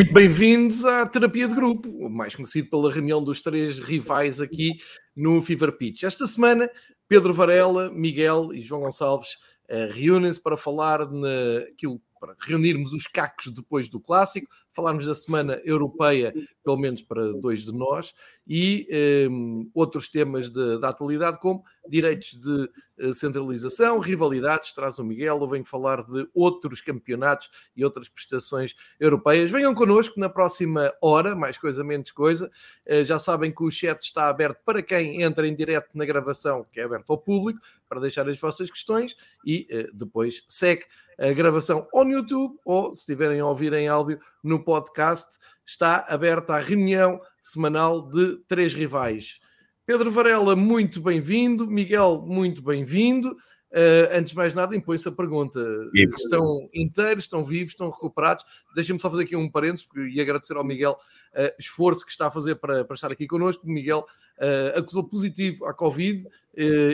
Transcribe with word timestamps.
Muito 0.00 0.14
bem-vindos 0.14 0.86
à 0.86 1.04
terapia 1.04 1.46
de 1.46 1.54
grupo, 1.54 2.08
mais 2.08 2.34
conhecido 2.34 2.70
pela 2.70 2.90
reunião 2.90 3.22
dos 3.22 3.42
três 3.42 3.78
rivais 3.78 4.40
aqui 4.40 4.78
no 5.14 5.42
Fever 5.42 5.76
Pitch. 5.76 6.04
Esta 6.04 6.26
semana, 6.26 6.70
Pedro 7.06 7.34
Varela, 7.34 7.90
Miguel 7.90 8.54
e 8.54 8.62
João 8.62 8.80
Gonçalves 8.80 9.34
uh, 9.68 9.92
reúnem-se 9.92 10.42
para 10.42 10.56
falar 10.56 11.00
naquilo, 11.00 12.00
para 12.18 12.34
reunirmos 12.40 12.94
os 12.94 13.06
cacos 13.06 13.52
depois 13.52 13.90
do 13.90 14.00
clássico, 14.00 14.48
falarmos 14.70 15.04
da 15.04 15.14
semana 15.14 15.60
europeia, 15.66 16.32
pelo 16.64 16.78
menos 16.78 17.02
para 17.02 17.34
dois 17.34 17.62
de 17.62 17.72
nós, 17.72 18.14
e 18.52 19.28
um, 19.30 19.70
outros 19.72 20.08
temas 20.08 20.48
de, 20.48 20.80
da 20.80 20.88
atualidade, 20.88 21.38
como 21.38 21.64
direitos 21.88 22.32
de 22.32 22.68
uh, 22.98 23.14
centralização, 23.14 24.00
rivalidades, 24.00 24.72
traz 24.72 24.98
o 24.98 25.04
Miguel, 25.04 25.38
eu 25.40 25.46
venho 25.46 25.64
falar 25.64 26.02
de 26.02 26.28
outros 26.34 26.80
campeonatos 26.80 27.48
e 27.76 27.84
outras 27.84 28.08
prestações 28.08 28.74
europeias. 28.98 29.52
Venham 29.52 29.72
connosco 29.72 30.18
na 30.18 30.28
próxima 30.28 30.92
hora, 31.00 31.36
mais 31.36 31.56
coisa, 31.58 31.84
menos 31.84 32.10
coisa. 32.10 32.50
Uh, 32.84 33.04
já 33.04 33.20
sabem 33.20 33.54
que 33.54 33.62
o 33.62 33.70
chat 33.70 34.02
está 34.02 34.28
aberto 34.28 34.58
para 34.64 34.82
quem 34.82 35.22
entra 35.22 35.46
em 35.46 35.54
direto 35.54 35.90
na 35.94 36.04
gravação, 36.04 36.66
que 36.72 36.80
é 36.80 36.82
aberto 36.82 37.08
ao 37.08 37.18
público, 37.18 37.60
para 37.88 38.00
deixar 38.00 38.28
as 38.28 38.40
vossas 38.40 38.68
questões 38.68 39.16
e 39.46 39.68
uh, 39.70 39.96
depois 39.96 40.42
segue 40.48 40.86
a 41.16 41.32
gravação 41.32 41.86
ou 41.92 42.04
no 42.04 42.12
YouTube 42.12 42.58
ou, 42.64 42.94
se 42.94 43.02
estiverem 43.02 43.38
a 43.38 43.46
ouvir 43.46 43.72
em 43.74 43.86
áudio, 43.86 44.18
no 44.42 44.64
podcast. 44.64 45.38
Está 45.70 46.04
aberta 46.08 46.54
a 46.54 46.58
reunião 46.58 47.20
semanal 47.40 48.10
de 48.10 48.38
três 48.48 48.74
rivais. 48.74 49.38
Pedro 49.86 50.10
Varela, 50.10 50.56
muito 50.56 51.00
bem-vindo. 51.00 51.64
Miguel, 51.64 52.24
muito 52.26 52.60
bem-vindo. 52.60 53.30
Uh, 53.30 54.10
antes 54.10 54.32
de 54.32 54.36
mais 54.36 54.52
nada, 54.52 54.74
impõe-se 54.74 55.08
a 55.08 55.12
pergunta: 55.12 55.60
estão 55.94 56.68
inteiros, 56.74 57.22
estão 57.22 57.44
vivos, 57.44 57.70
estão 57.70 57.88
recuperados? 57.88 58.44
Deixem-me 58.74 59.00
só 59.00 59.08
fazer 59.08 59.22
aqui 59.22 59.36
um 59.36 59.48
parênteses 59.48 59.86
e 60.12 60.20
agradecer 60.20 60.56
ao 60.56 60.64
Miguel 60.64 60.98
o 61.36 61.40
uh, 61.40 61.52
esforço 61.56 62.04
que 62.04 62.10
está 62.10 62.26
a 62.26 62.30
fazer 62.32 62.56
para, 62.56 62.84
para 62.84 62.94
estar 62.96 63.12
aqui 63.12 63.28
connosco. 63.28 63.64
O 63.64 63.70
Miguel 63.70 64.04
uh, 64.40 64.76
acusou 64.76 65.04
positivo 65.04 65.66
à 65.66 65.72
Covid 65.72 66.26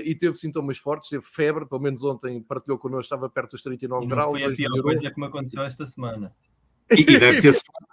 e 0.04 0.14
teve 0.14 0.34
sintomas 0.34 0.76
fortes, 0.76 1.08
teve 1.08 1.24
febre, 1.24 1.64
pelo 1.64 1.80
menos 1.80 2.04
ontem 2.04 2.42
partilhou 2.42 2.78
connosco, 2.78 3.04
estava 3.04 3.30
perto 3.30 3.52
dos 3.52 3.62
39 3.62 4.04
e 4.04 4.06
não 4.06 4.14
graus. 4.14 4.38
Foi 4.38 4.52
a 4.52 4.54
pior 4.54 4.82
coisa 4.82 5.10
que 5.10 5.18
me 5.18 5.26
aconteceu 5.26 5.62
esta 5.62 5.86
semana. 5.86 6.30
E, 6.90 7.00
e, 7.00 7.18
deve 7.18 7.40
ter 7.40 7.52
suado, 7.52 7.85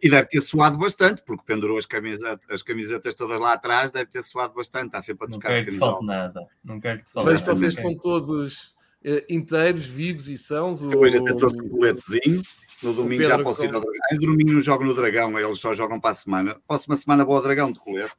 e 0.00 0.10
deve 0.10 0.28
ter 0.28 0.40
suado 0.40 0.78
bastante, 0.78 1.22
porque 1.24 1.44
pendurou 1.46 1.78
as 1.78 1.86
camisetas, 1.86 2.40
as 2.50 2.62
camisetas 2.62 3.14
todas 3.14 3.40
lá 3.40 3.54
atrás, 3.54 3.92
deve 3.92 4.10
ter 4.10 4.22
suado 4.22 4.54
bastante, 4.54 4.86
está 4.86 5.00
sempre 5.00 5.26
a 5.26 5.28
Não 5.28 5.38
tocar 5.38 5.48
quero 5.50 5.64
que 5.64 5.70
te 5.72 5.78
falte 5.78 6.06
nada. 6.06 6.46
Não 6.64 6.80
quero 6.80 6.98
que 6.98 7.04
te 7.04 7.12
falte 7.12 7.26
nada. 7.26 7.38
que 7.38 7.46
vocês 7.46 7.76
estão 7.76 7.94
todos 7.96 8.74
uh, 9.04 9.22
inteiros, 9.28 9.86
vivos 9.86 10.28
e 10.28 10.38
sãos. 10.38 10.82
Eu 10.82 10.98
hoje 10.98 11.18
até 11.18 11.34
trouxe 11.34 11.60
um 11.60 11.68
coletezinho. 11.68 12.42
No 12.82 12.92
domingo 12.92 13.22
já 13.22 13.38
posso 13.40 13.64
ir 13.64 13.72
ao 13.72 13.80
Dragão. 13.80 14.00
No 14.12 14.18
domingo 14.18 14.52
não 14.52 14.60
jogo 14.60 14.84
no 14.84 14.94
Dragão, 14.94 15.38
eles 15.38 15.60
só 15.60 15.72
jogam 15.72 16.00
para 16.00 16.10
a 16.10 16.14
semana. 16.14 16.60
Próxima 16.66 16.96
semana 16.96 17.24
vou 17.24 17.36
ao 17.36 17.42
Dragão 17.42 17.70
de 17.70 17.78
colete. 17.78 18.12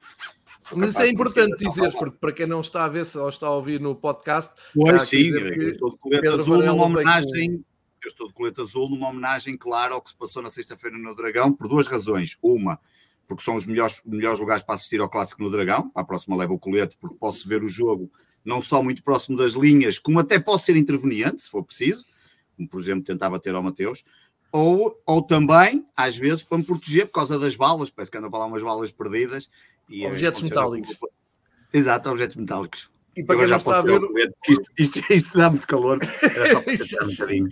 Mas 0.75 0.89
isso 0.91 1.01
é 1.01 1.09
importante 1.09 1.57
dizeres, 1.57 1.93
porque 1.93 2.17
para 2.17 2.31
quem 2.31 2.45
não 2.45 2.61
está 2.61 2.85
a 2.85 2.89
ver 2.89 3.05
se 3.05 3.17
ou 3.17 3.27
está 3.27 3.47
a 3.47 3.51
ouvir 3.51 3.81
no 3.81 3.95
podcast, 3.95 4.53
Pois 4.73 5.01
que 5.01 5.17
sim, 5.17 5.23
dizer 5.23 5.53
que 5.53 5.63
eu 5.65 5.69
estou 5.69 5.91
de 5.91 5.97
colete 5.97 6.21
Pedro 6.21 6.41
azul 6.41 6.61
tem 6.61 6.69
homenagem. 6.69 7.65
Eu 8.05 8.09
estou 8.09 8.27
de 8.27 8.33
colete 8.33 8.61
azul 8.61 8.89
numa 8.89 9.09
homenagem 9.09 9.57
clara 9.57 9.93
ao 9.93 10.01
que 10.01 10.09
se 10.09 10.15
passou 10.15 10.41
na 10.41 10.49
sexta-feira 10.49 10.97
no 10.97 11.15
Dragão, 11.15 11.53
por 11.53 11.67
duas 11.67 11.87
razões. 11.87 12.37
Uma, 12.41 12.79
porque 13.27 13.43
são 13.43 13.55
os 13.55 13.65
melhores, 13.65 14.01
melhores 14.05 14.39
lugares 14.39 14.63
para 14.63 14.75
assistir 14.75 14.99
ao 14.99 15.09
clássico 15.09 15.41
no 15.41 15.49
Dragão. 15.49 15.91
A 15.95 16.03
próxima 16.03 16.35
leva 16.35 16.53
o 16.53 16.59
colete, 16.59 16.97
porque 16.99 17.15
posso 17.17 17.47
ver 17.47 17.63
o 17.63 17.67
jogo 17.67 18.11
não 18.43 18.61
só 18.61 18.83
muito 18.83 19.03
próximo 19.03 19.37
das 19.37 19.53
linhas, 19.53 19.97
como 19.97 20.19
até 20.19 20.37
posso 20.37 20.65
ser 20.65 20.75
interveniente, 20.75 21.41
se 21.41 21.49
for 21.49 21.63
preciso, 21.63 22.05
como 22.57 22.67
por 22.67 22.79
exemplo 22.79 23.03
tentava 23.03 23.39
ter 23.39 23.55
ao 23.55 23.63
Mateus. 23.63 24.03
Ou, 24.51 25.01
ou 25.05 25.21
também, 25.21 25.85
às 25.95 26.15
vezes, 26.15 26.43
para 26.43 26.59
me 26.59 26.63
proteger 26.63 27.07
por 27.07 27.13
causa 27.13 27.39
das 27.39 27.55
balas, 27.55 27.89
parece 27.89 28.11
que 28.11 28.17
andam 28.17 28.29
para 28.29 28.41
lá 28.41 28.45
umas 28.45 28.61
balas 28.61 28.91
perdidas. 28.91 29.49
E, 29.89 30.03
eh, 30.03 30.07
Objetos 30.07 30.43
metálicos. 30.43 30.95
Exato, 31.73 32.09
objetos 32.09 32.35
metálicos. 32.35 32.91
E 33.15 33.23
para 33.23 33.37
quem 33.37 33.47
já 33.47 33.57
está 33.57 33.71
a 33.71 33.73
posso 33.73 33.87
ter 33.87 33.99
ver, 33.99 34.05
o 34.05 34.07
colete, 34.07 34.33
porque 34.33 34.51
isto, 34.53 34.71
isto, 34.77 35.13
isto 35.13 35.37
dá 35.37 35.49
muito 35.49 35.65
calor. 35.65 35.97
Era 36.21 36.51
só 36.51 36.61
para 36.61 36.73
um 37.03 37.09
bocadinho. 37.09 37.49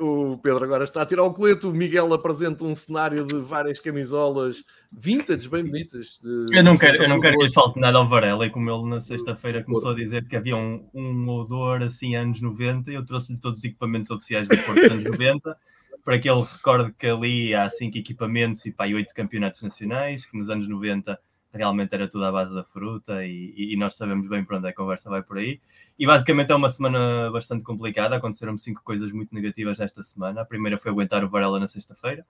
O 0.00 0.38
Pedro 0.38 0.64
agora 0.64 0.84
está 0.84 1.02
a 1.02 1.06
tirar 1.06 1.22
o 1.22 1.32
colete, 1.34 1.66
o 1.66 1.72
Miguel 1.72 2.12
apresenta 2.14 2.64
um 2.64 2.74
cenário 2.74 3.24
de 3.26 3.36
várias 3.36 3.78
camisolas 3.78 4.64
vintage, 4.90 5.48
bem 5.48 5.64
bonitas. 5.64 6.18
de- 6.22 6.56
Eu 6.56 6.64
não 6.64 6.76
quero, 6.78 7.02
eu 7.02 7.08
não 7.08 7.20
quero 7.20 7.36
que 7.36 7.42
lhe 7.42 7.48
de- 7.48 7.54
falte 7.54 7.78
nada 7.78 7.98
ao 7.98 8.08
Varela, 8.08 8.46
e 8.46 8.50
como 8.50 8.70
ele 8.70 8.88
na 8.88 9.00
sexta-feira 9.00 9.62
começou 9.62 9.90
a 9.90 9.94
dizer 9.94 10.26
que 10.26 10.34
havia 10.36 10.56
um, 10.56 10.84
um 10.94 11.28
odor 11.28 11.82
assim 11.82 12.16
anos 12.16 12.40
90, 12.40 12.90
eu 12.90 13.04
trouxe-lhe 13.04 13.38
todos 13.38 13.58
os 13.58 13.64
equipamentos 13.64 14.10
oficiais 14.10 14.48
do 14.48 14.56
Porto 14.58 14.80
dos 14.80 14.90
anos 14.90 15.04
90, 15.04 15.56
para 16.04 16.18
que 16.18 16.28
ele 16.30 16.40
recorde 16.42 16.92
que 16.98 17.06
ali 17.06 17.54
há 17.54 17.68
cinco 17.68 17.98
equipamentos 17.98 18.64
e 18.64 18.72
pá, 18.72 18.86
oito 18.86 19.12
campeonatos 19.14 19.62
nacionais, 19.62 20.24
que 20.26 20.36
nos 20.36 20.48
anos 20.48 20.66
90 20.66 21.18
realmente 21.52 21.92
era 21.94 22.08
tudo 22.08 22.24
à 22.24 22.32
base 22.32 22.54
da 22.54 22.64
fruta 22.64 23.24
e, 23.24 23.54
e- 23.56 23.76
nós 23.76 23.96
sabemos 23.96 24.28
bem 24.28 24.44
para 24.44 24.58
onde 24.58 24.68
a 24.68 24.74
conversa 24.74 25.10
vai 25.10 25.22
por 25.22 25.38
aí. 25.38 25.60
E 25.98 26.06
basicamente 26.06 26.50
é 26.52 26.54
uma 26.54 26.70
semana 26.70 27.30
bastante 27.30 27.64
complicada, 27.64 28.16
aconteceram 28.16 28.56
cinco 28.56 28.82
coisas 28.82 29.12
muito 29.12 29.34
negativas 29.34 29.78
nesta 29.78 30.02
semana. 30.02 30.42
A 30.42 30.44
primeira 30.44 30.78
foi 30.78 30.90
aguentar 30.90 31.24
o 31.24 31.28
Varela 31.28 31.58
na 31.60 31.68
sexta-feira. 31.68 32.24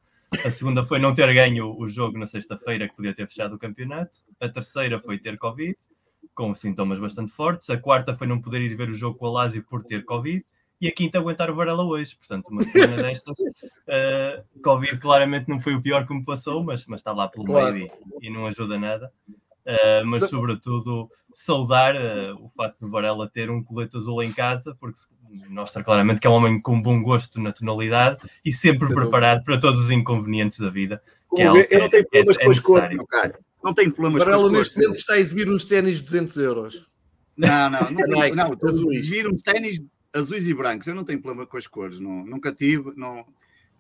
A 0.45 0.51
segunda 0.51 0.85
foi 0.85 0.99
não 0.99 1.13
ter 1.13 1.33
ganho 1.35 1.77
o 1.77 1.89
jogo 1.89 2.19
na 2.19 2.27
sexta-feira, 2.27 2.89
que 2.89 2.95
podia 2.95 3.15
ter 3.15 3.27
fechado 3.27 3.55
o 3.55 3.59
campeonato. 3.59 4.19
A 4.41 4.49
terceira 4.49 5.01
foi 5.01 5.19
ter 5.19 5.37
Covid, 5.37 5.77
com 6.35 6.55
sintomas 6.55 7.01
bastante 7.01 7.33
fortes. 7.33 7.69
A 7.69 7.77
quarta 7.77 8.15
foi 8.17 8.27
não 8.27 8.41
poder 8.41 8.61
ir 8.63 8.75
ver 8.77 8.89
o 8.89 8.95
jogo 8.95 9.19
com 9.19 9.27
a 9.27 9.31
Lazio 9.31 9.65
por 9.65 9.85
ter 9.85 10.05
Covid. 10.05 10.45
E 10.81 10.89
a 10.89 10.93
quinta, 10.93 11.19
aguentar 11.19 11.51
o 11.51 11.55
Varela 11.55 11.85
hoje. 11.85 12.17
Portanto, 12.17 12.49
uma 12.49 12.63
semana 12.63 13.03
destas. 13.03 13.37
eh, 13.87 14.43
Covid 14.63 14.97
claramente 14.99 15.49
não 15.49 15.61
foi 15.61 15.75
o 15.75 15.83
pior 15.83 16.07
que 16.07 16.15
me 16.15 16.25
passou, 16.25 16.63
mas, 16.65 16.87
mas 16.87 17.01
está 17.01 17.13
lá 17.13 17.29
pelo 17.29 17.45
Claro. 17.45 17.75
meio 17.75 17.91
e, 18.23 18.27
e 18.29 18.31
não 18.31 18.47
ajuda 18.47 18.79
nada. 18.79 19.13
Eh, 19.67 20.03
mas, 20.05 20.29
sobretudo, 20.31 21.11
saudar 21.35 21.95
eh, 21.95 22.33
o 22.33 22.49
facto 22.57 22.85
de 22.87 22.91
Varela 22.91 23.29
ter 23.29 23.51
um 23.51 23.63
colete 23.63 23.97
azul 23.97 24.23
em 24.23 24.33
casa, 24.33 24.75
porque 24.81 24.99
mostra 25.49 25.85
claramente 25.85 26.19
que 26.21 26.27
é 26.27 26.31
um 26.31 26.33
homem 26.35 26.61
com 26.61 26.81
bom 26.81 27.03
gosto 27.03 27.39
na 27.41 27.53
tonalidade 27.53 28.23
e 28.45 28.51
sempre 28.53 28.89
Sem 28.89 28.97
preparado 28.97 29.45
para 29.45 29.61
todos 29.61 29.79
os 29.81 29.91
inconvenientes 29.91 30.59
da 30.59 30.71
vida. 30.71 31.03
Que 31.37 31.43
é 31.43 31.47
Eu 31.47 31.81
não 31.81 31.89
tenho 31.91 32.03
é- 32.03 32.05
problemas 32.05 32.39
é 32.39 32.45
com 32.45 32.51
as 32.51 32.59
cores, 32.59 32.89
necessário. 32.91 32.97
meu 32.97 33.07
caro. 33.07 33.35
Não 33.63 33.75
tenho 33.75 33.93
problemas 33.93 34.25
com 34.25 34.31
Varela 34.31 34.47
as 34.47 34.51
cores. 34.51 34.67
neste 34.69 34.81
momento 34.81 34.97
está 34.99 35.13
a 35.13 35.19
exibir 35.19 35.49
uns 35.51 35.65
ténis 35.65 35.99
de 35.99 36.05
200 36.05 36.37
euros. 36.39 36.87
Não, 37.37 37.69
não, 37.71 37.81
não. 37.91 38.07
Nike, 38.19 38.35
não, 38.37 38.49
não 38.49 38.59
azuis. 38.69 39.07
viram 39.07 39.37
ténis 39.37 39.79
azuis 40.15 40.49
e 40.49 40.55
brancos. 40.55 40.87
Eu 40.87 40.95
não 40.95 41.05
tenho 41.05 41.21
problema 41.21 41.47
com 41.47 41.57
as 41.57 41.67
cores. 41.67 42.01
Não, 42.01 42.25
nunca 42.25 42.53
tive. 42.53 42.93
Não. 42.97 43.27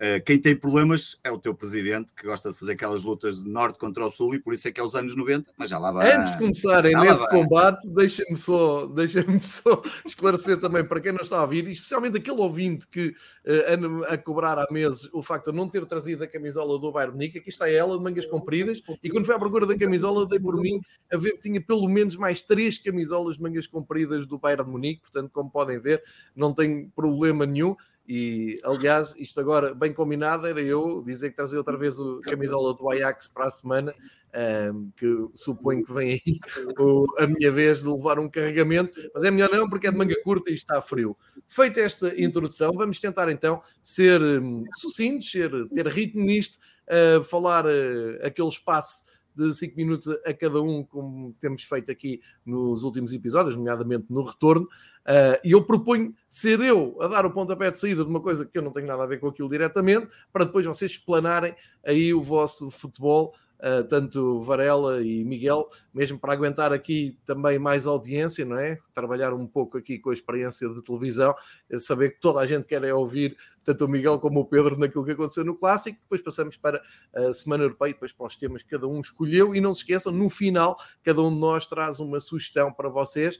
Eh, 0.02 0.18
quem 0.18 0.40
tem 0.40 0.56
problemas 0.56 1.20
é 1.22 1.30
o 1.30 1.38
teu 1.38 1.54
presidente, 1.54 2.14
que 2.14 2.26
gosta 2.26 2.50
de 2.50 2.58
fazer 2.58 2.72
aquelas 2.72 3.02
lutas 3.02 3.42
de 3.42 3.50
norte 3.50 3.78
contra 3.78 4.06
o 4.06 4.10
sul, 4.10 4.34
e 4.34 4.38
por 4.38 4.54
isso 4.54 4.66
é 4.66 4.72
que 4.72 4.80
é 4.80 4.82
os 4.82 4.94
anos 4.94 5.14
90, 5.14 5.52
mas 5.58 5.68
já 5.68 5.78
lá 5.78 5.92
vai. 5.92 6.10
Antes 6.16 6.32
de 6.32 6.38
começarem 6.38 6.94
lá 6.94 7.04
nesse 7.04 7.28
combate, 7.28 7.86
deixem-me 7.90 8.38
só, 8.38 8.86
deixem 8.88 9.38
só 9.40 9.82
esclarecer 10.06 10.58
também 10.58 10.82
para 10.82 11.02
quem 11.02 11.12
não 11.12 11.20
está 11.20 11.36
a 11.36 11.42
ouvir, 11.42 11.68
e 11.68 11.72
especialmente 11.72 12.16
aquele 12.16 12.40
ouvinte 12.40 12.88
que 12.88 13.14
eh, 13.44 13.74
anda 13.74 14.06
a 14.06 14.16
cobrar 14.16 14.58
há 14.58 14.66
meses 14.72 15.06
o 15.12 15.20
facto 15.20 15.50
de 15.50 15.56
não 15.58 15.68
ter 15.68 15.84
trazido 15.84 16.24
a 16.24 16.26
camisola 16.26 16.78
do 16.78 16.90
Bayern 16.90 17.12
Munique, 17.12 17.38
aqui 17.38 17.50
está 17.50 17.70
ela 17.70 17.98
de 17.98 18.02
mangas 18.02 18.24
compridas, 18.24 18.80
e 19.02 19.10
quando 19.10 19.26
fui 19.26 19.34
à 19.34 19.38
procura 19.38 19.66
da 19.66 19.76
camisola, 19.76 20.26
dei 20.26 20.40
por 20.40 20.58
mim 20.58 20.80
a 21.12 21.18
ver 21.18 21.32
que 21.32 21.40
tinha 21.40 21.60
pelo 21.60 21.86
menos 21.86 22.16
mais 22.16 22.40
três 22.40 22.78
camisolas 22.78 23.36
de 23.36 23.42
mangas 23.42 23.66
compridas 23.66 24.26
do 24.26 24.38
Bayern 24.38 24.64
de 24.64 24.70
Munique, 24.70 25.02
portanto, 25.02 25.30
como 25.30 25.50
podem 25.50 25.78
ver, 25.78 26.02
não 26.34 26.54
tenho 26.54 26.90
problema 26.96 27.44
nenhum. 27.44 27.76
E 28.12 28.58
aliás, 28.64 29.14
isto 29.18 29.38
agora 29.38 29.72
bem 29.72 29.94
combinado 29.94 30.44
era 30.44 30.60
eu 30.60 31.00
dizer 31.06 31.30
que 31.30 31.36
trazia 31.36 31.58
outra 31.58 31.76
vez 31.76 32.00
o 32.00 32.20
camisola 32.22 32.74
do 32.74 32.90
Ajax 32.90 33.28
para 33.28 33.44
a 33.44 33.50
semana, 33.52 33.94
ahm, 34.34 34.90
que 34.96 35.06
suponho 35.32 35.84
que 35.84 35.92
vem 35.92 36.20
aí 36.26 36.40
o- 36.76 37.06
a 37.18 37.28
minha 37.28 37.52
vez 37.52 37.82
de 37.84 37.88
levar 37.88 38.18
um 38.18 38.28
carregamento, 38.28 38.98
mas 39.14 39.22
é 39.22 39.30
melhor 39.30 39.48
não 39.52 39.70
porque 39.70 39.86
é 39.86 39.92
de 39.92 39.96
manga 39.96 40.20
curta 40.24 40.50
e 40.50 40.54
está 40.54 40.82
frio. 40.82 41.16
Feita 41.46 41.78
esta 41.78 42.20
introdução, 42.20 42.72
vamos 42.72 42.98
tentar 42.98 43.28
então 43.30 43.62
ser 43.80 44.20
hum, 44.20 44.64
sucintos, 44.76 45.30
ser, 45.30 45.48
ter 45.68 45.86
ritmo 45.86 46.24
nisto, 46.24 46.58
ah, 46.88 47.22
falar 47.22 47.64
ah, 47.64 48.26
aquele 48.26 48.48
espaço 48.48 49.04
de 49.36 49.54
5 49.54 49.76
minutos 49.76 50.08
a 50.24 50.34
cada 50.34 50.60
um, 50.60 50.84
como 50.84 51.34
temos 51.40 51.62
feito 51.62 51.90
aqui 51.90 52.20
nos 52.44 52.84
últimos 52.84 53.12
episódios, 53.12 53.56
nomeadamente 53.56 54.06
no 54.10 54.22
retorno. 54.22 54.68
Uh, 55.00 55.40
e 55.42 55.52
eu 55.52 55.64
proponho 55.64 56.14
ser 56.28 56.60
eu 56.60 56.96
a 57.00 57.08
dar 57.08 57.24
o 57.24 57.30
pontapé 57.30 57.70
de 57.70 57.78
saída 57.78 58.04
de 58.04 58.10
uma 58.10 58.20
coisa 58.20 58.44
que 58.44 58.56
eu 58.56 58.62
não 58.62 58.70
tenho 58.70 58.86
nada 58.86 59.02
a 59.02 59.06
ver 59.06 59.18
com 59.18 59.28
aquilo 59.28 59.48
diretamente, 59.48 60.08
para 60.32 60.44
depois 60.44 60.66
vocês 60.66 60.92
explanarem 60.92 61.54
aí 61.84 62.12
o 62.12 62.20
vosso 62.20 62.70
futebol, 62.70 63.34
uh, 63.60 63.84
tanto 63.88 64.40
Varela 64.40 65.02
e 65.02 65.24
Miguel, 65.24 65.68
mesmo 65.92 66.18
para 66.18 66.32
aguentar 66.32 66.72
aqui 66.72 67.18
também 67.24 67.58
mais 67.58 67.86
audiência, 67.86 68.44
não 68.44 68.56
é? 68.56 68.78
Trabalhar 68.92 69.32
um 69.32 69.46
pouco 69.46 69.78
aqui 69.78 69.98
com 69.98 70.10
a 70.10 70.14
experiência 70.14 70.68
de 70.68 70.82
televisão, 70.82 71.34
é 71.70 71.78
saber 71.78 72.10
que 72.10 72.20
toda 72.20 72.40
a 72.40 72.46
gente 72.46 72.64
quer 72.64 72.82
é 72.84 72.92
ouvir 72.92 73.36
tanto 73.64 73.84
o 73.84 73.88
Miguel 73.88 74.18
como 74.18 74.40
o 74.40 74.44
Pedro 74.44 74.78
naquilo 74.78 75.04
que 75.04 75.12
aconteceu 75.12 75.44
no 75.44 75.54
Clássico, 75.54 76.00
depois 76.00 76.20
passamos 76.20 76.56
para 76.56 76.82
a 77.14 77.32
Semana 77.32 77.64
Europeia, 77.64 77.92
depois 77.92 78.12
para 78.12 78.26
os 78.26 78.36
temas 78.36 78.62
que 78.62 78.70
cada 78.70 78.86
um 78.86 79.00
escolheu, 79.00 79.54
e 79.54 79.60
não 79.60 79.74
se 79.74 79.82
esqueçam, 79.82 80.12
no 80.12 80.30
final, 80.30 80.76
cada 81.02 81.20
um 81.20 81.32
de 81.32 81.38
nós 81.38 81.66
traz 81.66 82.00
uma 82.00 82.20
sugestão 82.20 82.72
para 82.72 82.88
vocês, 82.88 83.38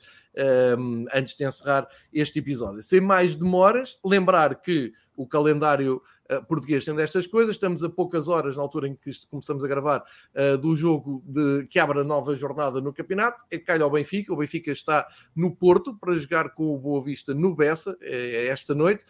um, 0.78 1.06
antes 1.12 1.34
de 1.34 1.44
encerrar 1.44 1.88
este 2.12 2.38
episódio. 2.38 2.82
Sem 2.82 3.00
mais 3.00 3.34
demoras, 3.34 3.99
lembrar 4.05 4.61
que 4.61 4.93
o 5.20 5.26
calendário 5.26 6.00
uh, 6.31 6.44
português 6.46 6.84
tem 6.84 6.94
destas 6.94 7.26
coisas. 7.26 7.56
Estamos 7.56 7.84
a 7.84 7.90
poucas 7.90 8.28
horas, 8.28 8.56
na 8.56 8.62
altura 8.62 8.88
em 8.88 8.94
que 8.94 9.11
começamos 9.28 9.62
a 9.62 9.69
gravar, 9.69 10.02
uh, 10.34 10.56
do 10.56 10.75
jogo 10.75 11.22
de, 11.26 11.67
que 11.67 11.78
abre 11.78 12.00
a 12.00 12.05
nova 12.05 12.34
jornada 12.34 12.81
no 12.81 12.93
campeonato. 12.93 13.44
É 13.50 13.58
calha 13.58 13.84
ao 13.84 13.90
Benfica. 13.90 14.32
O 14.32 14.37
Benfica 14.37 14.70
está 14.70 15.06
no 15.37 15.55
Porto 15.55 15.94
para 15.94 16.17
jogar 16.17 16.50
com 16.50 16.75
o 16.75 16.78
Boa 16.78 17.02
Vista 17.02 17.34
no 17.34 17.55
Bessa 17.55 17.96
é 18.00 18.46
esta 18.46 18.75
noite 18.75 19.05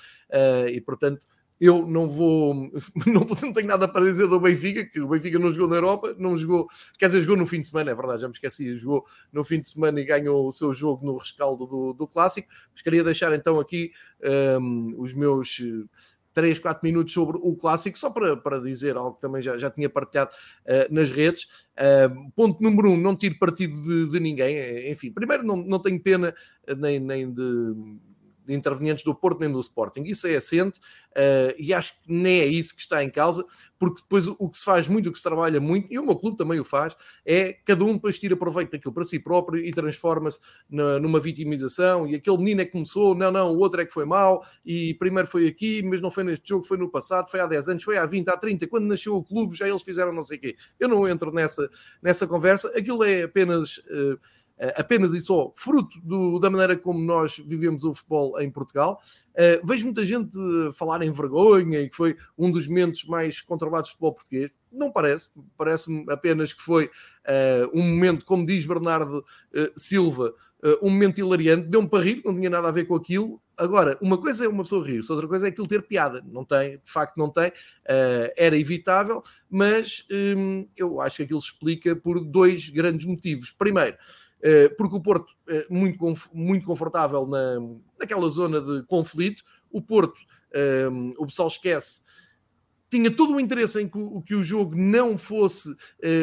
e, 0.72 0.80
portanto 0.80 1.26
eu 1.60 1.86
não 1.86 2.08
vou, 2.08 2.54
não, 3.06 3.20
não 3.42 3.52
tenho 3.52 3.66
nada 3.66 3.86
para 3.86 4.06
dizer 4.06 4.26
do 4.26 4.40
Benfica, 4.40 4.84
que 4.84 4.98
o 4.98 5.08
Benfica 5.08 5.38
não 5.38 5.52
jogou 5.52 5.68
na 5.68 5.76
Europa, 5.76 6.16
não 6.18 6.36
jogou, 6.36 6.66
quer 6.98 7.06
dizer, 7.06 7.20
jogou 7.20 7.36
no 7.36 7.46
fim 7.46 7.60
de 7.60 7.66
semana, 7.66 7.90
é 7.90 7.94
verdade, 7.94 8.22
já 8.22 8.28
me 8.28 8.32
esqueci, 8.32 8.74
jogou 8.76 9.04
no 9.30 9.44
fim 9.44 9.58
de 9.58 9.68
semana 9.68 10.00
e 10.00 10.04
ganhou 10.04 10.46
o 10.46 10.52
seu 10.52 10.72
jogo 10.72 11.04
no 11.04 11.18
rescaldo 11.18 11.66
do, 11.66 11.92
do 11.92 12.06
Clássico. 12.06 12.48
Mas 12.72 12.80
queria 12.80 13.04
deixar 13.04 13.34
então 13.34 13.60
aqui 13.60 13.92
um, 14.58 14.94
os 14.96 15.12
meus 15.12 15.60
3, 16.32 16.58
4 16.58 16.80
minutos 16.82 17.12
sobre 17.12 17.38
o 17.42 17.54
Clássico, 17.54 17.98
só 17.98 18.08
para, 18.08 18.38
para 18.38 18.58
dizer 18.60 18.96
algo 18.96 19.16
que 19.16 19.20
também 19.20 19.42
já, 19.42 19.58
já 19.58 19.70
tinha 19.70 19.90
partilhado 19.90 20.30
uh, 20.64 20.94
nas 20.94 21.10
redes. 21.10 21.44
Uh, 21.74 22.30
ponto 22.34 22.62
número 22.62 22.90
um, 22.90 22.96
não 22.96 23.14
tiro 23.14 23.38
partido 23.38 23.78
de, 23.82 24.10
de 24.10 24.18
ninguém, 24.18 24.90
enfim, 24.90 25.12
primeiro 25.12 25.42
não, 25.42 25.56
não 25.56 25.78
tenho 25.78 26.00
pena 26.00 26.34
nem, 26.78 26.98
nem 26.98 27.30
de 27.30 27.74
intervenientes 28.50 29.04
do 29.04 29.14
Porto 29.14 29.40
nem 29.40 29.50
do 29.50 29.60
Sporting. 29.60 30.02
Isso 30.02 30.26
é 30.26 30.36
assente 30.36 30.78
uh, 30.78 31.54
e 31.58 31.72
acho 31.72 32.02
que 32.02 32.12
nem 32.12 32.40
é 32.40 32.46
isso 32.46 32.74
que 32.74 32.82
está 32.82 33.02
em 33.02 33.10
causa, 33.10 33.44
porque 33.78 34.02
depois 34.02 34.28
o, 34.28 34.48
que 34.48 34.58
se 34.58 34.64
faz 34.64 34.86
muito, 34.86 35.08
o 35.08 35.12
que 35.12 35.16
se 35.16 35.24
trabalha 35.24 35.58
muito, 35.58 35.90
e 35.90 35.98
o 35.98 36.04
meu 36.04 36.14
clube 36.14 36.36
também 36.36 36.60
o 36.60 36.64
faz, 36.64 36.94
é 37.24 37.54
cada 37.64 37.82
um 37.82 37.94
depois 37.94 38.18
tira 38.18 38.36
proveito 38.36 38.72
daquilo 38.72 38.92
para 38.92 39.04
si 39.04 39.18
próprio 39.18 39.64
e 39.64 39.70
transforma-se 39.70 40.38
numa 40.68 41.18
vitimização. 41.18 42.06
E 42.06 42.14
aquele 42.14 42.36
menino 42.36 42.60
é 42.60 42.66
que 42.66 42.72
começou, 42.72 43.14
não, 43.14 43.30
não, 43.30 43.54
o 43.54 43.58
outro 43.58 43.80
é 43.80 43.86
que 43.86 43.92
foi 43.92 44.04
mau, 44.04 44.44
e 44.64 44.92
primeiro 44.94 45.26
foi 45.26 45.46
aqui, 45.46 45.82
mas 45.82 46.00
não 46.00 46.10
foi 46.10 46.24
neste 46.24 46.46
jogo, 46.46 46.66
foi 46.66 46.76
no 46.76 46.90
passado, 46.90 47.28
foi 47.28 47.40
há 47.40 47.46
10 47.46 47.68
anos, 47.70 47.82
foi 47.82 47.96
há 47.96 48.04
20, 48.04 48.28
há 48.28 48.36
30, 48.36 48.66
quando 48.66 48.84
nasceu 48.84 49.16
o 49.16 49.24
clube, 49.24 49.56
já 49.56 49.66
eles 49.66 49.82
fizeram 49.82 50.12
não 50.12 50.22
sei 50.22 50.36
o 50.36 50.40
quê. 50.40 50.56
Eu 50.78 50.88
não 50.88 51.08
entro 51.08 51.32
nessa, 51.32 51.70
nessa 52.02 52.26
conversa, 52.26 52.68
aquilo 52.76 53.02
é 53.02 53.22
apenas. 53.22 53.78
Uh, 53.78 54.18
apenas 54.76 55.14
e 55.14 55.20
só 55.20 55.50
fruto 55.54 55.98
do, 56.02 56.38
da 56.38 56.50
maneira 56.50 56.76
como 56.76 57.00
nós 57.00 57.38
vivemos 57.38 57.82
o 57.84 57.94
futebol 57.94 58.38
em 58.40 58.50
Portugal. 58.50 59.00
Uh, 59.30 59.66
vejo 59.66 59.86
muita 59.86 60.04
gente 60.04 60.36
falar 60.74 61.02
em 61.02 61.10
vergonha 61.10 61.80
e 61.80 61.88
que 61.88 61.96
foi 61.96 62.16
um 62.36 62.50
dos 62.50 62.68
momentos 62.68 63.04
mais 63.04 63.40
controlados 63.40 63.88
do 63.88 63.92
futebol 63.92 64.14
português. 64.14 64.50
Não 64.70 64.92
parece, 64.92 65.30
parece-me 65.56 66.04
apenas 66.10 66.52
que 66.52 66.60
foi 66.60 66.86
uh, 66.86 67.70
um 67.72 67.82
momento, 67.82 68.24
como 68.24 68.44
diz 68.44 68.66
Bernardo 68.66 69.18
uh, 69.18 69.72
Silva, 69.76 70.34
um 70.82 70.90
momento 70.90 71.18
hilariante, 71.18 71.68
deu-me 71.68 71.88
para 71.88 72.04
rir, 72.04 72.20
não 72.22 72.34
tinha 72.34 72.50
nada 72.50 72.68
a 72.68 72.70
ver 72.70 72.84
com 72.84 72.94
aquilo. 72.94 73.40
Agora, 73.56 73.96
uma 73.98 74.18
coisa 74.18 74.44
é 74.44 74.48
uma 74.48 74.62
pessoa 74.62 74.86
rir-se, 74.86 75.10
outra 75.10 75.26
coisa 75.26 75.46
é 75.46 75.48
aquilo 75.48 75.66
ter 75.66 75.80
piada. 75.80 76.22
Não 76.30 76.44
tem, 76.44 76.72
de 76.72 76.92
facto 76.92 77.16
não 77.16 77.30
tem, 77.30 77.50
era 78.36 78.58
evitável, 78.58 79.22
mas 79.48 80.06
um, 80.36 80.68
eu 80.76 81.00
acho 81.00 81.16
que 81.16 81.22
aquilo 81.22 81.40
se 81.40 81.48
explica 81.48 81.96
por 81.96 82.20
dois 82.20 82.68
grandes 82.68 83.06
motivos. 83.06 83.50
Primeiro, 83.52 83.96
eh, 83.96 84.19
porque 84.76 84.96
o 84.96 85.00
Porto 85.00 85.34
é 85.48 85.66
muito, 85.68 86.14
muito 86.32 86.66
confortável 86.66 87.26
na, 87.26 87.60
naquela 87.98 88.28
zona 88.28 88.60
de 88.60 88.82
conflito. 88.86 89.42
O 89.70 89.82
Porto, 89.82 90.18
um, 90.90 91.10
eh, 91.10 91.14
o 91.18 91.26
pessoal 91.26 91.48
esquece, 91.48 92.02
tinha 92.90 93.08
todo 93.08 93.34
o 93.34 93.40
interesse 93.40 93.80
em 93.80 93.88
que, 93.88 93.98
que 94.26 94.34
o 94.34 94.42
jogo 94.42 94.74
não 94.74 95.16
fosse 95.16 95.70
uh, 95.70 95.76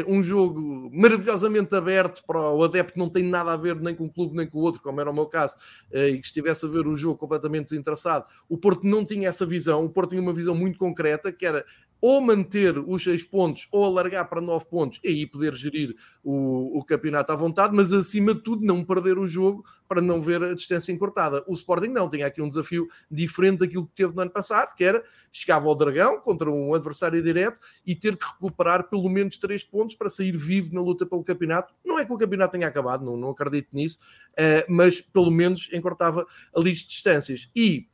um 0.05 0.21
jogo 0.21 0.91
maravilhosamente 0.93 1.73
aberto 1.73 2.21
para 2.27 2.41
o 2.51 2.61
adepto 2.61 2.93
que 2.93 2.99
não 2.99 3.07
tem 3.07 3.23
nada 3.23 3.53
a 3.53 3.55
ver 3.57 3.77
nem 3.77 3.95
com 3.95 4.05
o 4.05 4.11
clube 4.11 4.35
nem 4.35 4.45
com 4.45 4.57
o 4.57 4.61
outro, 4.61 4.81
como 4.81 4.99
era 4.99 5.09
o 5.09 5.13
meu 5.13 5.27
caso, 5.27 5.55
e 5.93 6.17
que 6.17 6.25
estivesse 6.25 6.65
a 6.65 6.69
ver 6.69 6.85
o 6.85 6.97
jogo 6.97 7.17
completamente 7.17 7.69
desinteressado. 7.69 8.25
O 8.49 8.57
Porto 8.57 8.85
não 8.85 9.05
tinha 9.05 9.29
essa 9.29 9.45
visão, 9.45 9.85
o 9.85 9.89
Porto 9.89 10.09
tinha 10.09 10.21
uma 10.21 10.33
visão 10.33 10.53
muito 10.53 10.77
concreta, 10.77 11.31
que 11.31 11.45
era 11.45 11.65
ou 11.99 12.21
manter 12.21 12.77
os 12.77 13.03
seis 13.03 13.23
pontos 13.23 13.67
ou 13.71 13.83
alargar 13.83 14.29
para 14.29 14.41
nove 14.41 14.65
pontos 14.65 14.99
e 15.03 15.07
aí 15.07 15.25
poder 15.25 15.53
gerir 15.55 15.95
o, 16.23 16.77
o, 16.77 16.83
campeonato 16.83 17.31
à 17.31 17.35
vontade, 17.35 17.75
mas 17.75 17.94
acima 17.94 18.33
de 18.33 18.41
tudo 18.41 18.65
não 18.65 18.83
perder 18.83 19.17
o 19.17 19.25
jogo 19.25 19.63
para 19.88 20.01
não 20.01 20.21
ver 20.21 20.44
a 20.44 20.53
distância 20.53 20.91
encurtada. 20.91 21.44
O 21.47 21.53
Sporting 21.53 21.88
não, 21.88 22.09
tinha 22.09 22.27
aqui 22.27 22.41
um 22.41 22.49
desafio 22.49 22.88
diferente 23.09 23.59
daquilo 23.59 23.88
que 23.88 23.95
teve 23.95 24.13
no 24.13 24.21
ano 24.21 24.31
passado, 24.31 24.75
que 24.75 24.83
era 24.83 25.03
chegava 25.31 25.67
ao 25.67 25.75
Dragão 25.75 26.19
contra 26.19 26.51
um 26.51 26.73
adversário 26.73 27.21
direto 27.21 27.59
e 27.85 27.95
ter 27.95 28.17
que 28.17 28.25
recuperar 28.25 28.89
pelo 28.89 29.07
menos 29.09 29.38
três 29.38 29.63
pontos 29.63 29.95
para 29.95 30.09
sair 30.09 30.35
vivo 30.35 30.73
na 30.73 30.81
luta 30.81 31.05
pelo 31.05 31.23
campeonato. 31.23 31.73
Não 31.85 31.97
é 31.97 32.05
que 32.05 32.11
o 32.11 32.17
campeonato 32.17 32.53
tenha 32.53 32.67
acabado, 32.67 33.05
não, 33.05 33.15
não 33.15 33.29
acredito 33.29 33.75
nisso, 33.75 33.99
uh, 34.33 34.65
mas 34.67 34.99
pelo 34.99 35.31
menos 35.31 35.69
encurtava 35.71 36.25
ali 36.55 36.71
as 36.71 36.79
distâncias. 36.79 37.49
E 37.55 37.88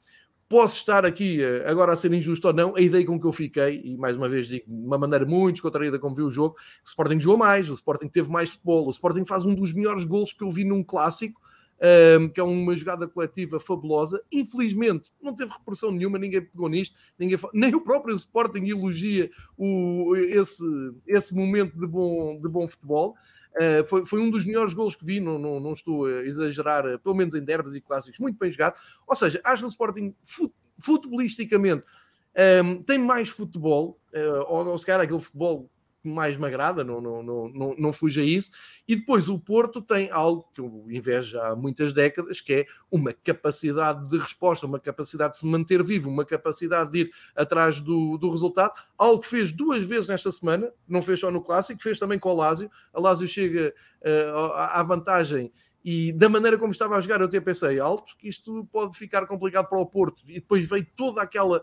posso 0.48 0.78
estar 0.78 1.06
aqui 1.06 1.42
eh, 1.42 1.64
agora 1.68 1.94
a 1.94 1.96
ser 1.96 2.14
injusto 2.14 2.48
ou 2.48 2.54
não, 2.54 2.76
a 2.76 2.82
ideia 2.82 3.06
com 3.06 3.20
que 3.20 3.26
eu 3.26 3.32
fiquei, 3.32 3.82
e 3.84 3.98
mais 3.98 4.16
uma 4.16 4.30
vez 4.30 4.48
digo 4.48 4.66
de 4.68 4.86
uma 4.86 4.98
maneira 4.98 5.26
muito 5.26 5.56
descontraída 5.56 5.98
como 6.00 6.16
vi 6.16 6.22
o 6.22 6.30
jogo, 6.30 6.56
o 6.84 6.88
Sporting 6.88 7.20
jogou 7.20 7.38
mais, 7.38 7.70
o 7.70 7.74
Sporting 7.74 8.08
teve 8.08 8.30
mais 8.30 8.52
futebol, 8.52 8.88
o 8.88 8.92
Sporting 8.92 9.26
faz 9.26 9.46
um 9.46 9.56
dos 9.56 9.74
melhores 9.74 10.04
gols 10.04 10.34
que 10.34 10.44
eu 10.44 10.50
vi 10.52 10.64
num 10.64 10.84
clássico, 10.84 11.42
um, 11.82 11.86
ehm, 11.86 12.30
que 12.30 12.40
é 12.40 12.44
uma 12.44 12.76
jogada 12.78 13.08
coletiva 13.08 13.60
fabulosa. 13.60 14.24
Infelizmente, 14.32 15.12
não 15.22 15.34
teve 15.36 15.52
repressão 15.52 15.92
nenhuma, 15.92 16.18
ninguém 16.20 16.42
pegou 16.42 16.70
nisto, 16.70 16.96
ninguém, 17.18 17.38
nem 17.54 17.74
o 17.76 17.82
próprio 17.82 18.16
Sporting 18.16 18.66
elogia 18.66 19.30
o, 19.58 20.16
esse, 20.16 20.64
esse 21.08 21.36
momento 21.36 21.78
de 21.78 21.88
bom, 21.88 22.40
de 22.40 22.48
bom 22.48 22.68
futebol. 22.68 23.16
Uh, 23.56 23.84
foi, 23.86 24.06
foi, 24.06 24.20
um 24.20 24.32
dos 24.32 24.46
melhores 24.46 24.74
gols 24.74 24.96
que 24.96 25.06
vi, 25.06 25.20
não, 25.20 25.38
não, 25.38 25.60
não 25.60 25.74
estou 25.74 26.06
a 26.06 26.24
exagerar, 26.24 26.86
uh, 26.88 26.98
pelo 27.00 27.16
menos 27.16 27.36
em 27.36 27.44
derbys 27.44 27.76
e 27.76 27.82
clássicos, 27.82 28.20
muito 28.20 28.38
bem 28.38 28.52
jogado. 28.52 28.76
Ou 29.08 29.16
seja, 29.16 29.40
acho 29.44 29.62
que 29.62 29.68
o 29.68 29.70
Sporting 29.70 30.16
fut, 30.24 30.52
futebolisticamente 30.80 31.84
um, 31.84 32.42
ehm, 32.42 32.82
tem 32.82 32.98
mais 32.98 33.30
futebol, 33.30 34.00
uh, 34.14 34.44
ou, 34.48 34.68
ou 34.68 34.78
se 34.78 34.86
calhar 34.86 35.02
aquele 35.02 35.20
futebol 35.20 35.70
mais 36.04 36.38
me 36.38 36.46
agrada, 36.46 36.84
não, 36.84 37.00
não, 37.00 37.24
não, 37.24 37.76
não, 37.78 37.94
fuja 37.94 38.22
a 38.22 38.26
isso. 38.26 38.52
E 38.88 38.96
depois 38.96 39.30
o 39.30 39.40
Porto 39.40 39.82
tem 39.82 40.12
algo 40.12 40.50
que 40.54 40.60
eu 40.60 40.86
invejo 40.90 41.40
há 41.40 41.56
muitas 41.56 41.94
décadas, 41.94 42.42
que 42.42 42.54
é 42.54 42.66
uma 42.92 43.14
capacidade 43.14 44.10
de 44.10 44.18
resposta, 44.18 44.66
uma 44.66 44.80
capacidade 44.80 45.34
de 45.34 45.40
se 45.40 45.46
manter 45.46 45.82
vivo, 45.84 46.10
uma 46.10 46.26
capacidade 46.26 46.92
de 46.92 47.00
ir 47.00 47.12
atrás 47.36 47.80
do, 47.80 48.18
do 48.18 48.30
resultado. 48.30 48.74
Algo 48.98 49.22
que 49.22 49.28
fez 49.28 49.52
duas 49.52 49.86
vezes 49.86 50.08
nesta 50.08 50.32
semana, 50.32 50.72
não 50.88 51.02
fez 51.02 51.20
só 51.20 51.32
no 51.32 51.42
Clássico, 51.42 51.82
fez 51.82 51.98
também 51.98 52.20
com 52.20 52.30
o 52.30 52.36
Lásio. 52.36 52.70
A 52.94 53.00
Lásio 53.00 53.28
chega 53.28 53.74
uh, 54.02 54.52
à 54.54 54.84
vantagem 54.84 55.52
e 55.84 56.14
da 56.14 56.30
maneira 56.30 56.58
como 56.58 56.72
estava 56.72 56.96
a 56.96 57.02
jogar, 57.02 57.20
eu 57.20 57.26
até 57.26 57.42
pensei 57.42 57.78
alto 57.80 58.16
que 58.18 58.30
isto 58.30 58.66
pode 58.72 58.98
ficar 58.98 59.26
complicado 59.28 59.68
para 59.68 59.80
o 59.80 59.86
Porto. 59.86 60.24
E 60.28 60.36
depois 60.36 60.68
veio 60.68 60.88
toda 60.96 61.22
aquela 61.22 61.62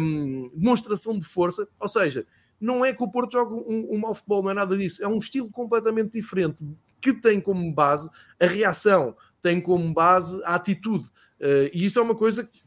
um, 0.00 0.50
demonstração 0.54 1.18
de 1.18 1.26
força, 1.26 1.68
ou 1.78 1.88
seja, 1.88 2.26
não 2.60 2.84
é 2.84 2.92
que 2.92 3.02
o 3.02 3.10
Porto 3.10 3.32
joga 3.32 3.54
um, 3.54 3.94
um 3.94 3.98
mau 3.98 4.14
futebol, 4.14 4.42
não 4.42 4.50
é 4.50 4.54
nada 4.54 4.76
disso. 4.76 5.02
É 5.02 5.08
um 5.08 5.18
estilo 5.18 5.50
completamente 5.50 6.12
diferente 6.12 6.64
que 7.00 7.12
tem 7.12 7.40
como 7.40 7.72
base 7.72 8.10
a 8.38 8.46
reação, 8.46 9.16
tem 9.40 9.60
como 9.60 9.92
base 9.92 10.40
a 10.44 10.54
atitude. 10.54 11.06
Uh, 11.40 11.70
e 11.72 11.84
isso 11.86 11.98
é 11.98 12.02
uma 12.02 12.14
coisa 12.14 12.44
que 12.44 12.62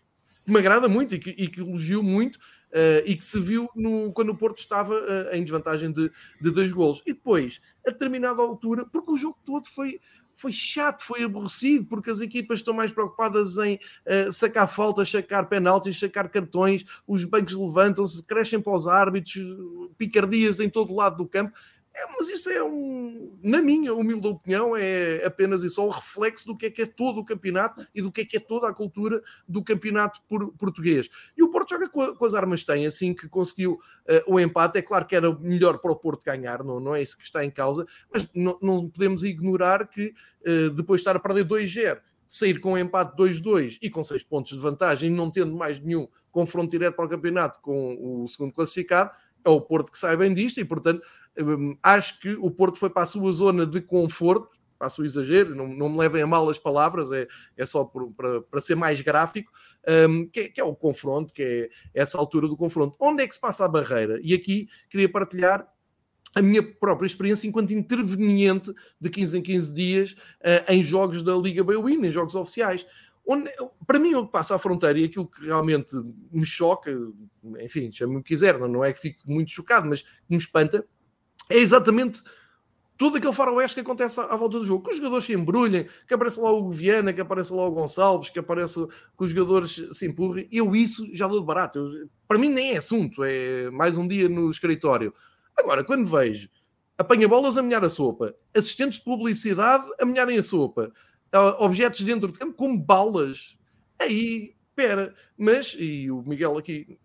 me 0.47 0.57
agrada 0.57 0.87
muito 0.89 1.13
e 1.15 1.19
que, 1.19 1.29
e 1.29 1.47
que 1.47 1.61
elogio 1.61 2.01
muito 2.01 2.37
uh, 2.37 3.05
e 3.05 3.15
que 3.15 3.23
se 3.23 3.39
viu 3.39 3.69
no, 3.75 4.11
quando 4.11 4.29
o 4.29 4.37
Porto 4.37 4.57
estava 4.57 4.95
uh, 4.95 5.35
em 5.35 5.43
desvantagem 5.43 5.91
de, 5.91 6.11
de 6.41 6.51
dois 6.51 6.71
golos. 6.71 7.01
E 7.05 7.13
depois, 7.13 7.61
a 7.87 7.91
determinada 7.91 8.41
altura, 8.41 8.85
porque 8.85 9.11
o 9.11 9.17
jogo 9.17 9.37
todo 9.45 9.67
foi, 9.67 9.99
foi 10.33 10.51
chato, 10.51 11.01
foi 11.01 11.23
aborrecido, 11.23 11.85
porque 11.85 12.09
as 12.09 12.21
equipas 12.21 12.59
estão 12.59 12.73
mais 12.73 12.91
preocupadas 12.91 13.57
em 13.57 13.75
uh, 13.75 14.31
sacar 14.31 14.67
faltas, 14.67 15.09
sacar 15.09 15.47
penaltis, 15.47 15.99
sacar 15.99 16.29
cartões, 16.29 16.83
os 17.07 17.23
bancos 17.23 17.53
levantam-se, 17.53 18.21
crescem 18.23 18.59
para 18.59 18.73
os 18.73 18.87
árbitros, 18.87 19.43
picardias 19.97 20.59
em 20.59 20.69
todo 20.69 20.91
o 20.91 20.95
lado 20.95 21.17
do 21.17 21.27
campo. 21.27 21.53
É, 21.95 22.07
mas 22.17 22.27
isso 22.27 22.49
é 22.49 22.63
um, 22.63 23.37
na 23.43 23.61
minha 23.61 23.93
humilde 23.93 24.27
opinião, 24.27 24.75
é 24.75 25.23
apenas 25.23 25.63
e 25.63 25.69
só 25.69 25.85
o 25.85 25.91
reflexo 25.91 26.47
do 26.47 26.57
que 26.57 26.65
é 26.65 26.71
que 26.71 26.81
é 26.81 26.85
todo 26.87 27.19
o 27.19 27.25
campeonato 27.25 27.85
e 27.93 28.01
do 28.01 28.11
que 28.11 28.21
é 28.21 28.25
que 28.25 28.37
é 28.37 28.39
toda 28.39 28.67
a 28.67 28.73
cultura 28.73 29.21
do 29.47 29.63
campeonato 29.63 30.19
por, 30.27 30.51
português. 30.53 31.07
E 31.37 31.43
o 31.43 31.51
Porto 31.51 31.69
joga 31.69 31.87
com, 31.87 32.15
com, 32.15 32.25
as 32.25 32.33
armas 32.33 32.61
que 32.61 32.67
tem, 32.67 32.87
assim 32.87 33.13
que 33.13 33.29
conseguiu 33.29 33.73
uh, 33.73 34.33
o 34.33 34.39
empate. 34.39 34.79
É 34.79 34.81
claro 34.81 35.05
que 35.05 35.15
era 35.15 35.31
melhor 35.37 35.77
para 35.77 35.91
o 35.91 35.95
Porto 35.95 36.25
ganhar, 36.25 36.63
não, 36.63 36.79
não 36.79 36.95
é 36.95 37.03
isso 37.03 37.15
que 37.15 37.23
está 37.23 37.45
em 37.45 37.51
causa, 37.51 37.85
mas 38.11 38.27
não, 38.33 38.57
não 38.59 38.89
podemos 38.89 39.23
ignorar 39.23 39.87
que 39.87 40.15
uh, 40.47 40.71
depois 40.71 40.99
de 40.99 41.01
estar 41.01 41.15
a 41.15 41.19
perder 41.19 41.45
2-0, 41.45 41.99
sair 42.27 42.59
com 42.59 42.73
um 42.73 42.77
empate 42.77 43.15
2-2 43.15 43.77
e 43.79 43.91
com 43.91 44.03
6 44.03 44.23
pontos 44.23 44.53
de 44.53 44.59
vantagem, 44.59 45.11
não 45.11 45.29
tendo 45.29 45.55
mais 45.55 45.79
nenhum 45.79 46.07
confronto 46.31 46.71
direto 46.71 46.95
para 46.95 47.05
o 47.05 47.09
campeonato 47.09 47.59
com 47.61 48.23
o 48.23 48.27
segundo 48.27 48.51
classificado, 48.51 49.11
é 49.45 49.49
o 49.49 49.61
Porto 49.61 49.91
que 49.91 49.97
sai 49.97 50.15
bem 50.17 50.33
disto 50.33 50.59
e, 50.59 50.65
portanto, 50.65 51.05
hum, 51.39 51.77
acho 51.81 52.19
que 52.19 52.33
o 52.33 52.49
Porto 52.51 52.77
foi 52.77 52.89
para 52.89 53.03
a 53.03 53.07
sua 53.07 53.31
zona 53.31 53.65
de 53.65 53.81
conforto, 53.81 54.49
passo 54.77 55.01
o 55.01 55.05
exagero, 55.05 55.55
não, 55.55 55.67
não 55.67 55.89
me 55.89 55.97
levem 55.97 56.21
a 56.21 56.27
mal 56.27 56.49
as 56.49 56.59
palavras, 56.59 57.11
é, 57.11 57.27
é 57.55 57.65
só 57.65 57.85
por, 57.85 58.11
para, 58.11 58.41
para 58.41 58.61
ser 58.61 58.75
mais 58.75 58.99
gráfico, 59.01 59.51
um, 60.09 60.27
que, 60.27 60.39
é, 60.41 60.49
que, 60.49 60.61
é, 60.61 60.63
o 60.63 60.75
confronto, 60.75 61.33
que 61.33 61.41
é 61.41 61.69
essa 61.93 62.17
altura 62.17 62.47
do 62.47 62.57
confronto. 62.57 62.95
Onde 62.99 63.23
é 63.23 63.27
que 63.27 63.33
se 63.33 63.39
passa 63.39 63.65
a 63.65 63.67
barreira? 63.67 64.19
E 64.21 64.33
aqui 64.33 64.67
queria 64.89 65.09
partilhar 65.09 65.67
a 66.35 66.41
minha 66.41 66.63
própria 66.63 67.05
experiência 67.05 67.47
enquanto 67.47 67.71
interveniente 67.71 68.73
de 68.99 69.09
15 69.09 69.37
em 69.37 69.41
15 69.41 69.73
dias 69.73 70.11
uh, 70.11 70.71
em 70.71 70.81
jogos 70.81 71.21
da 71.21 71.35
Liga 71.35 71.63
Bwin, 71.63 72.05
em 72.05 72.11
jogos 72.11 72.35
oficiais. 72.35 72.85
Onde, 73.25 73.49
para 73.87 73.99
mim, 73.99 74.15
o 74.15 74.25
que 74.25 74.31
passa 74.33 74.55
à 74.55 74.59
fronteira 74.59 74.99
e 74.99 75.05
aquilo 75.05 75.27
que 75.27 75.45
realmente 75.45 75.95
me 76.29 76.45
choca, 76.45 76.91
enfim, 77.61 77.89
chame-me 77.91 78.19
o 78.19 78.23
que 78.23 78.33
quiser, 78.33 78.59
não 78.59 78.83
é 78.83 78.91
que 78.91 78.99
fico 78.99 79.21
muito 79.25 79.49
chocado, 79.49 79.87
mas 79.87 80.03
me 80.29 80.35
espanta, 80.35 80.85
é 81.53 81.59
exatamente 81.59 82.23
tudo 82.97 83.17
aquele 83.17 83.33
faroeste 83.33 83.75
que 83.75 83.81
acontece 83.81 84.19
à, 84.19 84.35
volta 84.35 84.57
do 84.57 84.63
jogo. 84.63 84.83
Que 84.83 84.91
os 84.91 84.97
jogadores 84.97 85.25
se 85.25 85.33
embrulhem, 85.33 85.87
que 86.07 86.13
apareça 86.13 86.41
lá 86.41 86.51
o 86.51 86.69
Viana, 86.71 87.13
que 87.13 87.21
apareça 87.21 87.53
lá 87.53 87.67
o 87.67 87.71
Gonçalves, 87.71 88.29
que 88.29 88.39
apareça 88.39 88.87
que 88.87 89.23
os 89.23 89.29
jogadores 89.29 89.87
se 89.91 90.07
empurrem. 90.07 90.47
Eu 90.51 90.75
isso 90.75 91.07
já 91.13 91.27
dou 91.27 91.39
de 91.39 91.45
barato. 91.45 91.79
Eu, 91.79 92.09
para 92.27 92.39
mim 92.39 92.49
nem 92.49 92.73
é 92.73 92.77
assunto, 92.77 93.23
é 93.23 93.69
mais 93.69 93.97
um 93.97 94.07
dia 94.07 94.27
no 94.27 94.49
escritório. 94.49 95.13
Agora, 95.57 95.83
quando 95.83 96.07
vejo 96.07 96.49
apanha-bolas 96.97 97.57
a 97.57 97.61
melhar 97.61 97.83
a 97.85 97.89
sopa, 97.89 98.33
assistentes 98.55 98.97
de 98.97 99.05
publicidade 99.05 99.85
a 99.99 100.05
melharem 100.05 100.37
a 100.37 100.43
sopa, 100.43 100.91
objetos 101.59 102.01
dentro 102.01 102.31
de 102.31 102.39
campo 102.39 102.53
como 102.53 102.79
balas, 102.79 103.55
aí, 103.99 104.55
espera, 104.69 105.13
mas, 105.37 105.75
e 105.77 106.09
o 106.09 106.23
Miguel 106.23 106.57
aqui 106.57 106.97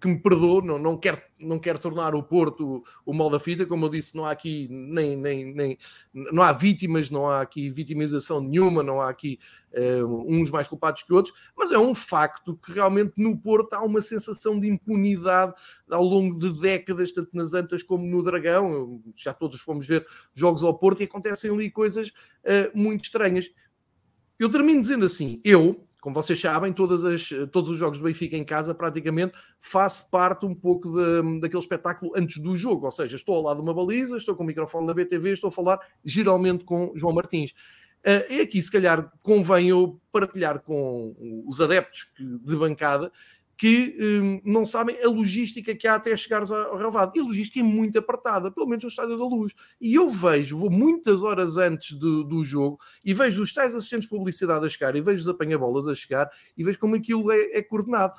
que 0.00 0.08
me 0.08 0.18
perdoe, 0.18 0.66
não, 0.66 0.78
não, 0.78 0.96
quer, 0.96 1.30
não 1.38 1.58
quer 1.58 1.78
tornar 1.78 2.14
o 2.14 2.22
Porto 2.22 2.82
o, 3.04 3.12
mal 3.12 3.28
da 3.28 3.38
fita, 3.38 3.66
como 3.66 3.84
eu 3.84 3.90
disse, 3.90 4.16
não 4.16 4.24
há 4.24 4.30
aqui 4.30 4.66
nem, 4.70 5.16
nem, 5.16 5.54
nem 5.54 5.78
não 6.14 6.42
há 6.42 6.50
vítimas, 6.50 7.10
não 7.10 7.28
há 7.28 7.42
aqui 7.42 7.68
vitimização 7.68 8.40
nenhuma, 8.40 8.82
não 8.82 9.02
há 9.02 9.10
aqui 9.10 9.38
uh, 9.74 10.24
uns 10.26 10.50
mais 10.50 10.66
culpados 10.66 11.02
que 11.02 11.12
outros, 11.12 11.34
mas 11.54 11.70
é 11.70 11.78
um 11.78 11.94
facto 11.94 12.56
que 12.56 12.72
realmente 12.72 13.12
no 13.18 13.36
Porto 13.36 13.74
há 13.74 13.82
uma 13.82 14.00
sensação 14.00 14.58
de 14.58 14.66
impunidade 14.66 15.52
ao 15.90 16.02
longo 16.02 16.40
de 16.40 16.58
décadas, 16.58 17.12
tanto 17.12 17.30
nas 17.34 17.52
Antas 17.52 17.82
como 17.82 18.06
no 18.06 18.22
Dragão, 18.22 19.02
já 19.14 19.34
todos 19.34 19.60
fomos 19.60 19.86
ver 19.86 20.06
jogos 20.34 20.62
ao 20.62 20.78
Porto 20.78 21.02
e 21.02 21.04
acontecem 21.04 21.50
ali 21.50 21.70
coisas 21.70 22.08
uh, 22.08 22.70
muito 22.74 23.04
estranhas. 23.04 23.50
Eu 24.38 24.48
termino 24.48 24.80
dizendo 24.80 25.04
assim, 25.04 25.38
eu, 25.44 25.86
como 26.00 26.14
vocês 26.14 26.40
sabem, 26.40 26.72
todas 26.72 27.04
as, 27.04 27.28
todos 27.52 27.70
os 27.70 27.78
jogos 27.78 27.98
do 27.98 28.04
Benfica 28.04 28.36
em 28.36 28.44
casa, 28.44 28.74
praticamente, 28.74 29.34
faço 29.58 30.10
parte 30.10 30.46
um 30.46 30.54
pouco 30.54 30.90
de, 30.90 31.40
daquele 31.40 31.62
espetáculo 31.62 32.12
antes 32.16 32.38
do 32.38 32.56
jogo. 32.56 32.86
Ou 32.86 32.90
seja, 32.90 33.16
estou 33.16 33.36
ao 33.36 33.42
lado 33.42 33.58
de 33.58 33.62
uma 33.62 33.74
baliza, 33.74 34.16
estou 34.16 34.34
com 34.34 34.42
o 34.42 34.46
microfone 34.46 34.86
da 34.86 34.94
BTV, 34.94 35.32
estou 35.32 35.48
a 35.48 35.52
falar 35.52 35.80
geralmente 36.04 36.64
com 36.64 36.92
João 36.94 37.14
Martins. 37.14 37.52
Uh, 38.00 38.32
e 38.32 38.40
aqui, 38.40 38.62
se 38.62 38.72
calhar, 38.72 39.12
convém 39.22 39.68
eu 39.68 40.00
partilhar 40.10 40.60
com 40.60 41.14
os 41.46 41.60
adeptos 41.60 42.06
de 42.18 42.56
bancada 42.56 43.12
que 43.60 43.94
um, 44.00 44.40
não 44.42 44.64
sabem 44.64 44.96
a 45.04 45.06
logística 45.06 45.74
que 45.74 45.86
há 45.86 45.96
até 45.96 46.16
chegares 46.16 46.50
ao 46.50 46.78
Ravado. 46.78 47.12
E 47.14 47.20
a 47.20 47.22
logística 47.22 47.60
é 47.60 47.62
muito 47.62 47.98
apertada, 47.98 48.50
pelo 48.50 48.66
menos 48.66 48.84
no 48.84 48.88
Estádio 48.88 49.18
da 49.18 49.24
Luz. 49.26 49.52
E 49.78 49.94
eu 49.94 50.08
vejo, 50.08 50.56
vou 50.56 50.70
muitas 50.70 51.22
horas 51.22 51.58
antes 51.58 51.92
do, 51.92 52.24
do 52.24 52.42
jogo 52.42 52.80
e 53.04 53.12
vejo 53.12 53.42
os 53.42 53.52
tais 53.52 53.74
assistentes 53.74 54.08
de 54.08 54.16
publicidade 54.16 54.64
a 54.64 54.68
chegar 54.70 54.96
e 54.96 55.02
vejo 55.02 55.18
os 55.18 55.28
apanha-bolas 55.28 55.86
a 55.86 55.94
chegar 55.94 56.30
e 56.56 56.64
vejo 56.64 56.78
como 56.78 56.94
aquilo 56.94 57.30
é, 57.30 57.58
é 57.58 57.62
coordenado. 57.62 58.14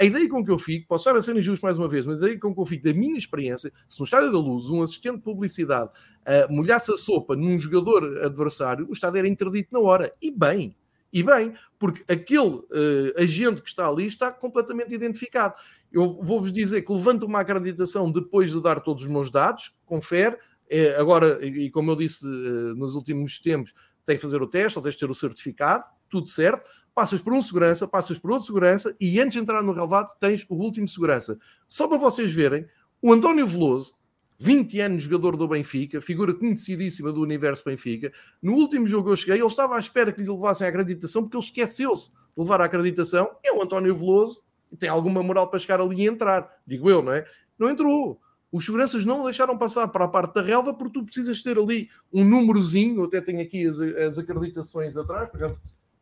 A 0.00 0.04
ideia 0.04 0.28
com 0.28 0.44
que 0.44 0.50
eu 0.50 0.58
fico, 0.58 0.88
posso 0.88 1.08
estar 1.08 1.16
a 1.16 1.22
ser 1.22 1.36
injusto 1.36 1.64
mais 1.64 1.78
uma 1.78 1.86
vez, 1.86 2.04
mas 2.04 2.16
a 2.16 2.26
ideia 2.26 2.40
com 2.40 2.52
que 2.52 2.60
eu 2.60 2.66
fico 2.66 2.82
da 2.82 2.92
minha 2.92 3.16
experiência, 3.16 3.72
se 3.88 4.00
no 4.00 4.04
Estádio 4.04 4.32
da 4.32 4.38
Luz 4.38 4.70
um 4.70 4.82
assistente 4.82 5.18
de 5.18 5.22
publicidade 5.22 5.88
uh, 5.88 6.52
molhasse 6.52 6.92
a 6.92 6.96
sopa 6.96 7.36
num 7.36 7.60
jogador 7.60 8.24
adversário, 8.24 8.88
o 8.88 8.92
estádio 8.92 9.18
era 9.18 9.28
interdito 9.28 9.68
na 9.72 9.78
hora. 9.78 10.12
E 10.20 10.32
bem, 10.32 10.74
e 11.12 11.22
bem, 11.22 11.54
porque 11.78 12.04
aquele 12.10 12.56
uh, 12.56 13.14
agente 13.16 13.60
que 13.60 13.68
está 13.68 13.88
ali 13.88 14.06
está 14.06 14.30
completamente 14.32 14.94
identificado. 14.94 15.54
Eu 15.92 16.20
vou-vos 16.22 16.52
dizer 16.52 16.82
que 16.82 16.92
levanto 16.92 17.26
uma 17.26 17.40
acreditação 17.40 18.10
depois 18.10 18.52
de 18.52 18.62
dar 18.62 18.80
todos 18.80 19.02
os 19.02 19.08
meus 19.08 19.30
dados, 19.30 19.72
confere. 19.84 20.36
É, 20.68 20.94
agora, 20.96 21.44
e 21.44 21.68
como 21.70 21.90
eu 21.90 21.96
disse 21.96 22.24
uh, 22.24 22.74
nos 22.76 22.94
últimos 22.94 23.40
tempos, 23.40 23.74
tem 24.06 24.16
que 24.16 24.22
fazer 24.22 24.40
o 24.40 24.46
teste, 24.46 24.78
ou 24.78 24.82
tens 24.82 24.94
de 24.94 25.00
ter 25.00 25.10
o 25.10 25.14
certificado, 25.14 25.84
tudo 26.08 26.28
certo. 26.28 26.68
Passas 26.94 27.20
por 27.20 27.32
um 27.32 27.42
segurança, 27.42 27.88
passas 27.88 28.18
por 28.18 28.30
outro 28.30 28.46
segurança, 28.46 28.96
e 29.00 29.20
antes 29.20 29.32
de 29.32 29.38
entrar 29.40 29.62
no 29.62 29.72
relevado, 29.72 30.10
tens 30.20 30.46
o 30.48 30.54
último 30.54 30.86
segurança. 30.86 31.38
Só 31.66 31.88
para 31.88 31.98
vocês 31.98 32.32
verem, 32.32 32.66
o 33.02 33.12
António 33.12 33.46
Veloso 33.46 33.99
20 34.42 34.80
anos 34.80 35.02
jogador 35.02 35.36
do 35.36 35.46
Benfica, 35.46 36.00
figura 36.00 36.32
conhecidíssima 36.32 37.12
do 37.12 37.20
universo 37.20 37.62
Benfica. 37.62 38.10
No 38.40 38.54
último 38.54 38.86
jogo 38.86 39.10
eu 39.10 39.16
cheguei, 39.16 39.36
ele 39.36 39.44
estava 39.44 39.76
à 39.76 39.78
espera 39.78 40.10
que 40.12 40.22
lhe 40.22 40.30
levassem 40.30 40.66
a 40.66 40.70
acreditação, 40.70 41.22
porque 41.22 41.36
ele 41.36 41.44
esqueceu-se 41.44 42.10
de 42.10 42.16
levar 42.38 42.62
a 42.62 42.64
acreditação. 42.64 43.30
É 43.44 43.52
o 43.52 43.62
António 43.62 43.94
Veloso, 43.94 44.42
tem 44.78 44.88
alguma 44.88 45.22
moral 45.22 45.50
para 45.50 45.58
chegar 45.58 45.78
ali 45.78 46.04
e 46.04 46.06
entrar, 46.06 46.50
digo 46.66 46.88
eu, 46.88 47.02
não 47.02 47.12
é? 47.12 47.26
Não 47.58 47.68
entrou. 47.68 48.18
Os 48.50 48.64
seguranças 48.64 49.04
não 49.04 49.24
deixaram 49.24 49.58
passar 49.58 49.86
para 49.88 50.06
a 50.06 50.08
parte 50.08 50.32
da 50.32 50.40
relva 50.40 50.72
porque 50.72 50.98
tu 50.98 51.04
precisas 51.04 51.42
ter 51.42 51.58
ali 51.58 51.90
um 52.10 52.24
númerozinho. 52.24 53.04
Até 53.04 53.20
tenho 53.20 53.42
aqui 53.42 53.66
as, 53.66 53.78
as 53.78 54.18
acreditações 54.18 54.96
atrás, 54.96 55.28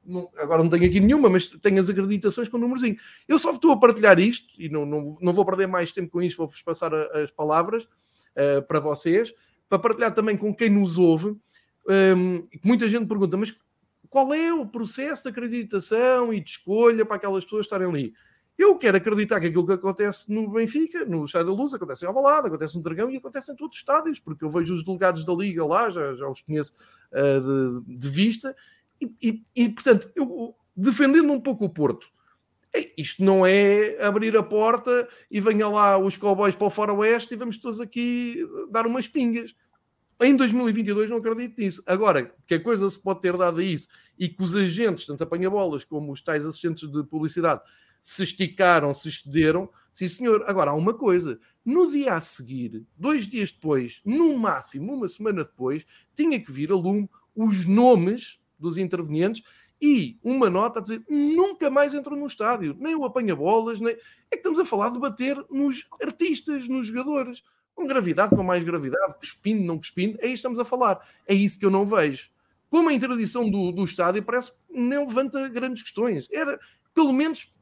não, 0.07 0.30
agora 0.37 0.62
não 0.62 0.71
tenho 0.71 0.87
aqui 0.87 1.00
nenhuma, 1.00 1.28
mas 1.28 1.49
tenho 1.49 1.80
as 1.80 1.90
acreditações 1.90 2.49
com 2.49 2.57
o 2.57 2.61
númerozinho. 2.61 2.97
Eu 3.26 3.37
só 3.37 3.50
estou 3.50 3.73
a 3.73 3.76
partilhar 3.76 4.21
isto 4.21 4.47
e 4.57 4.68
não, 4.68 4.87
não, 4.87 5.18
não 5.21 5.33
vou 5.33 5.45
perder 5.45 5.66
mais 5.66 5.90
tempo 5.90 6.09
com 6.09 6.23
isto, 6.23 6.38
vou-vos 6.38 6.62
passar 6.62 6.95
a, 6.95 7.25
as 7.25 7.33
palavras 7.33 7.88
uh, 8.38 8.62
para 8.62 8.80
vocês, 8.80 9.35
para 9.68 9.78
partilhar 9.78 10.14
também 10.14 10.37
com 10.37 10.54
quem 10.54 10.71
nos 10.71 10.97
ouve. 10.97 11.37
Um, 12.16 12.47
muita 12.62 12.88
gente 12.88 13.07
pergunta, 13.07 13.37
mas 13.37 13.57
qual 14.09 14.33
é 14.33 14.52
o 14.52 14.66
processo 14.66 15.25
de 15.25 15.28
acreditação 15.30 16.33
e 16.33 16.40
de 16.40 16.50
escolha 16.50 17.04
para 17.04 17.16
aquelas 17.16 17.45
pessoas 17.45 17.66
estarem 17.66 17.88
ali? 17.88 18.14
Eu 18.57 18.76
quero 18.76 18.97
acreditar 18.97 19.38
que 19.40 19.47
aquilo 19.47 19.66
que 19.66 19.75
acontece 19.75 20.33
no 20.33 20.50
Benfica, 20.50 21.04
no 21.04 21.25
Estádio 21.25 21.52
da 21.54 21.62
Luz, 21.62 21.73
acontece 21.73 22.04
em 22.04 22.09
Alvalade, 22.09 22.49
acontece 22.49 22.76
no 22.76 22.83
Dragão 22.83 23.09
e 23.09 23.16
acontece 23.16 23.52
em 23.52 23.57
todos 23.57 23.76
os 23.76 23.80
estádios, 23.80 24.18
porque 24.18 24.45
eu 24.45 24.50
vejo 24.50 24.75
os 24.75 24.85
delegados 24.85 25.25
da 25.25 25.33
Liga 25.33 25.64
lá, 25.64 25.88
já, 25.90 26.12
já 26.14 26.28
os 26.28 26.42
conheço 26.42 26.76
uh, 27.12 27.83
de, 27.83 27.97
de, 27.97 28.09
vista, 28.09 28.57
e, 29.00 29.14
e, 29.23 29.45
e, 29.54 29.68
portanto, 29.68 30.11
eu, 30.16 30.57
defendendo 30.76 31.33
um 31.33 31.40
pouco 31.40 31.66
o 31.66 31.71
Porto, 31.71 32.09
isto 32.97 33.25
não 33.25 33.47
é 33.47 33.97
abrir 34.05 34.37
a 34.37 34.43
porta 34.43 35.09
e 35.31 35.41
venha 35.41 35.69
lá 35.69 35.99
os 35.99 36.17
cowboys 36.17 36.55
para 36.55 36.67
o 36.67 36.71
faroeste 36.71 37.35
e 37.35 37.37
vamos 37.37 37.57
todos 37.57 37.81
aqui 37.81 38.47
dar 38.71 38.87
umas 38.87 39.09
pingas. 39.09 39.55
Em 40.21 40.35
2022 40.35 41.09
não 41.09 41.19
acredito 41.19 41.61
nisso. 41.61 41.83
Agora, 41.87 42.35
que 42.47 42.55
a 42.55 42.61
coisa 42.61 42.91
se 42.91 42.99
pode 42.99 43.21
ter 43.21 43.37
dado 43.37 43.61
a 43.61 43.65
isso 43.65 43.89
e 44.19 44.29
que 44.29 44.43
os 44.43 44.55
agentes, 44.55 45.07
tanto 45.07 45.23
apanha-bolas 45.23 45.85
como 45.85 46.11
os 46.11 46.21
tais 46.21 46.45
assistentes 46.45 46.91
de 46.91 47.05
publicidade, 47.05 47.63
se 48.01 48.25
esticaram, 48.25 48.93
se 48.93 49.09
excederam, 49.09 49.69
sim 49.93 50.09
senhor. 50.09 50.45
Agora, 50.47 50.73
há 50.73 50.75
uma 50.75 50.95
coisa. 50.95 51.39
No 51.65 51.91
dia 51.91 52.15
a 52.15 52.21
seguir, 52.21 52.85
dois 52.97 53.27
dias 53.27 53.53
depois, 53.53 54.01
no 54.05 54.37
máximo 54.37 54.95
uma 54.95 55.09
semana 55.09 55.45
depois, 55.45 55.85
tinha 56.15 56.41
que 56.41 56.51
vir 56.51 56.73
a 56.73 56.77
lume 56.77 57.09
os 57.35 57.65
nomes 57.65 58.41
dos 58.59 58.77
intervenientes 58.77 59.43
e 59.81 60.19
uma 60.23 60.51
nota 60.51 60.79
a 60.79 60.83
dizer 60.83 61.03
nunca 61.09 61.71
mais 61.71 61.95
entrou 61.95 62.19
no 62.19 62.27
estádio, 62.27 62.77
nem 62.79 62.95
o 62.95 63.05
apanha-bolas, 63.05 63.81
nem. 63.81 63.95
É 64.31 64.31
que 64.31 64.37
estamos 64.37 64.59
a 64.59 64.65
falar 64.65 64.91
de 64.91 64.99
bater 64.99 65.37
nos 65.51 65.87
artistas, 66.03 66.69
nos 66.69 66.87
jogadores, 66.87 67.43
com 67.75 67.87
gravidade, 67.87 68.35
com 68.35 68.43
mais 68.43 68.65
gravidade, 68.65 69.15
cuspindo, 69.19 69.63
não 69.63 69.79
cuspindo, 69.79 70.19
aí 70.21 70.33
estamos 70.33 70.59
a 70.59 70.65
falar. 70.65 71.01
É 71.27 71.35
isso 71.35 71.59
que 71.59 71.65
eu 71.65 71.71
não 71.71 71.87
vejo. 71.87 72.29
Como 72.69 72.89
a 72.89 72.93
interdição 72.93 73.49
do, 73.49 73.73
do 73.73 73.85
estádio 73.85 74.23
parece 74.23 74.53
que 74.53 74.79
não 74.79 75.07
levanta 75.07 75.49
grandes 75.49 75.83
questões. 75.83 76.29
Era, 76.31 76.59
pelo 76.93 77.13
menos, 77.13 77.55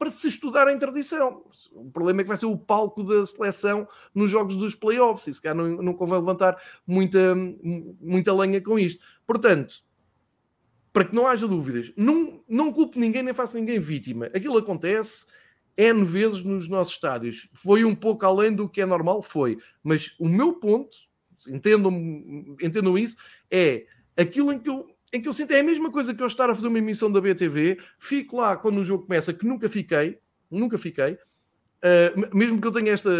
para 0.00 0.10
se 0.10 0.28
estudar 0.28 0.66
a 0.66 0.72
interdição. 0.72 1.44
O 1.72 1.90
problema 1.90 2.20
é 2.20 2.24
que 2.24 2.28
vai 2.28 2.36
ser 2.36 2.46
o 2.46 2.58
palco 2.58 3.04
da 3.04 3.24
seleção 3.24 3.86
nos 4.14 4.30
jogos 4.30 4.56
dos 4.56 4.74
playoffs, 4.74 5.26
e 5.28 5.34
se 5.34 5.40
calhar 5.40 5.56
não, 5.56 5.82
não 5.82 5.94
convém 5.94 6.18
levantar 6.18 6.60
muita, 6.86 7.34
muita 8.00 8.34
lenha 8.34 8.60
com 8.60 8.78
isto. 8.78 9.04
Portanto, 9.26 9.84
para 10.92 11.04
que 11.04 11.14
não 11.14 11.26
haja 11.26 11.46
dúvidas, 11.46 11.92
não, 11.96 12.42
não 12.48 12.72
culpo 12.72 12.98
ninguém 12.98 13.22
nem 13.22 13.34
faço 13.34 13.56
ninguém 13.56 13.78
vítima. 13.78 14.26
Aquilo 14.26 14.58
acontece 14.58 15.26
N 15.76 16.04
vezes 16.04 16.42
nos 16.42 16.68
nossos 16.68 16.94
estádios. 16.94 17.48
Foi 17.52 17.84
um 17.84 17.94
pouco 17.94 18.26
além 18.26 18.54
do 18.54 18.68
que 18.68 18.80
é 18.80 18.86
normal, 18.86 19.22
foi. 19.22 19.58
Mas 19.82 20.14
o 20.18 20.28
meu 20.28 20.54
ponto, 20.54 20.96
entendam, 21.48 21.92
entendam 22.60 22.98
isso, 22.98 23.16
é 23.50 23.86
aquilo 24.16 24.52
em 24.52 24.58
que 24.58 24.68
eu 24.68 24.86
em 25.12 25.20
que 25.20 25.26
eu 25.26 25.32
sinto 25.32 25.50
é 25.50 25.60
a 25.60 25.64
mesma 25.64 25.90
coisa 25.90 26.14
que 26.14 26.22
eu 26.22 26.26
estar 26.26 26.48
a 26.48 26.54
fazer 26.54 26.68
uma 26.68 26.78
emissão 26.78 27.10
da 27.10 27.20
BTV, 27.20 27.78
fico 27.98 28.36
lá 28.36 28.56
quando 28.56 28.78
o 28.78 28.84
jogo 28.84 29.06
começa, 29.06 29.34
que 29.34 29.44
nunca 29.44 29.68
fiquei, 29.68 30.18
nunca 30.48 30.78
fiquei, 30.78 31.14
uh, 31.14 32.36
mesmo 32.36 32.60
que 32.60 32.66
eu 32.68 32.70
tenha 32.70 32.92
esta, 32.92 33.10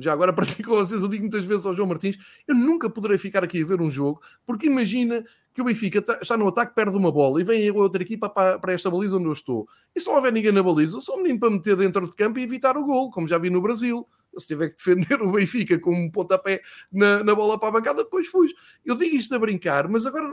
já 0.00 0.12
agora 0.12 0.32
partilho 0.34 0.68
com 0.68 0.74
vocês, 0.74 1.00
eu 1.00 1.08
digo 1.08 1.22
muitas 1.22 1.46
vezes 1.46 1.64
ao 1.64 1.74
João 1.74 1.88
Martins, 1.88 2.18
eu 2.46 2.54
nunca 2.54 2.90
poderei 2.90 3.16
ficar 3.16 3.42
aqui 3.42 3.62
a 3.62 3.64
ver 3.64 3.80
um 3.80 3.90
jogo, 3.90 4.20
porque 4.44 4.66
imagina 4.66 5.24
que 5.52 5.60
o 5.60 5.64
Benfica 5.64 6.00
tá, 6.00 6.18
está 6.22 6.36
no 6.36 6.48
ataque, 6.48 6.74
perde 6.74 6.96
uma 6.96 7.10
bola 7.10 7.40
e 7.40 7.44
vem 7.44 7.68
a 7.68 7.72
outra 7.72 8.02
equipa 8.02 8.28
para, 8.28 8.72
esta 8.72 8.90
baliza 8.90 9.16
onde 9.16 9.26
eu 9.26 9.32
estou. 9.32 9.68
E 9.94 10.00
se 10.00 10.06
não 10.06 10.14
houver 10.14 10.32
ninguém 10.32 10.52
na 10.52 10.62
baliza, 10.62 11.00
sou 11.00 11.16
um 11.16 11.22
menino 11.22 11.40
para 11.40 11.50
meter 11.50 11.76
dentro 11.76 12.06
de 12.06 12.14
campo 12.14 12.38
e 12.38 12.42
evitar 12.42 12.76
o 12.76 12.84
gol, 12.84 13.10
como 13.10 13.26
já 13.26 13.38
vi 13.38 13.50
no 13.50 13.60
Brasil. 13.60 14.06
Se 14.38 14.46
tiver 14.46 14.70
que 14.70 14.76
defender 14.76 15.20
o 15.22 15.32
Benfica 15.32 15.78
com 15.78 15.92
um 15.92 16.10
pontapé 16.10 16.62
na, 16.92 17.24
na 17.24 17.34
bola 17.34 17.58
para 17.58 17.68
a 17.68 17.72
bancada, 17.72 18.04
depois 18.04 18.28
fujo. 18.28 18.54
Eu 18.84 18.94
digo 18.94 19.16
isto 19.16 19.34
a 19.34 19.38
brincar, 19.38 19.88
mas 19.88 20.06
agora, 20.06 20.30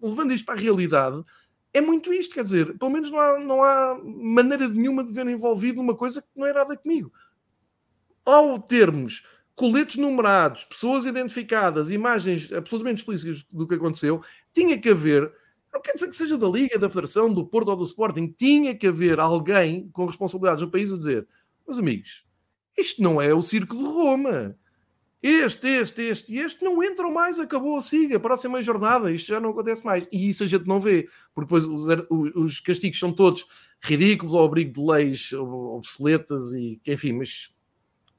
levando 0.00 0.32
isto 0.32 0.46
para 0.46 0.54
a 0.54 0.62
realidade, 0.62 1.24
é 1.72 1.80
muito 1.80 2.12
isto, 2.12 2.34
quer 2.34 2.42
dizer, 2.42 2.76
pelo 2.78 2.90
menos 2.90 3.10
não 3.10 3.20
há, 3.20 3.38
não 3.38 3.62
há 3.62 4.00
maneira 4.02 4.68
nenhuma 4.68 5.04
de 5.04 5.12
ver 5.12 5.26
envolvido 5.26 5.78
numa 5.78 5.94
coisa 5.94 6.20
que 6.20 6.28
não 6.36 6.46
é 6.46 6.52
nada 6.52 6.76
comigo. 6.76 7.12
Ao 8.24 8.58
termos 8.58 9.24
coletes 9.54 9.96
numerados, 9.96 10.64
pessoas 10.64 11.04
identificadas, 11.04 11.90
imagens 11.90 12.50
absolutamente 12.50 13.00
explícitas 13.00 13.44
do 13.52 13.66
que 13.66 13.74
aconteceu, 13.74 14.22
tinha 14.52 14.78
que 14.78 14.88
haver 14.88 15.32
Não 15.72 15.80
quer 15.80 15.94
dizer 15.94 16.08
que 16.08 16.16
seja 16.16 16.36
da 16.36 16.48
Liga, 16.48 16.78
da 16.78 16.88
Federação, 16.88 17.32
do 17.32 17.46
Porto 17.46 17.68
ou 17.68 17.76
do 17.76 17.84
Sporting. 17.84 18.34
Tinha 18.36 18.74
que 18.74 18.86
haver 18.86 19.20
alguém 19.20 19.88
com 19.92 20.06
responsabilidades 20.06 20.62
no 20.62 20.70
país 20.70 20.92
a 20.92 20.96
dizer: 20.96 21.26
meus 21.66 21.78
amigos, 21.78 22.24
isto 22.76 23.02
não 23.02 23.20
é 23.20 23.32
o 23.32 23.42
circo 23.42 23.76
de 23.76 23.84
Roma. 23.84 24.56
Este, 25.22 25.68
este, 25.68 26.02
este 26.02 26.32
e 26.32 26.38
este 26.38 26.64
não 26.64 26.82
entram 26.82 27.12
mais, 27.12 27.38
acabou, 27.38 27.80
siga, 27.82 28.18
próxima 28.18 28.62
jornada, 28.62 29.12
isto 29.12 29.28
já 29.28 29.38
não 29.38 29.50
acontece 29.50 29.84
mais. 29.84 30.08
E 30.10 30.30
isso 30.30 30.42
a 30.42 30.46
gente 30.46 30.66
não 30.66 30.80
vê, 30.80 31.08
porque 31.34 31.46
depois 31.46 31.64
os, 31.66 31.86
os 32.34 32.60
castigos 32.60 32.98
são 32.98 33.12
todos 33.12 33.46
ridículos 33.82 34.32
ao 34.32 34.44
abrigo 34.44 34.72
de 34.72 34.80
leis 34.80 35.30
obsoletas 35.32 36.54
e, 36.54 36.80
enfim, 36.86 37.12
mas 37.12 37.54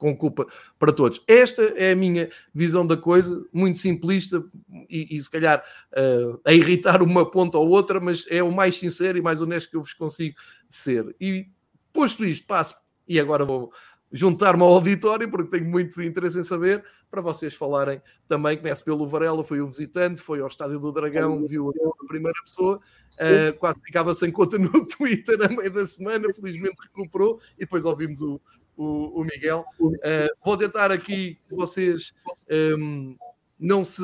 com 0.02 0.16
culpa 0.16 0.48
para 0.80 0.92
todos. 0.92 1.22
Esta 1.28 1.62
é 1.76 1.92
a 1.92 1.96
minha 1.96 2.28
visão 2.52 2.84
da 2.84 2.96
coisa, 2.96 3.46
muito 3.52 3.78
simplista 3.78 4.44
e, 4.90 5.14
e 5.14 5.20
se 5.20 5.30
calhar 5.30 5.62
uh, 5.92 6.40
a 6.44 6.52
irritar 6.52 7.04
uma 7.04 7.30
ponta 7.30 7.56
ou 7.56 7.68
outra, 7.68 8.00
mas 8.00 8.26
é 8.28 8.42
o 8.42 8.50
mais 8.50 8.76
sincero 8.76 9.16
e 9.16 9.22
mais 9.22 9.40
honesto 9.40 9.70
que 9.70 9.76
eu 9.76 9.80
vos 9.80 9.92
consigo 9.92 10.34
ser. 10.68 11.14
E 11.20 11.46
posto 11.92 12.24
isto, 12.24 12.44
passo, 12.48 12.74
e 13.06 13.20
agora 13.20 13.44
vou 13.44 13.72
juntar-me 14.10 14.62
ao 14.64 14.70
auditório, 14.70 15.30
porque 15.30 15.56
tenho 15.56 15.70
muito 15.70 16.02
interesse 16.02 16.38
em 16.38 16.44
saber, 16.44 16.84
para 17.08 17.22
vocês 17.22 17.54
falarem 17.54 18.02
também. 18.26 18.56
Começo 18.56 18.84
pelo 18.84 19.06
Varela, 19.06 19.44
foi 19.44 19.60
o 19.60 19.68
visitante, 19.68 20.20
foi 20.20 20.40
ao 20.40 20.48
Estádio 20.48 20.80
do 20.80 20.90
Dragão, 20.90 21.46
viu 21.46 21.70
a 21.70 22.06
primeira 22.08 22.38
pessoa, 22.44 22.74
uh, 22.74 23.56
quase 23.58 23.80
ficava 23.84 24.12
sem 24.14 24.32
conta 24.32 24.58
no 24.58 24.68
Twitter 24.84 25.38
a 25.44 25.48
meio 25.48 25.70
da 25.70 25.86
semana, 25.86 26.26
felizmente 26.34 26.76
recuperou, 26.82 27.40
e 27.56 27.60
depois 27.60 27.84
ouvimos 27.84 28.20
o, 28.20 28.40
o, 28.82 29.20
o 29.20 29.24
Miguel. 29.24 29.64
Uh, 29.80 30.28
vou 30.44 30.56
tentar 30.56 30.90
aqui 30.90 31.38
que 31.46 31.54
vocês. 31.54 32.12
Um, 32.50 32.54
ehm, 32.54 33.16
não 33.58 33.84
se. 33.84 34.02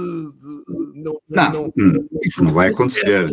Não, 0.95 1.21
não, 1.29 1.73
não, 1.77 2.09
isso 2.23 2.43
não 2.45 2.53
vai 2.53 2.69
acontecer. 2.69 3.31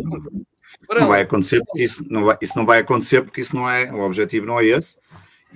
Não 0.88 1.08
vai 1.08 1.22
acontecer 1.22 1.62
porque 1.64 1.84
isso 1.84 2.04
não 2.10 2.24
vai, 2.24 2.38
isso 2.40 2.58
não 2.58 2.66
vai 2.66 2.78
acontecer 2.80 3.22
porque 3.22 3.40
isso 3.40 3.54
não 3.54 3.70
é 3.70 3.90
o 3.92 4.00
objetivo 4.00 4.46
não 4.46 4.60
é 4.60 4.66
esse 4.66 4.98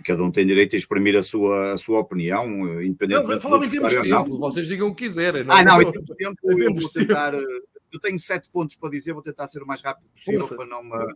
e 0.00 0.02
cada 0.02 0.22
um 0.22 0.30
tem 0.30 0.46
direito 0.46 0.74
a 0.74 0.78
exprimir 0.78 1.16
a 1.16 1.22
sua, 1.22 1.72
a 1.72 1.78
sua 1.78 2.00
opinião, 2.00 2.44
eh, 2.68 2.86
independentemente 2.86 3.44
não, 3.44 3.58
dos 3.58 3.70
outros 3.72 3.92
tempo, 3.92 4.08
não. 4.08 4.38
Vocês 4.38 4.66
digam 4.66 4.88
o 4.88 4.94
que 4.94 5.04
quiserem. 5.04 5.44
Não? 5.44 5.54
Ah, 5.54 5.62
não, 5.62 5.82
em 5.82 5.90
termos 5.90 6.08
de 6.08 6.16
tempo, 6.16 6.38
eu 6.44 6.74
vou 6.74 6.88
tentar. 6.88 7.34
Eh, 7.34 7.60
eu 7.92 8.00
tenho 8.00 8.18
sete 8.18 8.48
pontos 8.50 8.76
para 8.76 8.90
dizer, 8.90 9.12
vou 9.12 9.22
tentar 9.22 9.46
ser 9.48 9.62
o 9.62 9.66
mais 9.66 9.82
rápido 9.82 10.08
possível 10.10 10.40
Força. 10.40 10.56
para 10.56 10.66
não 10.66 10.82
me. 10.82 11.14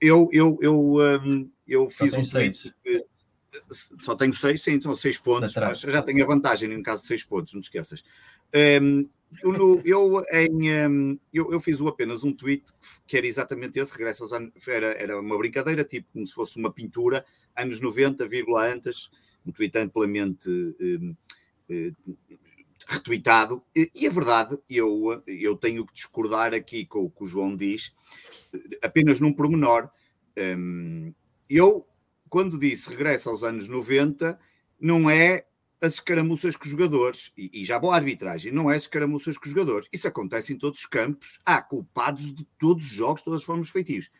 Eu, 0.00 0.28
eu, 0.32 0.58
eu, 0.60 0.78
um, 1.24 1.50
eu 1.66 1.88
fiz 1.88 2.12
um 2.12 2.22
tweet. 2.22 2.74
Que, 2.82 3.04
só 3.98 4.14
tenho 4.14 4.32
seis, 4.32 4.62
sim, 4.62 4.80
são 4.80 4.94
seis 4.96 5.18
pontos, 5.18 5.54
mas 5.54 5.80
já 5.80 6.02
tenho 6.02 6.22
a 6.22 6.26
vantagem 6.26 6.68
no 6.68 6.82
caso 6.82 7.02
de 7.02 7.08
seis 7.08 7.24
pontos, 7.24 7.54
não 7.54 7.60
te 7.60 7.64
esqueças. 7.64 8.04
Um, 8.82 9.08
eu, 9.42 9.82
eu, 9.84 10.24
em, 10.32 10.88
um, 10.88 11.18
eu, 11.32 11.52
eu, 11.52 11.60
fiz 11.60 11.80
apenas 11.80 12.24
um 12.24 12.32
tweet 12.32 12.64
que 13.06 13.16
era 13.16 13.26
exatamente 13.26 13.78
esse, 13.78 13.92
regresso 13.92 14.22
aos 14.22 14.32
anos, 14.32 14.52
era, 14.68 14.92
era 14.92 15.20
uma 15.20 15.36
brincadeira, 15.36 15.84
tipo 15.84 16.08
como 16.12 16.26
se 16.26 16.32
fosse 16.32 16.56
uma 16.56 16.72
pintura, 16.72 17.24
anos 17.56 17.80
90, 17.80 18.26
vírgula 18.28 18.72
antes, 18.72 19.10
um 19.44 19.52
tweet 19.52 19.76
amplamente 19.78 20.48
um, 20.48 21.14
um, 21.68 22.16
retweetado, 22.86 23.62
e, 23.74 23.90
e 23.94 24.06
a 24.06 24.10
verdade, 24.10 24.58
eu, 24.70 25.22
eu 25.26 25.56
tenho 25.56 25.84
que 25.84 25.92
discordar 25.92 26.54
aqui 26.54 26.86
com 26.86 27.00
o 27.00 27.10
que 27.10 27.24
o 27.24 27.26
João 27.26 27.56
diz, 27.56 27.92
apenas 28.82 29.18
num 29.18 29.32
pormenor. 29.32 29.90
Um, 30.38 31.12
eu, 31.48 31.86
quando 32.28 32.58
disse 32.58 32.90
regresso 32.90 33.30
aos 33.30 33.42
anos 33.42 33.68
90, 33.68 34.38
não 34.80 35.08
é 35.08 35.46
as 35.80 35.94
escaramuças 35.94 36.56
com 36.56 36.64
os 36.64 36.70
jogadores, 36.70 37.32
e, 37.36 37.62
e 37.62 37.64
já 37.64 37.78
boa 37.78 37.94
arbitragem, 37.94 38.52
não 38.52 38.70
é 38.70 38.76
as 38.76 38.84
escaramuças 38.84 39.36
com 39.36 39.44
os 39.44 39.50
jogadores. 39.50 39.88
Isso 39.92 40.08
acontece 40.08 40.52
em 40.52 40.58
todos 40.58 40.80
os 40.80 40.86
campos. 40.86 41.40
Há 41.44 41.60
culpados 41.60 42.34
de 42.34 42.44
todos 42.58 42.86
os 42.86 42.92
jogos, 42.92 43.22
todas 43.22 43.40
as 43.40 43.46
formas 43.46 43.68
feitios. 43.68 44.10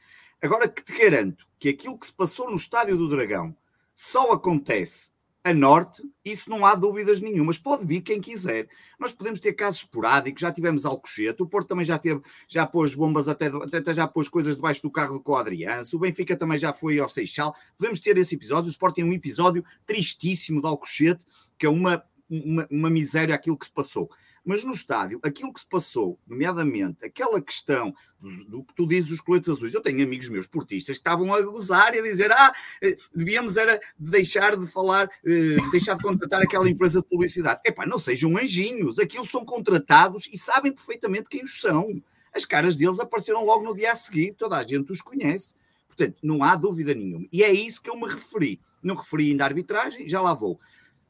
Agora 0.40 0.68
que 0.68 0.84
te 0.84 0.96
garanto 0.96 1.48
que 1.58 1.68
aquilo 1.68 1.98
que 1.98 2.06
se 2.06 2.12
passou 2.12 2.50
no 2.50 2.56
Estádio 2.56 2.96
do 2.96 3.08
Dragão 3.08 3.56
só 3.94 4.32
acontece 4.32 5.10
a 5.46 5.54
norte, 5.54 6.02
isso 6.24 6.50
não 6.50 6.66
há 6.66 6.74
dúvidas 6.74 7.20
nenhumas. 7.20 7.56
Pode 7.56 7.86
vir 7.86 8.00
quem 8.00 8.20
quiser. 8.20 8.66
Nós 8.98 9.12
podemos 9.12 9.38
ter 9.38 9.52
casos 9.52 9.82
esporádicos, 9.82 10.40
já 10.40 10.50
tivemos 10.50 10.84
Alcochete, 10.84 11.40
o 11.40 11.46
Porto 11.46 11.68
também 11.68 11.84
já 11.84 11.96
teve, 11.96 12.20
já 12.48 12.66
pôs 12.66 12.96
bombas 12.96 13.28
até, 13.28 13.46
até 13.46 13.94
já 13.94 14.08
pôs 14.08 14.28
coisas 14.28 14.56
debaixo 14.56 14.82
do 14.82 14.90
carro 14.90 15.14
do 15.14 15.20
Coadrianço, 15.20 15.96
o 15.96 16.00
Benfica 16.00 16.36
também 16.36 16.58
já 16.58 16.72
foi 16.72 16.98
ao 16.98 17.08
Seixal. 17.08 17.54
Podemos 17.78 18.00
ter 18.00 18.18
esse 18.18 18.34
episódio, 18.34 18.66
o 18.66 18.72
Sport 18.72 18.96
tem 18.96 19.04
um 19.04 19.12
episódio 19.12 19.64
tristíssimo 19.86 20.60
de 20.60 20.66
Alcochete, 20.66 21.24
que 21.56 21.64
é 21.64 21.68
uma, 21.68 22.02
uma, 22.28 22.66
uma 22.68 22.90
miséria 22.90 23.32
aquilo 23.32 23.56
que 23.56 23.66
se 23.66 23.72
passou. 23.72 24.10
Mas 24.46 24.62
no 24.62 24.70
estádio, 24.70 25.18
aquilo 25.24 25.52
que 25.52 25.58
se 25.58 25.66
passou, 25.66 26.20
nomeadamente 26.24 27.04
aquela 27.04 27.42
questão 27.42 27.92
do, 28.20 28.44
do 28.44 28.64
que 28.64 28.72
tu 28.76 28.86
dizes, 28.86 29.10
os 29.10 29.20
coletes 29.20 29.48
azuis, 29.48 29.74
eu 29.74 29.80
tenho 29.80 30.00
amigos 30.04 30.28
meus 30.28 30.46
portistas 30.46 30.96
que 30.96 31.00
estavam 31.00 31.34
a 31.34 31.42
gozar 31.42 31.96
e 31.96 31.98
a 31.98 32.02
dizer: 32.02 32.30
ah, 32.30 32.54
eh, 32.80 32.96
devíamos 33.12 33.56
era 33.56 33.80
deixar 33.98 34.56
de 34.56 34.68
falar, 34.68 35.10
eh, 35.24 35.56
deixar 35.72 35.96
de 35.96 36.02
contratar 36.04 36.40
aquela 36.40 36.70
empresa 36.70 37.00
de 37.00 37.08
publicidade. 37.08 37.60
Epá, 37.66 37.84
não 37.84 37.98
sejam 37.98 38.38
anjinhos, 38.38 39.00
aquilo 39.00 39.26
são 39.26 39.44
contratados 39.44 40.28
e 40.32 40.38
sabem 40.38 40.72
perfeitamente 40.72 41.28
quem 41.28 41.42
os 41.42 41.60
são. 41.60 42.00
As 42.32 42.44
caras 42.44 42.76
deles 42.76 43.00
apareceram 43.00 43.44
logo 43.44 43.64
no 43.64 43.74
dia 43.74 43.90
a 43.90 43.96
seguir, 43.96 44.32
toda 44.34 44.56
a 44.56 44.62
gente 44.62 44.92
os 44.92 45.02
conhece. 45.02 45.56
Portanto, 45.88 46.18
não 46.22 46.44
há 46.44 46.54
dúvida 46.54 46.94
nenhuma. 46.94 47.26
E 47.32 47.42
é 47.42 47.50
isso 47.50 47.82
que 47.82 47.90
eu 47.90 47.96
me 47.96 48.06
referi. 48.06 48.60
Não 48.80 48.94
referi 48.94 49.30
ainda 49.30 49.42
à 49.42 49.48
arbitragem, 49.48 50.06
já 50.06 50.20
lá 50.20 50.34
vou. 50.34 50.60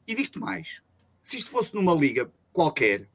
E 0.07 0.15
digo-te 0.15 0.39
mais: 0.39 0.81
se 1.21 1.37
isto 1.37 1.51
fosse 1.51 1.75
numa 1.75 1.93
liga 1.93 2.31
qualquer, 2.51 3.07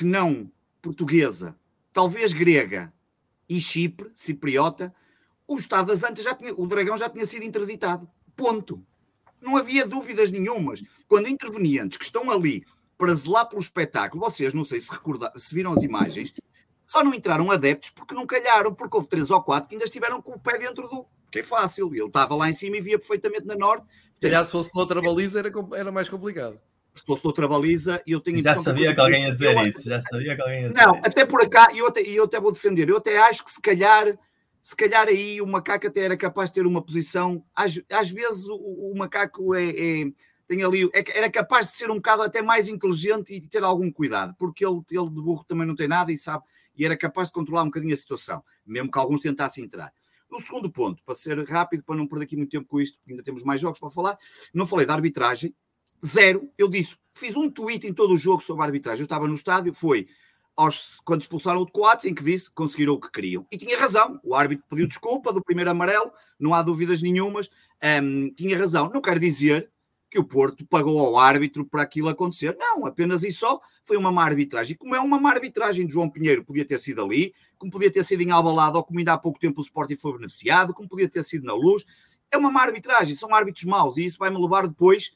que 0.00 0.04
não 0.06 0.50
portuguesa, 0.80 1.54
talvez 1.92 2.32
grega 2.32 2.90
e 3.46 3.60
Chipre, 3.60 4.10
cipriota, 4.14 4.94
o 5.46 5.58
Estado 5.58 5.88
das 5.88 6.02
Antas 6.02 6.24
já 6.24 6.34
tinha, 6.34 6.54
o 6.54 6.66
Dragão 6.66 6.96
já 6.96 7.10
tinha 7.10 7.26
sido 7.26 7.44
interditado. 7.44 8.08
Ponto. 8.34 8.82
Não 9.42 9.58
havia 9.58 9.86
dúvidas 9.86 10.30
nenhumas. 10.30 10.82
Quando 11.06 11.28
intervenientes 11.28 11.98
que 11.98 12.04
estão 12.06 12.30
ali 12.30 12.64
para 12.96 13.12
zelar 13.12 13.46
pelo 13.46 13.60
espetáculo, 13.60 14.24
vocês 14.24 14.54
não 14.54 14.64
sei 14.64 14.80
se, 14.80 14.90
recorda, 14.90 15.30
se 15.36 15.54
viram 15.54 15.72
as 15.72 15.82
imagens, 15.82 16.32
só 16.82 17.04
não 17.04 17.12
entraram 17.12 17.50
adeptos 17.50 17.90
porque 17.90 18.14
não 18.14 18.26
calharam, 18.26 18.74
porque 18.74 18.96
houve 18.96 19.08
três 19.08 19.30
ou 19.30 19.42
quatro 19.42 19.68
que 19.68 19.74
ainda 19.74 19.84
estiveram 19.84 20.22
com 20.22 20.32
o 20.32 20.40
pé 20.40 20.56
dentro 20.56 20.88
do. 20.88 21.06
que 21.30 21.40
é 21.40 21.42
fácil. 21.42 21.94
Ele 21.94 22.06
estava 22.06 22.34
lá 22.34 22.48
em 22.48 22.54
cima 22.54 22.78
e 22.78 22.80
via 22.80 22.98
perfeitamente 22.98 23.44
na 23.44 23.54
norte. 23.54 23.86
Se 24.12 24.20
calhar 24.20 24.46
se 24.46 24.52
fosse 24.52 24.74
noutra 24.74 25.02
baliza 25.02 25.40
era, 25.40 25.52
era 25.74 25.92
mais 25.92 26.08
complicado 26.08 26.58
se 26.94 27.04
fosse 27.04 27.26
outra 27.26 27.46
baliza, 27.46 28.02
eu 28.06 28.20
tenho 28.20 28.42
Já 28.42 28.58
sabia 28.58 28.94
que, 28.94 29.00
alguém 29.00 29.24
ia 29.24 29.32
dizer 29.32 29.56
eu, 29.56 29.66
isso, 29.66 29.88
já 29.88 30.00
sabia 30.00 30.34
que 30.34 30.42
alguém 30.42 30.62
ia 30.62 30.68
dizer 30.68 30.86
Não, 30.86 30.94
isso. 30.94 31.06
até 31.06 31.24
por 31.24 31.48
cá, 31.48 31.68
e 31.72 31.78
eu 31.78 31.86
até, 31.86 32.00
eu 32.02 32.24
até 32.24 32.40
vou 32.40 32.52
defender, 32.52 32.88
eu 32.88 32.96
até 32.96 33.18
acho 33.18 33.44
que 33.44 33.50
se 33.50 33.60
calhar, 33.60 34.18
se 34.62 34.76
calhar 34.76 35.08
aí 35.08 35.40
o 35.40 35.46
macaco 35.46 35.86
até 35.86 36.00
era 36.00 36.16
capaz 36.16 36.50
de 36.50 36.54
ter 36.56 36.66
uma 36.66 36.82
posição, 36.82 37.44
às, 37.54 37.80
às 37.90 38.10
vezes 38.10 38.46
o, 38.48 38.56
o 38.56 38.94
macaco 38.96 39.54
é, 39.54 39.68
é, 39.68 40.12
tem 40.46 40.64
ali, 40.64 40.90
é, 40.92 41.18
era 41.18 41.30
capaz 41.30 41.68
de 41.68 41.76
ser 41.76 41.90
um 41.90 41.96
bocado 41.96 42.22
até 42.22 42.42
mais 42.42 42.66
inteligente 42.66 43.32
e 43.32 43.40
ter 43.40 43.62
algum 43.62 43.90
cuidado, 43.90 44.34
porque 44.38 44.66
ele, 44.66 44.80
ele 44.90 45.10
de 45.10 45.22
burro 45.22 45.44
também 45.44 45.66
não 45.66 45.76
tem 45.76 45.86
nada 45.86 46.10
e 46.10 46.18
sabe, 46.18 46.44
e 46.76 46.84
era 46.84 46.96
capaz 46.96 47.28
de 47.28 47.34
controlar 47.34 47.62
um 47.62 47.66
bocadinho 47.66 47.94
a 47.94 47.96
situação, 47.96 48.42
mesmo 48.66 48.90
que 48.90 48.98
alguns 48.98 49.20
tentassem 49.20 49.64
entrar. 49.64 49.92
No 50.30 50.40
segundo 50.40 50.70
ponto, 50.70 51.02
para 51.04 51.14
ser 51.14 51.42
rápido, 51.48 51.82
para 51.82 51.96
não 51.96 52.06
perder 52.06 52.24
aqui 52.24 52.36
muito 52.36 52.50
tempo 52.50 52.66
com 52.68 52.80
isto, 52.80 52.98
porque 52.98 53.12
ainda 53.12 53.22
temos 53.22 53.42
mais 53.42 53.60
jogos 53.60 53.80
para 53.80 53.90
falar, 53.90 54.18
não 54.54 54.64
falei 54.64 54.86
da 54.86 54.94
arbitragem, 54.94 55.54
Zero. 56.04 56.50
Eu 56.56 56.68
disse, 56.68 56.96
fiz 57.12 57.36
um 57.36 57.50
tweet 57.50 57.86
em 57.86 57.92
todo 57.92 58.14
o 58.14 58.16
jogo 58.16 58.42
sobre 58.42 58.62
a 58.62 58.66
arbitragem. 58.66 59.00
Eu 59.00 59.04
estava 59.04 59.28
no 59.28 59.34
estádio, 59.34 59.72
foi 59.74 60.08
aos, 60.56 61.00
quando 61.04 61.22
expulsaram 61.22 61.62
o 61.62 61.66
de 61.66 61.72
Coates, 61.72 62.04
em 62.04 62.14
que 62.14 62.22
disse 62.22 62.50
conseguiram 62.50 62.94
o 62.94 63.00
que 63.00 63.10
queriam. 63.10 63.46
E 63.50 63.56
tinha 63.56 63.78
razão. 63.78 64.20
O 64.22 64.34
árbitro 64.34 64.64
pediu 64.68 64.86
desculpa 64.86 65.32
do 65.32 65.42
primeiro 65.42 65.70
amarelo, 65.70 66.12
não 66.38 66.54
há 66.54 66.62
dúvidas 66.62 67.00
nenhumas. 67.00 67.48
Um, 68.02 68.32
tinha 68.34 68.58
razão. 68.58 68.90
Não 68.92 69.00
quero 69.00 69.20
dizer 69.20 69.70
que 70.10 70.18
o 70.18 70.24
Porto 70.24 70.66
pagou 70.66 70.98
ao 70.98 71.16
árbitro 71.16 71.64
para 71.64 71.82
aquilo 71.82 72.08
acontecer. 72.08 72.56
Não, 72.58 72.84
apenas 72.84 73.22
e 73.22 73.30
só 73.30 73.60
foi 73.84 73.96
uma 73.96 74.10
má 74.10 74.24
arbitragem. 74.24 74.76
Como 74.76 74.94
é 74.94 75.00
uma 75.00 75.20
má 75.20 75.30
arbitragem 75.30 75.86
de 75.86 75.92
João 75.92 76.10
Pinheiro, 76.10 76.44
podia 76.44 76.64
ter 76.64 76.80
sido 76.80 77.02
ali, 77.02 77.32
como 77.56 77.70
podia 77.70 77.90
ter 77.90 78.04
sido 78.04 78.20
em 78.20 78.30
Albalado, 78.30 78.76
ou 78.76 78.84
como 78.84 78.98
ainda 78.98 79.12
há 79.12 79.18
pouco 79.18 79.38
tempo 79.38 79.60
o 79.60 79.62
Sporting 79.62 79.96
foi 79.96 80.14
beneficiado, 80.14 80.74
como 80.74 80.88
podia 80.88 81.08
ter 81.08 81.22
sido 81.22 81.46
na 81.46 81.54
Luz. 81.54 81.86
É 82.30 82.36
uma 82.36 82.50
má 82.50 82.62
arbitragem, 82.62 83.14
são 83.14 83.32
árbitros 83.34 83.64
maus 83.64 83.96
e 83.96 84.04
isso 84.04 84.18
vai-me 84.18 84.40
levar 84.40 84.66
depois 84.66 85.12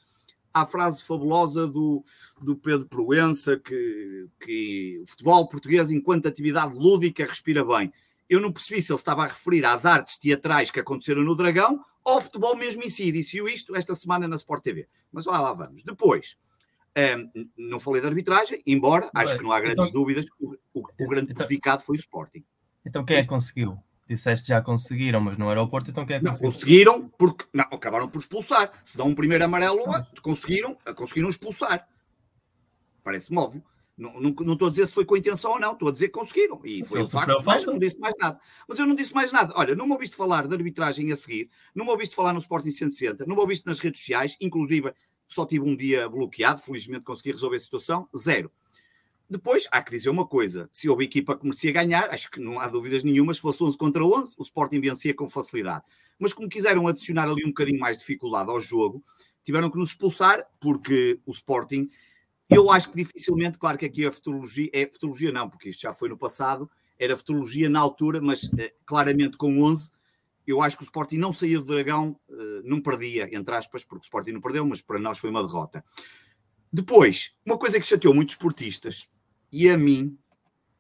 à 0.55 0.65
frase 0.65 1.03
fabulosa 1.03 1.67
do, 1.67 2.05
do 2.41 2.57
Pedro 2.57 2.87
Proença, 2.87 3.59
que, 3.59 4.29
que 4.41 5.01
o 5.03 5.07
futebol 5.09 5.49
português, 5.49 5.91
enquanto 5.91 6.29
atividade 6.29 6.77
lúdica, 6.77 7.27
respira 7.27 7.65
bem. 7.65 7.93
Eu 8.31 8.41
não 8.41 8.53
percebi 8.53 8.81
se 8.81 8.93
ele 8.93 8.99
estava 8.99 9.25
a 9.25 9.27
referir 9.27 9.67
às 9.67 9.85
artes 9.85 10.17
teatrais 10.17 10.71
que 10.71 10.81
aconteceram 10.81 11.23
no 11.23 11.35
Dragão 11.35 11.81
ou 12.05 12.15
ao 12.15 12.23
futebol 12.23 12.57
mesmo 12.57 12.85
em 12.85 12.89
si. 12.89 13.11
Disse-o 13.11 13.49
isto 13.49 13.75
esta 13.75 13.95
semana 13.95 14.29
na 14.29 14.37
Sport 14.37 14.63
TV. 14.63 14.89
Mas 15.13 15.27
lá, 15.27 15.41
lá 15.41 15.53
vamos. 15.53 15.83
Depois, 15.83 16.39
um, 16.97 17.01
ehm, 17.01 17.31
não 17.59 17.81
falei 17.81 18.01
de 18.01 18.07
arbitragem, 18.07 18.63
embora 18.65 19.11
acho 19.13 19.37
que 19.37 19.43
não 19.43 19.53
há 19.53 19.61
grandes 19.61 19.89
então, 19.89 20.01
dúvidas, 20.01 20.25
o, 20.41 20.55
o, 20.73 20.81
o 20.81 21.09
grande 21.09 21.33
então, 21.33 21.35
prejudicado 21.35 21.83
foi 21.83 21.97
o 21.97 21.99
Sporting. 21.99 22.45
Então 22.87 23.05
quem 23.05 23.17
é 23.17 23.23
que 23.23 23.29
conseguiu? 23.29 23.77
Disseste 24.07 24.49
já 24.49 24.61
conseguiram, 24.61 25.21
mas 25.21 25.39
no 25.39 25.49
aeroporto, 25.49 25.91
então 25.91 26.05
quem 26.05 26.17
é 26.17 26.19
que 26.19 26.25
não, 26.27 26.37
conseguiram 26.37 27.09
porque 27.19 27.47
não, 27.53 27.65
acabaram 27.65 28.09
por 28.09 28.19
expulsar. 28.19 28.71
Se 28.85 28.99
dão 28.99 29.09
um 29.09 29.15
primeiro 29.15 29.45
amarelo, 29.45 29.83
conseguiram, 30.21 30.77
conseguiram 30.95 31.29
expulsar. 31.29 31.89
Parece-me 33.03 33.39
óbvio. 33.39 33.65
Não, 33.97 34.21
não, 34.21 34.35
não 34.41 34.53
estou 34.55 34.69
a 34.69 34.71
dizer 34.71 34.87
se 34.87 34.93
foi 34.93 35.05
com 35.05 35.17
intenção 35.17 35.53
ou 35.53 35.61
não, 35.61 35.73
estou 35.73 35.89
a 35.89 35.93
dizer 35.93 36.09
que 36.09 36.15
conseguiram. 36.15 36.61
E 36.65 36.85
foi 36.85 37.03
o 37.03 37.09
facto, 37.09 37.43
mas 37.45 37.65
não 37.65 37.79
disse 37.79 37.99
mais 37.99 38.15
nada. 38.19 38.41
Mas 38.69 38.79
eu 38.79 38.87
não 38.87 38.95
disse 38.95 39.15
mais 39.15 39.31
nada. 39.31 39.55
Olha, 39.57 39.75
não 39.75 39.87
me 39.87 39.93
ouviste 39.93 40.17
falar 40.17 40.49
de 40.49 40.55
arbitragem 40.55 41.13
a 41.13 41.17
seguir, 41.17 41.49
não 41.75 41.85
me 41.85 41.91
ouviste 41.93 42.15
falar 42.15 42.33
no 42.33 42.41
Sporting 42.41 42.73
160, 42.73 43.25
não 43.25 43.37
me 43.37 43.41
ouviste 43.41 43.67
nas 43.67 43.79
redes 43.79 44.01
sociais, 44.01 44.37
inclusive 44.41 44.93
só 45.29 45.47
tive 45.47 45.65
um 45.65 45.77
dia 45.77 46.09
bloqueado, 46.09 46.61
felizmente 46.61 47.05
consegui 47.05 47.33
resolver 47.33 47.57
a 47.57 47.61
situação, 47.61 48.09
zero. 48.17 48.51
Depois, 49.29 49.67
há 49.71 49.83
que 49.83 49.91
dizer 49.91 50.11
uma 50.11 50.27
coisa: 50.27 50.69
se 50.71 50.89
houve 50.89 51.05
equipa 51.05 51.37
que 51.37 51.45
merecia 51.45 51.73
ganhar, 51.73 52.09
acho 52.11 52.31
que 52.31 52.41
não 52.41 52.61
há 52.61 52.69
dúvidas 52.69 53.03
nenhuma, 53.03 53.33
se 53.33 53.41
fosse 53.41 53.63
11 53.63 53.77
contra 53.77 54.05
11, 54.05 54.35
o 54.39 54.43
Sporting 54.43 54.81
vencia 54.81 55.15
com 55.15 55.29
facilidade. 55.29 55.85
Mas 56.19 56.33
como 56.33 56.49
quiseram 56.49 56.87
adicionar 56.87 57.25
ali 57.25 57.45
um 57.45 57.49
bocadinho 57.49 57.81
mais 57.81 57.97
de 57.97 58.03
dificuldade 58.03 58.51
ao 58.51 58.61
jogo, 58.61 59.03
tiveram 59.43 59.71
que 59.71 59.79
nos 59.79 59.91
expulsar, 59.91 60.47
porque 60.61 61.21
o 61.27 61.31
Sporting, 61.31 61.89
eu 62.49 62.71
acho 62.71 62.91
que 62.91 62.97
dificilmente, 62.97 63.59
claro 63.59 63.79
que 63.79 63.87
aqui 63.87 64.07
a 64.07 64.13
futurologia, 64.13 64.71
é 64.73 64.87
futurologia 64.87 65.33
não, 65.33 65.49
porque 65.49 65.71
isto 65.71 65.83
já 65.83 65.93
foi 65.93 66.09
no 66.09 66.17
passado, 66.17 66.71
era 66.99 67.17
futurologia 67.17 67.69
na 67.69 67.81
altura, 67.81 68.21
mas 68.21 68.51
eh, 68.59 68.73
claramente 68.87 69.37
com 69.37 69.63
11, 69.63 69.91
eu 70.47 70.63
acho 70.63 70.77
que 70.77 70.83
o 70.83 70.85
Sporting 70.85 71.17
não 71.17 71.33
saía 71.33 71.59
do 71.59 71.65
Dragão, 71.65 72.19
eh, 72.31 72.63
não 72.65 72.81
perdia, 72.81 73.29
entre 73.35 73.55
aspas, 73.55 73.85
porque 73.85 74.05
o 74.05 74.07
Sporting 74.07 74.33
não 74.33 74.41
perdeu, 74.41 74.65
mas 74.65 74.81
para 74.81 74.99
nós 74.99 75.19
foi 75.19 75.31
uma 75.31 75.43
derrota. 75.43 75.85
Depois, 76.75 77.31
uma 77.47 77.57
coisa 77.57 77.79
que 77.79 77.87
chateou 77.87 78.13
muitos 78.13 78.35
esportistas, 78.35 79.09
e 79.53 79.71
a 79.71 79.79
mim 79.79 80.19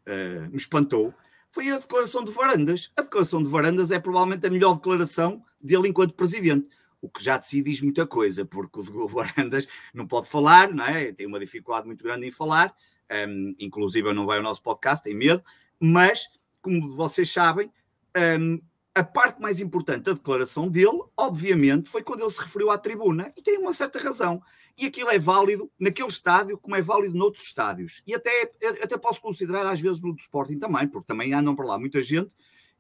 uh, 0.08 0.50
me 0.50 0.56
espantou 0.56 1.14
foi 1.52 1.70
a 1.70 1.78
declaração 1.78 2.24
de 2.24 2.32
Varandas. 2.32 2.90
A 2.96 3.02
declaração 3.02 3.40
de 3.40 3.48
Varandas 3.48 3.92
é 3.92 4.00
provavelmente 4.00 4.44
a 4.44 4.50
melhor 4.50 4.74
declaração 4.74 5.40
dele 5.60 5.86
enquanto 5.86 6.14
presidente. 6.14 6.66
O 7.00 7.08
que 7.08 7.22
já 7.22 7.38
de 7.38 7.46
si 7.46 7.62
diz 7.62 7.80
muita 7.80 8.04
coisa, 8.08 8.44
porque 8.44 8.80
o 8.80 9.06
Varandas 9.08 9.68
não 9.94 10.04
pode 10.04 10.28
falar, 10.28 10.68
não 10.74 10.84
é? 10.84 11.12
tem 11.12 11.28
uma 11.28 11.38
dificuldade 11.38 11.86
muito 11.86 12.02
grande 12.02 12.26
em 12.26 12.32
falar, 12.32 12.74
um, 13.08 13.14
ehm, 13.14 13.54
inclusive 13.60 14.12
não 14.12 14.26
vai 14.26 14.38
ao 14.38 14.42
nosso 14.42 14.64
podcast, 14.64 15.04
tem 15.04 15.14
medo, 15.14 15.44
mas, 15.78 16.26
como 16.60 16.90
vocês 16.90 17.30
sabem, 17.30 17.70
um, 18.16 18.20
ehm, 18.20 18.60
a 18.96 19.02
parte 19.02 19.40
mais 19.40 19.60
importante 19.60 20.04
da 20.04 20.12
declaração 20.12 20.68
dele, 20.68 21.02
obviamente, 21.16 21.88
foi 21.88 22.02
quando 22.02 22.22
ele 22.22 22.30
se 22.30 22.40
referiu 22.40 22.70
à 22.70 22.78
tribuna, 22.78 23.32
e 23.36 23.42
tem 23.42 23.58
uma 23.58 23.74
certa 23.74 23.98
razão. 23.98 24.42
E 24.76 24.86
aquilo 24.86 25.10
é 25.10 25.18
válido 25.18 25.70
naquele 25.78 26.08
estádio, 26.08 26.58
como 26.58 26.74
é 26.74 26.82
válido 26.82 27.16
noutros 27.16 27.44
estádios. 27.44 28.02
E 28.06 28.14
até, 28.14 28.50
até 28.82 28.98
posso 28.98 29.20
considerar, 29.20 29.64
às 29.66 29.80
vezes, 29.80 30.02
no 30.02 30.12
do 30.12 30.18
Sporting 30.18 30.58
também, 30.58 30.88
porque 30.88 31.06
também 31.06 31.32
andam 31.32 31.54
para 31.54 31.66
lá 31.66 31.78
muita 31.78 32.02
gente. 32.02 32.34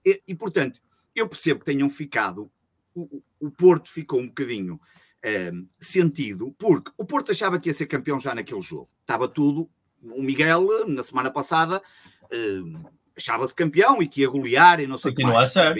E, 0.04 0.20
e 0.26 0.34
portanto, 0.34 0.80
eu 1.14 1.28
percebo 1.28 1.60
que 1.60 1.66
tenham 1.66 1.88
ficado. 1.88 2.50
O, 2.94 3.22
o 3.40 3.50
Porto 3.50 3.90
ficou 3.90 4.20
um 4.20 4.28
bocadinho 4.28 4.80
eh, 5.22 5.52
sentido, 5.80 6.54
porque 6.58 6.92
o 6.96 7.04
Porto 7.04 7.32
achava 7.32 7.58
que 7.58 7.68
ia 7.68 7.74
ser 7.74 7.86
campeão 7.86 8.18
já 8.18 8.34
naquele 8.34 8.62
jogo. 8.62 8.88
Estava 9.00 9.28
tudo. 9.28 9.70
O 10.02 10.22
Miguel, 10.22 10.86
na 10.88 11.02
semana 11.02 11.30
passada. 11.30 11.80
Eh, 12.30 12.62
achava-se 13.16 13.54
campeão 13.54 14.02
e 14.02 14.08
que 14.08 14.20
ia 14.22 14.28
golear 14.28 14.80
e 14.80 14.86
não 14.86 14.98
sei 14.98 15.12
o 15.12 15.14
que 15.14 15.22
mais. 15.22 15.56
a 15.56 15.70
achar. 15.70 15.74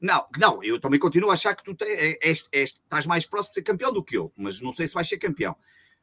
Não, 0.00 0.26
não, 0.38 0.64
eu 0.64 0.80
também 0.80 0.98
continuo 0.98 1.30
a 1.30 1.34
achar 1.34 1.54
que 1.54 1.62
tu 1.62 1.74
te, 1.74 1.84
és, 1.84 2.18
és, 2.22 2.48
és, 2.50 2.70
estás 2.70 3.06
mais 3.06 3.26
próximo 3.26 3.52
de 3.52 3.54
ser 3.56 3.62
campeão 3.62 3.92
do 3.92 4.02
que 4.02 4.16
eu, 4.16 4.32
mas 4.36 4.60
não 4.60 4.72
sei 4.72 4.86
se 4.86 4.94
vais 4.94 5.08
ser 5.08 5.18
campeão. 5.18 5.54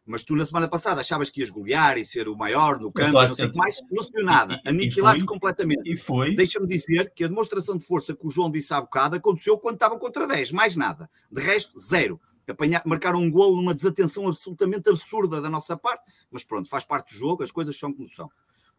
Mas 0.05 0.23
tu 0.23 0.35
na 0.35 0.45
semana 0.45 0.69
passada 0.69 1.01
achavas 1.01 1.29
que 1.29 1.41
ias 1.41 1.49
golear 1.49 1.97
e 1.97 2.05
ser 2.05 2.29
o 2.29 2.35
maior 2.35 2.79
no 2.79 2.91
campo, 2.91 3.13
não 3.13 3.35
sei 3.35 3.47
o 3.47 3.51
que 3.51 3.57
mais, 3.57 3.81
não 3.91 4.01
se 4.01 4.11
viu 4.11 4.23
nada, 4.23 4.61
aniquilados 4.65 5.23
completamente. 5.23 5.81
E 5.91 5.97
foi. 5.97 6.33
Deixa-me 6.33 6.67
dizer 6.67 7.11
que 7.13 7.25
a 7.25 7.27
demonstração 7.27 7.77
de 7.77 7.83
força 7.83 8.15
que 8.15 8.25
o 8.25 8.29
João 8.29 8.49
disse 8.49 8.73
há 8.73 8.79
bocado 8.79 9.17
aconteceu 9.17 9.57
quando 9.57 9.75
estavam 9.75 9.99
contra 9.99 10.25
10, 10.25 10.53
mais 10.53 10.77
nada. 10.77 11.09
De 11.29 11.41
resto, 11.41 11.77
zero. 11.77 12.21
Apanhar, 12.47 12.81
marcaram 12.85 13.19
um 13.19 13.29
golo 13.29 13.57
numa 13.57 13.75
desatenção 13.75 14.25
absolutamente 14.29 14.89
absurda 14.89 15.41
da 15.41 15.49
nossa 15.49 15.75
parte, 15.75 16.09
mas 16.31 16.45
pronto, 16.45 16.69
faz 16.69 16.85
parte 16.85 17.13
do 17.13 17.19
jogo, 17.19 17.43
as 17.43 17.51
coisas 17.51 17.77
são 17.77 17.91
como 17.91 18.07
são. 18.07 18.31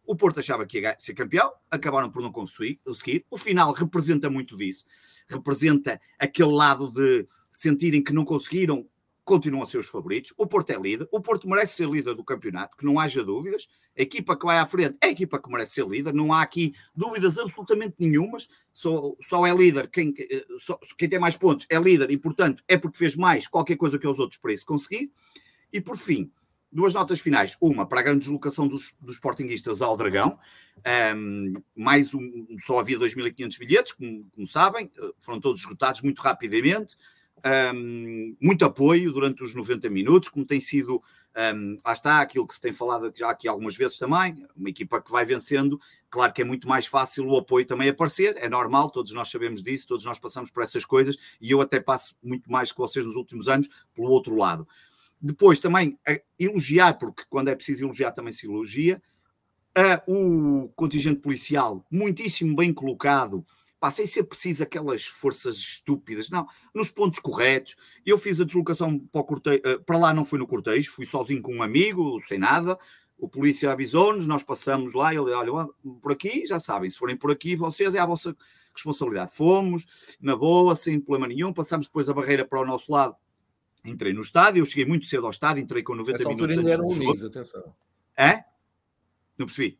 O 0.09 0.15
Porto 0.15 0.39
achava 0.39 0.65
que 0.65 0.79
ia 0.79 0.95
ser 0.97 1.13
campeão, 1.13 1.53
acabaram 1.69 2.09
por 2.09 2.19
não 2.19 2.31
conseguir. 2.31 2.81
O 3.29 3.37
final 3.37 3.71
representa 3.71 4.27
muito 4.27 4.57
disso. 4.57 4.83
Representa 5.27 6.01
aquele 6.17 6.51
lado 6.51 6.89
de 6.89 7.27
sentirem 7.51 8.03
que 8.03 8.11
não 8.11 8.25
conseguiram, 8.25 8.87
continuam 9.23 9.61
a 9.61 9.67
ser 9.67 9.77
os 9.77 9.87
favoritos. 9.87 10.33
O 10.35 10.47
Porto 10.47 10.71
é 10.71 10.79
líder. 10.79 11.07
O 11.11 11.21
Porto 11.21 11.47
merece 11.47 11.75
ser 11.75 11.87
líder 11.87 12.15
do 12.15 12.23
campeonato, 12.23 12.75
que 12.75 12.83
não 12.83 12.99
haja 12.99 13.23
dúvidas. 13.23 13.69
A 13.95 14.01
equipa 14.01 14.35
que 14.35 14.47
vai 14.47 14.57
à 14.57 14.65
frente 14.65 14.97
é 14.99 15.09
a 15.09 15.11
equipa 15.11 15.39
que 15.39 15.47
merece 15.47 15.73
ser 15.73 15.87
líder. 15.87 16.11
Não 16.11 16.33
há 16.33 16.41
aqui 16.41 16.73
dúvidas 16.95 17.37
absolutamente 17.37 17.93
nenhumas. 17.99 18.49
Só, 18.73 19.13
só 19.21 19.45
é 19.45 19.53
líder 19.53 19.91
quem, 19.91 20.15
eh, 20.17 20.43
só, 20.57 20.79
quem 20.97 21.07
tem 21.07 21.19
mais 21.19 21.37
pontos 21.37 21.67
é 21.69 21.77
líder 21.77 22.09
e, 22.09 22.17
portanto, 22.17 22.63
é 22.67 22.79
porque 22.79 22.97
fez 22.97 23.15
mais 23.15 23.45
qualquer 23.47 23.75
coisa 23.75 23.99
que 23.99 24.07
os 24.07 24.17
outros 24.17 24.41
para 24.41 24.53
isso 24.53 24.65
conseguir. 24.65 25.11
E 25.71 25.79
por 25.79 25.97
fim, 25.97 26.31
duas 26.71 26.93
notas 26.93 27.19
finais. 27.19 27.57
Uma 27.59 27.85
para 27.85 27.99
a 27.99 28.03
grande 28.03 28.19
deslocação 28.19 28.67
dos, 28.67 28.95
dos 28.99 29.15
Sportinguistas 29.15 29.81
ao 29.81 29.97
Dragão. 29.97 30.39
Um, 31.15 31.53
mais 31.75 32.13
um, 32.13 32.45
só 32.59 32.79
havia 32.79 32.97
2.500 32.97 33.59
bilhetes, 33.59 33.91
como, 33.93 34.25
como, 34.33 34.47
sabem, 34.47 34.89
foram 35.19 35.39
todos 35.39 35.59
esgotados 35.59 36.01
muito 36.01 36.21
rapidamente. 36.21 36.95
Um, 37.73 38.35
muito 38.39 38.65
apoio 38.65 39.11
durante 39.11 39.43
os 39.43 39.55
90 39.55 39.89
minutos, 39.89 40.29
como 40.29 40.45
tem 40.45 40.59
sido, 40.59 41.01
um, 41.55 41.77
lá 41.85 41.93
está, 41.93 42.19
aquilo 42.19 42.45
que 42.45 42.53
se 42.53 42.61
tem 42.61 42.73
falado 42.73 43.11
já 43.15 43.29
aqui 43.29 43.47
algumas 43.47 43.77
vezes 43.77 43.97
também, 43.97 44.45
uma 44.55 44.69
equipa 44.69 45.01
que 45.01 45.09
vai 45.09 45.23
vencendo, 45.23 45.79
claro 46.09 46.33
que 46.33 46.41
é 46.41 46.45
muito 46.45 46.67
mais 46.67 46.85
fácil 46.85 47.25
o 47.27 47.37
apoio 47.37 47.65
também 47.65 47.87
aparecer, 47.87 48.35
é 48.37 48.49
normal, 48.49 48.89
todos 48.89 49.13
nós 49.13 49.29
sabemos 49.29 49.63
disso, 49.63 49.87
todos 49.87 50.03
nós 50.03 50.19
passamos 50.19 50.49
por 50.49 50.63
essas 50.63 50.83
coisas, 50.83 51.15
e 51.39 51.51
eu 51.51 51.61
até 51.61 51.79
passo 51.79 52.13
muito 52.21 52.51
mais 52.51 52.73
que 52.73 52.77
vocês 52.77 53.05
nos 53.05 53.15
últimos 53.15 53.47
anos 53.47 53.69
pelo 53.95 54.09
outro 54.09 54.35
lado. 54.35 54.67
Depois 55.21 55.59
também 55.59 55.99
elogiar, 56.37 56.97
porque 56.97 57.23
quando 57.29 57.49
é 57.49 57.55
preciso 57.55 57.85
elogiar 57.85 58.11
também 58.11 58.31
se 58.31 58.47
elogia, 58.47 59.01
a, 59.75 60.01
o 60.07 60.69
contingente 60.75 61.19
policial 61.19 61.85
muitíssimo 61.91 62.55
bem 62.55 62.73
colocado, 62.73 63.45
pá, 63.79 63.89
sem 63.89 64.05
ser 64.05 64.23
preciso 64.23 64.63
aquelas 64.63 65.05
forças 65.05 65.57
estúpidas, 65.57 66.29
não, 66.29 66.47
nos 66.73 66.91
pontos 66.91 67.19
corretos. 67.19 67.75
Eu 68.05 68.17
fiz 68.17 68.41
a 68.41 68.45
deslocação 68.45 68.99
para, 68.99 69.23
cortejo, 69.23 69.61
eh, 69.63 69.77
para 69.79 69.97
lá, 69.97 70.13
não 70.13 70.25
fui 70.25 70.37
no 70.37 70.47
cortejo, 70.47 70.91
fui 70.91 71.05
sozinho 71.05 71.41
com 71.41 71.55
um 71.55 71.63
amigo, 71.63 72.19
sem 72.27 72.37
nada. 72.37 72.77
O 73.17 73.27
polícia 73.27 73.71
avisou-nos, 73.71 74.27
nós 74.27 74.43
passamos 74.43 74.93
lá, 74.93 75.13
ele 75.13 75.31
olha, 75.31 75.67
por 76.01 76.11
aqui, 76.11 76.45
já 76.47 76.59
sabem, 76.59 76.89
se 76.89 76.97
forem 76.97 77.17
por 77.17 77.31
aqui, 77.31 77.55
vocês 77.55 77.95
é 77.95 77.99
a 77.99 78.05
vossa 78.05 78.35
responsabilidade. 78.73 79.31
Fomos, 79.33 79.85
na 80.21 80.35
boa, 80.35 80.75
sem 80.75 80.99
problema 80.99 81.27
nenhum, 81.27 81.53
passamos 81.53 81.87
depois 81.87 82.09
a 82.09 82.13
barreira 82.13 82.45
para 82.45 82.61
o 82.61 82.65
nosso 82.65 82.91
lado, 82.91 83.15
entrei 83.83 84.13
no 84.13 84.21
estádio, 84.21 84.61
eu 84.61 84.65
cheguei 84.65 84.85
muito 84.85 85.05
cedo 85.05 85.25
ao 85.25 85.31
estádio, 85.31 85.63
entrei 85.63 85.83
com 85.83 85.95
90 85.95 86.17
Nessa 86.17 86.29
minutos 86.29 86.57
altura 86.57 86.69
ainda 86.69 86.83
eram 86.83 86.93
amigos, 86.93 87.23
atenção. 87.23 87.75
É? 88.17 88.43
Não 89.37 89.45
percebi. 89.45 89.79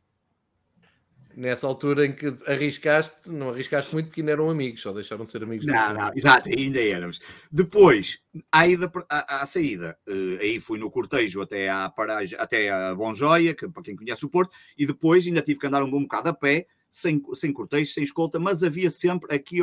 Nessa 1.36 1.68
altura 1.68 2.06
em 2.06 2.14
que 2.14 2.34
arriscaste, 2.48 3.30
não 3.30 3.52
arriscaste 3.52 3.94
muito 3.94 4.08
porque 4.08 4.20
ainda 4.20 4.32
eram 4.32 4.50
amigos, 4.50 4.82
só 4.82 4.92
deixaram 4.92 5.24
de 5.24 5.32
ser 5.32 5.44
amigos. 5.44 5.66
Não, 5.66 5.94
não, 5.94 6.12
exato, 6.14 6.50
ainda 6.50 6.82
éramos. 6.82 7.22
Depois, 7.52 8.20
à, 8.52 8.68
ida, 8.68 8.92
à, 9.08 9.42
à 9.42 9.46
saída, 9.46 9.98
uh, 10.08 10.42
aí 10.42 10.60
fui 10.60 10.80
no 10.80 10.92
cortejo 10.92 11.42
até 11.42 11.70
à 11.70 11.88
paragem, 11.90 12.38
até 12.38 12.70
a 12.70 12.96
Bom 12.96 13.14
Joia, 13.14 13.54
que, 13.54 13.70
para 13.70 13.84
quem 13.84 13.96
conhece 13.96 14.26
o 14.26 14.30
Porto, 14.30 14.54
e 14.78 14.86
depois 14.86 15.26
ainda 15.26 15.42
tive 15.42 15.60
que 15.60 15.68
andar 15.68 15.84
um 15.84 15.90
bom 15.90 16.02
bocado 16.02 16.30
a 16.30 16.34
pé, 16.34 16.66
sem, 16.92 17.22
sem 17.36 17.54
cortejo, 17.54 17.92
sem 17.92 18.04
escolta, 18.04 18.40
mas 18.40 18.64
havia 18.64 18.90
sempre 18.90 19.36
aqui 19.36 19.60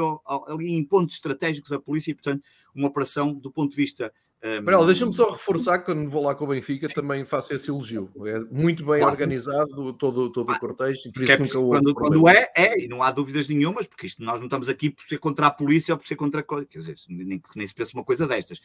ali 0.47 0.73
em 0.73 0.85
pontos 0.85 1.17
estratégicos 1.17 1.73
a 1.73 1.81
polícia 1.81 2.11
e, 2.11 2.15
portanto, 2.15 2.45
uma 2.75 2.89
operação 2.89 3.35
do 3.35 3.51
ponto 3.51 3.71
de 3.71 3.77
vista 3.77 4.13
um... 4.61 4.87
deixa-me 4.87 5.13
só 5.13 5.31
reforçar 5.31 5.79
que 5.79 5.87
quando 5.87 6.09
vou 6.09 6.23
lá 6.23 6.35
com 6.35 6.45
o 6.45 6.49
Benfica 6.49 6.87
Sim. 6.89 6.95
também 6.95 7.25
faço 7.25 7.55
esse 7.55 7.71
elogio. 7.71 8.11
É 8.27 8.39
muito 8.41 8.85
bem 8.85 9.01
claro. 9.01 9.11
organizado 9.11 9.93
todo, 9.95 10.31
todo 10.31 10.53
o 10.53 10.59
cortejo. 10.59 11.11
Por 11.13 11.23
isso 11.23 11.33
é, 11.33 11.39
nunca 11.39 11.53
quando, 11.53 11.95
quando 11.95 12.29
é, 12.29 12.51
é, 12.57 12.85
e 12.85 12.89
não 12.89 13.03
há 13.03 13.11
dúvidas 13.11 13.49
nenhumas, 13.49 13.87
porque 13.87 14.07
isto 14.07 14.23
nós 14.23 14.39
não 14.39 14.47
estamos 14.47 14.69
aqui 14.69 14.91
por 14.91 15.03
ser 15.05 15.19
contra 15.19 15.47
a 15.47 15.51
polícia 15.51 15.95
ou 15.95 15.99
por 15.99 16.07
ser 16.07 16.17
contra. 16.17 16.43
Quer 16.43 16.79
dizer, 16.79 16.97
nem, 17.09 17.41
nem 17.57 17.67
se 17.67 17.75
pensa 17.75 17.93
uma 17.95 18.05
coisa 18.05 18.27
destas. 18.27 18.61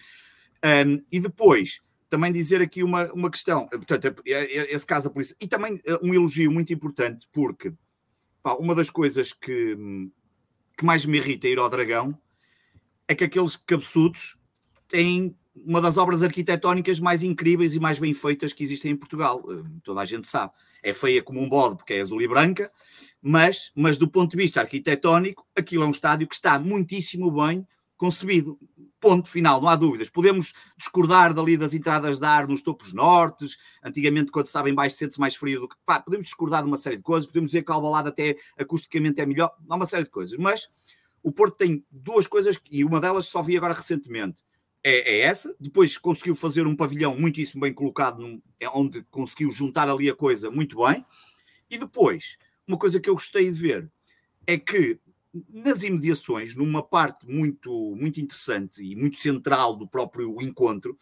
Um, 0.64 1.02
e 1.12 1.20
depois, 1.20 1.82
também 2.10 2.32
dizer 2.32 2.62
aqui 2.62 2.84
uma, 2.84 3.12
uma 3.14 3.32
questão, 3.32 3.68
portanto, 3.68 4.22
é, 4.28 4.32
é, 4.34 4.76
esse 4.76 4.86
caso 4.86 5.08
da 5.08 5.14
polícia, 5.14 5.36
e 5.40 5.48
também 5.48 5.82
eh, 5.86 5.98
um 6.04 6.14
elogio 6.14 6.52
muito 6.52 6.74
importante, 6.74 7.26
porque 7.32 7.74
pá, 8.44 8.54
uma 8.56 8.76
das 8.76 8.90
coisas 8.90 9.32
que, 9.32 9.78
que 10.78 10.86
mais 10.86 11.06
me 11.06 11.18
irrita 11.18 11.48
ir 11.48 11.58
ao 11.58 11.70
Dragão 11.70 12.16
é 13.08 13.16
que 13.16 13.24
aqueles 13.24 13.56
cabeçudos 13.56 14.38
têm 14.88 15.36
uma 15.56 15.82
das 15.82 15.98
obras 15.98 16.24
arquitetónicas 16.24 17.00
mais 17.00 17.24
incríveis 17.24 17.74
e 17.74 17.80
mais 17.80 18.00
bem 18.00 18.14
feitas 18.14 18.54
que 18.54 18.64
existem 18.64 18.92
em 18.92 18.96
Portugal. 18.96 19.44
Eh, 19.50 19.64
toda 19.84 20.02
a 20.02 20.06
gente 20.06 20.28
sabe. 20.28 20.54
É 20.82 20.94
feia 20.94 21.22
como 21.22 21.42
um 21.42 21.50
bode 21.50 21.78
porque 21.78 21.94
é 21.94 22.02
azul 22.02 22.22
e 22.22 22.28
branca, 22.28 22.72
mas, 23.22 23.72
mas 23.76 23.98
do 23.98 24.08
ponto 24.08 24.32
de 24.32 24.38
vista 24.38 24.62
arquitetónico, 24.62 25.46
aquilo 25.56 25.84
é 25.84 25.88
um 25.88 25.92
estádio 25.92 26.28
que 26.28 26.36
está 26.36 26.58
muitíssimo 26.58 27.32
bem 27.32 27.68
concebido. 27.98 28.58
Ponto 29.00 29.28
final, 29.28 29.62
não 29.62 29.70
há 29.70 29.76
dúvidas. 29.76 30.10
Podemos 30.10 30.54
discordar 30.78 31.34
dali 31.34 31.58
das 31.58 31.74
entradas 31.74 32.20
de 32.20 32.26
ar 32.26 32.48
nos 32.48 32.62
topos 32.62 32.94
nortes, 32.94 33.58
antigamente 33.84 34.32
quando 34.32 34.46
estava 34.46 34.70
em 34.70 34.74
baixo 34.74 34.96
sente-se 34.96 35.20
mais 35.20 35.36
frio 35.36 35.62
do 35.62 35.68
que... 35.68 35.76
Pá, 35.86 36.00
podemos 36.00 36.26
discordar 36.26 36.62
de 36.62 36.68
uma 36.68 36.78
série 36.78 36.98
de 36.98 37.04
coisas, 37.04 37.28
podemos 37.28 37.52
dizer 37.52 37.64
que 37.64 37.72
a 37.72 37.76
Alvalade 37.76 38.10
até 38.10 38.36
acusticamente 38.58 39.20
é 39.20 39.26
melhor, 39.26 39.52
há 39.68 39.76
uma 39.76 39.86
série 39.86 40.04
de 40.04 40.10
coisas, 40.12 40.38
mas 40.38 40.70
o 41.24 41.32
Porto 41.32 41.58
tem 41.58 41.86
duas 41.92 42.26
coisas, 42.28 42.60
e 42.72 42.84
uma 42.84 43.00
delas 43.00 43.28
só 43.28 43.42
vi 43.42 43.56
agora 43.58 43.74
recentemente, 43.74 44.44
é, 44.84 45.18
é, 45.18 45.20
essa. 45.22 45.56
Depois 45.60 45.98
conseguiu 45.98 46.36
fazer 46.36 46.66
um 46.66 46.76
pavilhão 46.76 47.18
muitíssimo 47.18 47.62
bem 47.62 47.74
colocado, 47.74 48.22
num, 48.22 48.42
é 48.60 48.68
onde 48.70 49.04
conseguiu 49.12 49.52
juntar 49.52 49.90
ali 49.90 50.10
a 50.10 50.16
coisa 50.16 50.50
muito 50.50 50.86
bem. 50.86 51.06
E 51.70 51.78
depois, 51.78 52.38
uma 52.68 52.78
coisa 52.78 53.00
que 53.00 53.10
eu 53.10 53.14
gostei 53.14 53.52
de 53.52 53.60
ver 53.60 53.92
é 54.46 54.58
que 54.58 55.00
nas 55.50 55.84
imediações, 55.84 56.56
numa 56.56 56.84
parte 56.84 57.26
muito, 57.26 57.96
muito 57.96 58.20
interessante 58.20 58.84
e 58.84 58.96
muito 58.96 59.18
central 59.18 59.76
do 59.76 59.88
próprio 59.88 60.42
encontro, 60.42 60.98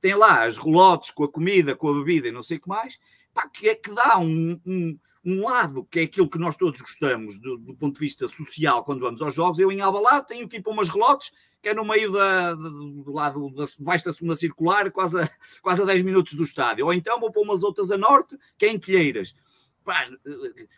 tem 0.00 0.14
lá 0.14 0.44
as 0.44 0.56
relotes 0.56 1.10
com 1.10 1.24
a 1.24 1.30
comida, 1.30 1.76
com 1.76 1.88
a 1.88 1.94
bebida 1.94 2.28
e 2.28 2.32
não 2.32 2.42
sei 2.42 2.56
o 2.56 2.60
que 2.60 2.68
mais, 2.68 2.98
pá, 3.32 3.48
que 3.48 3.68
é 3.68 3.74
que 3.74 3.90
dá 3.92 4.18
um, 4.18 4.58
um, 4.64 4.98
um, 5.24 5.44
lado 5.44 5.84
que 5.84 6.00
é 6.00 6.02
aquilo 6.04 6.28
que 6.28 6.38
nós 6.38 6.56
todos 6.56 6.80
gostamos 6.80 7.38
do, 7.38 7.58
do, 7.58 7.74
ponto 7.74 7.94
de 7.94 8.00
vista 8.00 8.26
social 8.28 8.84
quando 8.84 9.00
vamos 9.00 9.20
aos 9.20 9.34
jogos. 9.34 9.58
Eu 9.58 9.72
em 9.72 9.80
Alvalade 9.80 10.28
tenho 10.28 10.48
que 10.48 10.56
ir 10.56 10.62
para 10.62 10.72
umas 10.72 10.88
relotes 10.88 11.32
que 11.64 11.70
é 11.70 11.74
no 11.74 11.82
meio 11.82 12.12
da, 12.12 12.52
do 12.52 13.10
lado 13.10 13.48
da, 13.54 13.64
debaixo 13.64 14.04
da 14.04 14.12
segunda 14.12 14.36
circular, 14.36 14.90
quase 14.90 15.18
a, 15.18 15.30
quase 15.62 15.80
a 15.80 15.86
10 15.86 16.02
minutos 16.02 16.34
do 16.34 16.44
estádio. 16.44 16.84
Ou 16.84 16.92
então 16.92 17.18
vou 17.18 17.32
para 17.32 17.40
umas 17.40 17.62
outras 17.62 17.90
a 17.90 17.96
norte, 17.96 18.38
que 18.58 18.66
é 18.66 18.68
em 18.68 18.78
Telheiras. 18.78 19.34
Pá, 19.82 20.06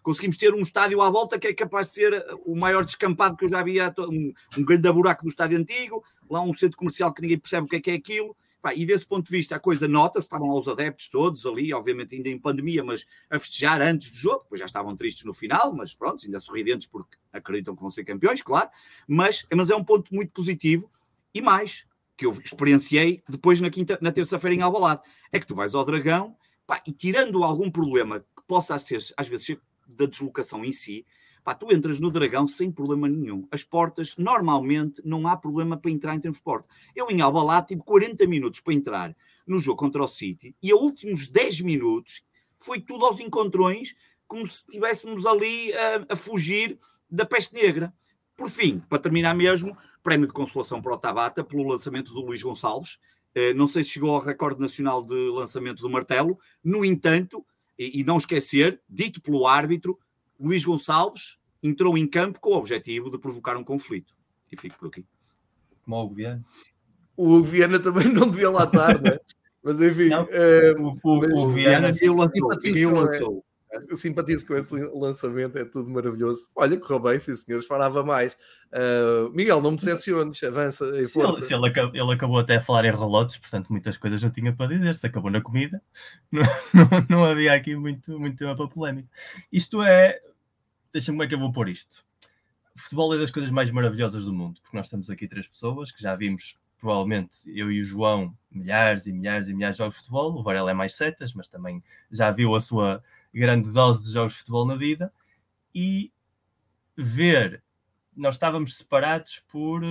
conseguimos 0.01 0.37
ter 0.37 0.55
um 0.55 0.61
estádio 0.61 1.03
à 1.03 1.11
volta 1.11 1.40
que 1.40 1.49
é 1.49 1.55
capaz 1.55 1.88
de 1.88 1.94
ser 1.94 2.25
o 2.44 2.55
maior 2.55 2.85
descampado 2.85 3.37
que 3.37 3.44
eu 3.44 3.49
já 3.49 3.64
vi, 3.64 3.79
um, 3.99 4.33
um 4.57 4.64
grande 4.64 4.92
buraco 4.92 5.25
do 5.25 5.29
estádio 5.29 5.59
antigo, 5.59 6.05
lá 6.31 6.40
um 6.40 6.53
centro 6.53 6.77
comercial 6.77 7.12
que 7.12 7.22
ninguém 7.22 7.38
percebe 7.38 7.66
o 7.66 7.68
que 7.68 7.77
é 7.77 7.81
que 7.81 7.90
é 7.90 7.94
aquilo. 7.94 8.37
Pá, 8.67 8.75
e 8.75 8.85
desse 8.85 9.07
ponto 9.07 9.27
de 9.27 9.31
vista 9.31 9.55
a 9.55 9.61
coisa 9.61 9.87
nota-se, 9.87 10.27
estavam 10.27 10.49
lá 10.49 10.59
os 10.59 10.67
adeptos 10.67 11.07
todos 11.07 11.47
ali, 11.47 11.73
obviamente 11.73 12.17
ainda 12.17 12.29
em 12.29 12.37
pandemia, 12.37 12.83
mas 12.83 13.07
a 13.31 13.39
festejar 13.39 13.81
antes 13.81 14.11
do 14.11 14.17
jogo, 14.17 14.43
depois 14.43 14.59
já 14.59 14.65
estavam 14.67 14.97
tristes 14.97 15.25
no 15.25 15.33
final, 15.33 15.73
mas 15.73 15.95
pronto, 15.95 16.27
ainda 16.27 16.41
sorridentes 16.41 16.89
porque 16.89 17.17
acreditam 17.33 17.77
que 17.77 17.81
vão 17.81 17.91
ser 17.91 18.03
campeões, 18.03 18.43
claro, 18.43 18.69
mas, 19.07 19.47
mas 19.55 19.71
é 19.71 19.77
um 19.77 19.85
ponto 19.85 20.13
muito 20.13 20.33
positivo 20.33 20.91
e 21.33 21.41
mais, 21.41 21.87
que 22.17 22.27
eu 22.27 22.33
experienciei 22.33 23.23
depois 23.29 23.61
na, 23.61 23.71
quinta, 23.71 23.97
na 24.03 24.11
terça-feira 24.11 24.57
em 24.57 24.63
Albalade, 24.63 25.03
é 25.31 25.39
que 25.39 25.47
tu 25.47 25.55
vais 25.55 25.73
ao 25.73 25.85
Dragão 25.85 26.37
pá, 26.67 26.83
e 26.85 26.91
tirando 26.91 27.45
algum 27.45 27.71
problema 27.71 28.19
que 28.19 28.43
possa 28.49 28.77
ser, 28.79 28.99
às 29.17 29.29
vezes, 29.29 29.57
da 29.87 30.07
deslocação 30.07 30.65
em 30.65 30.73
si, 30.73 31.07
Pá, 31.47 31.55
tu 31.55 31.73
entras 31.73 32.01
no 32.01 32.11
Dragão 32.11 32.45
sem 32.45 32.73
problema 32.73 33.09
nenhum. 33.09 33.47
As 33.53 33.63
portas, 33.63 34.17
normalmente, 34.17 35.01
não 35.05 35.29
há 35.29 35.37
problema 35.37 35.77
para 35.77 35.93
entrar 35.93 36.17
em 36.17 36.19
termos 36.19 36.39
de 36.39 36.45
porta. 36.45 36.69
Eu 36.93 37.09
em 37.09 37.21
Albalá 37.21 37.63
tive 37.63 37.83
40 37.85 38.27
minutos 38.27 38.59
para 38.59 38.75
entrar 38.75 39.17
no 39.47 39.57
jogo 39.57 39.79
contra 39.79 40.03
o 40.03 40.09
City 40.09 40.57
e 40.61 40.73
a 40.73 40.75
últimos 40.75 41.29
10 41.29 41.61
minutos 41.61 42.25
foi 42.59 42.81
tudo 42.81 43.07
aos 43.07 43.21
encontrões, 43.21 43.95
como 44.27 44.45
se 44.45 44.55
estivéssemos 44.55 45.25
ali 45.25 45.73
a, 45.73 46.15
a 46.15 46.17
fugir 46.17 46.81
da 47.09 47.25
peste 47.25 47.55
negra. 47.55 47.95
Por 48.37 48.51
fim, 48.51 48.81
para 48.81 48.99
terminar 48.99 49.33
mesmo, 49.33 49.79
prémio 50.03 50.27
de 50.27 50.33
consolação 50.33 50.83
para 50.83 50.95
o 50.95 50.99
Tabata 50.99 51.45
pelo 51.45 51.69
lançamento 51.69 52.13
do 52.13 52.23
Luís 52.23 52.43
Gonçalves. 52.43 52.99
Uh, 53.37 53.55
não 53.55 53.69
sei 53.69 53.85
se 53.85 53.91
chegou 53.91 54.17
ao 54.17 54.21
recorde 54.21 54.61
nacional 54.61 55.01
de 55.01 55.31
lançamento 55.31 55.81
do 55.81 55.91
martelo. 55.91 56.41
No 56.65 56.85
entanto, 56.85 57.47
e 57.79 58.03
não 58.03 58.17
esquecer, 58.17 58.81
dito 58.89 59.21
pelo 59.21 59.47
árbitro, 59.47 59.97
Luís 60.38 60.64
Gonçalves 60.64 61.38
entrou 61.62 61.96
em 61.96 62.07
campo 62.07 62.40
com 62.40 62.51
o 62.51 62.57
objetivo 62.57 63.11
de 63.11 63.18
provocar 63.18 63.57
um 63.57 63.64
conflito. 63.64 64.14
E 64.51 64.57
fico 64.57 64.79
por 64.79 64.88
aqui. 64.88 65.05
Como 65.85 65.96
o 65.96 66.05
Hugo 66.05 66.14
Viana. 66.14 66.44
O 67.16 67.35
Hugo 67.35 67.44
Viana 67.44 67.79
também 67.79 68.09
não 68.12 68.29
devia 68.29 68.51
lá 68.51 68.64
estar, 68.64 69.01
né? 69.01 69.18
Mas 69.62 69.81
enfim. 69.81 70.09
Não, 70.09 70.25
uh, 70.25 70.83
o, 70.83 70.99
o, 71.03 71.44
o 71.44 71.53
Viana 71.53 71.92
lançou. 72.87 73.44
Eu 73.88 73.96
simpatizo 73.96 74.46
com 74.46 74.55
esse 74.55 74.72
lançamento, 74.94 75.59
é 75.59 75.64
tudo 75.64 75.90
maravilhoso. 75.90 76.49
Olha, 76.55 76.79
correu 76.79 77.01
bem, 77.01 77.18
sim 77.18 77.35
senhores, 77.35 77.66
falava 77.66 78.03
mais. 78.03 78.37
Uh, 78.72 79.31
Miguel, 79.33 79.61
não 79.61 79.72
me 79.72 79.77
decepciones, 79.77 80.42
avança 80.42 80.87
em 80.99 81.09
força. 81.09 81.42
Se 81.42 81.53
ele, 81.53 81.66
ele, 81.66 82.01
ele, 82.01 82.12
acabou 82.12 82.38
até 82.38 82.57
a 82.57 82.61
falar 82.61 82.85
em 82.85 82.90
relotes, 82.90 83.37
portanto 83.37 83.68
muitas 83.68 83.96
coisas 83.96 84.22
não 84.22 84.31
tinha 84.31 84.53
para 84.55 84.75
dizer. 84.75 84.94
Se 84.94 85.07
acabou 85.07 85.31
na 85.31 85.40
comida, 85.40 85.83
não, 86.31 86.42
não, 86.72 87.07
não 87.09 87.25
havia 87.25 87.53
aqui 87.53 87.77
muito, 87.77 88.18
muito 88.18 88.37
tema 88.37 88.57
para 88.57 88.68
polémica. 88.68 89.09
Isto 89.53 89.83
é, 89.83 90.20
deixa-me 90.92 91.16
como 91.16 91.22
é 91.22 91.27
que 91.29 91.35
eu 91.35 91.38
vou 91.38 91.53
pôr 91.53 91.68
isto. 91.68 92.05
O 92.75 92.81
futebol 92.81 93.14
é 93.14 93.18
das 93.18 93.31
coisas 93.31 93.51
mais 93.51 93.70
maravilhosas 93.70 94.25
do 94.25 94.33
mundo, 94.33 94.61
porque 94.61 94.77
nós 94.77 94.88
temos 94.88 95.09
aqui 95.09 95.27
três 95.27 95.49
pessoas 95.49 95.90
que 95.90 96.03
já 96.03 96.14
vimos, 96.14 96.59
provavelmente, 96.79 97.38
eu 97.46 97.72
e 97.72 97.81
o 97.81 97.85
João, 97.85 98.37
milhares 98.51 99.07
e 99.07 99.12
milhares 99.12 99.49
e 99.49 99.55
milhares 99.55 99.77
de 99.77 99.79
jogos 99.79 99.94
de 99.94 100.01
futebol. 100.01 100.38
O 100.38 100.42
Varela 100.42 100.70
é 100.70 100.75
mais 100.75 100.94
setas, 100.94 101.33
mas 101.33 101.49
também 101.49 101.83
já 102.11 102.31
viu 102.31 102.55
a 102.55 102.61
sua 102.61 103.03
grande 103.33 103.70
dose 103.72 104.07
de 104.07 104.12
jogos 104.12 104.35
de 104.35 104.38
futebol 104.40 104.66
na 104.66 104.77
vida. 104.77 105.12
E 105.75 106.12
ver, 106.96 107.62
nós 108.14 108.35
estávamos 108.35 108.77
separados 108.77 109.42
por 109.49 109.83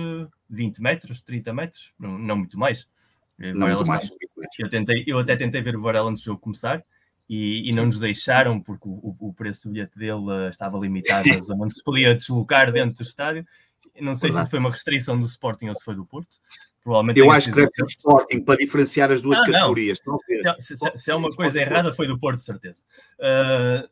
20 0.48 0.78
eh, 0.78 0.82
metros, 0.82 1.20
30 1.20 1.52
metros, 1.52 1.94
não, 1.98 2.18
não 2.18 2.36
muito 2.36 2.58
mais. 2.58 2.88
Não 3.38 3.68
muito 3.68 3.86
mais. 3.86 4.08
Eu, 4.58 4.70
tentei, 4.70 5.04
eu 5.06 5.18
até 5.18 5.36
tentei 5.36 5.60
ver 5.60 5.76
o 5.76 5.82
Varela 5.82 6.10
antes 6.10 6.22
do 6.22 6.26
jogo 6.26 6.40
começar 6.40 6.84
e, 7.28 7.68
e 7.68 7.74
não 7.74 7.86
nos 7.86 7.98
deixaram 7.98 8.60
porque 8.60 8.88
o, 8.88 9.16
o, 9.18 9.32
preço 9.32 9.68
do 9.68 9.72
bilhete 9.72 9.98
dele 9.98 10.12
uh, 10.12 10.48
estava 10.48 10.78
limitado 10.78 11.28
à 11.28 11.40
zona 11.40 11.64
onde 11.64 11.74
se 11.74 11.82
podia 11.82 12.14
deslocar 12.14 12.72
dentro 12.72 12.96
do 12.96 13.02
estádio. 13.02 13.46
Não 14.00 14.14
sei 14.14 14.32
se 14.32 14.50
foi 14.50 14.58
uma 14.58 14.70
restrição 14.70 15.18
do 15.18 15.26
Sporting 15.26 15.68
ou 15.68 15.74
se 15.74 15.84
foi 15.84 15.94
do 15.94 16.04
Porto. 16.04 16.36
Provavelmente 16.82 17.18
eu 17.18 17.30
acho 17.30 17.50
que 17.50 17.56
deve 17.56 17.70
ser 17.74 17.82
do 17.82 17.88
Sporting 17.88 18.40
para 18.42 18.56
diferenciar 18.58 19.10
as 19.10 19.20
duas 19.20 19.40
ah, 19.40 19.46
categorias. 19.46 19.98
Se, 20.58 20.76
se, 20.76 20.98
se, 20.98 21.10
é 21.10 21.14
uma 21.14 21.30
coisa 21.30 21.60
errada, 21.60 21.92
foi 21.92 22.06
do 22.06 22.18
Porto, 22.18 22.38
certeza. 22.38 22.80
Uh, 23.18 23.88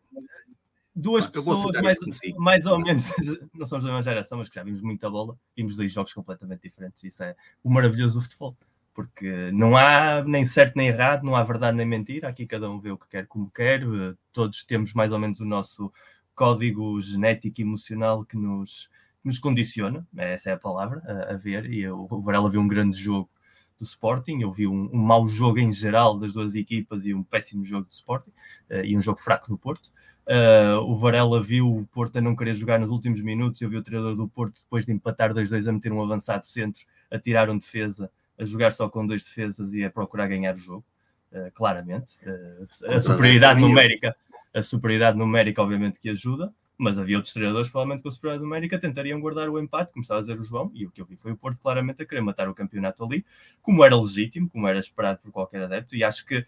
duas 0.94 1.24
ah, 1.24 1.30
pessoas 1.30 1.64
mais, 1.82 1.98
mais 2.36 2.66
ou 2.66 2.78
menos, 2.78 3.04
não 3.52 3.66
somos 3.66 3.84
da 3.84 3.90
mesma 3.90 4.02
geração, 4.02 4.38
mas 4.38 4.48
que 4.48 4.54
já 4.54 4.62
vimos 4.62 4.80
muita 4.80 5.10
bola, 5.10 5.36
vimos 5.56 5.76
dois 5.76 5.90
jogos 5.90 6.12
completamente 6.12 6.62
diferentes. 6.62 7.02
Isso 7.02 7.24
é 7.24 7.34
o 7.64 7.70
maravilhoso 7.70 8.20
do 8.20 8.22
futebol 8.22 8.56
porque 8.94 9.50
não 9.52 9.76
há 9.76 10.22
nem 10.24 10.44
certo 10.44 10.76
nem 10.76 10.88
errado, 10.88 11.24
não 11.24 11.34
há 11.34 11.42
verdade 11.42 11.76
nem 11.76 11.86
mentira, 11.86 12.28
aqui 12.28 12.46
cada 12.46 12.70
um 12.70 12.78
vê 12.78 12.92
o 12.92 12.96
que 12.96 13.08
quer 13.08 13.26
como 13.26 13.50
quer, 13.50 13.82
eh, 13.82 14.14
todos 14.32 14.64
temos 14.64 14.94
mais 14.94 15.10
ou 15.12 15.18
menos 15.18 15.40
o 15.40 15.44
nosso 15.44 15.92
código 16.34 17.00
genético 17.00 17.60
e 17.60 17.64
emocional 17.64 18.24
que 18.24 18.36
nos, 18.36 18.88
nos 19.22 19.38
condiciona, 19.38 20.06
essa 20.16 20.50
é 20.50 20.52
a 20.52 20.58
palavra, 20.58 21.02
a, 21.06 21.34
a 21.34 21.36
ver, 21.36 21.66
e 21.66 21.80
eu, 21.82 22.06
o 22.08 22.22
Varela 22.22 22.48
viu 22.48 22.60
um 22.60 22.68
grande 22.68 22.96
jogo 22.96 23.28
do 23.78 23.84
Sporting, 23.84 24.40
eu 24.40 24.52
vi 24.52 24.66
um, 24.66 24.88
um 24.92 24.98
mau 24.98 25.26
jogo 25.26 25.58
em 25.58 25.72
geral 25.72 26.18
das 26.18 26.32
duas 26.32 26.54
equipas 26.54 27.04
e 27.04 27.12
um 27.12 27.22
péssimo 27.22 27.64
jogo 27.64 27.86
do 27.88 27.92
Sporting, 27.92 28.30
uh, 28.70 28.84
e 28.84 28.96
um 28.96 29.00
jogo 29.00 29.20
fraco 29.20 29.48
do 29.48 29.58
Porto. 29.58 29.90
Uh, 30.26 30.80
o 30.84 30.96
Varela 30.96 31.42
viu 31.42 31.70
o 31.70 31.86
Porto 31.86 32.16
a 32.16 32.20
não 32.20 32.34
querer 32.34 32.54
jogar 32.54 32.78
nos 32.78 32.90
últimos 32.90 33.20
minutos, 33.20 33.60
eu 33.60 33.68
vi 33.68 33.76
o 33.76 33.82
treinador 33.82 34.16
do 34.16 34.28
Porto, 34.28 34.60
depois 34.62 34.86
de 34.86 34.92
empatar 34.92 35.34
2-2, 35.34 35.68
a 35.68 35.72
meter 35.72 35.92
um 35.92 36.02
avançado 36.02 36.46
centro, 36.46 36.84
a 37.10 37.18
tirar 37.18 37.50
um 37.50 37.58
defesa, 37.58 38.10
a 38.38 38.44
jogar 38.44 38.72
só 38.72 38.88
com 38.88 39.06
dois 39.06 39.24
defesas 39.24 39.74
e 39.74 39.84
a 39.84 39.90
procurar 39.90 40.26
ganhar 40.28 40.54
o 40.54 40.58
jogo, 40.58 40.84
uh, 41.32 41.50
claramente. 41.52 42.18
Uh, 42.24 42.94
a 42.94 43.00
superioridade 43.00 43.60
numérica, 43.60 44.16
a 44.52 44.62
superioridade 44.62 45.18
numérica, 45.18 45.62
obviamente, 45.62 46.00
que 46.00 46.08
ajuda, 46.10 46.52
mas 46.76 46.98
havia 46.98 47.16
outros 47.16 47.32
treinadores, 47.32 47.68
provavelmente 47.68 48.02
com 48.02 48.08
a 48.08 48.12
superioridade 48.12 48.44
numérica, 48.44 48.78
tentariam 48.78 49.20
guardar 49.20 49.48
o 49.48 49.58
empate, 49.58 49.92
como 49.92 50.02
estava 50.02 50.18
a 50.18 50.22
dizer 50.22 50.38
o 50.38 50.44
João, 50.44 50.70
e 50.74 50.86
o 50.86 50.90
que 50.90 51.00
eu 51.00 51.06
vi 51.06 51.16
foi 51.16 51.32
o 51.32 51.36
Porto 51.36 51.60
claramente 51.60 52.02
a 52.02 52.06
querer 52.06 52.20
matar 52.20 52.48
o 52.48 52.54
campeonato 52.54 53.04
ali, 53.04 53.24
como 53.62 53.84
era 53.84 53.96
legítimo, 53.96 54.48
como 54.48 54.66
era 54.66 54.78
esperado 54.78 55.20
por 55.20 55.30
qualquer 55.30 55.62
adepto, 55.62 55.94
e 55.94 56.02
acho 56.02 56.26
que 56.26 56.44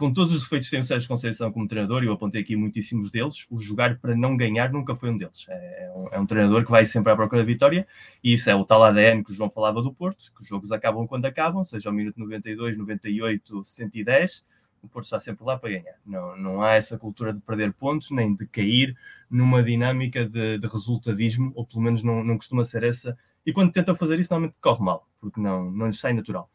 com 0.00 0.10
todos 0.10 0.32
os 0.34 0.40
defeitos 0.40 0.66
que 0.66 0.70
tem 0.70 0.80
o 0.80 0.84
Sérgio 0.84 1.06
Conceição 1.06 1.52
como 1.52 1.68
treinador, 1.68 2.02
e 2.02 2.06
eu 2.06 2.14
apontei 2.14 2.40
aqui 2.40 2.56
muitíssimos 2.56 3.10
deles, 3.10 3.46
o 3.50 3.58
jogar 3.58 3.98
para 3.98 4.16
não 4.16 4.34
ganhar 4.34 4.72
nunca 4.72 4.94
foi 4.94 5.10
um 5.10 5.16
deles. 5.18 5.44
É, 5.46 5.84
é 5.84 5.92
um, 5.94 6.08
é 6.12 6.18
um, 6.18 6.24
treinador 6.24 6.64
que 6.64 6.70
vai 6.70 6.86
sempre 6.86 7.12
à 7.12 7.16
procura 7.16 7.42
da 7.42 7.46
vitória, 7.46 7.86
e 8.24 8.32
isso 8.32 8.48
é 8.48 8.54
o 8.54 8.64
tal 8.64 8.82
ADN 8.82 9.22
que 9.22 9.30
o 9.30 9.34
João 9.34 9.50
falava 9.50 9.82
do 9.82 9.92
Porto, 9.92 10.32
que 10.34 10.42
os 10.42 10.48
jogos 10.48 10.72
acabam 10.72 11.06
quando 11.06 11.26
acabam, 11.26 11.62
seja 11.62 11.90
ao 11.90 11.94
minuto 11.94 12.18
92, 12.18 12.78
98, 12.78 13.62
110, 13.62 14.46
o 14.82 14.88
Porto 14.88 15.04
está 15.04 15.20
sempre 15.20 15.44
lá 15.44 15.58
para 15.58 15.68
ganhar. 15.68 15.96
Não, 16.06 16.34
não 16.34 16.62
há 16.62 16.72
essa 16.76 16.96
cultura 16.96 17.34
de 17.34 17.40
perder 17.40 17.74
pontos, 17.74 18.10
nem 18.10 18.34
de 18.34 18.46
cair 18.46 18.96
numa 19.30 19.62
dinâmica 19.62 20.24
de, 20.26 20.56
de 20.56 20.66
resultadismo, 20.66 21.52
ou 21.54 21.66
pelo 21.66 21.82
menos 21.82 22.02
não, 22.02 22.24
não 22.24 22.38
costuma 22.38 22.64
ser 22.64 22.84
essa. 22.84 23.18
E 23.44 23.52
quando 23.52 23.70
tentam 23.70 23.94
fazer 23.94 24.18
isso, 24.18 24.32
normalmente 24.32 24.56
corre 24.62 24.82
mal, 24.82 25.06
porque 25.20 25.38
não, 25.38 25.70
não 25.70 25.88
lhes 25.88 26.00
sai 26.00 26.14
natural. 26.14 26.50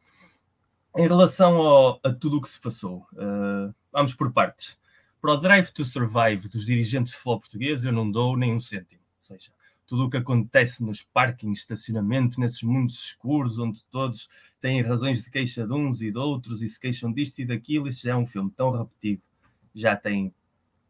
Em 0.98 1.08
relação 1.10 1.58
ao, 1.58 2.00
a 2.04 2.14
tudo 2.14 2.38
o 2.38 2.42
que 2.42 2.48
se 2.48 2.60
passou, 2.60 3.06
uh, 3.14 3.76
vamos 3.92 4.14
por 4.14 4.32
partes. 4.32 4.78
Para 5.20 5.34
o 5.34 5.38
Drive 5.38 5.70
to 5.72 5.84
Survive 5.84 6.48
dos 6.48 6.66
dirigentes 6.66 7.14
futebol 7.14 7.40
português, 7.40 7.84
eu 7.84 7.92
não 7.92 8.10
dou 8.10 8.38
nem 8.38 8.54
um 8.54 8.60
cêntimo. 8.62 9.02
Ou 9.18 9.24
seja, 9.24 9.52
tudo 9.86 10.06
o 10.06 10.10
que 10.10 10.16
acontece 10.16 10.82
nos 10.84 11.02
parkings, 11.02 11.60
estacionamento, 11.60 12.40
nesses 12.40 12.64
mundos 12.64 12.96
escuros, 13.08 13.60
onde 13.60 13.84
todos 13.92 14.30
têm 14.62 14.82
razões 14.82 15.24
de 15.24 15.30
queixa 15.30 15.68
de 15.68 15.74
uns 15.74 16.02
e 16.02 16.12
de 16.12 16.18
outros 16.18 16.62
e 16.62 16.70
se 16.70 16.80
queixam 16.80 17.12
disto 17.12 17.40
e 17.40 17.46
daquilo, 17.46 17.90
isso 17.90 18.04
já 18.04 18.12
é 18.12 18.16
um 18.16 18.26
filme 18.26 18.50
tão 18.56 18.72
repetido. 18.72 19.22
Já 19.74 19.98
tem 19.98 20.34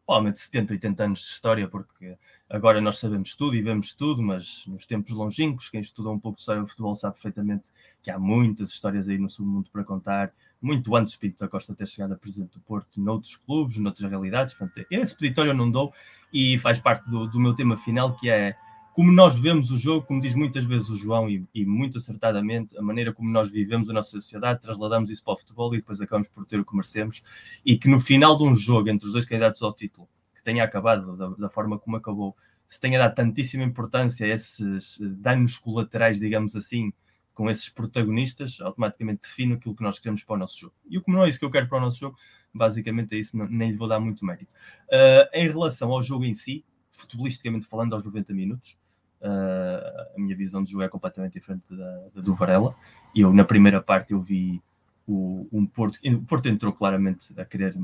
provavelmente 0.06 0.38
70, 0.38 0.74
80 0.74 1.04
anos 1.04 1.20
de 1.20 1.26
história, 1.26 1.68
porque 1.68 2.16
agora 2.48 2.80
nós 2.80 2.98
sabemos 2.98 3.34
tudo 3.34 3.56
e 3.56 3.60
vemos 3.60 3.92
tudo, 3.92 4.22
mas 4.22 4.64
nos 4.66 4.86
tempos 4.86 5.12
longínquos, 5.12 5.68
quem 5.68 5.80
estuda 5.80 6.10
um 6.10 6.18
pouco 6.18 6.36
de 6.36 6.42
história 6.42 6.62
do 6.62 6.68
futebol 6.68 6.94
sabe 6.94 7.14
perfeitamente 7.14 7.70
que 8.02 8.10
há 8.10 8.18
muitas 8.18 8.70
histórias 8.70 9.08
aí 9.08 9.18
no 9.18 9.28
submundo 9.28 9.68
para 9.70 9.82
contar, 9.82 10.32
muito 10.62 10.94
antes 10.94 11.14
de 11.14 11.18
Pinto 11.18 11.38
da 11.38 11.48
Costa 11.48 11.74
ter 11.74 11.86
chegado 11.88 12.12
a 12.12 12.16
presidente 12.16 12.52
do 12.52 12.60
Porto, 12.60 13.00
noutros 13.00 13.36
clubes, 13.36 13.78
noutras 13.78 14.08
realidades. 14.08 14.54
Portanto, 14.54 14.86
esse 14.90 15.16
peditório 15.16 15.50
eu 15.50 15.54
não 15.54 15.70
dou 15.70 15.92
e 16.32 16.58
faz 16.60 16.78
parte 16.78 17.10
do, 17.10 17.26
do 17.26 17.40
meu 17.40 17.54
tema 17.54 17.76
final, 17.76 18.16
que 18.16 18.30
é 18.30 18.56
como 18.96 19.12
nós 19.12 19.38
vemos 19.38 19.70
o 19.70 19.76
jogo, 19.76 20.06
como 20.06 20.22
diz 20.22 20.34
muitas 20.34 20.64
vezes 20.64 20.88
o 20.88 20.96
João, 20.96 21.28
e, 21.28 21.46
e, 21.54 21.66
muito 21.66 21.98
acertadamente, 21.98 22.74
a 22.78 22.80
maneira 22.80 23.12
como 23.12 23.28
nós 23.28 23.50
vivemos 23.50 23.90
a 23.90 23.92
nossa 23.92 24.12
sociedade, 24.12 24.62
trasladamos 24.62 25.10
isso 25.10 25.22
para 25.22 25.34
o 25.34 25.36
futebol 25.36 25.74
e 25.74 25.76
depois 25.76 26.00
acabamos 26.00 26.28
por 26.28 26.46
ter 26.46 26.58
o 26.58 26.64
que 26.64 26.74
merecemos, 26.74 27.22
e 27.62 27.76
que 27.76 27.90
no 27.90 28.00
final 28.00 28.38
de 28.38 28.44
um 28.44 28.56
jogo 28.56 28.88
entre 28.88 29.06
os 29.06 29.12
dois 29.12 29.26
candidatos 29.26 29.60
ao 29.62 29.74
título, 29.74 30.08
que 30.34 30.42
tenha 30.42 30.64
acabado 30.64 31.14
da, 31.14 31.28
da 31.28 31.50
forma 31.50 31.78
como 31.78 31.98
acabou, 31.98 32.34
se 32.66 32.80
tenha 32.80 32.98
dado 32.98 33.14
tantíssima 33.14 33.64
importância 33.64 34.24
a 34.24 34.30
esses 34.30 34.98
danos 34.98 35.58
colaterais, 35.58 36.18
digamos 36.18 36.56
assim, 36.56 36.90
com 37.34 37.50
esses 37.50 37.68
protagonistas, 37.68 38.62
automaticamente 38.62 39.28
define 39.28 39.52
aquilo 39.52 39.76
que 39.76 39.82
nós 39.82 39.98
queremos 39.98 40.24
para 40.24 40.36
o 40.36 40.38
nosso 40.38 40.58
jogo. 40.58 40.74
E 40.88 40.98
como 41.02 41.18
não 41.18 41.26
é 41.26 41.28
isso 41.28 41.38
que 41.38 41.44
eu 41.44 41.50
quero 41.50 41.68
para 41.68 41.76
o 41.76 41.82
nosso 41.82 41.98
jogo, 41.98 42.16
basicamente 42.50 43.14
é 43.14 43.18
isso, 43.18 43.36
nem 43.36 43.72
lhe 43.72 43.76
vou 43.76 43.88
dar 43.88 44.00
muito 44.00 44.24
mérito. 44.24 44.54
Uh, 44.86 45.28
em 45.34 45.46
relação 45.46 45.92
ao 45.92 46.02
jogo 46.02 46.24
em 46.24 46.34
si, 46.34 46.64
futebolisticamente 46.92 47.66
falando, 47.66 47.94
aos 47.94 48.02
90 48.02 48.32
minutos, 48.32 48.78
Uh, 49.20 50.14
a 50.14 50.18
minha 50.18 50.36
visão 50.36 50.62
de 50.62 50.70
jogo 50.70 50.84
é 50.84 50.88
completamente 50.88 51.32
diferente 51.32 51.74
da, 51.74 52.08
da, 52.14 52.20
do 52.20 52.34
Varela. 52.34 52.74
Eu, 53.14 53.32
na 53.32 53.44
primeira 53.44 53.80
parte, 53.80 54.12
eu 54.12 54.20
vi 54.20 54.62
o, 55.06 55.48
um 55.52 55.66
Porto. 55.66 55.98
O 56.04 56.22
Porto 56.22 56.46
entrou 56.48 56.72
claramente 56.72 57.32
a 57.38 57.44
querer 57.44 57.76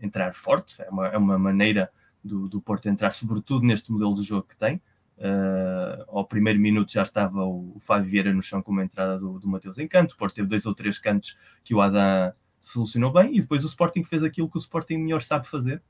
entrar 0.00 0.34
forte, 0.34 0.80
é 0.82 0.88
uma, 0.88 1.06
é 1.08 1.18
uma 1.18 1.38
maneira 1.38 1.90
do, 2.22 2.48
do 2.48 2.60
Porto 2.60 2.88
entrar, 2.88 3.12
sobretudo 3.12 3.66
neste 3.66 3.90
modelo 3.90 4.14
de 4.14 4.22
jogo 4.22 4.46
que 4.48 4.56
tem. 4.56 4.80
Uh, 5.18 6.04
ao 6.08 6.26
primeiro 6.26 6.60
minuto 6.60 6.92
já 6.92 7.02
estava 7.02 7.42
o, 7.42 7.72
o 7.74 7.80
Fábio 7.80 8.10
Vieira 8.10 8.34
no 8.34 8.42
chão 8.42 8.60
com 8.60 8.70
uma 8.70 8.84
entrada 8.84 9.18
do, 9.18 9.38
do 9.38 9.48
Mateus 9.48 9.78
em 9.78 9.88
canto. 9.88 10.12
O 10.12 10.16
Porto 10.16 10.34
teve 10.34 10.48
dois 10.48 10.66
ou 10.66 10.74
três 10.74 10.98
cantos 10.98 11.36
que 11.64 11.74
o 11.74 11.80
Adam 11.80 12.32
solucionou 12.60 13.12
bem 13.12 13.36
e 13.36 13.40
depois 13.40 13.64
o 13.64 13.66
Sporting 13.66 14.04
fez 14.04 14.22
aquilo 14.22 14.50
que 14.50 14.58
o 14.58 14.60
Sporting 14.60 14.98
melhor 14.98 15.22
sabe 15.22 15.48
fazer 15.48 15.82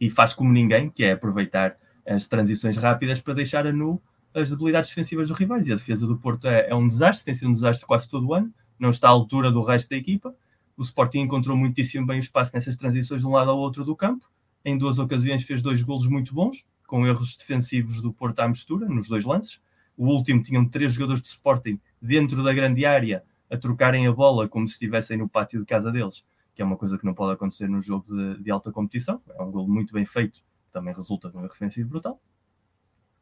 e 0.00 0.08
faz 0.10 0.32
como 0.32 0.52
ninguém, 0.52 0.90
que 0.90 1.02
é 1.02 1.12
aproveitar 1.12 1.76
as 2.06 2.26
transições 2.26 2.76
rápidas 2.76 3.20
para 3.20 3.34
deixar 3.34 3.66
a 3.66 3.72
nu 3.72 4.00
as 4.34 4.50
debilidades 4.50 4.90
defensivas 4.90 5.28
dos 5.28 5.38
rivais. 5.38 5.66
E 5.68 5.72
a 5.72 5.76
defesa 5.76 6.06
do 6.06 6.16
Porto 6.16 6.46
é, 6.46 6.68
é 6.70 6.74
um 6.74 6.86
desastre, 6.86 7.26
tem 7.26 7.34
sido 7.34 7.48
um 7.48 7.52
desastre 7.52 7.86
quase 7.86 8.08
todo 8.08 8.26
o 8.26 8.34
ano, 8.34 8.52
não 8.78 8.90
está 8.90 9.08
à 9.08 9.10
altura 9.10 9.50
do 9.50 9.62
resto 9.62 9.90
da 9.90 9.96
equipa. 9.96 10.34
O 10.76 10.82
Sporting 10.82 11.20
encontrou 11.20 11.56
muitíssimo 11.56 12.06
bem 12.06 12.18
o 12.18 12.20
espaço 12.20 12.52
nessas 12.54 12.76
transições 12.76 13.20
de 13.20 13.26
um 13.26 13.32
lado 13.32 13.50
ao 13.50 13.58
outro 13.58 13.84
do 13.84 13.96
campo. 13.96 14.30
Em 14.64 14.78
duas 14.78 14.98
ocasiões 14.98 15.42
fez 15.42 15.62
dois 15.62 15.82
golos 15.82 16.06
muito 16.06 16.34
bons, 16.34 16.64
com 16.86 17.06
erros 17.06 17.36
defensivos 17.36 18.00
do 18.00 18.12
Porto 18.12 18.40
à 18.40 18.48
mistura, 18.48 18.86
nos 18.86 19.08
dois 19.08 19.24
lances. 19.24 19.60
O 19.96 20.06
último 20.06 20.42
tinham 20.42 20.68
três 20.68 20.92
jogadores 20.92 21.20
de 21.20 21.28
Sporting 21.28 21.80
dentro 22.00 22.44
da 22.44 22.52
grande 22.52 22.86
área 22.86 23.24
a 23.50 23.56
trocarem 23.56 24.06
a 24.06 24.12
bola 24.12 24.48
como 24.48 24.66
se 24.68 24.74
estivessem 24.74 25.16
no 25.16 25.28
pátio 25.28 25.58
de 25.58 25.66
casa 25.66 25.90
deles, 25.90 26.24
que 26.54 26.62
é 26.62 26.64
uma 26.64 26.76
coisa 26.76 26.96
que 26.96 27.04
não 27.04 27.14
pode 27.14 27.32
acontecer 27.32 27.68
num 27.68 27.82
jogo 27.82 28.06
de, 28.14 28.42
de 28.42 28.50
alta 28.50 28.70
competição. 28.70 29.20
É 29.36 29.42
um 29.42 29.50
golo 29.50 29.68
muito 29.68 29.92
bem 29.92 30.06
feito, 30.06 30.42
também 30.72 30.94
resulta 30.94 31.28
de 31.30 31.36
um 31.36 31.40
erro 31.40 31.48
defensivo 31.48 31.88
brutal. 31.88 32.20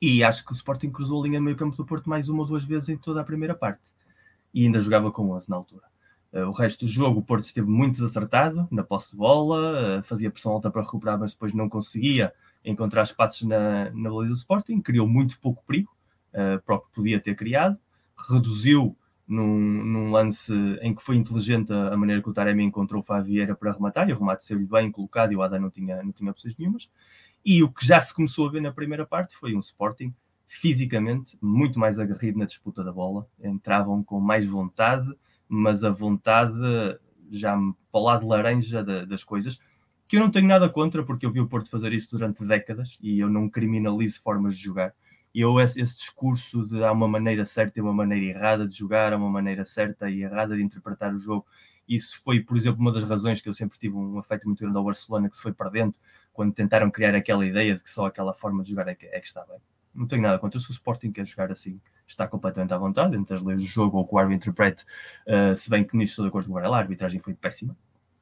E 0.00 0.22
acho 0.22 0.44
que 0.44 0.52
o 0.52 0.54
Sporting 0.54 0.90
cruzou 0.90 1.22
a 1.22 1.26
linha 1.26 1.40
meio 1.40 1.56
campo 1.56 1.76
do 1.76 1.84
Porto 1.84 2.08
mais 2.08 2.28
uma 2.28 2.40
ou 2.40 2.46
duas 2.46 2.64
vezes 2.64 2.88
em 2.88 2.96
toda 2.96 3.20
a 3.20 3.24
primeira 3.24 3.54
parte. 3.54 3.94
E 4.52 4.64
ainda 4.64 4.80
jogava 4.80 5.10
com 5.10 5.30
11 5.30 5.48
na 5.50 5.56
altura. 5.56 5.84
Uh, 6.32 6.48
o 6.48 6.52
resto 6.52 6.84
do 6.84 6.90
jogo, 6.90 7.20
o 7.20 7.22
Porto 7.22 7.44
esteve 7.44 7.68
muito 7.68 7.92
desacertado 7.92 8.68
na 8.70 8.82
posse 8.82 9.12
de 9.12 9.16
bola, 9.16 10.00
uh, 10.00 10.02
fazia 10.02 10.30
pressão 10.30 10.52
alta 10.52 10.70
para 10.70 10.82
recuperar, 10.82 11.18
mas 11.18 11.32
depois 11.32 11.52
não 11.54 11.68
conseguia 11.68 12.32
encontrar 12.64 13.04
espaços 13.04 13.42
na, 13.42 13.90
na 13.90 14.10
baliza 14.10 14.32
do 14.32 14.36
Sporting, 14.36 14.80
criou 14.80 15.06
muito 15.06 15.40
pouco 15.40 15.64
perigo 15.66 15.96
uh, 16.32 16.60
para 16.62 16.74
o 16.74 16.80
que 16.80 16.92
podia 16.92 17.20
ter 17.20 17.34
criado, 17.36 17.78
reduziu 18.28 18.96
num, 19.26 19.58
num, 19.84 20.10
lance 20.10 20.52
em 20.82 20.94
que 20.94 21.02
foi 21.02 21.16
inteligente 21.16 21.72
a, 21.72 21.96
maneira 21.96 22.22
que 22.22 22.28
o 22.28 22.32
Taremi 22.32 22.64
encontrou 22.64 23.00
o 23.00 23.04
Favieira 23.04 23.54
para 23.54 23.72
rematar, 23.72 24.08
e 24.08 24.12
o 24.12 24.18
remate 24.18 24.44
saiu-lhe 24.44 24.66
bem 24.66 24.90
colocado 24.90 25.32
e 25.32 25.36
o 25.36 25.42
Ada 25.42 25.58
não 25.58 25.70
tinha, 25.70 26.02
não 26.02 26.12
tinha 26.12 26.30
opções 26.30 26.56
nenhumas. 26.56 26.88
E 27.48 27.62
o 27.62 27.70
que 27.70 27.86
já 27.86 28.00
se 28.00 28.12
começou 28.12 28.48
a 28.48 28.50
ver 28.50 28.60
na 28.60 28.72
primeira 28.72 29.06
parte 29.06 29.36
foi 29.36 29.54
um 29.54 29.60
Sporting 29.60 30.12
fisicamente 30.48 31.38
muito 31.40 31.78
mais 31.78 32.00
aguerrido 32.00 32.40
na 32.40 32.44
disputa 32.44 32.82
da 32.82 32.90
bola. 32.92 33.24
Entravam 33.40 34.02
com 34.02 34.18
mais 34.18 34.48
vontade, 34.48 35.08
mas 35.48 35.84
a 35.84 35.90
vontade 35.90 36.58
já 37.30 37.56
para 37.92 38.00
o 38.00 38.02
lado 38.02 38.26
laranja 38.26 38.82
das 38.82 39.22
coisas, 39.22 39.60
que 40.08 40.16
eu 40.16 40.20
não 40.20 40.30
tenho 40.30 40.48
nada 40.48 40.68
contra, 40.68 41.04
porque 41.04 41.24
eu 41.24 41.30
vi 41.30 41.40
o 41.40 41.46
Porto 41.46 41.70
fazer 41.70 41.92
isso 41.92 42.10
durante 42.10 42.44
décadas 42.44 42.98
e 43.00 43.20
eu 43.20 43.30
não 43.30 43.48
criminalizo 43.48 44.20
formas 44.20 44.56
de 44.56 44.64
jogar. 44.64 44.92
E 45.32 45.40
eu, 45.40 45.60
esse, 45.60 45.80
esse 45.80 45.94
discurso 45.94 46.66
de 46.66 46.82
há 46.82 46.90
uma 46.90 47.06
maneira 47.06 47.44
certa 47.44 47.78
e 47.78 47.82
uma 47.82 47.92
maneira 47.92 48.24
errada 48.26 48.66
de 48.66 48.76
jogar, 48.76 49.12
há 49.12 49.16
uma 49.16 49.30
maneira 49.30 49.64
certa 49.64 50.10
e 50.10 50.22
errada 50.22 50.56
de 50.56 50.64
interpretar 50.64 51.14
o 51.14 51.18
jogo, 51.18 51.46
isso 51.88 52.20
foi, 52.22 52.40
por 52.40 52.56
exemplo, 52.56 52.80
uma 52.80 52.90
das 52.90 53.04
razões 53.04 53.40
que 53.40 53.48
eu 53.48 53.54
sempre 53.54 53.78
tive 53.78 53.94
um 53.94 54.18
afeto 54.18 54.46
muito 54.46 54.60
grande 54.60 54.76
ao 54.76 54.84
Barcelona, 54.84 55.28
que 55.28 55.36
se 55.36 55.42
foi 55.42 55.52
perdendo 55.52 55.96
quando 56.36 56.52
tentaram 56.52 56.90
criar 56.90 57.14
aquela 57.14 57.46
ideia 57.46 57.74
de 57.74 57.82
que 57.82 57.88
só 57.90 58.04
aquela 58.04 58.34
forma 58.34 58.62
de 58.62 58.68
jogar 58.68 58.86
é 58.88 58.94
que, 58.94 59.06
é 59.06 59.18
que 59.18 59.26
está 59.26 59.42
bem. 59.46 59.56
Não 59.94 60.06
tenho 60.06 60.20
nada 60.20 60.38
contra. 60.38 60.60
Se 60.60 60.68
o 60.68 60.72
Sporting 60.72 61.10
quer 61.10 61.24
jogar 61.24 61.50
assim, 61.50 61.80
está 62.06 62.28
completamente 62.28 62.74
à 62.74 62.78
vontade, 62.78 63.16
entre 63.16 63.34
as 63.34 63.42
leis 63.42 63.62
do 63.62 63.66
jogo 63.66 63.96
ou 63.96 64.06
que 64.06 64.14
o 64.14 64.18
árbitro 64.18 64.50
interprete, 64.50 64.84
uh, 65.26 65.56
se 65.56 65.70
bem 65.70 65.82
que 65.82 65.96
nisto 65.96 66.12
estou 66.12 66.24
de 66.26 66.28
acordo 66.28 66.44
com 66.44 66.52
o 66.52 66.54
Varela, 66.54 66.76
a 66.76 66.80
arbitragem 66.80 67.18
foi 67.18 67.32
péssima, 67.32 67.74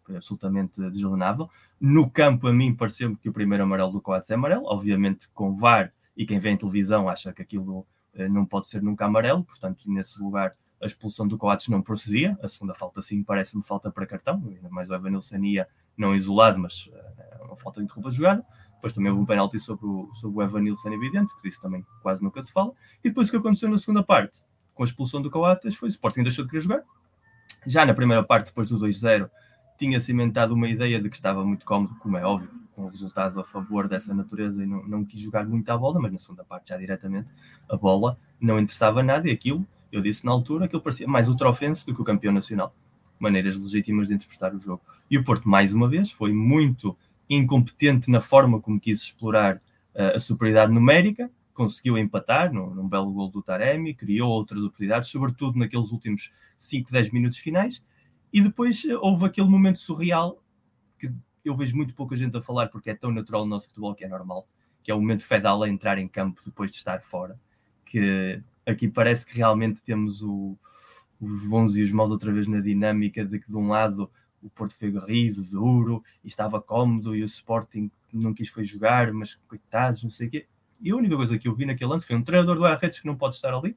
foi 0.05 0.17
absolutamente 0.17 0.81
deslenável. 0.91 1.51
No 1.81 2.09
campo, 2.09 2.47
a 2.47 2.53
mim, 2.53 2.73
pareceu-me 2.73 3.17
que 3.17 3.29
o 3.29 3.33
primeiro 3.33 3.65
amarelo 3.65 3.91
do 3.91 4.01
Coates 4.01 4.31
é 4.31 4.35
amarelo, 4.35 4.65
obviamente 4.67 5.29
com 5.31 5.57
VAR, 5.57 5.93
e 6.17 6.25
quem 6.25 6.39
vê 6.39 6.51
em 6.51 6.57
televisão 6.57 7.09
acha 7.09 7.33
que 7.33 7.43
aquilo 7.43 7.81
uh, 8.15 8.29
não 8.31 8.47
pode 8.47 8.69
ser 8.69 8.81
nunca 8.81 9.05
amarelo, 9.05 9.43
portanto, 9.43 9.83
nesse 9.91 10.23
lugar 10.23 10.55
a 10.81 10.87
expulsão 10.87 11.27
do 11.27 11.37
Coates 11.37 11.69
não 11.69 11.83
procedia, 11.83 12.39
a 12.43 12.49
segunda 12.49 12.75
falta 12.75 13.03
sim 13.03 13.25
parece-me 13.25 13.63
falta 13.65 13.91
para 13.91 14.07
cartão, 14.07 14.41
ainda 14.47 14.69
mais 14.69 14.89
o 14.89 14.95
Evanilson 14.95 15.39
ia 15.39 15.67
não 15.97 16.15
isolado, 16.15 16.59
mas 16.59 16.91
é 17.19 17.45
uma 17.45 17.57
falta 17.57 17.81
de 17.81 17.85
interrompa 17.85 18.09
a 18.09 18.13
jogada. 18.13 18.47
Depois 18.75 18.93
também 18.93 19.11
houve 19.11 19.23
um 19.23 19.27
penalti 19.27 19.59
sobre 19.59 19.87
o, 19.87 20.11
sobre 20.15 20.39
o 20.39 20.43
Evanilson 20.43 20.93
evidente, 20.93 21.35
que 21.37 21.43
disso 21.43 21.61
também 21.61 21.85
quase 22.03 22.23
nunca 22.23 22.43
se 22.43 22.53
fala. 22.53 22.73
E 23.03 23.09
depois 23.09 23.29
o 23.29 23.31
que 23.31 23.37
aconteceu 23.37 23.69
na 23.69 23.79
segunda 23.79 24.03
parte, 24.03 24.43
com 24.75 24.83
a 24.83 24.87
expulsão 24.87 25.23
do 25.23 25.31
Coates, 25.31 25.75
foi 25.75 25.89
o 25.89 25.91
Sporting 25.91 26.23
deixou 26.23 26.45
de 26.45 26.51
querer 26.51 26.63
jogar. 26.63 26.83
Já 27.67 27.87
na 27.87 27.95
primeira 27.95 28.23
parte, 28.23 28.47
depois 28.47 28.69
do 28.69 28.79
2-0, 28.79 29.31
tinha 29.79 29.99
cimentado 30.01 30.55
uma 30.55 30.69
ideia 30.69 31.01
de 31.01 31.09
que 31.09 31.17
estava 31.17 31.45
muito 31.45 31.65
cómodo, 31.65 31.95
como 31.97 32.17
é 32.17 32.25
óbvio, 32.25 32.51
com 32.75 32.85
o 32.85 32.89
resultado 32.89 33.41
a 33.41 33.45
favor 33.45 33.89
dessa 33.89 34.13
natureza 34.13 34.63
e 34.63 34.67
não, 34.67 34.87
não 34.87 35.05
quis 35.05 35.21
jogar 35.21 35.47
muito 35.47 35.69
à 35.71 35.79
bola, 35.79 36.01
mas 36.01 36.13
na 36.13 36.19
segunda 36.19 36.45
parte 36.45 36.69
já 36.69 36.77
diretamente 36.77 37.29
a 37.69 37.77
bola 37.77 38.19
não 38.41 38.59
interessava 38.59 39.03
nada 39.03 39.29
e 39.29 39.33
aquilo 39.33 39.67
eu 39.91 40.03
disse 40.03 40.25
na 40.25 40.33
altura 40.33 40.69
ele 40.71 40.83
parecia 40.83 41.07
mais 41.07 41.29
ultra-ofenso 41.29 41.87
do 41.87 41.95
que 41.95 42.03
o 42.03 42.05
campeão 42.05 42.33
nacional. 42.33 42.75
Maneiras 43.25 43.57
legítimas 43.57 44.09
de 44.09 44.15
interpretar 44.15 44.55
o 44.55 44.61
jogo. 44.61 44.83
E 45.11 45.19
o 45.19 45.25
Porto, 45.25 45.49
mais 45.49 45.73
uma 45.75 45.89
vez, 45.89 46.11
foi 46.11 46.33
muito 46.33 46.97
incompetente 47.29 48.11
na 48.11 48.21
forma 48.21 48.61
como 48.61 48.79
quis 48.79 49.01
explorar 49.01 49.57
uh, 49.95 50.17
a 50.17 50.21
superioridade 50.21 50.73
numérica, 50.73 51.31
conseguiu 51.53 51.97
empatar 51.97 52.53
num, 52.53 52.75
num, 52.75 52.89
belo 52.89 53.13
gol 53.13 53.29
do 53.29 53.43
Taremi, 53.43 53.95
criou 53.95 54.31
outras 54.31 54.63
oportunidades, 54.63 55.09
sobretudo 55.09 55.59
naqueles 55.59 55.91
últimos 55.91 56.33
5, 56.59 56.91
10 56.91 57.11
minutos 57.11 57.39
finais, 57.39 57.83
e 58.33 58.41
depois 58.41 58.85
uh, 58.85 58.99
houve 59.01 59.25
aquele 59.25 59.49
momento 59.49 59.79
surreal 59.79 60.43
que 60.99 61.11
eu 61.45 61.57
vejo 61.57 61.77
muito 61.77 61.95
pouca 61.95 62.17
gente 62.17 62.37
a 62.37 62.43
falar 62.43 62.69
porque 62.69 62.91
é 62.91 62.95
tão 62.95 63.11
natural 63.11 63.45
no 63.45 63.51
nosso 63.51 63.69
futebol 63.69 63.95
que 63.95 64.05
é 64.05 64.09
normal, 64.09 64.47
que 64.83 64.91
é 64.91 64.95
o 64.95 65.01
momento 65.01 65.25
Fedal 65.25 65.63
a 65.63 65.69
entrar 65.69 65.99
em 65.99 66.09
campo 66.09 66.41
depois 66.45 66.71
de 66.71 66.77
estar 66.77 67.03
fora, 67.03 67.39
que 67.85 68.41
aqui 68.67 68.89
parece 68.89 69.25
que 69.25 69.37
realmente 69.37 69.83
temos 69.83 70.23
o, 70.23 70.57
os 71.25 71.47
bons 71.47 71.77
e 71.77 71.83
os 71.83 71.93
maus 71.93 72.11
outra 72.11 72.33
vez 72.33 72.47
na 72.47 72.61
dinâmica 72.61 73.25
de 73.25 73.39
que 73.39 73.51
de 73.51 73.57
um 73.57 73.69
lado 73.69 74.11
o 74.43 74.51
Porto 74.51 74.75
foi 74.75 74.91
garrido, 74.91 75.43
duro, 75.43 76.03
e 76.23 76.29
estava 76.29 76.61
cómodo, 76.61 77.17
e 77.17 77.23
o 77.23 77.25
Sporting 77.25 77.91
não 78.13 78.35
quis 78.35 78.49
foi 78.49 78.63
jogar, 78.63 79.13
mas 79.13 79.37
coitados, 79.49 80.03
não 80.03 80.11
sei 80.11 80.29
o 80.29 80.31
quê. 80.31 80.47
E 80.81 80.91
a 80.91 80.97
única 80.97 81.17
coisa 81.17 81.39
que 81.39 81.49
eu 81.49 81.55
vi 81.55 81.65
naquele 81.65 81.91
lance 81.91 82.07
foi 82.07 82.15
um 82.15 82.23
treinador 82.23 82.57
do 82.57 82.65
Arretes 82.65 83.01
que 83.01 83.07
não 83.07 83.17
pode 83.17 83.37
estar 83.37 83.55
ali, 83.55 83.75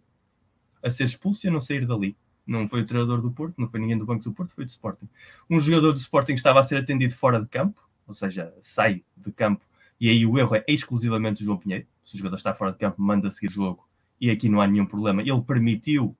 a 0.83 0.89
ser 0.89 1.05
expulso 1.05 1.45
e 1.45 1.49
a 1.49 1.51
não 1.51 1.61
sair 1.61 1.85
dali. 1.85 2.17
Não 2.45 2.67
foi 2.67 2.81
o 2.81 2.85
treinador 2.85 3.21
do 3.21 3.31
Porto, 3.31 3.55
não 3.57 3.67
foi 3.67 3.79
ninguém 3.79 3.97
do 3.97 4.05
banco 4.05 4.23
do 4.23 4.33
Porto, 4.33 4.53
foi 4.53 4.65
do 4.65 4.69
Sporting. 4.69 5.07
Um 5.49 5.59
jogador 5.59 5.93
do 5.93 5.99
Sporting 5.99 6.33
estava 6.33 6.59
a 6.59 6.63
ser 6.63 6.77
atendido 6.77 7.15
fora 7.15 7.39
de 7.39 7.47
campo, 7.47 7.81
ou 8.05 8.13
seja, 8.13 8.53
sai 8.61 9.03
de 9.15 9.31
campo, 9.31 9.65
e 9.99 10.09
aí 10.09 10.25
o 10.25 10.37
erro 10.37 10.55
é 10.55 10.65
exclusivamente 10.67 11.41
do 11.41 11.45
João 11.45 11.57
Pinheiro. 11.57 11.87
Se 12.03 12.15
o 12.15 12.17
jogador 12.17 12.35
está 12.35 12.53
fora 12.53 12.71
de 12.71 12.77
campo, 12.77 13.01
manda 13.01 13.29
seguir 13.29 13.47
o 13.47 13.53
jogo 13.53 13.87
e 14.19 14.29
aqui 14.29 14.49
não 14.49 14.61
há 14.61 14.67
nenhum 14.67 14.85
problema. 14.85 15.21
Ele 15.21 15.41
permitiu 15.41 16.15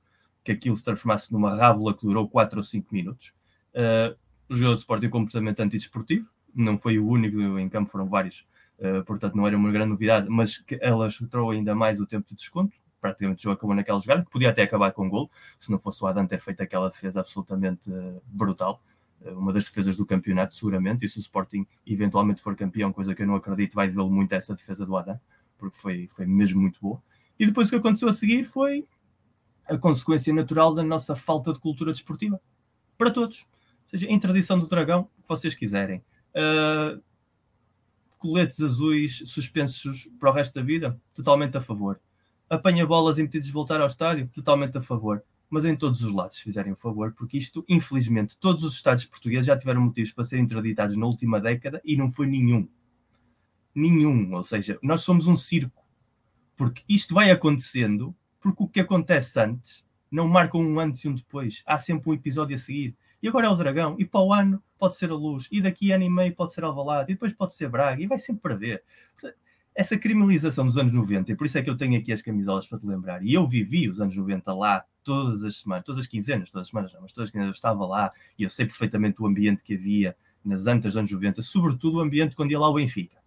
que 0.48 0.54
aquilo 0.54 0.78
se 0.78 0.84
transformasse 0.84 1.30
numa 1.34 1.54
rábula 1.54 1.93
que 1.93 2.06
durou 2.06 2.26
4 2.30 2.58
ou 2.58 2.64
5 2.64 2.88
minutos. 2.95 3.34
Uh, 3.74 4.16
o 4.48 4.56
jogador 4.56 4.76
de 4.76 4.80
Sporting 4.80 5.10
completamente 5.10 5.62
antidesportivo, 5.62 6.30
não 6.56 6.78
foi 6.78 6.98
o 6.98 7.06
único 7.06 7.38
em 7.60 7.68
campo, 7.68 7.91
foram 7.91 8.08
vários, 8.08 8.48
uh, 8.80 9.04
portanto 9.04 9.36
não 9.36 9.45
era 9.45 9.58
uma 9.58 9.70
grande 9.70 9.89
novidade, 9.89 10.30
mas 10.30 10.58
que 10.58 10.80
ela 10.82 11.10
entrou 11.22 11.52
ainda 11.52 11.76
mais 11.76 12.00
o 12.00 12.06
tempo 12.06 12.30
de 12.30 12.36
desconto. 12.36 12.78
Praticamente 13.02 13.41
o 13.41 13.43
jogo 13.43 13.56
acabou 13.56 13.76
naquela 13.76 14.00
jogada, 14.00 14.24
que 14.24 14.32
podia 14.32 14.50
até 14.50 14.64
acabar 14.64 14.93
com 14.93 15.06
um 15.06 15.10
gol, 15.10 15.30
se 15.58 15.70
não 15.70 15.78
fosse 15.80 16.02
o 16.02 16.08
Adam 16.08 16.26
ter 16.26 16.39
feito 16.39 16.64
aquela 16.64 16.89
defesa 16.89 17.20
absolutamente 17.20 17.91
uh, 17.91 18.22
brutal 18.26 18.82
uma 19.36 19.52
das 19.52 19.66
defesas 19.66 19.98
do 19.98 20.06
campeonato, 20.06 20.54
seguramente, 20.54 21.04
e 21.04 21.10
se 21.10 21.18
o 21.18 21.20
Sporting 21.20 21.66
eventualmente 21.88 22.39
for 22.39 22.56
campeão, 22.56 22.93
coisa 22.93 23.16
que 23.16 23.24
eu 23.24 23.28
não 23.28 23.36
acredito, 23.36 23.74
vai 23.74 23.89
vê-lo 23.89 24.12
muito 24.12 24.32
essa 24.32 24.54
defesa 24.54 24.86
do 24.86 24.95
Adam, 24.95 25.20
porque 25.58 25.76
foi, 25.76 26.08
foi 26.16 26.28
mesmo 26.28 26.62
muito 26.62 26.80
boa. 26.80 27.02
E 27.39 27.45
depois 27.45 27.68
o 27.68 27.72
que 27.72 27.76
aconteceu 27.78 28.08
a 28.08 28.14
seguir 28.14 28.45
foi 28.45 28.86
a 29.70 29.78
consequência 29.78 30.34
natural 30.34 30.74
da 30.74 30.84
nossa 30.84 31.15
falta 31.15 31.53
de 31.53 31.59
cultura 31.59 31.91
desportiva. 31.91 32.39
Para 32.97 33.11
todos. 33.11 33.45
Ou 33.84 33.89
seja, 33.91 34.07
em 34.07 34.20
tradição 34.20 34.59
do 34.59 34.68
dragão, 34.68 35.09
o 35.18 35.22
que 35.22 35.30
vocês 35.30 35.55
quiserem. 35.55 36.03
Uh, 36.36 37.01
coletes 38.18 38.61
azuis 38.61 39.24
suspensos 39.26 40.09
para 40.20 40.30
o 40.30 40.34
resto 40.34 40.55
da 40.55 40.61
vida, 40.61 40.99
totalmente 41.13 41.55
a 41.57 41.61
favor. 41.61 41.99
Apanha 42.49 42.86
bolas 42.86 43.20
impedidos 43.20 43.47
de 43.47 43.53
voltar 43.53 43.82
ao 43.82 43.88
estádio? 43.88 44.30
Totalmente 44.34 44.78
a 44.78 44.82
favor. 44.82 45.24
Mas 45.49 45.63
em 45.63 45.76
todos 45.76 46.03
os 46.03 46.11
lados, 46.11 46.38
se 46.38 46.43
fizerem 46.43 46.74
o 46.74 46.76
favor, 46.76 47.13
porque 47.13 47.38
isto, 47.38 47.63
infelizmente, 47.70 48.38
todos 48.38 48.63
os 48.63 48.74
estádios 48.74 49.05
portugueses 49.05 49.45
já 49.45 49.57
tiveram 49.57 49.82
motivos 49.82 50.11
para 50.11 50.26
serem 50.26 50.43
interditados 50.43 50.97
na 50.97 51.05
última 51.05 51.39
década 51.39 51.82
e 51.86 51.95
não 51.95 52.09
foi 52.09 52.28
nenhum. 52.28 52.68
Nenhum. 53.74 54.34
Ou 54.34 54.43
seja, 54.43 54.78
nós 54.82 55.01
somos 55.01 55.28
um 55.28 55.38
circo. 55.38 55.86
Porque 56.55 56.84
isto 56.89 57.13
vai 57.13 57.32
acontecendo 57.32 58.15
porque 58.54 58.64
o 58.64 58.68
que 58.68 58.80
acontece 58.80 59.39
antes 59.39 59.86
não 60.12 60.28
marca 60.28 60.58
um 60.58 60.80
antes 60.80 61.04
e 61.04 61.10
um 61.10 61.14
depois. 61.14 61.64
Há 61.66 61.78
sempre 61.78 62.10
um 62.10 62.14
episódio 62.14 62.56
a 62.56 62.58
seguir. 62.58 62.95
E 63.22 63.28
agora 63.28 63.48
é 63.48 63.50
o 63.50 63.56
Dragão. 63.56 63.95
E 64.00 64.06
para 64.06 64.22
o 64.22 64.34
ano 64.34 64.64
pode 64.78 64.95
ser 64.95 65.10
a 65.10 65.16
Luz. 65.16 65.48
E 65.52 65.62
daqui 65.62 65.91
a 65.91 65.95
ano 65.95 66.06
e 66.06 66.10
meio 66.10 66.34
pode 66.36 66.54
ser 66.54 66.64
Alvalade. 66.64 67.12
E 67.12 67.16
depois 67.16 67.34
pode 67.34 67.54
ser 67.54 67.70
Braga. 67.70 68.02
E 68.02 68.08
vai 68.08 68.18
sempre 68.18 68.41
perder. 68.41 68.84
Essa 69.76 69.98
criminalização 69.98 70.66
dos 70.66 70.76
anos 70.76 70.91
90, 70.91 71.32
e 71.32 71.36
por 71.36 71.45
isso 71.45 71.56
é 71.56 71.62
que 71.62 71.70
eu 71.70 71.78
tenho 71.78 72.00
aqui 72.00 72.12
as 72.12 72.20
camisolas 72.20 72.66
para 72.66 72.80
te 72.80 72.88
lembrar. 72.88 73.24
E 73.24 73.32
eu 73.32 73.48
vivi 73.48 73.88
os 73.88 74.02
anos 74.02 74.16
90 74.16 74.52
lá 74.52 74.84
todas 75.04 75.43
as 75.43 75.58
semanas, 75.58 75.86
todas 75.86 76.00
as 76.00 76.08
quinzenas, 76.08 76.52
todas 76.52 76.66
as 76.66 76.70
semanas, 76.70 76.93
não, 76.93 77.02
mas 77.04 77.14
todas 77.14 77.28
as 77.28 77.32
quinzenas 77.32 77.54
eu 77.54 77.56
estava 77.56 77.86
lá 77.86 78.12
e 78.39 78.41
eu 78.41 78.50
sei 78.50 78.66
perfeitamente 78.66 79.22
o 79.22 79.28
ambiente 79.28 79.62
que 79.62 79.76
havia 79.76 80.16
nas 80.43 80.66
antas 80.66 80.93
dos 80.93 80.98
anos 80.98 81.12
90, 81.12 81.43
sobretudo 81.43 81.98
o 81.98 82.02
ambiente 82.02 82.36
quando 82.36 82.50
ia 82.50 82.60
lá 82.60 82.68
o 82.68 82.74
Benfica. 82.74 83.18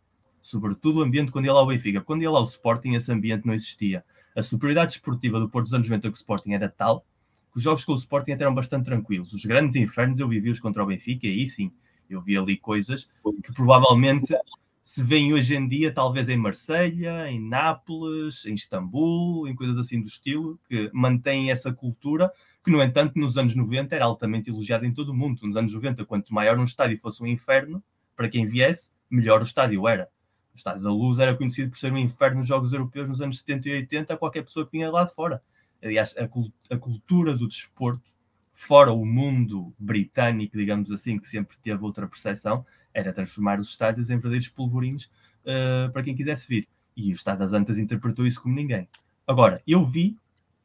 Sobretudo 0.40 0.98
o 0.98 1.02
ambiente 1.02 1.30
quando 1.30 1.44
ia 1.44 1.52
lá 1.52 1.62
o 1.62 1.66
Benfica. 1.66 2.00
Quando 2.00 2.22
ia 2.22 2.30
lá 2.32 2.40
o 2.40 2.44
Sporting, 2.44 2.94
esse 2.94 3.12
ambiente 3.12 3.46
não 3.46 3.54
existia. 3.54 4.04
A 4.36 4.42
superioridade 4.42 4.92
esportiva 4.92 5.40
do 5.40 5.48
Porto 5.48 5.66
dos 5.66 5.74
anos 5.74 5.88
90 5.88 6.08
com 6.08 6.14
o 6.14 6.16
Sporting 6.16 6.52
era 6.52 6.68
tal 6.68 7.04
que 7.52 7.58
os 7.58 7.62
jogos 7.62 7.84
com 7.84 7.92
o 7.92 7.96
Sporting 7.96 8.32
até 8.32 8.44
eram 8.44 8.54
bastante 8.54 8.84
tranquilos. 8.84 9.32
Os 9.32 9.44
grandes 9.44 9.74
infernos 9.76 10.20
eu 10.20 10.28
vivi-os 10.28 10.60
contra 10.60 10.82
o 10.82 10.86
Benfica 10.86 11.26
e 11.26 11.30
aí 11.30 11.46
sim, 11.46 11.72
eu 12.08 12.20
vi 12.20 12.36
ali 12.36 12.56
coisas 12.56 13.08
que 13.42 13.52
provavelmente 13.52 14.34
se 14.82 15.02
vêem 15.02 15.32
hoje 15.32 15.54
em 15.54 15.68
dia, 15.68 15.92
talvez 15.92 16.28
em 16.28 16.36
Marselha, 16.36 17.30
em 17.30 17.40
Nápoles, 17.40 18.44
em 18.46 18.54
Istambul, 18.54 19.46
em 19.46 19.54
coisas 19.54 19.78
assim 19.78 20.00
do 20.00 20.08
estilo, 20.08 20.58
que 20.68 20.90
mantêm 20.92 21.50
essa 21.50 21.72
cultura, 21.72 22.32
que 22.64 22.70
no 22.70 22.82
entanto 22.82 23.16
nos 23.16 23.38
anos 23.38 23.54
90 23.54 23.94
era 23.94 24.04
altamente 24.04 24.50
elogiada 24.50 24.86
em 24.86 24.92
todo 24.92 25.10
o 25.10 25.14
mundo. 25.14 25.40
Nos 25.44 25.56
anos 25.56 25.72
90, 25.72 26.04
quanto 26.04 26.34
maior 26.34 26.58
um 26.58 26.64
estádio 26.64 26.98
fosse 26.98 27.22
um 27.22 27.26
inferno, 27.26 27.82
para 28.16 28.28
quem 28.28 28.48
viesse, 28.48 28.90
melhor 29.08 29.40
o 29.40 29.44
estádio 29.44 29.86
era. 29.86 30.08
O 30.54 30.56
Estádio 30.56 30.82
da 30.82 30.90
Luz 30.90 31.18
era 31.18 31.36
conhecido 31.36 31.70
por 31.70 31.78
ser 31.78 31.92
um 31.92 31.98
inferno 31.98 32.38
nos 32.38 32.48
Jogos 32.48 32.72
Europeus 32.72 33.08
nos 33.08 33.20
anos 33.22 33.38
70 33.40 33.68
e 33.68 33.72
80 33.76 34.14
a 34.14 34.16
qualquer 34.16 34.42
pessoa 34.42 34.66
que 34.66 34.72
vinha 34.72 34.90
lá 34.90 35.04
de 35.04 35.14
fora. 35.14 35.42
Aliás, 35.82 36.14
a, 36.18 36.74
a 36.74 36.78
cultura 36.78 37.34
do 37.34 37.48
desporto, 37.48 38.10
fora 38.52 38.92
o 38.92 39.06
mundo 39.06 39.72
britânico, 39.78 40.56
digamos 40.56 40.92
assim, 40.92 41.18
que 41.18 41.26
sempre 41.26 41.56
teve 41.62 41.82
outra 41.82 42.06
percepção, 42.06 42.64
era 42.92 43.12
transformar 43.12 43.58
os 43.58 43.70
estádios 43.70 44.10
em 44.10 44.16
verdadeiros 44.16 44.48
polvorinhos 44.48 45.10
uh, 45.44 45.90
para 45.92 46.02
quem 46.02 46.14
quisesse 46.14 46.46
vir. 46.46 46.68
E 46.96 47.10
o 47.10 47.14
Estado 47.14 47.38
das 47.38 47.52
Antas 47.52 47.78
interpretou 47.78 48.26
isso 48.26 48.42
como 48.42 48.54
ninguém. 48.54 48.88
Agora, 49.26 49.62
eu 49.66 49.86
vi, 49.86 50.16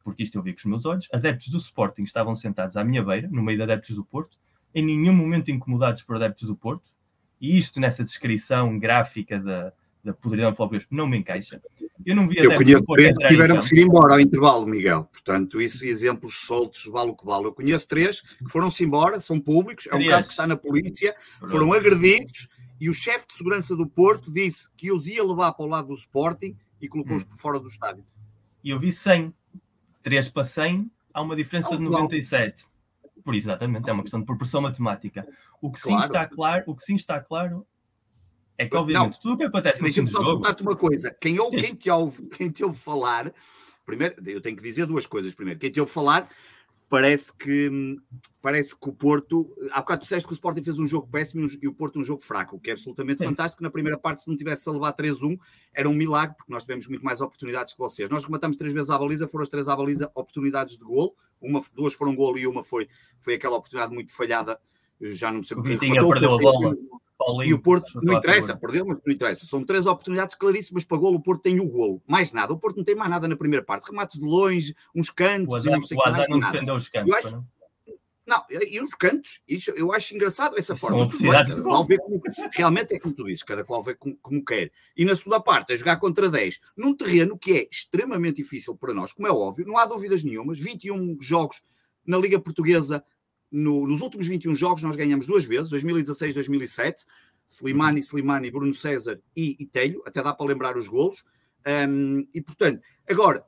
porque 0.04 0.24
isto 0.24 0.38
eu 0.38 0.42
vi 0.42 0.54
com 0.54 0.60
os 0.60 0.66
meus 0.66 0.86
olhos, 0.86 1.08
adeptos 1.14 1.50
do 1.50 1.58
Sporting 1.58 2.04
estavam 2.04 2.36
sentados 2.36 2.76
à 2.76 2.84
minha 2.84 3.04
beira, 3.04 3.30
no 3.30 3.42
meio 3.42 3.58
de 3.58 3.64
adeptos 3.64 3.96
do 3.96 4.04
Porto, 4.04 4.38
em 4.74 4.84
nenhum 4.84 5.14
momento 5.14 5.50
incomodados 5.50 6.02
por 6.02 6.18
adeptos 6.18 6.48
do 6.48 6.56
Porto, 6.56 6.90
e 7.40 7.58
isto 7.58 7.80
nessa 7.80 8.04
descrição 8.04 8.78
gráfica 8.80 9.40
da, 9.40 9.74
da 10.04 10.14
podridão 10.14 10.56
flopers 10.56 10.86
não 10.90 11.08
me 11.08 11.18
encaixa. 11.18 11.62
Eu 12.06 12.16
não 12.16 12.28
vi 12.28 12.38
Eu 12.38 12.56
conheço 12.56 12.84
três 12.84 13.18
que 13.18 13.28
tiveram 13.28 13.60
que 13.60 13.76
ir 13.76 13.84
embora 13.84 14.14
ao 14.14 14.20
intervalo, 14.20 14.66
Miguel. 14.66 15.06
Portanto, 15.06 15.62
isso, 15.62 15.84
exemplos 15.86 16.42
soltos, 16.42 16.86
vale 16.86 17.12
o 17.12 17.16
que 17.16 17.26
vale. 17.26 17.46
Eu 17.46 17.54
conheço 17.54 17.88
três 17.88 18.22
que 18.22 18.50
foram-se 18.50 18.84
embora, 18.84 19.20
são 19.20 19.40
públicos, 19.40 19.88
é 19.88 19.96
um 19.96 20.06
caso 20.08 20.28
que 20.28 20.32
está 20.32 20.46
na 20.46 20.56
polícia, 20.56 21.16
foram 21.48 21.74
agredidos 21.74 22.48
e 22.80 22.90
o 22.90 22.94
chefe 22.94 23.28
de 23.28 23.34
segurança 23.34 23.76
do 23.76 23.88
Porto 23.88 24.32
disse 24.32 24.70
que 24.76 24.92
os 24.92 25.08
ia 25.08 25.24
levar 25.24 25.54
para 25.54 25.66
o 25.66 25.70
lado 25.70 25.88
do 25.88 25.94
Sporting 25.94 26.56
e 26.82 26.88
colocou-os 26.88 27.24
hum. 27.24 27.28
por 27.28 27.38
fora 27.38 27.60
do 27.60 27.68
estádio. 27.68 28.06
E 28.64 28.70
eu 28.70 28.80
vi 28.80 28.92
100. 28.92 29.34
3 30.04 30.30
para 30.30 30.44
100, 30.44 30.92
há 31.12 31.22
uma 31.22 31.36
diferença 31.36 31.76
de 31.76 31.82
97. 31.82 32.68
Por 33.24 33.34
exatamente, 33.34 33.90
é 33.90 33.94
uma 33.94 34.04
questão 34.04 34.20
de 34.20 34.26
proporção 34.28 34.62
matemática. 34.62 35.28
O 35.66 35.72
que 35.72 35.82
claro. 35.82 36.02
sim 36.02 36.06
está 36.06 36.28
claro, 36.28 36.64
o 36.68 36.76
que 36.76 36.84
sim 36.84 36.96
está 36.96 37.20
claro 37.20 37.66
é 38.58 38.68
que, 38.68 38.76
obviamente, 38.76 39.14
não, 39.14 39.20
tudo 39.20 39.34
o 39.34 39.38
que 39.38 39.44
acontece 39.44 39.80
no 39.80 39.84
Deixa-me 39.84 40.08
só 40.08 40.24
contar-te 40.24 40.62
uma 40.62 40.76
coisa. 40.76 41.16
Quem, 41.20 41.40
ouve, 41.40 41.62
quem, 41.62 41.76
te 41.76 41.90
ouve, 41.90 42.28
quem 42.28 42.50
te 42.50 42.64
ouve 42.64 42.78
falar, 42.78 43.34
primeiro, 43.86 44.16
eu 44.26 44.40
tenho 44.40 44.56
que 44.56 44.64
dizer 44.64 44.86
duas 44.86 45.06
coisas. 45.06 45.34
Primeiro, 45.34 45.60
quem 45.60 45.72
te 45.72 45.80
ouve 45.80 45.92
falar, 45.92 46.30
parece 46.88 47.36
que, 47.36 47.98
parece 48.42 48.80
que 48.80 48.90
o 48.90 48.94
Porto. 48.94 49.54
Há 49.72 49.82
bocado 49.82 50.02
tu 50.02 50.04
disseste 50.04 50.26
que 50.26 50.34
o 50.34 50.36
Sporting 50.36 50.64
fez 50.64 50.80
um 50.80 50.86
jogo 50.86 51.08
péssimo 51.12 51.46
e 51.62 51.68
o 51.68 51.74
Porto 51.74 52.00
um 52.00 52.04
jogo 52.04 52.22
fraco, 52.22 52.56
o 52.56 52.60
que 52.60 52.70
é 52.70 52.74
absolutamente 52.74 53.24
Sim. 53.24 53.30
fantástico. 53.30 53.62
Na 53.62 53.70
primeira 53.70 53.98
parte, 53.98 54.22
se 54.22 54.28
não 54.30 54.38
tivesse 54.38 54.70
a 54.70 54.72
levar 54.72 54.94
3-1, 54.94 55.38
era 55.74 55.90
um 55.90 55.94
milagre, 55.94 56.36
porque 56.38 56.54
nós 56.54 56.64
tivemos 56.64 56.88
muito 56.88 57.04
mais 57.04 57.20
oportunidades 57.22 57.74
que 57.74 57.80
vocês. 57.80 58.10
Nós 58.10 58.24
rematamos 58.24 58.56
três 58.56 58.72
vezes 58.72 58.90
à 58.90 58.98
baliza, 58.98 59.28
foram 59.28 59.44
as 59.44 59.50
três 59.50 59.68
à 59.68 59.76
baliza 59.76 60.10
oportunidades 60.16 60.78
de 60.78 60.86
gol. 60.86 61.16
Uma, 61.42 61.62
duas 61.74 61.94
foram 61.94 62.16
gol 62.16 62.38
e 62.38 62.48
uma 62.48 62.64
foi, 62.64 62.88
foi 63.20 63.34
aquela 63.34 63.58
oportunidade 63.58 63.94
muito 63.94 64.14
falhada. 64.14 64.58
Já 65.02 65.32
não 65.32 65.44
sei 65.44 65.58
o 65.58 65.64
que 65.64 65.78
perdeu 65.78 66.34
a 66.34 66.38
bola. 66.38 66.76
Paulinho, 67.18 67.50
e 67.50 67.54
o 67.54 67.60
Porto 67.60 68.00
não 68.04 68.16
interessa, 68.16 68.56
perdeu, 68.56 68.86
mas 68.86 68.98
não 69.06 69.14
interessa. 69.14 69.46
São 69.46 69.64
três 69.64 69.86
oportunidades 69.86 70.36
claríssimas 70.36 70.84
para 70.84 70.98
golo. 70.98 71.18
O 71.18 71.22
Porto 71.22 71.44
tem 71.44 71.60
o 71.60 71.70
golo, 71.70 72.02
mais 72.08 72.34
nada. 72.34 72.54
O 72.54 72.60
Porto 72.60 72.78
não 72.78 72.84
tem 72.84 72.96
mais 72.96 73.10
nada 73.10 73.28
na 73.28 73.38
primeira 73.38 73.64
parte. 73.64 73.90
Remates 73.90 74.20
de 74.20 74.26
longe, 74.26 74.76
uns 74.94 75.10
cantos. 75.10 75.48
O 75.48 75.56
Adão, 75.56 75.74
não, 75.74 75.82
sei 75.82 75.98
o 75.98 76.02
Adão 76.02 76.26
não 76.30 76.40
defendeu 76.40 76.76
os 76.76 76.90
cantos. 76.90 77.16
Acho, 77.16 77.32
não? 77.32 77.48
não, 78.28 78.44
e 78.50 78.82
os 78.82 78.94
cantos, 78.96 79.40
isso, 79.48 79.72
eu 79.72 79.94
acho 79.94 80.14
engraçado 80.14 80.58
essa 80.58 80.76
forma. 80.76 80.98
São 80.98 81.08
oportunidades 81.08 81.60
qual 81.62 81.86
vê 81.86 81.98
como, 81.98 82.22
realmente 82.52 82.96
é 82.96 83.00
como 83.00 83.14
tu 83.14 83.24
dizes, 83.24 83.44
cada 83.44 83.64
qual 83.64 83.82
vê 83.82 83.96
como, 83.96 84.18
como, 84.22 84.44
quer. 84.44 84.72
E 84.98 85.06
na 85.06 85.16
segunda 85.16 85.40
parte, 85.40 85.72
a 85.72 85.78
jogar 85.78 85.98
contra 85.98 86.30
10, 86.30 86.60
num 86.76 86.96
terreno 86.96 87.38
que 87.38 87.54
é 87.54 87.68
extremamente 87.72 88.38
difícil 88.38 88.76
para 88.76 88.94
nós, 88.94 89.14
como 89.14 89.28
é 89.28 89.32
óbvio, 89.32 89.66
não 89.66 89.78
há 89.78 89.86
dúvidas 89.86 90.24
nenhumas. 90.24 90.60
21 90.60 91.18
jogos 91.22 91.64
na 92.06 92.18
Liga 92.18 92.40
Portuguesa 92.40 93.04
no, 93.52 93.88
nos 93.88 94.02
últimos 94.02 94.28
21 94.28 94.54
jogos 94.54 94.84
nós 94.84 94.96
ganhamos 94.96 95.28
duas 95.28 95.46
vezes, 95.46 95.70
2016 95.70 96.34
2007, 96.36 97.06
Slimani, 97.48 98.00
Slimani, 98.02 98.52
Bruno 98.52 98.74
César 98.74 99.20
e, 99.36 99.56
e 99.60 99.66
Telho, 99.66 100.02
até 100.06 100.22
dá 100.22 100.34
para 100.34 100.46
lembrar 100.46 100.78
os 100.78 100.88
golos. 100.88 101.24
Um, 101.68 102.28
e 102.34 102.42
portanto, 102.42 102.82
agora, 103.10 103.46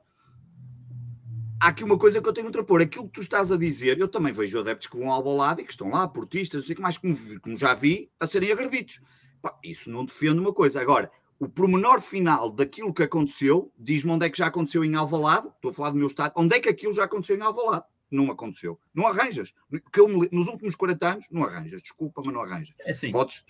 há 1.60 1.68
aqui 1.68 1.84
uma 1.84 1.98
coisa 1.98 2.20
que 2.20 2.28
eu 2.28 2.32
tenho 2.32 2.50
que 2.50 2.62
pôr. 2.62 2.82
Aquilo 2.82 3.06
que 3.06 3.12
tu 3.12 3.20
estás 3.20 3.50
a 3.52 3.56
dizer, 3.56 3.98
eu 3.98 4.08
também 4.08 4.32
vejo 4.32 4.58
adeptos 4.58 4.88
que 4.88 4.96
vão 4.96 5.10
ao 5.10 5.22
balado 5.22 5.60
e 5.60 5.64
que 5.64 5.70
estão 5.70 5.90
lá, 5.90 6.06
portistas, 6.06 6.60
não 6.60 6.66
sei 6.66 6.76
que 6.76 6.82
mais, 6.82 6.98
como, 6.98 7.14
como 7.40 7.56
já 7.56 7.74
vi, 7.74 8.10
a 8.18 8.26
serem 8.26 8.52
agredidos. 8.52 9.00
Pá, 9.42 9.56
isso 9.62 9.90
não 9.90 10.04
defende 10.04 10.40
uma 10.40 10.52
coisa. 10.52 10.80
Agora, 10.80 11.10
o 11.38 11.48
pormenor 11.48 12.00
final 12.00 12.50
daquilo 12.50 12.92
que 12.92 13.02
aconteceu, 13.02 13.72
diz-me 13.78 14.10
onde 14.12 14.26
é 14.26 14.30
que 14.30 14.38
já 14.38 14.46
aconteceu 14.46 14.84
em 14.84 14.94
Alvalade, 14.96 15.48
estou 15.48 15.70
a 15.70 15.74
falar 15.74 15.90
do 15.90 15.96
meu 15.96 16.08
estado, 16.08 16.32
onde 16.36 16.56
é 16.56 16.60
que 16.60 16.68
aquilo 16.68 16.92
já 16.92 17.04
aconteceu 17.04 17.36
em 17.36 17.42
Alvalade? 17.42 17.84
Não 18.10 18.30
aconteceu. 18.30 18.78
Não 18.94 19.06
arranjas. 19.06 19.52
Que 19.92 20.00
eu 20.00 20.08
me, 20.08 20.28
nos 20.32 20.48
últimos 20.48 20.74
40 20.74 21.08
anos, 21.08 21.26
não 21.30 21.44
arranjas. 21.44 21.82
Desculpa, 21.82 22.22
mas 22.24 22.34
não 22.34 22.42
arranjas. 22.42 22.74
É 22.80 22.90
assim. 22.92 23.10
Podes, 23.10 23.44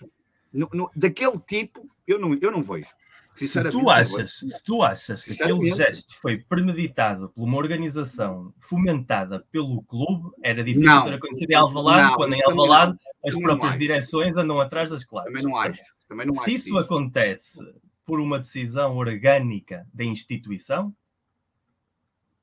no, 0.51 0.69
no, 0.73 0.91
daquele 0.95 1.39
tipo, 1.39 1.89
eu 2.07 2.19
não, 2.19 2.33
eu 2.41 2.51
não 2.51 2.61
vejo. 2.61 2.89
Se 3.35 3.63
tu 3.69 3.89
achas, 3.89 4.33
se 4.33 4.63
tu 4.63 4.83
achas 4.83 5.23
que 5.23 5.31
aquele 5.31 5.71
gesto 5.73 6.19
foi 6.19 6.37
premeditado 6.37 7.29
por 7.29 7.43
uma 7.43 7.57
organização 7.57 8.53
fomentada 8.59 9.45
pelo 9.51 9.81
clube, 9.83 10.31
era 10.43 10.61
difícil 10.63 10.89
não, 10.89 11.05
ter 11.05 11.13
acontecido 11.13 11.51
em 11.51 11.55
Alvalade, 11.55 12.09
não, 12.09 12.15
quando 12.15 12.33
em 12.33 12.43
Alvalade 12.43 12.97
as 13.25 13.35
próprias 13.35 13.77
direções 13.77 14.35
andam 14.35 14.59
atrás 14.59 14.89
das 14.89 15.05
claves. 15.05 15.31
Também 15.31 15.43
não 15.43 15.57
acho. 15.57 15.81
Também 16.07 16.27
não 16.27 16.33
se 16.33 16.39
acho 16.41 16.49
isso, 16.49 16.67
isso 16.67 16.77
acontece 16.77 17.59
por 18.05 18.19
uma 18.19 18.39
decisão 18.39 18.97
orgânica 18.97 19.87
da 19.93 20.03
instituição, 20.03 20.93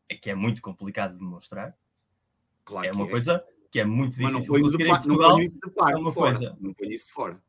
é 0.08 0.14
que 0.14 0.30
é 0.30 0.34
muito 0.34 0.62
complicado 0.62 1.12
de 1.12 1.18
demonstrar. 1.18 1.74
Claro 2.66 2.86
é 2.86 2.92
uma 2.92 3.06
é. 3.06 3.08
coisa 3.08 3.42
que 3.70 3.80
é 3.80 3.84
muito 3.84 4.16
difícil 4.16 4.54
de 4.54 4.60
conseguir 4.60 4.84
em 4.84 4.88
Portugal. 4.88 5.38
Não 5.38 5.88
é 5.88 5.96
uma 5.96 6.12
fora, 6.12 6.36
coisa. 6.36 6.56
Não 6.60 6.74
põe 6.74 6.88
isso 6.88 7.10
fora. 7.12 7.40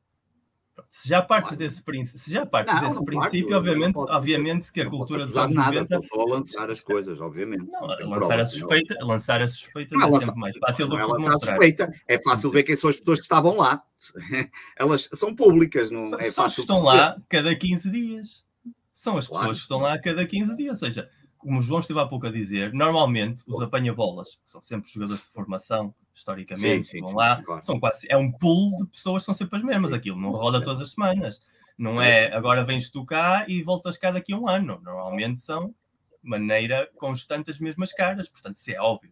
Se 0.89 1.09
já 1.09 1.23
partes 1.23 1.49
claro. 1.49 1.63
desse, 1.63 1.81
princípio, 1.81 2.19
se 2.19 2.31
já 2.31 2.45
partes 2.45 2.75
não, 2.75 2.81
desse 2.81 2.95
não 2.97 3.05
princípio, 3.05 3.49
parto, 3.49 3.57
obviamente, 3.57 3.95
obviamente 3.97 4.71
que 4.71 4.81
a 4.81 4.89
cultura 4.89 5.25
dos 5.25 5.35
anos 5.35 5.55
nada, 5.55 5.71
90... 5.71 5.95
Estou 5.95 6.25
só 6.25 6.31
lançar 6.31 6.69
as 6.69 6.81
coisas, 6.81 7.19
obviamente. 7.19 7.65
Não, 7.65 8.09
lançar, 8.09 8.39
a 8.39 8.45
suspeita, 8.45 8.95
não. 8.99 9.07
lançar 9.07 9.41
a 9.41 9.47
suspeita 9.47 9.95
não, 9.95 10.15
é 10.15 10.19
sempre 10.19 10.39
mais 10.39 10.55
fácil 10.57 10.87
do 10.87 10.95
que 10.95 11.01
é 11.01 11.05
lançar 11.05 11.33
a 11.33 11.39
suspeita. 11.39 11.91
É 12.07 12.19
fácil 12.19 12.51
ver 12.51 12.61
quem 12.61 12.75
são 12.75 12.91
as 12.91 12.97
pessoas 12.97 13.17
que 13.17 13.25
estavam 13.25 13.57
lá. 13.57 13.81
Elas 14.77 15.09
são 15.13 15.35
públicas, 15.35 15.89
não 15.89 16.13
é 16.19 16.31
fácil. 16.31 16.61
estão 16.61 16.83
lá 16.83 17.17
cada 17.27 17.55
15 17.55 17.89
dias. 17.89 18.45
São 18.93 19.17
as 19.17 19.27
pessoas 19.27 19.57
que 19.57 19.63
estão 19.63 19.79
lá 19.79 19.97
cada 19.97 20.27
15 20.27 20.55
dias. 20.55 20.81
Ou 20.81 20.87
seja, 20.87 21.09
como 21.37 21.59
o 21.59 21.61
João 21.61 21.79
esteve 21.79 21.99
há 21.99 22.05
pouco 22.05 22.27
a 22.27 22.31
dizer, 22.31 22.73
normalmente 22.73 23.43
os 23.45 23.61
apanha-bolas, 23.61 24.35
que 24.43 24.51
são 24.51 24.61
sempre 24.61 24.89
jogadores 24.89 25.23
de 25.23 25.29
formação, 25.29 25.93
historicamente, 26.13 26.87
sim, 26.87 26.97
sim, 26.97 27.01
vão 27.01 27.13
lá, 27.13 27.41
claro. 27.43 27.63
são 27.63 27.79
quase, 27.79 28.07
é 28.09 28.17
um 28.17 28.31
pool 28.31 28.75
de 28.77 28.87
pessoas 28.87 29.23
que 29.23 29.25
são 29.25 29.33
sempre 29.33 29.59
as 29.59 29.63
mesmas, 29.63 29.93
aquilo 29.93 30.19
não 30.19 30.31
roda 30.31 30.63
todas 30.63 30.81
as 30.81 30.91
semanas. 30.91 31.39
Não 31.77 32.01
é 32.01 32.33
agora 32.33 32.65
vens 32.65 32.89
tu 32.89 33.05
cá 33.05 33.45
e 33.47 33.61
voltas 33.61 33.97
cá 33.97 34.09
daqui 34.09 34.33
a 34.33 34.37
um 34.37 34.49
ano. 34.49 34.81
Normalmente 34.83 35.39
são 35.39 35.67
de 35.67 36.29
maneira 36.29 36.89
constante 36.95 37.51
as 37.51 37.59
mesmas 37.59 37.93
caras. 37.93 38.27
Portanto, 38.27 38.57
se 38.57 38.73
é 38.73 38.81
óbvio 38.81 39.11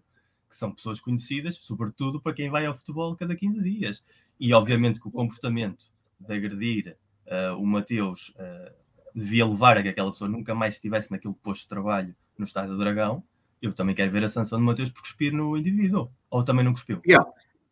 que 0.50 0.56
são 0.56 0.72
pessoas 0.72 1.00
conhecidas, 1.00 1.58
sobretudo 1.58 2.20
para 2.20 2.34
quem 2.34 2.50
vai 2.50 2.66
ao 2.66 2.74
futebol 2.74 3.16
cada 3.16 3.36
15 3.36 3.62
dias. 3.62 4.04
E 4.40 4.52
obviamente 4.52 5.00
que 5.00 5.08
o 5.08 5.12
comportamento 5.12 5.86
de 6.20 6.34
agredir 6.34 6.98
uh, 7.28 7.56
o 7.56 7.66
Mateus 7.68 8.30
uh, 8.30 8.74
devia 9.16 9.46
levar 9.46 9.78
a 9.78 9.82
que 9.82 9.90
aquela 9.90 10.12
pessoa 10.12 10.30
nunca 10.30 10.54
mais 10.54 10.76
estivesse 10.76 11.12
naquele 11.12 11.34
posto 11.36 11.62
de 11.62 11.70
trabalho 11.70 12.16
no 12.38 12.46
estádio 12.46 12.72
do 12.72 12.78
Dragão, 12.78 13.24
eu 13.62 13.74
também 13.74 13.96
quero 13.96 14.12
ver 14.12 14.24
a 14.24 14.30
sanção 14.30 14.60
de 14.60 14.66
Mateus 14.66 14.90
por 14.90 15.02
cuspir 15.02 15.34
no 15.34 15.58
indivíduo. 15.58 16.10
Ou 16.30 16.44
também 16.44 16.66
não 16.66 16.74
cuspiu? 16.74 17.02
Yeah. 17.08 17.28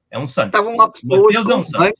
É 0.09 0.17
um 0.17 0.25
santo. 0.25 0.47
Estavam 0.47 0.77
lá 0.77 0.89
pessoas 0.89 1.35
Mateus 1.35 1.49
é 1.49 1.55
um. 1.55 1.93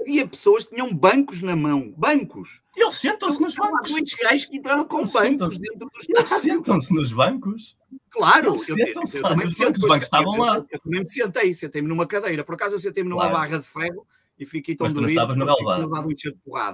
Havia 0.00 0.26
pessoas 0.26 0.64
que 0.66 0.74
tinham 0.74 0.92
bancos 0.92 1.40
na 1.40 1.54
mão. 1.54 1.92
Bancos. 1.96 2.62
Eles 2.76 2.94
sentam-se 2.94 3.40
nos 3.40 3.54
bancos. 3.54 3.90
Há 3.90 3.92
muitos 3.92 4.14
gajos 4.14 4.44
que 4.46 4.56
entraram 4.56 4.84
com 4.84 4.98
Eles 4.98 5.12
bancos 5.12 5.58
dentro 5.58 5.88
dos 5.88 6.08
Eles 6.08 6.28
sentam-se 6.28 6.94
nos 6.94 7.12
bancos. 7.12 7.76
Claro, 8.10 8.46
eu, 8.46 8.54
eu, 8.54 8.86
eu, 8.86 9.06
sento, 9.52 9.76
os 9.76 9.88
bancos 9.88 10.04
estavam 10.04 10.38
lá. 10.38 10.64
Eu, 10.70 10.80
também 10.80 11.00
me 11.00 11.10
sentei, 11.10 11.54
sentei-me 11.54 11.88
numa 11.88 12.06
cadeira. 12.06 12.44
Por 12.44 12.54
acaso 12.54 12.74
eu 12.74 12.80
sentei-me 12.80 13.08
numa 13.08 13.28
claro. 13.28 13.34
barra 13.34 13.58
de 13.58 13.66
ferro 13.66 14.06
e 14.38 14.46
fiquei 14.46 14.74
tão. 14.74 14.86
Mas 14.86 14.92
tu 14.92 15.00
não 15.00 15.08
estavas 15.08 15.36
no 15.36 15.46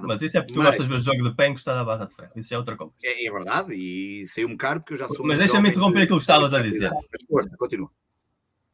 Mas 0.07 0.21
isso 0.21 0.37
é 0.37 0.41
porque 0.41 0.53
tu 0.53 0.59
mas... 0.59 0.67
gostas 0.67 0.85
de 0.85 0.91
ver 0.91 0.99
jogo 0.99 1.29
de 1.29 1.35
pé 1.35 1.47
encostado 1.47 1.77
à 1.77 1.83
barra 1.83 2.05
de 2.05 2.15
ferro. 2.15 2.31
Isso 2.35 2.49
já 2.49 2.55
é 2.55 2.59
outra 2.59 2.75
coisa. 2.75 2.93
É, 3.03 3.25
é 3.25 3.31
verdade, 3.31 3.73
e 3.75 4.25
saiu-me 4.27 4.57
caro 4.57 4.79
porque 4.79 4.93
eu 4.93 4.97
já 4.97 5.07
sou. 5.07 5.25
Mas 5.25 5.39
deixa-me 5.39 5.69
interromper 5.69 6.03
aquilo 6.03 6.17
que 6.17 6.23
estavas 6.23 6.53
a 6.53 6.61
dizer. 6.61 6.91
Mas 6.91 7.23
força, 7.27 7.55
continua. 7.57 7.91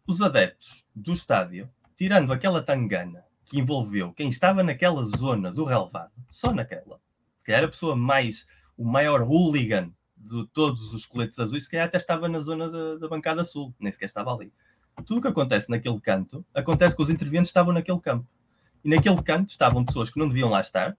Os 0.07 0.21
adeptos 0.21 0.85
do 0.95 1.11
estádio, 1.11 1.69
tirando 1.97 2.31
aquela 2.31 2.61
tangana 2.61 3.25
que 3.43 3.59
envolveu 3.59 4.13
quem 4.13 4.29
estava 4.29 4.63
naquela 4.63 5.03
zona 5.03 5.51
do 5.51 5.63
relevado, 5.63 6.11
só 6.29 6.53
naquela, 6.53 6.99
se 7.37 7.45
calhar 7.45 7.63
a 7.63 7.67
pessoa 7.67 7.95
mais, 7.95 8.47
o 8.77 8.85
maior 8.85 9.21
hooligan 9.21 9.91
de 10.15 10.45
todos 10.47 10.93
os 10.93 11.05
coletes 11.05 11.39
azuis, 11.39 11.63
se 11.63 11.69
calhar 11.69 11.87
até 11.87 11.97
estava 11.97 12.27
na 12.27 12.39
zona 12.39 12.69
da, 12.69 12.95
da 12.95 13.07
bancada 13.07 13.43
sul, 13.43 13.73
nem 13.79 13.91
sequer 13.91 14.05
estava 14.05 14.33
ali. 14.33 14.51
Tudo 15.05 15.19
o 15.19 15.21
que 15.21 15.27
acontece 15.27 15.69
naquele 15.69 15.99
canto, 15.99 16.45
acontece 16.53 16.95
que 16.95 17.01
os 17.01 17.09
intervenientes 17.09 17.49
estavam 17.49 17.73
naquele 17.73 17.99
campo. 17.99 18.27
E 18.87 18.89
naquele 18.89 19.21
canto 19.21 19.49
estavam 19.49 19.83
pessoas 19.83 20.09
que 20.09 20.17
não 20.17 20.29
deviam 20.29 20.47
lá 20.47 20.61
estar, 20.61 20.97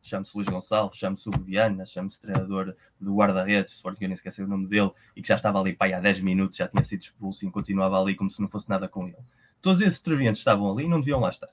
chame-se 0.00 0.36
Luís 0.36 0.48
Gonçalves, 0.48 0.96
chame-se 0.96 1.28
Hugo 1.28 1.42
Viana, 1.42 1.84
chame-se 1.84 2.20
treinador 2.20 2.76
do 3.00 3.12
guarda-redes, 3.16 3.80
for 3.80 3.96
que 3.96 4.04
eu 4.04 4.08
nem 4.08 4.14
esqueci 4.14 4.40
o 4.40 4.46
nome 4.46 4.68
dele, 4.68 4.92
e 5.16 5.20
que 5.20 5.26
já 5.26 5.34
estava 5.34 5.58
ali 5.58 5.72
pai, 5.72 5.92
há 5.92 5.98
10 5.98 6.20
minutos, 6.20 6.58
já 6.58 6.68
tinha 6.68 6.84
sido 6.84 7.00
expulso 7.00 7.44
e 7.44 7.50
continuava 7.50 8.00
ali 8.00 8.14
como 8.14 8.30
se 8.30 8.40
não 8.40 8.48
fosse 8.48 8.70
nada 8.70 8.86
com 8.86 9.08
ele. 9.08 9.18
Todos 9.60 9.80
esses 9.80 9.98
intervenientes 9.98 10.38
estavam 10.38 10.70
ali 10.70 10.84
e 10.84 10.88
não 10.88 11.00
deviam 11.00 11.18
lá 11.18 11.28
estar. 11.28 11.48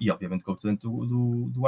E 0.00 0.10
obviamente 0.10 0.42
com 0.42 0.52
o 0.52 0.56
presidente 0.56 0.80
do, 0.80 1.04
do, 1.04 1.50
do 1.50 1.62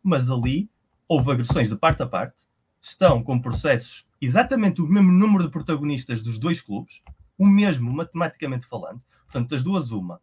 mas 0.00 0.30
ali 0.30 0.70
houve 1.08 1.32
agressões 1.32 1.68
de 1.68 1.74
parte 1.74 2.00
a 2.04 2.06
parte, 2.06 2.44
estão 2.80 3.24
com 3.24 3.40
processos 3.40 4.06
exatamente 4.20 4.80
o 4.80 4.86
mesmo 4.86 5.10
número 5.10 5.42
de 5.42 5.50
protagonistas 5.50 6.22
dos 6.22 6.38
dois 6.38 6.60
clubes, 6.60 7.02
o 7.36 7.44
mesmo 7.44 7.92
matematicamente 7.92 8.68
falando, 8.68 9.02
portanto, 9.24 9.50
das 9.50 9.64
duas, 9.64 9.90
uma, 9.90 10.20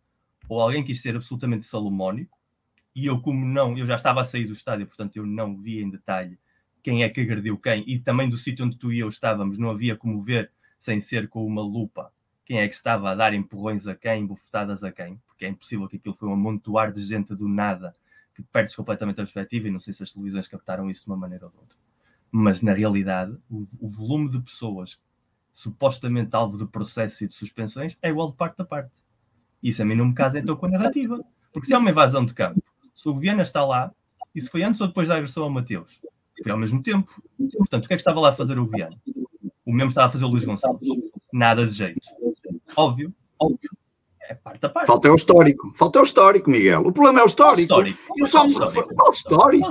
ou 0.48 0.62
alguém 0.62 0.86
quis 0.86 1.02
ser 1.02 1.18
absolutamente 1.18 1.66
salomónico, 1.66 2.45
e 2.96 3.06
eu, 3.06 3.20
como 3.20 3.46
não, 3.46 3.78
eu 3.78 3.86
já 3.86 3.96
estava 3.96 4.22
a 4.22 4.26
sair 4.26 4.46
do 4.46 4.54
estádio, 4.54 4.88
portanto, 4.88 5.18
eu 5.18 5.26
não 5.26 5.58
vi 5.58 5.82
em 5.82 5.90
detalhe 5.90 6.40
quem 6.82 7.04
é 7.04 7.10
que 7.10 7.22
agrediu 7.22 7.58
quem, 7.58 7.84
e 7.88 8.00
também 8.00 8.30
do 8.30 8.38
sítio 8.38 8.66
onde 8.66 8.78
tu 8.78 8.94
e 8.94 9.00
eu 9.00 9.10
estávamos, 9.10 9.58
não 9.58 9.70
havia 9.70 9.96
como 9.96 10.22
ver 10.22 10.52
sem 10.78 11.00
ser 11.00 11.28
com 11.28 11.46
uma 11.46 11.62
lupa 11.62 12.14
quem 12.46 12.60
é 12.60 12.68
que 12.68 12.76
estava 12.76 13.10
a 13.10 13.16
dar 13.16 13.34
empurrões 13.34 13.88
a 13.88 13.96
quem, 13.96 14.26
bufetadas 14.26 14.84
a 14.84 14.92
quem, 14.92 15.20
porque 15.26 15.46
é 15.46 15.50
impossível 15.50 15.88
que 15.88 15.98
aquilo 15.98 16.14
foi 16.14 16.30
um 16.30 16.34
amontoar 16.34 16.94
de 16.94 17.02
gente 17.02 17.36
do 17.36 17.50
nada 17.50 17.96
que 18.36 18.44
perde 18.44 18.76
completamente 18.76 19.16
a 19.16 19.24
perspectiva 19.24 19.68
e 19.68 19.72
não 19.72 19.80
sei 19.80 19.94
se 19.94 20.04
as 20.04 20.12
televisões 20.12 20.48
captaram 20.48 20.90
isso 20.90 21.06
de 21.06 21.08
uma 21.08 21.18
maneira 21.18 21.46
ou 21.46 21.52
de 21.52 21.58
outra. 21.58 21.78
Mas 22.32 22.62
na 22.62 22.74
realidade, 22.74 23.36
o, 23.50 23.66
o 23.80 23.88
volume 23.88 24.30
de 24.30 24.40
pessoas 24.40 25.02
supostamente 25.52 26.36
alvo 26.36 26.58
de 26.58 26.68
processo 26.68 27.24
e 27.24 27.28
de 27.28 27.34
suspensões 27.34 27.98
é 28.02 28.10
igual 28.10 28.30
de 28.30 28.38
parte 28.38 28.62
a 28.62 28.66
parte. 28.66 29.04
Isso 29.64 29.82
a 29.82 29.86
mim 29.86 29.96
não 29.96 30.06
me 30.06 30.14
casa 30.14 30.38
então 30.38 30.56
com 30.56 30.66
a 30.66 30.70
narrativa. 30.70 31.26
Porque 31.52 31.66
se 31.66 31.74
há 31.74 31.80
uma 31.80 31.90
invasão 31.90 32.26
de 32.26 32.34
campo, 32.34 32.62
se 32.96 33.08
o 33.08 33.14
governo 33.14 33.42
está 33.42 33.64
lá, 33.64 33.92
isso 34.34 34.50
foi 34.50 34.64
antes 34.64 34.82
ou 34.82 34.88
depois 34.88 35.08
da 35.08 35.16
agressão 35.16 35.44
ao 35.44 35.50
Mateus? 35.50 36.02
Foi 36.42 36.52
ao 36.52 36.58
mesmo 36.58 36.82
tempo. 36.82 37.12
Portanto, 37.58 37.86
o 37.86 37.88
que 37.88 37.94
é 37.94 37.98
que 37.98 38.02
estava 38.02 38.20
lá 38.20 38.30
a 38.30 38.36
fazer 38.36 38.58
o 38.58 38.66
governo? 38.66 39.00
O 39.66 39.74
mesmo 39.74 39.90
estava 39.90 40.08
a 40.08 40.12
fazer 40.12 40.26
o 40.26 40.28
Luís 40.28 40.46
Gonçalves. 40.46 40.88
Nada 41.32 41.66
de 41.66 41.74
jeito. 41.74 42.02
Óbvio, 42.76 43.14
óbvio. 43.40 43.70
É 44.28 44.34
parte 44.34 44.68
parte. 44.70 44.88
Falta 44.88 45.08
é 45.08 45.12
o 45.12 45.16
histórico. 45.16 45.74
Falta 45.76 46.00
é 46.00 46.02
o 46.02 46.06
histórico, 46.06 46.50
Miguel. 46.50 46.82
O 46.82 46.92
problema 46.92 47.20
é 47.20 47.24
o 47.24 47.28
histórico. 47.28 47.62
histórico. 47.62 48.00
Eu 48.18 48.28
só 48.28 48.48
me 48.48 48.54
refiro. 48.54 48.88
Qual 48.96 49.12
histórico? 49.12 49.68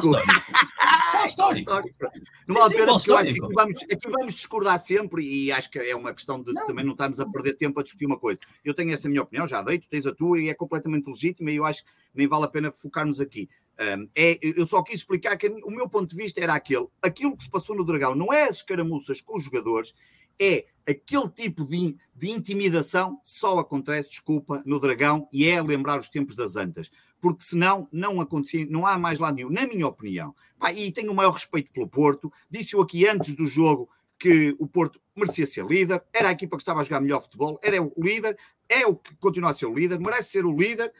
histórico? 1.26 2.06
Não 2.46 2.54
vale 2.56 2.74
a 2.74 2.76
pena, 2.76 2.92
porque 2.92 3.12
aqui 3.12 3.40
vamos, 3.40 3.82
aqui 3.82 4.10
vamos 4.10 4.34
discordar 4.34 4.78
sempre 4.78 5.24
e 5.24 5.52
acho 5.52 5.70
que 5.70 5.78
é 5.78 5.96
uma 5.96 6.12
questão 6.12 6.40
de 6.40 6.52
não. 6.52 6.66
também 6.66 6.84
não 6.84 6.92
estarmos 6.92 7.20
a 7.20 7.26
perder 7.26 7.54
tempo 7.54 7.80
a 7.80 7.82
discutir 7.82 8.06
uma 8.06 8.18
coisa. 8.18 8.38
Eu 8.64 8.74
tenho 8.74 8.92
essa 8.92 9.08
minha 9.08 9.22
opinião, 9.22 9.46
já 9.46 9.62
dei, 9.62 9.78
tu 9.78 9.88
tens 9.88 10.06
a 10.06 10.14
tua 10.14 10.40
e 10.40 10.48
é 10.48 10.54
completamente 10.54 11.08
legítima 11.08 11.50
e 11.50 11.56
eu 11.56 11.64
acho 11.64 11.82
que 11.82 11.90
nem 12.14 12.26
vale 12.26 12.44
a 12.44 12.48
pena 12.48 12.70
focarmos 12.70 13.20
aqui. 13.20 13.48
Um, 13.80 14.08
é, 14.14 14.38
eu 14.40 14.66
só 14.66 14.82
quis 14.82 15.00
explicar 15.00 15.36
que 15.36 15.48
o 15.48 15.70
meu 15.70 15.88
ponto 15.88 16.08
de 16.08 16.16
vista 16.16 16.40
era 16.40 16.54
aquele. 16.54 16.86
Aquilo 17.02 17.36
que 17.36 17.44
se 17.44 17.50
passou 17.50 17.74
no 17.74 17.84
Dragão 17.84 18.14
não 18.14 18.32
é 18.32 18.44
as 18.44 18.56
escaramuças 18.56 19.20
com 19.20 19.36
os 19.36 19.44
jogadores, 19.44 19.94
é 20.40 20.66
aquele 20.86 21.28
tipo 21.28 21.64
de, 21.64 21.96
de 22.14 22.30
intimidação 22.30 23.18
só 23.22 23.58
acontece, 23.58 24.10
desculpa, 24.10 24.62
no 24.64 24.78
Dragão 24.78 25.28
e 25.32 25.46
é 25.46 25.60
lembrar 25.62 25.98
os 25.98 26.08
tempos 26.08 26.36
das 26.36 26.56
Antas. 26.56 26.90
Porque 27.20 27.42
senão 27.42 27.88
não 27.90 28.20
acontecia, 28.20 28.66
não 28.68 28.86
há 28.86 28.98
mais 28.98 29.18
lá 29.18 29.32
nenhum, 29.32 29.50
na 29.50 29.66
minha 29.66 29.86
opinião. 29.86 30.34
Pá, 30.58 30.72
e 30.72 30.92
tenho 30.92 31.10
o 31.10 31.14
maior 31.14 31.32
respeito 31.32 31.70
pelo 31.72 31.88
Porto. 31.88 32.30
Disse-o 32.50 32.82
aqui 32.82 33.06
antes 33.06 33.34
do 33.34 33.46
jogo 33.46 33.88
que 34.18 34.54
o 34.58 34.66
Porto 34.66 35.00
merecia 35.16 35.46
ser 35.46 35.64
líder, 35.64 36.02
era 36.12 36.28
a 36.28 36.32
equipa 36.32 36.56
que 36.56 36.62
estava 36.62 36.80
a 36.80 36.84
jogar 36.84 37.00
melhor 37.00 37.20
futebol, 37.20 37.58
era 37.62 37.82
o 37.82 37.92
líder, 37.98 38.36
é 38.68 38.86
o 38.86 38.96
que 38.96 39.14
continua 39.16 39.50
a 39.50 39.54
ser 39.54 39.66
o 39.66 39.74
líder, 39.74 39.98
merece 39.98 40.30
ser 40.30 40.44
o 40.44 40.56
líder. 40.56 40.92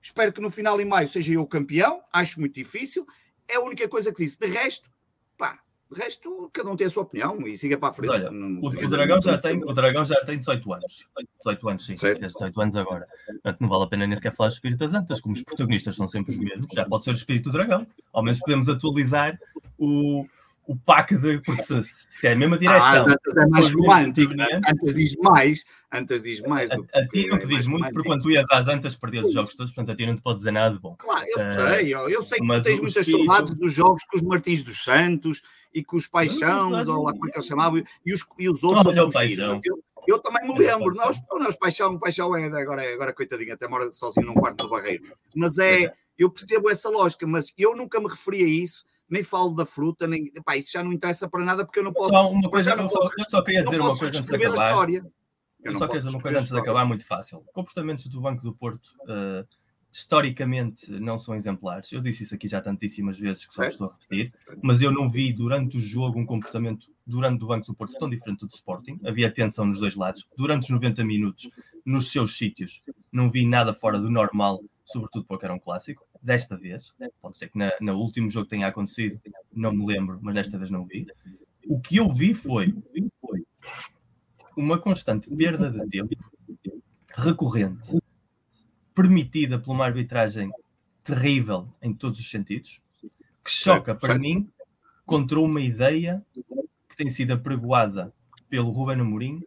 Espero 0.00 0.32
que 0.32 0.40
no 0.40 0.50
final 0.50 0.80
em 0.80 0.84
maio 0.84 1.08
seja 1.08 1.32
eu 1.32 1.42
o 1.42 1.46
campeão, 1.46 2.02
acho 2.12 2.40
muito 2.40 2.54
difícil. 2.54 3.06
É 3.48 3.56
a 3.56 3.60
única 3.60 3.88
coisa 3.88 4.12
que 4.12 4.24
disse. 4.24 4.38
De 4.38 4.46
resto, 4.46 4.90
pá, 5.36 5.60
de 5.92 6.00
resto, 6.00 6.50
cada 6.52 6.70
um 6.70 6.76
tem 6.76 6.86
a 6.86 6.90
sua 6.90 7.02
opinião 7.02 7.46
e 7.46 7.56
siga 7.56 7.76
para 7.76 7.90
a 7.90 7.92
frente. 7.92 8.10
Olha, 8.10 8.30
o, 8.30 8.66
o, 8.66 8.70
Dragão 8.70 9.20
já 9.20 9.38
tem, 9.38 9.62
o 9.62 9.72
Dragão 9.72 10.04
já 10.04 10.16
tem 10.24 10.38
18 10.38 10.72
anos. 10.72 11.08
18 11.44 11.68
anos, 11.68 11.86
sim. 11.86 11.96
Certo. 11.96 12.26
18 12.26 12.60
anos 12.60 12.76
agora. 12.76 13.06
Portanto, 13.26 13.60
não 13.60 13.68
vale 13.68 13.84
a 13.84 13.86
pena 13.86 14.06
nem 14.06 14.16
sequer 14.16 14.34
falar 14.34 14.48
de 14.48 14.54
Espíritas 14.54 14.94
Antas, 14.94 15.20
como 15.20 15.34
os 15.34 15.42
protagonistas 15.42 15.96
são 15.96 16.08
sempre 16.08 16.32
os 16.32 16.38
mesmos. 16.38 16.66
Já 16.72 16.84
pode 16.84 17.04
ser 17.04 17.10
o 17.10 17.14
Espírito 17.14 17.50
do 17.50 17.52
Dragão. 17.52 17.86
Ao 18.12 18.22
menos 18.22 18.38
podemos 18.40 18.68
atualizar 18.68 19.38
o, 19.78 20.26
o 20.66 20.76
pack 20.76 21.16
de. 21.16 21.38
Porque 21.40 21.62
se, 21.62 21.82
se 21.82 22.26
é 22.26 22.32
a 22.32 22.36
mesma 22.36 22.58
direção. 22.58 22.80
Ah, 22.80 23.00
antes 23.00 23.36
é 23.36 23.46
mais 23.46 23.74
romântico. 23.74 24.32
Antes 24.68 24.94
diz 24.94 25.14
mais. 25.16 25.64
Antes 25.92 26.22
diz 26.22 26.40
mais. 26.40 26.70
Do 26.70 26.86
a, 26.94 26.98
a, 27.00 27.08
ti 27.08 27.26
não 27.26 27.38
te 27.38 27.46
diz 27.46 27.66
muito, 27.66 27.90
porque 27.92 28.08
quando 28.08 28.22
tu 28.22 28.30
ias 28.30 28.46
às 28.50 28.68
Antas 28.68 28.94
perdias 28.94 29.26
os 29.26 29.34
jogos 29.34 29.54
todos, 29.54 29.72
portanto 29.72 29.92
a 29.92 29.96
ti 29.96 30.06
não 30.06 30.16
te 30.16 30.22
pode 30.22 30.38
dizer 30.38 30.52
nada 30.52 30.74
de 30.74 30.80
bom. 30.80 30.94
Claro, 30.96 31.24
eu 31.26 31.38
uh, 31.38 31.68
sei. 31.68 31.94
Eu, 31.94 32.08
eu 32.08 32.22
sei 32.22 32.38
que 32.38 32.46
tu 32.46 32.62
tens 32.62 32.80
muitas 32.80 33.06
espírito... 33.06 33.26
saudades 33.26 33.54
dos 33.54 33.72
jogos 33.72 34.02
com 34.04 34.16
os 34.16 34.22
Martins 34.22 34.62
dos 34.62 34.82
Santos 34.82 35.42
e 35.74 35.82
com 35.82 35.96
os 35.96 36.06
Paixãos, 36.06 36.86
ou 36.88 37.02
lá 37.02 37.12
como 37.12 37.28
é 37.28 37.30
que 37.30 37.38
eles 37.38 37.46
chamavam, 37.46 37.82
e 38.04 38.12
os, 38.12 38.24
e 38.38 38.48
os 38.48 38.62
outros 38.62 38.94
não, 38.94 39.08
a 39.08 39.12
fugir. 39.12 39.40
Eu, 39.40 39.82
eu, 40.06 40.18
também 40.18 40.46
me 40.46 40.56
lembro. 40.58 40.94
Nós, 40.94 41.18
nós 41.38 41.56
Paixão, 41.56 41.98
Paixão 41.98 42.34
é 42.36 42.46
agora, 42.46 42.82
agora 42.92 43.12
coitadinho, 43.12 43.54
até 43.54 43.66
mora 43.66 43.92
sozinho 43.92 44.26
num 44.26 44.34
quarto 44.34 44.64
do 44.64 44.70
barreiro. 44.70 45.04
Mas 45.34 45.58
é, 45.58 45.92
eu 46.16 46.30
percebo 46.30 46.70
essa 46.70 46.88
lógica, 46.88 47.26
mas 47.26 47.52
eu 47.58 47.74
nunca 47.74 47.98
me 48.00 48.08
referi 48.08 48.44
a 48.44 48.48
isso 48.48 48.84
nem 49.12 49.22
falo 49.22 49.54
da 49.54 49.66
fruta, 49.66 50.06
nem. 50.06 50.32
Pá, 50.42 50.56
isso 50.56 50.72
já 50.72 50.82
não 50.82 50.90
interessa 50.90 51.28
para 51.28 51.44
nada 51.44 51.66
porque 51.66 51.78
eu 51.78 51.84
não 51.84 51.92
posso. 51.92 52.08
Só 52.08 52.30
uma 52.30 52.48
coisa, 52.48 52.70
eu, 52.70 52.88
posso, 52.88 53.12
eu 53.18 53.24
só 53.28 53.42
queria 53.42 53.62
dizer 53.62 53.78
uma 53.78 53.90
coisa 53.90 54.06
antes 54.06 54.22
de 54.22 54.34
acabar. 54.34 54.88
Eu, 54.90 55.12
eu 55.64 55.74
só 55.74 55.86
queria 55.86 56.00
dizer 56.00 56.16
uma 56.16 56.22
coisa 56.22 56.38
antes 56.38 56.50
de 56.50 56.58
acabar, 56.58 56.86
muito 56.86 57.06
fácil. 57.06 57.44
Comportamentos 57.52 58.06
do 58.06 58.22
Banco 58.22 58.42
do 58.42 58.54
Porto. 58.54 58.88
Uh, 59.02 59.46
historicamente 59.92 60.90
não 60.90 61.18
são 61.18 61.34
exemplares. 61.34 61.92
Eu 61.92 62.00
disse 62.00 62.22
isso 62.22 62.34
aqui 62.34 62.48
já 62.48 62.62
tantíssimas 62.62 63.18
vezes 63.18 63.44
que 63.44 63.52
só 63.52 63.64
estou 63.64 63.88
a 63.88 63.92
repetir, 63.92 64.32
mas 64.62 64.80
eu 64.80 64.90
não 64.90 65.06
vi 65.06 65.30
durante 65.34 65.76
o 65.76 65.80
jogo 65.80 66.18
um 66.18 66.24
comportamento 66.24 66.86
durante 67.06 67.44
o 67.44 67.46
Banco 67.46 67.66
do 67.66 67.74
Porto 67.74 67.98
tão 67.98 68.08
diferente 68.08 68.40
do 68.40 68.48
Sporting. 68.48 68.98
Havia 69.04 69.30
tensão 69.30 69.66
nos 69.66 69.80
dois 69.80 69.94
lados. 69.94 70.26
Durante 70.34 70.62
os 70.62 70.70
90 70.70 71.04
minutos, 71.04 71.50
nos 71.84 72.10
seus 72.10 72.38
sítios, 72.38 72.82
não 73.12 73.30
vi 73.30 73.46
nada 73.46 73.74
fora 73.74 74.00
do 74.00 74.10
normal, 74.10 74.64
sobretudo 74.86 75.26
porque 75.26 75.44
era 75.44 75.52
um 75.52 75.58
clássico 75.58 76.06
desta 76.22 76.56
vez, 76.56 76.94
pode 77.20 77.36
ser 77.36 77.48
que 77.48 77.58
na, 77.58 77.72
no 77.80 77.98
último 77.98 78.30
jogo 78.30 78.46
tenha 78.46 78.68
acontecido, 78.68 79.20
não 79.52 79.72
me 79.72 79.84
lembro, 79.84 80.18
mas 80.22 80.34
desta 80.34 80.56
vez 80.56 80.70
não 80.70 80.84
vi. 80.84 81.06
O 81.66 81.80
que 81.80 81.96
eu 81.96 82.08
vi 82.08 82.32
foi, 82.32 82.74
uma 84.56 84.78
constante 84.78 85.28
perda 85.34 85.70
de 85.70 85.88
tempo 85.88 86.16
recorrente, 87.14 87.98
permitida 88.94 89.58
por 89.58 89.72
uma 89.72 89.84
arbitragem 89.84 90.50
terrível 91.02 91.68
em 91.82 91.92
todos 91.92 92.20
os 92.20 92.30
sentidos, 92.30 92.80
que 93.44 93.50
choca 93.50 93.94
para 93.94 94.18
mim 94.18 94.48
contra 95.04 95.40
uma 95.40 95.60
ideia 95.60 96.24
que 96.88 96.96
tem 96.96 97.10
sido 97.10 97.32
apregoada 97.32 98.14
pelo 98.48 98.70
Ruben 98.70 99.00
Amorim 99.00 99.42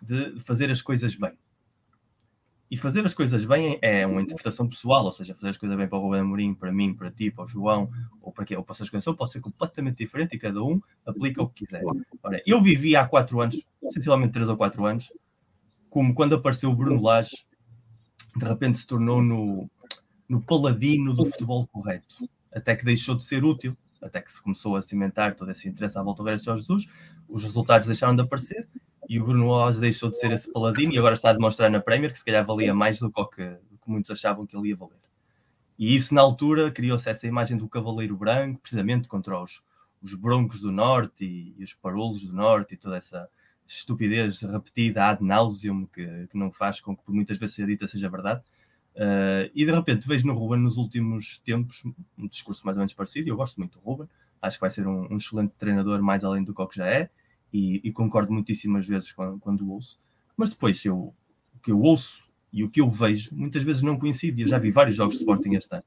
de 0.00 0.40
fazer 0.40 0.70
as 0.70 0.80
coisas 0.80 1.14
bem. 1.14 1.32
E 2.70 2.76
fazer 2.76 3.04
as 3.06 3.14
coisas 3.14 3.44
bem 3.46 3.78
é 3.80 4.06
uma 4.06 4.20
interpretação 4.20 4.68
pessoal, 4.68 5.04
ou 5.04 5.12
seja, 5.12 5.34
fazer 5.34 5.48
as 5.48 5.56
coisas 5.56 5.76
bem 5.76 5.88
para 5.88 5.96
o 5.96 6.02
Ruben 6.02 6.20
Amorim, 6.20 6.54
para 6.54 6.70
mim, 6.70 6.92
para 6.92 7.10
ti, 7.10 7.30
para 7.30 7.44
o 7.44 7.46
João, 7.46 7.90
ou 8.20 8.30
para 8.30 8.44
quem, 8.44 8.56
ou 8.56 8.62
para 8.62 8.72
as 8.72 8.90
coisas 8.90 9.14
pode 9.16 9.30
ser 9.30 9.40
completamente 9.40 9.96
diferente 9.96 10.36
e 10.36 10.38
cada 10.38 10.62
um 10.62 10.78
aplica 11.06 11.42
o 11.42 11.48
que 11.48 11.64
quiser. 11.64 11.82
Ora, 12.22 12.42
eu 12.46 12.62
vivi 12.62 12.94
há 12.94 13.06
quatro 13.06 13.40
anos, 13.40 13.64
essencialmente 13.82 14.34
três 14.34 14.50
ou 14.50 14.56
quatro 14.56 14.84
anos, 14.84 15.10
como 15.88 16.14
quando 16.14 16.34
apareceu 16.34 16.70
o 16.70 16.76
Bruno 16.76 17.00
Lage, 17.00 17.46
de 18.36 18.44
repente 18.44 18.78
se 18.78 18.86
tornou 18.86 19.22
no, 19.22 19.70
no 20.28 20.42
paladino 20.42 21.14
do 21.14 21.24
futebol 21.24 21.66
correto, 21.68 22.28
até 22.52 22.76
que 22.76 22.84
deixou 22.84 23.14
de 23.14 23.24
ser 23.24 23.44
útil, 23.44 23.76
até 24.02 24.20
que 24.20 24.30
se 24.30 24.42
começou 24.42 24.76
a 24.76 24.82
cimentar 24.82 25.34
todo 25.34 25.50
esse 25.50 25.68
interesse 25.68 25.98
à 25.98 26.02
volta 26.02 26.22
do 26.22 26.38
Sr. 26.38 26.56
Jesus, 26.58 26.86
os 27.28 27.42
resultados 27.42 27.86
deixaram 27.86 28.14
de 28.14 28.22
aparecer 28.22 28.68
e 29.08 29.18
o 29.18 29.24
Bruno 29.24 29.48
Oz 29.48 29.78
deixou 29.78 30.10
de 30.10 30.18
ser 30.18 30.30
esse 30.32 30.52
paladino 30.52 30.92
e 30.92 30.98
agora 30.98 31.14
está 31.14 31.30
a 31.30 31.32
demonstrar 31.32 31.70
na 31.70 31.80
Premier 31.80 32.12
que 32.12 32.18
se 32.18 32.24
calhar 32.24 32.44
valia 32.44 32.74
mais 32.74 32.98
do 32.98 33.10
que, 33.10 33.44
do 33.70 33.78
que 33.78 33.90
muitos 33.90 34.10
achavam 34.10 34.46
que 34.46 34.56
ele 34.56 34.68
ia 34.68 34.76
valer. 34.76 34.98
E 35.78 35.94
isso 35.94 36.14
na 36.14 36.20
altura 36.20 36.70
criou-se 36.70 37.08
essa 37.08 37.26
imagem 37.26 37.56
do 37.56 37.68
cavaleiro 37.68 38.16
branco, 38.16 38.60
precisamente 38.60 39.08
contra 39.08 39.40
os, 39.40 39.62
os 40.02 40.14
broncos 40.14 40.60
do 40.60 40.70
norte 40.70 41.24
e, 41.24 41.54
e 41.56 41.64
os 41.64 41.72
parolos 41.72 42.26
do 42.26 42.32
norte 42.34 42.74
e 42.74 42.76
toda 42.76 42.96
essa 42.96 43.28
estupidez 43.66 44.42
repetida 44.42 45.06
ad 45.06 45.24
nauseum 45.24 45.86
que, 45.86 46.26
que 46.26 46.36
não 46.36 46.50
faz 46.50 46.80
com 46.80 46.96
que 46.96 47.02
por 47.02 47.14
muitas 47.14 47.38
vezes 47.38 47.54
seja 47.54 47.66
dita 47.66 47.86
seja 47.86 48.10
verdade. 48.10 48.42
Uh, 48.94 49.48
e 49.54 49.64
de 49.64 49.70
repente 49.70 50.08
vejo 50.08 50.26
no 50.26 50.34
Ruben 50.34 50.60
nos 50.60 50.76
últimos 50.76 51.38
tempos 51.38 51.84
um 52.18 52.26
discurso 52.26 52.66
mais 52.66 52.76
ou 52.76 52.80
menos 52.80 52.92
parecido, 52.92 53.28
e 53.28 53.30
eu 53.30 53.36
gosto 53.36 53.56
muito 53.56 53.78
do 53.78 53.84
Ruben, 53.84 54.08
acho 54.42 54.56
que 54.56 54.60
vai 54.60 54.70
ser 54.70 54.86
um, 54.86 55.12
um 55.12 55.16
excelente 55.16 55.52
treinador 55.56 56.02
mais 56.02 56.24
além 56.24 56.42
do 56.42 56.52
que 56.52 56.76
já 56.76 56.86
é, 56.86 57.08
e, 57.52 57.80
e 57.84 57.92
concordo 57.92 58.32
muitíssimas 58.32 58.86
vezes 58.86 59.12
quando, 59.12 59.38
quando 59.38 59.70
ouço, 59.70 59.98
mas 60.36 60.50
depois 60.50 60.84
eu, 60.84 60.96
o 60.96 61.60
que 61.62 61.70
eu 61.70 61.80
ouço 61.80 62.24
e 62.52 62.64
o 62.64 62.70
que 62.70 62.80
eu 62.80 62.88
vejo 62.88 63.34
muitas 63.34 63.62
vezes 63.62 63.82
não 63.82 63.98
coincide, 63.98 64.42
eu 64.42 64.48
já 64.48 64.58
vi 64.58 64.70
vários 64.70 64.96
jogos 64.96 65.14
de 65.14 65.20
Sporting 65.20 65.54
este 65.54 65.74
ano, 65.74 65.84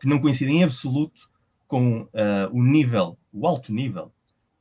que 0.00 0.08
não 0.08 0.20
coincidem 0.20 0.58
em 0.58 0.64
absoluto 0.64 1.28
com 1.66 2.02
uh, 2.02 2.08
o 2.52 2.62
nível, 2.62 3.16
o 3.32 3.46
alto 3.46 3.72
nível 3.72 4.12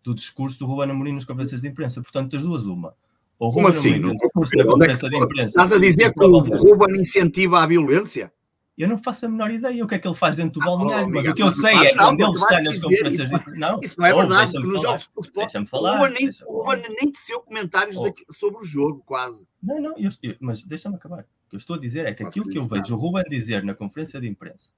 do 0.04 0.14
discurso 0.14 0.60
do 0.60 0.66
Ruben 0.66 0.92
Amorim 0.92 1.14
nas 1.14 1.26
conferências 1.26 1.62
de 1.62 1.68
imprensa, 1.68 2.02
portanto 2.02 2.32
das 2.32 2.44
duas 2.44 2.66
uma, 2.66 2.94
ou 3.40 3.54
Como 3.54 3.68
assim? 3.70 3.98
Não, 3.98 4.14
conferência 4.34 5.10
de 5.10 5.18
imprensa. 5.18 5.48
Estás 5.48 5.72
a 5.72 5.80
dizer 5.80 6.14
que 6.14 6.24
o 6.24 6.40
Ruben 6.40 7.00
incentiva 7.00 7.64
a 7.64 7.66
violência? 7.66 8.32
Eu 8.80 8.88
não 8.88 8.98
faço 8.98 9.26
a 9.26 9.30
menor 9.30 9.52
ideia 9.52 9.84
o 9.84 9.88
que 9.88 9.96
é 9.96 10.00
que 10.00 10.08
ele 10.08 10.16
faz 10.16 10.38
dentro 10.38 10.60
do 10.60 10.64
ah, 10.64 10.66
balneário, 10.66 11.08
oh, 11.08 11.12
mas 11.12 11.28
o 11.28 11.34
que 11.34 11.44
eu 11.44 11.52
sei 11.52 11.76
é 11.76 11.90
que 11.90 11.98
quando 11.98 12.22
ele 12.22 12.32
está 12.32 12.62
nas 12.62 12.80
conferências. 12.80 13.30
Isso, 13.30 13.52
não, 13.56 13.80
isso 13.84 14.00
não 14.00 14.08
é 14.08 14.14
verdade, 14.14 14.52
porque 14.54 14.68
nos 14.68 14.82
jogos 14.82 15.02
de 15.02 15.08
futebol, 15.14 15.46
o 15.72 15.98
Ruben 15.98 16.14
nem, 16.14 16.32
Ruben 16.48 16.96
nem 16.98 17.12
teceu 17.12 17.42
comentários 17.42 17.98
oh. 17.98 18.04
daqui, 18.04 18.24
sobre 18.32 18.62
o 18.62 18.64
jogo, 18.64 19.04
quase. 19.06 19.46
Não, 19.62 19.82
não, 19.82 19.98
eu, 19.98 20.10
eu, 20.24 20.36
mas 20.40 20.64
deixa-me 20.64 20.96
acabar. 20.96 21.22
O 21.22 21.50
que 21.50 21.56
eu 21.56 21.58
estou 21.58 21.76
a 21.76 21.80
dizer 21.80 22.06
é 22.06 22.14
que 22.14 22.24
aquilo 22.24 22.48
que 22.48 22.58
eu 22.58 22.64
vejo 22.64 22.96
o 22.96 22.98
Ruben 22.98 23.24
dizer 23.30 23.64
na 23.64 23.76
conferência 23.76 24.20
de 24.22 24.28
imprensa, 24.28 24.72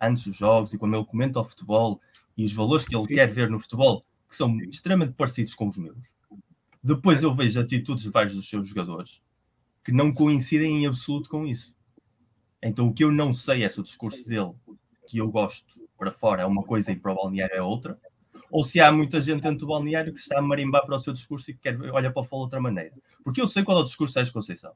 antes 0.00 0.24
dos 0.24 0.36
jogos 0.36 0.74
e 0.74 0.78
quando 0.78 0.94
ele 0.94 1.04
comenta 1.06 1.40
o 1.40 1.44
futebol 1.44 2.00
e 2.36 2.44
os 2.44 2.52
valores 2.52 2.86
que 2.86 2.94
ele 2.94 3.04
Sim. 3.04 3.14
quer 3.14 3.32
ver 3.32 3.48
no 3.48 3.58
futebol, 3.58 4.04
que 4.28 4.36
são 4.36 4.56
extremamente 4.60 5.14
parecidos 5.14 5.54
com 5.54 5.66
os 5.66 5.76
meus 5.76 6.20
depois 6.82 7.22
eu 7.22 7.34
vejo 7.34 7.60
atitudes 7.60 8.04
de 8.04 8.10
vários 8.10 8.34
dos 8.34 8.48
seus 8.48 8.66
jogadores 8.66 9.20
que 9.84 9.92
não 9.92 10.12
coincidem 10.12 10.82
em 10.82 10.86
absoluto 10.86 11.28
com 11.28 11.46
isso. 11.46 11.74
Então 12.62 12.88
o 12.88 12.92
que 12.92 13.04
eu 13.04 13.10
não 13.10 13.32
sei 13.32 13.64
é 13.64 13.68
se 13.68 13.80
o 13.80 13.82
discurso 13.82 14.26
dele, 14.28 14.52
que 15.06 15.18
eu 15.18 15.30
gosto 15.30 15.80
para 15.98 16.12
fora, 16.12 16.42
é 16.42 16.46
uma 16.46 16.62
coisa 16.62 16.92
e 16.92 16.96
para 16.96 17.12
o 17.12 17.14
balneário 17.14 17.56
é 17.56 17.62
outra, 17.62 17.98
ou 18.50 18.64
se 18.64 18.80
há 18.80 18.90
muita 18.90 19.20
gente 19.20 19.42
dentro 19.42 19.60
do 19.60 19.66
balneário 19.66 20.12
que 20.12 20.18
se 20.18 20.24
está 20.24 20.38
a 20.38 20.42
marimbar 20.42 20.84
para 20.84 20.96
o 20.96 20.98
seu 20.98 21.12
discurso 21.12 21.50
e 21.50 21.54
que 21.54 21.60
quer 21.60 21.80
olhar 21.80 22.12
para 22.12 22.20
o 22.20 22.24
fora 22.24 22.40
de 22.40 22.44
outra 22.44 22.60
maneira. 22.60 22.94
Porque 23.22 23.40
eu 23.40 23.46
sei 23.46 23.62
qual 23.62 23.78
é 23.78 23.80
o 23.80 23.84
discurso 23.84 24.12
de 24.12 24.14
Sérgio 24.14 24.32
Conceição. 24.32 24.72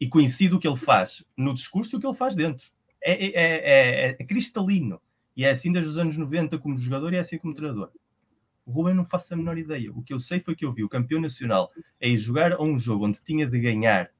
E 0.00 0.08
coincide 0.08 0.54
o 0.54 0.58
que 0.58 0.66
ele 0.66 0.76
faz 0.76 1.24
no 1.36 1.52
discurso 1.52 1.94
e 1.94 1.96
o 1.96 2.00
que 2.00 2.06
ele 2.06 2.14
faz 2.14 2.34
dentro. 2.34 2.70
É, 3.02 3.12
é, 3.12 3.30
é, 3.34 4.16
é, 4.18 4.24
cristalino. 4.24 5.00
E 5.36 5.44
é 5.44 5.50
assim 5.50 5.70
desde 5.70 5.90
os 5.90 5.98
anos 5.98 6.16
90 6.16 6.58
como 6.58 6.76
jogador 6.78 7.12
e 7.12 7.16
é 7.16 7.20
assim 7.20 7.38
como 7.38 7.54
treinador. 7.54 7.90
O 8.64 8.72
Ruben 8.72 8.94
não 8.94 9.04
faço 9.04 9.32
a 9.32 9.36
menor 9.36 9.58
ideia. 9.58 9.92
O 9.92 10.02
que 10.02 10.12
eu 10.12 10.18
sei 10.18 10.40
foi 10.40 10.56
que 10.56 10.64
eu 10.64 10.72
vi 10.72 10.82
o 10.82 10.88
campeão 10.88 11.20
nacional 11.20 11.70
a 12.02 12.06
ir 12.06 12.16
jogar 12.16 12.54
a 12.54 12.62
um 12.62 12.78
jogo 12.78 13.06
onde 13.06 13.22
tinha 13.22 13.46
de 13.46 13.60
ganhar, 13.60 14.10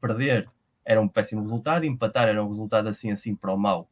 perder 0.00 0.48
era 0.86 1.00
um 1.00 1.08
péssimo 1.08 1.42
resultado, 1.42 1.84
empatar 1.84 2.28
era 2.28 2.42
um 2.42 2.48
resultado 2.48 2.88
assim 2.88 3.10
assim 3.10 3.34
para 3.34 3.52
o 3.52 3.58
mal, 3.58 3.90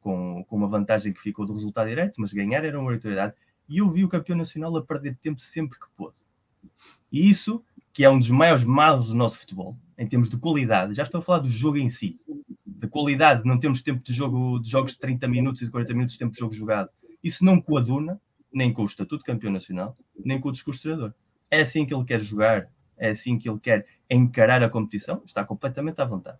com, 0.00 0.44
com 0.44 0.56
uma 0.56 0.66
vantagem 0.66 1.12
que 1.12 1.20
ficou 1.20 1.46
do 1.46 1.52
resultado 1.52 1.88
direto, 1.88 2.20
mas 2.20 2.32
ganhar 2.32 2.64
era 2.64 2.76
uma 2.76 2.86
obrigatoriedade. 2.86 3.34
E 3.68 3.78
eu 3.78 3.88
vi 3.88 4.04
o 4.04 4.08
campeão 4.08 4.36
nacional 4.36 4.76
a 4.76 4.82
perder 4.82 5.16
tempo 5.22 5.40
sempre 5.40 5.78
que 5.78 5.86
pôde. 5.96 6.16
E 7.12 7.28
isso, 7.28 7.64
que 7.92 8.04
é 8.04 8.10
um 8.10 8.18
dos 8.18 8.28
maiores 8.28 8.64
males 8.64 9.06
do 9.06 9.14
nosso 9.14 9.38
futebol, 9.38 9.76
em 9.96 10.06
termos 10.06 10.28
de 10.28 10.36
qualidade, 10.36 10.94
já 10.94 11.04
estou 11.04 11.20
a 11.20 11.22
falar 11.22 11.38
do 11.38 11.48
jogo 11.48 11.78
em 11.78 11.88
si, 11.88 12.20
da 12.66 12.88
qualidade, 12.88 13.46
não 13.46 13.60
temos 13.60 13.80
tempo 13.80 14.02
de 14.02 14.12
jogo 14.12 14.58
de 14.58 14.68
jogos 14.68 14.92
de 14.92 14.98
30 14.98 15.28
minutos 15.28 15.62
e 15.62 15.66
de 15.66 15.70
40 15.70 15.94
minutos 15.94 16.14
de 16.14 16.18
tempo 16.18 16.32
de 16.32 16.40
jogo 16.40 16.52
jogado. 16.52 16.90
Isso 17.22 17.44
não 17.44 17.60
coaduna 17.60 18.20
nem 18.52 18.72
com 18.72 18.82
o 18.82 18.86
estatuto 18.86 19.18
de 19.18 19.24
campeão 19.24 19.52
nacional, 19.52 19.96
nem 20.24 20.40
com 20.40 20.48
o 20.48 20.52
discurso 20.52 20.82
treinador. 20.82 21.14
É 21.48 21.60
assim 21.60 21.86
que 21.86 21.94
ele 21.94 22.04
quer 22.04 22.20
jogar, 22.20 22.68
é 23.02 23.10
assim 23.10 23.36
que 23.36 23.50
ele 23.50 23.58
quer 23.58 23.84
encarar 24.08 24.62
a 24.62 24.70
competição, 24.70 25.20
está 25.26 25.44
completamente 25.44 26.00
à 26.00 26.04
vontade. 26.04 26.38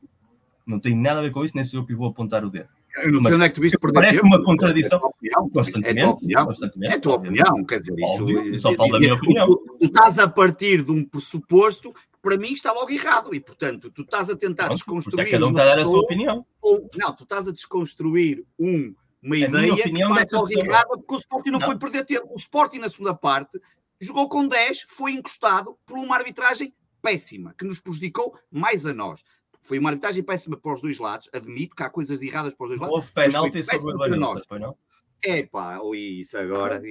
Não 0.65 0.79
tem 0.79 0.97
nada 0.97 1.19
a 1.19 1.23
ver 1.23 1.33
com 1.33 1.45
isso, 1.45 1.57
nem 1.57 1.65
sou 1.65 1.81
eu 1.81 1.87
que 1.87 1.93
vou 1.93 2.09
apontar 2.09 2.45
o 2.45 2.51
dedo. 2.51 2.69
Eu 3.03 3.11
não 3.11 3.21
sei 3.23 3.35
onde 3.35 3.45
é 3.45 3.49
que 3.49 3.55
tu 3.57 3.61
viste 3.61 3.77
perder 3.79 3.95
Parece 3.95 4.17
tempo. 4.17 4.27
uma 4.29 4.45
contradição. 4.45 5.01
É 5.03 5.07
opinião, 5.07 5.51
constantemente, 5.51 5.99
é 5.99 6.03
tua 6.03 6.13
opinião. 6.13 6.47
Constantemente, 6.47 6.95
é 6.95 7.01
tua 7.01 7.15
opinião, 7.15 7.65
quer 7.65 7.81
dizer, 7.81 7.97
Óbvio, 8.01 8.43
isso. 8.45 8.61
Só 8.61 8.75
falo 8.75 8.93
da 8.93 9.01
minha 9.01 9.15
opinião. 9.15 9.47
Tu, 9.47 9.57
tu, 9.57 9.85
estás 9.87 10.19
a 10.21 10.29
partir 10.29 10.85
de 10.85 10.93
um 10.93 11.05
pressuposto 11.05 11.93
que 11.93 12.01
para 12.23 12.37
mim 12.37 12.53
está 12.53 12.71
logo 12.71 12.91
errado 12.93 13.35
e, 13.35 13.41
portanto, 13.41 13.91
tu 13.91 14.03
estás 14.03 14.31
a 14.31 14.37
tentar 14.37 14.67
Pronto, 14.67 14.77
desconstruir. 14.77 15.27
É 15.27 15.31
cada 15.31 15.47
um 15.47 15.51
está 15.51 15.63
a 15.63 15.67
dar 15.67 15.79
a 15.81 15.85
sua 15.85 16.01
opinião. 16.01 16.47
Ou, 16.61 16.89
não, 16.95 17.13
tu 17.17 17.25
estás 17.25 17.49
a 17.49 17.53
desconstruir 17.53 18.45
um 18.57 18.95
uma 19.21 19.37
a 19.37 19.39
ideia 19.39 19.75
que 19.77 20.05
vai 20.05 20.27
logo 20.33 20.53
errada 20.53 20.89
porque 20.89 21.15
o 21.15 21.19
Sporting 21.19 21.51
não, 21.51 21.61
não, 21.61 21.67
foi 21.67 21.79
perder 21.79 22.05
tempo. 22.05 22.29
O 22.33 22.37
Sporting 22.37 22.79
na 22.79 22.89
segunda 22.89 23.15
parte 23.15 23.59
jogou 24.05 24.29
com 24.29 24.47
10, 24.47 24.87
foi 24.89 25.13
encostado 25.13 25.79
por 25.87 25.99
uma 25.99 26.17
arbitragem 26.17 26.75
péssima, 27.01 27.55
que 27.57 27.65
nos 27.65 27.81
prejudicou 27.81 28.37
mais 28.51 28.85
a 28.87 28.93
nós. 28.93 29.23
Foi 29.61 29.79
uma 29.79 29.91
arbitragem 29.91 30.23
péssima 30.23 30.57
para 30.57 30.75
os 30.75 30.83
dois 30.83 30.99
lados, 30.99 31.29
admito 31.33 31.77
que 31.77 31.83
há 31.83 31.91
coisas 31.91 32.21
erradas 32.21 32.55
para 32.55 32.65
os 32.65 32.71
dois 32.71 32.81
lados. 32.81 32.97
Houve 32.97 33.13
penalti 33.13 33.63
sobre 33.63 33.95
o 33.95 33.97
Larança, 33.97 34.45
foi 34.49 34.59
não? 34.59 34.77
É 35.25 35.49
isso 35.95 36.37
agora. 36.37 36.83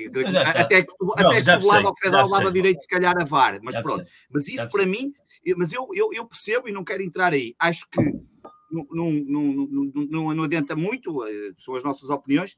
Até 0.55 0.83
que 0.83 0.93
até 1.17 1.41
que 1.41 1.57
do 1.57 1.67
lado 1.67 1.87
ao 1.87 1.97
Federal 1.97 2.29
lado 2.29 2.51
direito, 2.51 2.81
se 2.81 2.87
calhar 2.87 3.13
a 3.19 3.25
VAR, 3.25 3.59
mas 3.61 3.73
já 3.73 3.83
pronto. 3.83 4.05
Sei. 4.05 4.13
Mas 4.31 4.47
isso 4.47 4.69
para 4.69 4.85
mim, 4.85 5.11
mas 5.57 5.73
eu, 5.73 5.89
eu, 5.93 6.13
eu 6.13 6.25
percebo 6.25 6.69
e 6.69 6.71
não 6.71 6.83
quero 6.83 7.03
entrar 7.03 7.33
aí. 7.33 7.53
Acho 7.59 7.89
que 7.89 8.01
não, 8.71 8.87
não, 8.89 9.11
não, 9.11 10.33
não, 10.33 10.43
adianta 10.43 10.77
muito, 10.77 11.25
eh, 11.25 11.51
são 11.57 11.75
as 11.75 11.83
nossas 11.83 12.09
opiniões, 12.09 12.57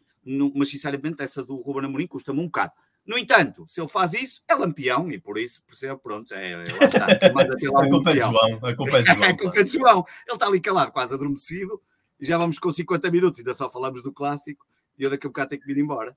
mas 0.53 0.69
sinceramente 0.69 1.23
essa 1.23 1.43
do 1.43 1.55
Ruben 1.55 1.85
Amorim 1.85 2.05
custa-me 2.05 2.39
um 2.39 2.45
bocado. 2.45 2.73
No 3.05 3.17
entanto, 3.17 3.65
se 3.67 3.81
ele 3.81 3.89
faz 3.89 4.13
isso, 4.13 4.41
é 4.47 4.55
lampião 4.55 5.11
e 5.11 5.19
por 5.19 5.37
isso, 5.37 5.61
percebo, 5.63 5.99
pronto, 5.99 6.33
é, 6.33 6.55
lá 6.55 6.85
está. 6.85 7.05
a 7.05 7.89
culpa 7.89 8.11
é 8.11 8.13
de 8.13 8.19
João. 8.19 8.59
A 8.63 8.75
culpa 8.75 8.97
é 8.97 9.03
João. 9.03 9.23
a 9.23 9.37
culpa 9.37 9.59
é 9.59 9.65
João. 9.65 10.05
Ele 10.25 10.35
está 10.35 10.47
ali 10.47 10.61
calado, 10.61 10.91
quase 10.91 11.13
adormecido, 11.13 11.81
e 12.17 12.25
já 12.25 12.37
vamos 12.37 12.59
com 12.59 12.71
50 12.71 13.11
minutos, 13.11 13.39
ainda 13.39 13.53
só 13.53 13.69
falamos 13.69 14.03
do 14.03 14.13
clássico, 14.13 14.65
e 14.97 15.03
eu 15.03 15.09
daqui 15.09 15.27
a 15.27 15.29
bocado 15.29 15.49
tenho 15.49 15.61
que 15.61 15.71
ir 15.71 15.77
embora. 15.77 16.15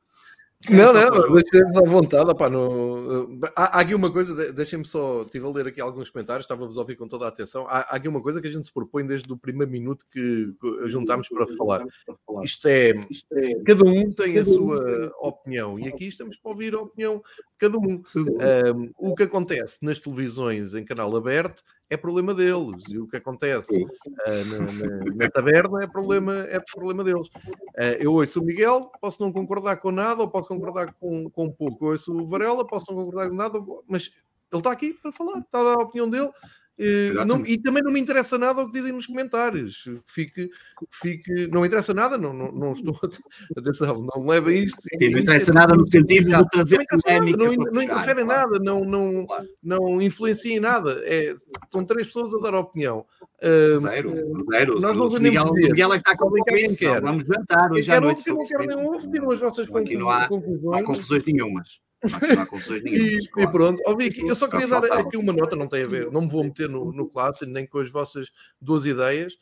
Não, 0.69 0.93
não, 0.93 1.35
deixemos 1.35 1.77
à 1.77 1.85
vontade. 1.85 2.31
Opá, 2.31 2.49
no... 2.49 3.39
há, 3.55 3.79
há, 3.79 3.81
aqui 3.81 3.95
uma 3.95 4.11
coisa, 4.11 4.53
deixem-me 4.53 4.85
só, 4.85 5.23
estive 5.23 5.47
a 5.47 5.51
ler 5.51 5.67
aqui 5.69 5.81
alguns 5.81 6.11
comentários, 6.11 6.45
estava-vos 6.45 6.77
a 6.77 6.81
ouvir 6.81 6.97
com 6.97 7.07
toda 7.07 7.27
a 7.27 7.29
atenção. 7.29 7.67
Há, 7.69 7.81
há, 7.81 7.97
aqui 7.97 8.09
uma 8.09 8.21
coisa 8.21 8.41
que 8.41 8.49
a 8.49 8.51
gente 8.51 8.67
se 8.67 8.73
propõe 8.73 9.07
desde 9.07 9.31
o 9.33 9.37
primeiro 9.37 9.71
minuto 9.71 10.05
que 10.11 10.53
juntámos 10.87 11.29
para 11.29 11.47
falar. 11.47 11.85
Isto 12.43 12.69
é, 12.69 12.91
é 12.91 13.63
cada 13.65 13.85
um 13.85 14.11
tem 14.11 14.39
a 14.39 14.45
sua 14.45 15.13
opinião 15.21 15.79
e 15.79 15.89
aqui 15.89 16.07
estamos 16.07 16.37
para 16.37 16.51
ouvir 16.51 16.75
a 16.75 16.81
opinião 16.81 17.19
de 17.19 17.59
cada 17.59 17.79
um. 17.79 18.03
um 18.03 18.91
o 18.97 19.15
que 19.15 19.25
acontece 19.25 19.85
nas 19.85 20.01
televisões 20.01 20.75
em 20.75 20.85
canal 20.85 21.15
aberto 21.15 21.63
é 21.89 21.97
problema 21.97 22.35
deles. 22.35 22.85
E 22.89 22.99
o 22.99 23.07
que 23.07 23.17
acontece 23.17 23.85
uh, 23.85 23.89
na, 24.51 24.59
na, 24.59 25.15
na, 25.15 25.31
taberna 25.31 25.83
é 25.83 25.87
problema, 25.87 26.35
é 26.49 26.61
problema 26.61 27.05
deles. 27.05 27.29
Uh, 27.29 27.97
eu 27.99 28.15
ouço 28.15 28.41
o 28.41 28.45
Miguel, 28.45 28.91
posso 29.01 29.23
não 29.23 29.33
concordar 29.33 29.77
com 29.77 29.91
nada, 29.91 30.23
ou 30.23 30.29
posso 30.29 30.49
concordar 30.49 30.93
com, 30.95 31.31
com 31.31 31.47
um 31.47 31.53
pouco. 31.53 31.87
Eu 31.87 31.91
ouço 31.91 32.13
o 32.13 32.27
Varela, 32.27 32.67
posso 32.67 32.93
não 32.93 33.05
concordar 33.05 33.29
com 33.29 33.37
nada, 33.37 33.65
mas 33.89 34.11
ele 34.53 34.61
está 34.61 34.73
aqui 34.73 34.95
para 34.95 35.13
falar, 35.13 35.39
está 35.39 35.61
a 35.61 35.65
dar 35.65 35.81
a 35.81 35.85
opinião 35.85 36.09
dele. 36.09 36.31
Uh, 36.79 37.25
não, 37.25 37.45
e 37.47 37.57
também 37.57 37.83
não 37.83 37.91
me 37.91 37.99
interessa 37.99 38.37
nada 38.37 38.61
o 38.61 38.67
que 38.67 38.73
dizem 38.75 38.93
nos 38.93 39.07
comentários. 39.07 39.89
Fique, 40.05 40.51
fique, 40.93 41.47
não 41.47 41.63
me 41.63 41.69
interessa 41.69 41.95
nada, 41.95 42.19
não, 42.19 42.35
não, 42.35 42.53
não 42.53 42.73
estou. 42.73 42.99
Atenção, 43.57 44.07
não 44.15 44.27
leva 44.27 44.53
isto. 44.53 44.77
Sim, 44.83 45.09
não 45.09 45.21
interessa 45.21 45.55
nada 45.55 45.75
no 45.75 45.91
sentido 45.91 46.37
de 46.37 46.49
trazer 46.51 46.85
polémica. 46.87 47.37
Não, 47.39 47.53
não, 47.55 47.73
não 47.73 47.83
interfere 47.83 48.21
em 48.21 48.27
nada, 48.27 48.59
não, 48.59 48.85
não, 48.85 49.27
não 49.63 50.03
influencia 50.03 50.55
em 50.55 50.61
nada. 50.61 51.01
É, 51.05 51.35
estão 51.65 51.83
três 51.83 52.09
pessoas 52.09 52.35
a 52.35 52.39
dar 52.39 52.55
opinião. 52.55 53.07
Uh, 53.43 53.79
zero, 53.79 54.15
zero. 54.53 54.81
Nós 54.81 54.97
não 54.97 55.09
Miguel, 55.19 55.53
Miguel 55.55 55.93
é 55.95 56.01
que 56.01 56.11
está 56.11 56.17
com 56.17 56.37
isso. 56.57 56.79
Vamos 57.03 57.25
jantar 57.25 57.73
hoje 57.73 57.91
à 57.91 58.01
noite. 58.01 58.29
Eu 58.29 58.35
não 58.35 58.45
quero 58.45 58.67
nem 58.67 58.99
tiram 59.11 59.31
as 59.31 59.41
vossas 59.41 59.67
conclusões. 59.67 59.99
Não 60.63 60.75
há 60.75 60.83
confusões 60.83 61.25
nenhumas. 61.25 61.86
Não 62.03 62.43
há 62.43 62.47
confusões. 62.47 62.83
E, 62.85 63.19
e 63.19 63.51
pronto, 63.51 63.83
ó, 63.87 63.97
Vicky, 63.97 64.27
eu 64.27 64.35
só 64.35 64.49
queria 64.49 64.67
dar 64.67 64.85
aqui 64.85 65.17
uma 65.17 65.33
nota, 65.33 65.57
não 65.57 65.69
tem 65.69 65.85
a 65.85 65.89
ver, 65.89 66.11
não 66.11 66.23
me 66.23 66.29
vou 66.29 66.45
meter 66.45 66.69
no, 66.69 66.93
no 66.93 67.09
clássico 67.09 67.51
nem 67.51 67.67
com 67.67 67.79
as 67.79 67.91
vossas 67.91 68.31
duas 68.61 68.85
ideias. 68.85 69.39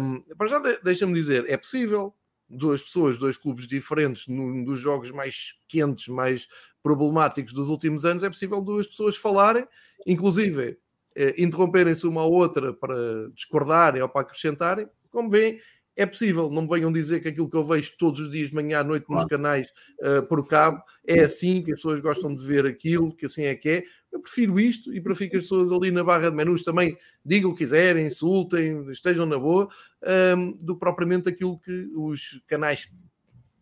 Um, 0.00 0.22
para 0.36 0.48
já, 0.48 0.58
deixa-me 0.82 1.14
dizer, 1.14 1.44
é 1.48 1.56
possível 1.56 2.14
duas 2.48 2.82
pessoas, 2.82 3.18
dois 3.18 3.36
clubes 3.36 3.66
diferentes, 3.66 4.26
num 4.26 4.64
dos 4.64 4.80
jogos 4.80 5.10
mais 5.10 5.58
quentes, 5.66 6.08
mais 6.08 6.48
problemáticos 6.82 7.52
dos 7.52 7.68
últimos 7.68 8.04
anos, 8.04 8.22
é 8.22 8.30
possível 8.30 8.60
duas 8.62 8.86
pessoas 8.86 9.16
falarem, 9.16 9.66
inclusive 10.06 10.78
eh, 11.14 11.34
interromperem-se 11.36 12.06
uma 12.06 12.22
à 12.22 12.24
outra 12.24 12.72
para 12.72 13.28
discordarem 13.34 14.00
ou 14.00 14.08
para 14.08 14.22
acrescentarem, 14.22 14.88
como 15.10 15.28
veem, 15.28 15.60
é 15.98 16.06
possível, 16.06 16.48
não 16.48 16.62
me 16.62 16.68
venham 16.68 16.92
dizer 16.92 17.18
que 17.18 17.26
aquilo 17.26 17.50
que 17.50 17.56
eu 17.56 17.66
vejo 17.66 17.92
todos 17.98 18.20
os 18.20 18.30
dias, 18.30 18.52
manhã 18.52 18.78
à 18.78 18.84
noite, 18.84 19.06
nos 19.10 19.24
canais 19.24 19.68
uh, 20.00 20.24
por 20.28 20.46
cabo, 20.46 20.80
é 21.04 21.24
assim, 21.24 21.60
que 21.60 21.72
as 21.72 21.78
pessoas 21.78 21.98
gostam 21.98 22.32
de 22.32 22.40
ver 22.46 22.64
aquilo, 22.66 23.12
que 23.12 23.26
assim 23.26 23.46
é 23.46 23.54
que 23.56 23.68
é, 23.68 23.84
Eu 24.12 24.20
prefiro 24.20 24.60
isto 24.60 24.94
e 24.94 25.00
prefiro 25.00 25.32
que 25.32 25.36
as 25.38 25.42
pessoas 25.42 25.72
ali 25.72 25.90
na 25.90 26.04
barra 26.04 26.30
de 26.30 26.36
menus 26.36 26.62
também 26.62 26.96
digam 27.24 27.50
o 27.50 27.52
que 27.52 27.64
quiserem, 27.64 28.06
insultem, 28.06 28.88
estejam 28.92 29.26
na 29.26 29.36
boa, 29.36 29.68
um, 30.36 30.52
do 30.52 30.74
que 30.74 30.80
propriamente 30.80 31.28
aquilo 31.28 31.58
que 31.58 31.90
os 31.92 32.40
canais 32.46 32.88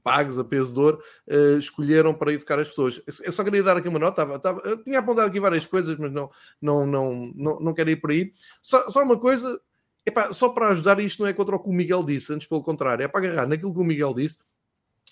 pagos 0.05 0.39
a 0.39 0.45
peso 0.45 0.75
de 0.75 0.79
ouro, 0.79 1.03
uh, 1.29 1.57
escolheram 1.57 2.13
para 2.13 2.35
educar 2.35 2.59
as 2.59 2.69
pessoas. 2.69 3.03
Eu 3.25 3.33
só 3.33 3.43
queria 3.43 3.63
dar 3.63 3.79
aqui 3.79 3.89
uma 3.89 3.99
nota, 3.99 4.17
tava, 4.17 4.39
tava, 4.39 4.61
eu 4.65 4.83
tinha 4.85 4.99
apontado 4.99 5.27
aqui 5.27 5.41
várias 5.41 5.67
coisas, 5.67 5.97
mas 5.99 6.13
não, 6.13 6.31
não, 6.61 6.87
não, 6.87 7.33
não, 7.35 7.61
não 7.61 7.75
quero 7.75 7.89
ir 7.89 7.97
por 7.97 8.11
aí. 8.11 8.31
Só, 8.61 8.91
só 8.91 9.03
uma 9.03 9.19
coisa, 9.19 9.59
epá, 10.07 10.33
só 10.33 10.49
para 10.49 10.69
ajudar, 10.69 11.01
isto 11.01 11.23
não 11.23 11.29
é 11.29 11.33
contra 11.33 11.57
o 11.57 11.59
que 11.59 11.69
o 11.69 11.73
Miguel 11.73 12.05
disse, 12.05 12.33
antes 12.33 12.47
pelo 12.47 12.63
contrário, 12.63 13.03
é 13.03 13.09
para 13.09 13.27
agarrar 13.27 13.49
naquilo 13.49 13.75
que 13.75 13.81
o 13.81 13.85
Miguel 13.85 14.15
disse 14.15 14.39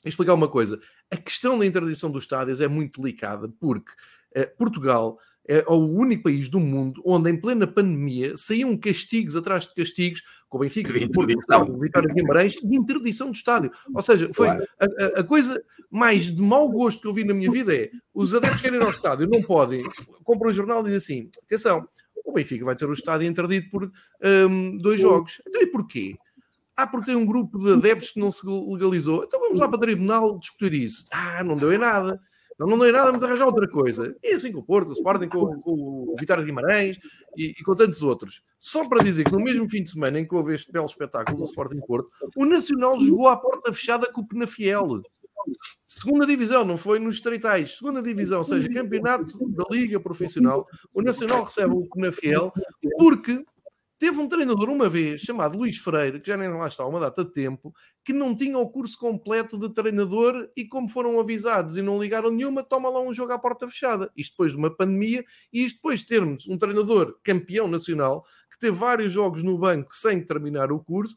e 0.04 0.08
explicar 0.08 0.34
uma 0.34 0.48
coisa. 0.48 0.80
A 1.10 1.16
questão 1.16 1.58
da 1.58 1.66
interdição 1.66 2.10
dos 2.10 2.24
estádios 2.24 2.60
é 2.60 2.68
muito 2.68 3.00
delicada, 3.00 3.48
porque 3.60 3.92
uh, 4.36 4.56
Portugal 4.56 5.18
é 5.46 5.62
o 5.68 5.74
único 5.74 6.22
país 6.22 6.48
do 6.48 6.58
mundo 6.58 7.02
onde, 7.04 7.30
em 7.30 7.36
plena 7.38 7.66
pandemia, 7.66 8.36
saíam 8.36 8.76
castigos 8.76 9.36
atrás 9.36 9.66
de 9.66 9.74
castigos, 9.74 10.22
com 10.48 10.58
o 10.58 10.60
Benfica, 10.60 10.92
de 10.92 11.08
Porto, 11.10 11.34
Vitória 11.78 12.08
de 12.08 12.14
Guimarães, 12.14 12.54
de 12.54 12.76
interdição 12.76 13.30
do 13.30 13.34
estádio. 13.34 13.70
Ou 13.92 14.00
seja, 14.00 14.30
foi 14.32 14.46
claro. 14.46 14.66
a, 14.78 15.20
a, 15.20 15.24
coisa 15.24 15.62
mais 15.90 16.34
de 16.34 16.40
mau 16.40 16.68
gosto 16.70 17.02
que 17.02 17.08
eu 17.08 17.12
vi 17.12 17.24
na 17.24 17.34
minha 17.34 17.50
vida 17.50 17.74
é 17.74 17.90
os 18.14 18.34
adeptos 18.34 18.60
querem 18.60 18.78
ir 18.78 18.82
ao 18.82 18.90
estádio, 18.90 19.28
não 19.28 19.42
podem, 19.42 19.82
compram 20.22 20.50
um 20.50 20.54
jornal 20.54 20.80
e 20.80 20.92
dizem 20.92 20.96
assim, 20.96 21.30
atenção, 21.44 21.88
o 22.24 22.32
Benfica 22.32 22.64
vai 22.64 22.74
ter 22.74 22.86
o 22.86 22.92
estádio 22.92 23.28
interdito 23.28 23.70
por 23.70 23.90
um, 24.48 24.76
dois 24.78 25.00
jogos. 25.00 25.40
Então 25.46 25.62
e 25.62 25.66
porquê? 25.66 26.16
Ah, 26.76 26.86
porque 26.86 27.06
tem 27.06 27.16
um 27.16 27.26
grupo 27.26 27.58
de 27.58 27.72
adeptos 27.72 28.10
que 28.10 28.18
não 28.18 28.32
se 28.32 28.44
legalizou. 28.46 29.22
Então 29.24 29.38
vamos 29.38 29.60
lá 29.60 29.68
para 29.68 29.76
o 29.76 29.80
tribunal 29.80 30.38
discutir 30.38 30.72
isso. 30.74 31.06
Ah, 31.12 31.44
não 31.44 31.56
deu 31.56 31.72
em 31.72 31.78
nada. 31.78 32.20
Não, 32.58 32.66
não 32.66 32.78
deu 32.78 32.92
nada, 32.92 33.06
vamos 33.06 33.22
arranjar 33.22 33.46
outra 33.46 33.68
coisa. 33.68 34.16
E 34.22 34.32
assim 34.32 34.52
com 34.52 34.60
o 34.60 34.62
Porto, 34.62 34.86
com 34.86 34.92
o 34.92 34.94
Sporting, 34.94 35.28
com, 35.28 35.60
com 35.60 35.72
o 35.72 36.14
Vitória 36.18 36.42
de 36.42 36.48
Guimarães 36.48 36.98
e, 37.36 37.54
e, 37.58 37.62
com 37.62 37.74
tantos 37.74 38.02
outros. 38.02 38.42
Só 38.58 38.88
para 38.88 39.02
dizer 39.02 39.24
que 39.24 39.32
no 39.32 39.40
mesmo 39.40 39.68
fim 39.68 39.82
de 39.82 39.90
semana 39.90 40.18
em 40.18 40.26
que 40.26 40.34
houve 40.34 40.54
este 40.54 40.70
belo 40.72 40.86
espetáculo 40.86 41.38
do 41.38 41.44
Sporting 41.44 41.80
Porto, 41.80 42.08
o 42.36 42.44
Nacional 42.44 42.98
jogou 42.98 43.28
à 43.28 43.36
porta 43.36 43.72
fechada 43.72 44.10
com 44.10 44.20
o 44.20 44.26
Penafiel. 44.26 45.02
Segunda 45.86 46.26
divisão, 46.26 46.64
não 46.64 46.76
foi 46.76 46.98
nos 46.98 47.16
estreitais. 47.16 47.78
Segunda 47.78 48.02
divisão, 48.02 48.38
ou 48.38 48.44
seja, 48.44 48.68
campeonato 48.72 49.38
da 49.50 49.64
Liga 49.70 50.00
Profissional. 50.00 50.66
O 50.94 51.02
Nacional 51.02 51.44
recebe 51.44 51.74
o 51.74 51.88
Penafiel 51.88 52.52
porque 52.98 53.44
Teve 53.96 54.18
um 54.18 54.28
treinador 54.28 54.68
uma 54.68 54.88
vez, 54.88 55.20
chamado 55.20 55.56
Luís 55.56 55.78
Freire, 55.78 56.20
que 56.20 56.26
já 56.26 56.36
nem 56.36 56.48
lá 56.48 56.66
está 56.66 56.84
uma 56.84 56.98
data 56.98 57.24
de 57.24 57.32
tempo, 57.32 57.72
que 58.04 58.12
não 58.12 58.36
tinha 58.36 58.58
o 58.58 58.68
curso 58.68 58.98
completo 58.98 59.56
de 59.56 59.72
treinador 59.72 60.50
e 60.56 60.66
como 60.66 60.88
foram 60.88 61.18
avisados 61.20 61.76
e 61.76 61.82
não 61.82 62.02
ligaram 62.02 62.30
nenhuma, 62.30 62.64
toma 62.64 62.90
lá 62.90 63.00
um 63.00 63.14
jogo 63.14 63.32
à 63.32 63.38
porta 63.38 63.68
fechada. 63.68 64.10
Isto 64.16 64.32
depois 64.32 64.50
de 64.50 64.58
uma 64.58 64.76
pandemia 64.76 65.24
e 65.52 65.64
isto 65.64 65.76
depois 65.76 66.00
de 66.00 66.06
termos 66.06 66.46
um 66.48 66.58
treinador 66.58 67.18
campeão 67.22 67.68
nacional 67.68 68.26
que 68.50 68.58
teve 68.58 68.76
vários 68.76 69.12
jogos 69.12 69.42
no 69.42 69.56
banco 69.56 69.96
sem 69.96 70.20
terminar 70.20 70.72
o 70.72 70.80
curso 70.80 71.16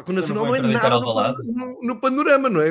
claro, 0.00 0.10
o 0.10 0.12
Nacional 0.12 0.44
não, 0.44 0.50
não 0.52 0.56
é 0.56 0.72
nada 0.72 0.98
no, 0.98 1.44
no, 1.44 1.82
no, 1.82 2.00
panorama, 2.00 2.48
não 2.48 2.60
é? 2.60 2.70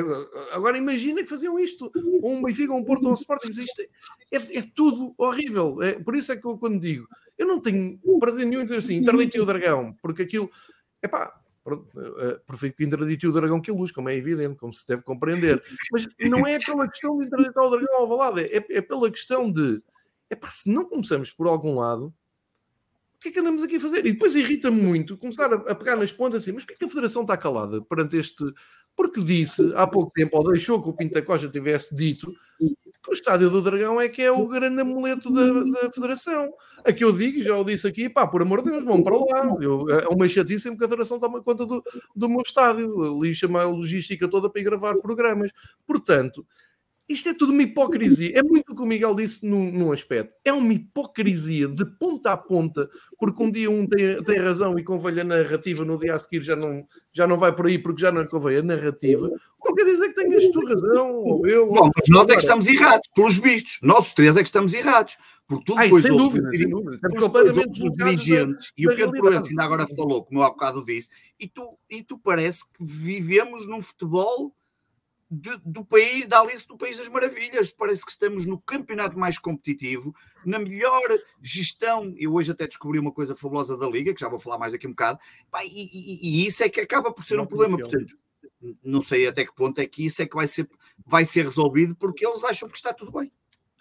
Agora 0.52 0.76
imagina 0.76 1.22
que 1.22 1.30
faziam 1.30 1.58
isto, 1.58 1.90
um 2.22 2.42
Benfica, 2.42 2.72
um 2.72 2.84
Porto 2.84 3.04
ou 3.04 3.12
um 3.12 3.14
Sporting, 3.14 3.48
existe. 3.48 3.88
É, 4.30 4.58
é 4.58 4.62
tudo 4.74 5.14
horrível. 5.16 5.82
É, 5.82 5.92
por 5.92 6.16
isso 6.16 6.32
é 6.32 6.36
que 6.36 6.46
eu 6.46 6.58
quando 6.58 6.80
digo 6.80 7.06
eu 7.42 7.46
não 7.46 7.60
tenho 7.60 7.98
prazer 8.20 8.46
nenhum 8.46 8.60
em 8.60 8.64
dizer 8.64 8.76
assim, 8.76 8.96
interdite 8.96 9.40
o 9.40 9.46
dragão, 9.46 9.96
porque 10.00 10.22
aquilo, 10.22 10.50
é 11.02 11.08
pá, 11.08 11.38
prefiro 12.46 12.74
que 12.74 12.84
interdite 12.84 13.26
o 13.26 13.32
dragão 13.32 13.60
que 13.60 13.70
a 13.70 13.74
luz, 13.74 13.90
como 13.90 14.08
é 14.08 14.16
evidente, 14.16 14.56
como 14.56 14.72
se 14.72 14.86
deve 14.86 15.02
compreender. 15.02 15.62
Mas 15.90 16.06
não 16.20 16.46
é 16.46 16.58
pela 16.58 16.88
questão 16.88 17.18
de 17.18 17.26
interditar 17.26 17.64
o 17.64 17.70
dragão 17.70 17.96
ao 17.96 18.06
valado, 18.06 18.40
é, 18.40 18.48
é 18.52 18.80
pela 18.80 19.10
questão 19.10 19.50
de, 19.50 19.82
é 20.30 20.34
pá, 20.34 20.48
se 20.48 20.70
não 20.70 20.84
começamos 20.84 21.30
por 21.30 21.46
algum 21.46 21.78
lado, 21.78 22.14
que 23.22 23.28
é 23.28 23.32
que 23.32 23.40
andamos 23.40 23.62
aqui 23.62 23.76
a 23.76 23.80
fazer? 23.80 24.06
E 24.06 24.12
depois 24.12 24.34
irrita-me 24.34 24.80
muito 24.80 25.16
começar 25.16 25.52
a, 25.52 25.56
a, 25.56 25.74
pegar 25.74 25.96
nas 25.96 26.12
pontas 26.12 26.42
assim, 26.42 26.52
mas 26.52 26.64
porquê 26.64 26.78
que 26.78 26.84
a 26.84 26.88
Federação 26.88 27.22
está 27.22 27.36
calada 27.36 27.80
perante 27.82 28.16
este. 28.16 28.44
Porque 28.94 29.22
disse 29.22 29.72
há 29.74 29.86
pouco 29.86 30.10
tempo, 30.12 30.36
ou 30.36 30.50
deixou 30.50 30.82
que 30.82 30.88
o 30.88 30.92
Pinta 30.92 31.22
Costa 31.22 31.48
tivesse 31.48 31.96
dito, 31.96 32.30
que 32.58 33.10
o 33.10 33.14
Estádio 33.14 33.48
do 33.48 33.62
Dragão 33.62 33.98
é 33.98 34.08
que 34.08 34.20
é 34.20 34.30
o 34.30 34.46
grande 34.46 34.82
amuleto 34.82 35.32
da, 35.32 35.80
da 35.80 35.92
Federação. 35.92 36.52
Aqui 36.84 37.02
eu 37.02 37.12
digo, 37.12 37.42
já 37.42 37.56
o 37.56 37.64
disse 37.64 37.88
aqui, 37.88 38.08
pá, 38.08 38.26
por 38.26 38.42
amor 38.42 38.62
de 38.62 38.70
Deus, 38.70 38.84
vão 38.84 39.02
para 39.02 39.16
lá. 39.16 39.56
Eu, 39.60 39.88
é 39.88 40.08
uma 40.08 40.28
chatice 40.28 40.76
que 40.76 40.84
a 40.84 40.88
Federação 40.88 41.18
toma 41.18 41.42
conta 41.42 41.64
do, 41.64 41.82
do 42.14 42.28
meu 42.28 42.42
estádio, 42.44 43.16
ali 43.16 43.34
chama 43.34 43.62
a 43.62 43.68
logística 43.68 44.28
toda 44.28 44.50
para 44.50 44.60
ir 44.60 44.64
gravar 44.64 44.96
programas. 44.96 45.50
Portanto, 45.86 46.46
isto 47.08 47.28
é 47.28 47.34
tudo 47.34 47.52
uma 47.52 47.62
hipocrisia. 47.62 48.32
É 48.34 48.42
muito 48.42 48.72
o 48.72 48.76
que 48.76 48.82
o 48.82 48.86
Miguel 48.86 49.14
disse 49.14 49.46
num, 49.46 49.70
num, 49.70 49.92
aspecto. 49.92 50.32
É 50.44 50.52
uma 50.52 50.72
hipocrisia 50.72 51.68
de 51.68 51.84
ponta 51.84 52.32
a 52.32 52.36
ponta, 52.36 52.88
porque 53.18 53.42
um 53.42 53.50
dia 53.50 53.70
um 53.70 53.86
tem, 53.86 54.22
tem 54.22 54.38
razão 54.38 54.78
e 54.78 54.84
convém 54.84 55.20
a 55.20 55.24
narrativa, 55.24 55.84
no 55.84 55.98
dia 55.98 56.14
a 56.14 56.18
seguir 56.18 56.42
já 56.42 56.56
não, 56.56 56.86
já 57.12 57.26
não 57.26 57.38
vai 57.38 57.54
por 57.54 57.66
aí 57.66 57.78
porque 57.78 58.00
já 58.00 58.10
não 58.10 58.26
convém 58.26 58.58
a 58.58 58.62
narrativa. 58.62 59.28
Não 59.64 59.74
quer 59.74 59.84
dizer 59.84 60.08
que 60.08 60.14
tenhas 60.14 60.48
tu 60.48 60.64
razão, 60.66 61.14
ou 61.16 61.46
eu. 61.46 61.66
Bom, 61.66 61.90
mas 61.94 62.08
nós 62.08 62.28
é 62.28 62.34
que 62.34 62.40
estamos 62.40 62.66
errados, 62.66 63.08
pelos 63.14 63.38
vistos. 63.38 63.78
Nós 63.82 64.08
os 64.08 64.14
três 64.14 64.36
é 64.36 64.42
que 64.42 64.48
estamos 64.48 64.74
errados. 64.74 65.16
Porque 65.46 65.64
tu 65.64 65.74
depois 65.74 66.04
Ai, 66.04 66.10
sem 66.10 66.16
dúvida, 66.16 66.48
sem 66.54 66.74
os 66.74 67.96
dirigentes, 67.96 68.72
e 68.76 68.88
o 68.88 68.96
Pedro 68.96 69.18
Proença 69.18 69.48
ainda 69.48 69.64
agora 69.64 69.86
falou, 69.88 70.24
como 70.24 70.42
há 70.42 70.48
bocado 70.48 70.84
disse, 70.84 71.08
e 71.38 71.48
tu, 71.48 71.76
e 71.90 72.02
tu 72.02 72.16
parece 72.16 72.64
que 72.64 72.84
vivemos 72.84 73.66
num 73.66 73.82
futebol 73.82 74.54
de, 75.32 75.56
do 75.64 75.82
país, 75.82 76.28
da 76.28 76.40
Alice 76.40 76.68
do 76.68 76.76
País 76.76 76.98
das 76.98 77.08
Maravilhas. 77.08 77.70
Parece 77.70 78.04
que 78.04 78.10
estamos 78.10 78.44
no 78.44 78.60
campeonato 78.60 79.18
mais 79.18 79.38
competitivo, 79.38 80.14
na 80.44 80.58
melhor 80.58 81.02
gestão. 81.40 82.14
Eu 82.18 82.34
hoje 82.34 82.52
até 82.52 82.66
descobri 82.66 82.98
uma 82.98 83.12
coisa 83.12 83.34
fabulosa 83.34 83.76
da 83.76 83.88
Liga, 83.88 84.12
que 84.12 84.20
já 84.20 84.28
vou 84.28 84.38
falar 84.38 84.58
mais 84.58 84.72
daqui 84.72 84.86
um 84.86 84.90
bocado, 84.90 85.18
Pá, 85.50 85.64
e, 85.64 85.68
e, 85.68 86.42
e, 86.42 86.46
isso 86.46 86.62
é 86.62 86.68
que 86.68 86.80
acaba 86.80 87.10
por 87.10 87.24
ser 87.24 87.36
não 87.36 87.44
um 87.44 87.46
problema. 87.46 87.78
Portanto, 87.78 88.14
não 88.84 89.00
sei 89.00 89.26
até 89.26 89.44
que 89.44 89.54
ponto 89.54 89.80
é 89.80 89.86
que 89.86 90.04
isso 90.04 90.20
é 90.20 90.26
que 90.26 90.36
vai 90.36 90.46
ser, 90.46 90.68
vai 91.06 91.24
ser 91.24 91.44
resolvido, 91.44 91.96
porque 91.96 92.26
eles 92.26 92.44
acham 92.44 92.68
que 92.68 92.76
está 92.76 92.92
tudo 92.92 93.10
bem. 93.10 93.32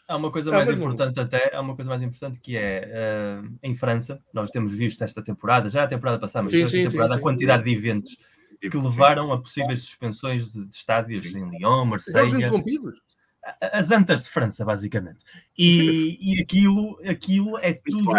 Há 0.07 0.17
uma 0.17 0.31
coisa 0.31 0.51
mais 0.51 0.69
importante 0.69 1.19
até, 1.19 1.55
há 1.55 1.61
uma 1.61 1.75
coisa 1.75 1.89
mais 1.89 2.01
importante 2.01 2.39
que 2.39 2.57
é 2.57 3.41
uh, 3.41 3.57
em 3.63 3.75
França, 3.75 4.21
nós 4.33 4.49
temos 4.49 4.73
visto 4.73 5.01
esta 5.03 5.21
temporada, 5.21 5.69
já 5.69 5.83
a 5.83 5.87
temporada 5.87 6.19
passada, 6.19 6.43
mas 6.43 6.53
sim, 6.53 6.67
sim, 6.67 6.89
temporada, 6.89 7.13
sim, 7.13 7.19
a 7.19 7.21
quantidade 7.21 7.63
de 7.63 7.73
eventos 7.73 8.17
que 8.69 8.77
levaram 8.77 9.31
a 9.31 9.41
possíveis 9.41 9.83
suspensões 9.83 10.51
de, 10.51 10.65
de 10.65 10.75
estádios 10.75 11.25
em 11.25 11.49
Lyon, 11.49 11.85
Marseille. 11.85 12.45
As 13.59 13.89
antas 13.89 14.23
de 14.23 14.29
França, 14.29 14.63
basicamente. 14.63 15.25
E, 15.57 16.17
e 16.21 16.41
aquilo, 16.41 16.99
aquilo 17.07 17.57
é 17.57 17.73
tudo, 17.73 18.11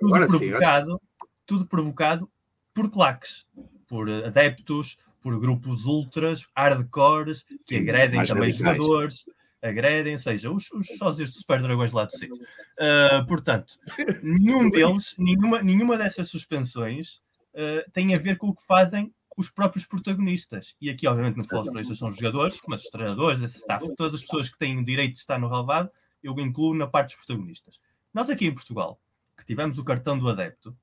tudo 0.00 0.26
provocado, 0.26 1.02
tudo 1.46 1.66
provocado 1.66 2.30
por 2.74 2.90
claques, 2.90 3.46
por 3.86 4.10
adeptos, 4.10 4.98
por 5.22 5.38
grupos 5.38 5.84
ultras, 5.84 6.44
hardcores, 6.56 7.46
que 7.66 7.76
agredem 7.76 8.24
também 8.24 8.50
jogadores 8.50 9.24
agredem, 9.64 10.18
seja, 10.18 10.50
os, 10.50 10.70
os 10.72 10.86
sócios 10.98 11.32
de 11.32 11.38
Super 11.38 11.62
Dragões 11.62 11.92
lá 11.92 12.04
do 12.04 12.12
sítio. 12.12 12.36
Uh, 12.36 13.26
portanto, 13.26 13.78
nenhum 14.22 14.68
deles, 14.70 15.14
nenhuma, 15.18 15.62
nenhuma 15.62 15.96
dessas 15.96 16.28
suspensões 16.28 17.16
uh, 17.54 17.90
tem 17.92 18.14
a 18.14 18.18
ver 18.18 18.36
com 18.36 18.48
o 18.48 18.54
que 18.54 18.64
fazem 18.66 19.12
os 19.36 19.50
próprios 19.50 19.84
protagonistas. 19.84 20.76
E 20.80 20.90
aqui, 20.90 21.06
obviamente, 21.06 21.36
não 21.36 21.44
falo 21.44 21.78
os 21.78 21.98
são 21.98 22.08
os 22.08 22.16
jogadores, 22.16 22.60
mas 22.66 22.84
os 22.84 22.90
treinadores, 22.90 23.42
esse 23.42 23.58
staff, 23.58 23.84
todas 23.96 24.14
as 24.14 24.22
pessoas 24.22 24.48
que 24.48 24.58
têm 24.58 24.78
o 24.78 24.84
direito 24.84 25.14
de 25.14 25.18
estar 25.18 25.38
no 25.38 25.48
relevado, 25.48 25.90
eu 26.22 26.38
incluo 26.40 26.74
na 26.74 26.86
parte 26.86 27.14
dos 27.14 27.26
protagonistas. 27.26 27.80
Nós 28.12 28.30
aqui 28.30 28.46
em 28.46 28.54
Portugal, 28.54 29.00
que 29.36 29.44
tivemos 29.44 29.78
o 29.78 29.84
cartão 29.84 30.18
do 30.18 30.28
adepto, 30.28 30.76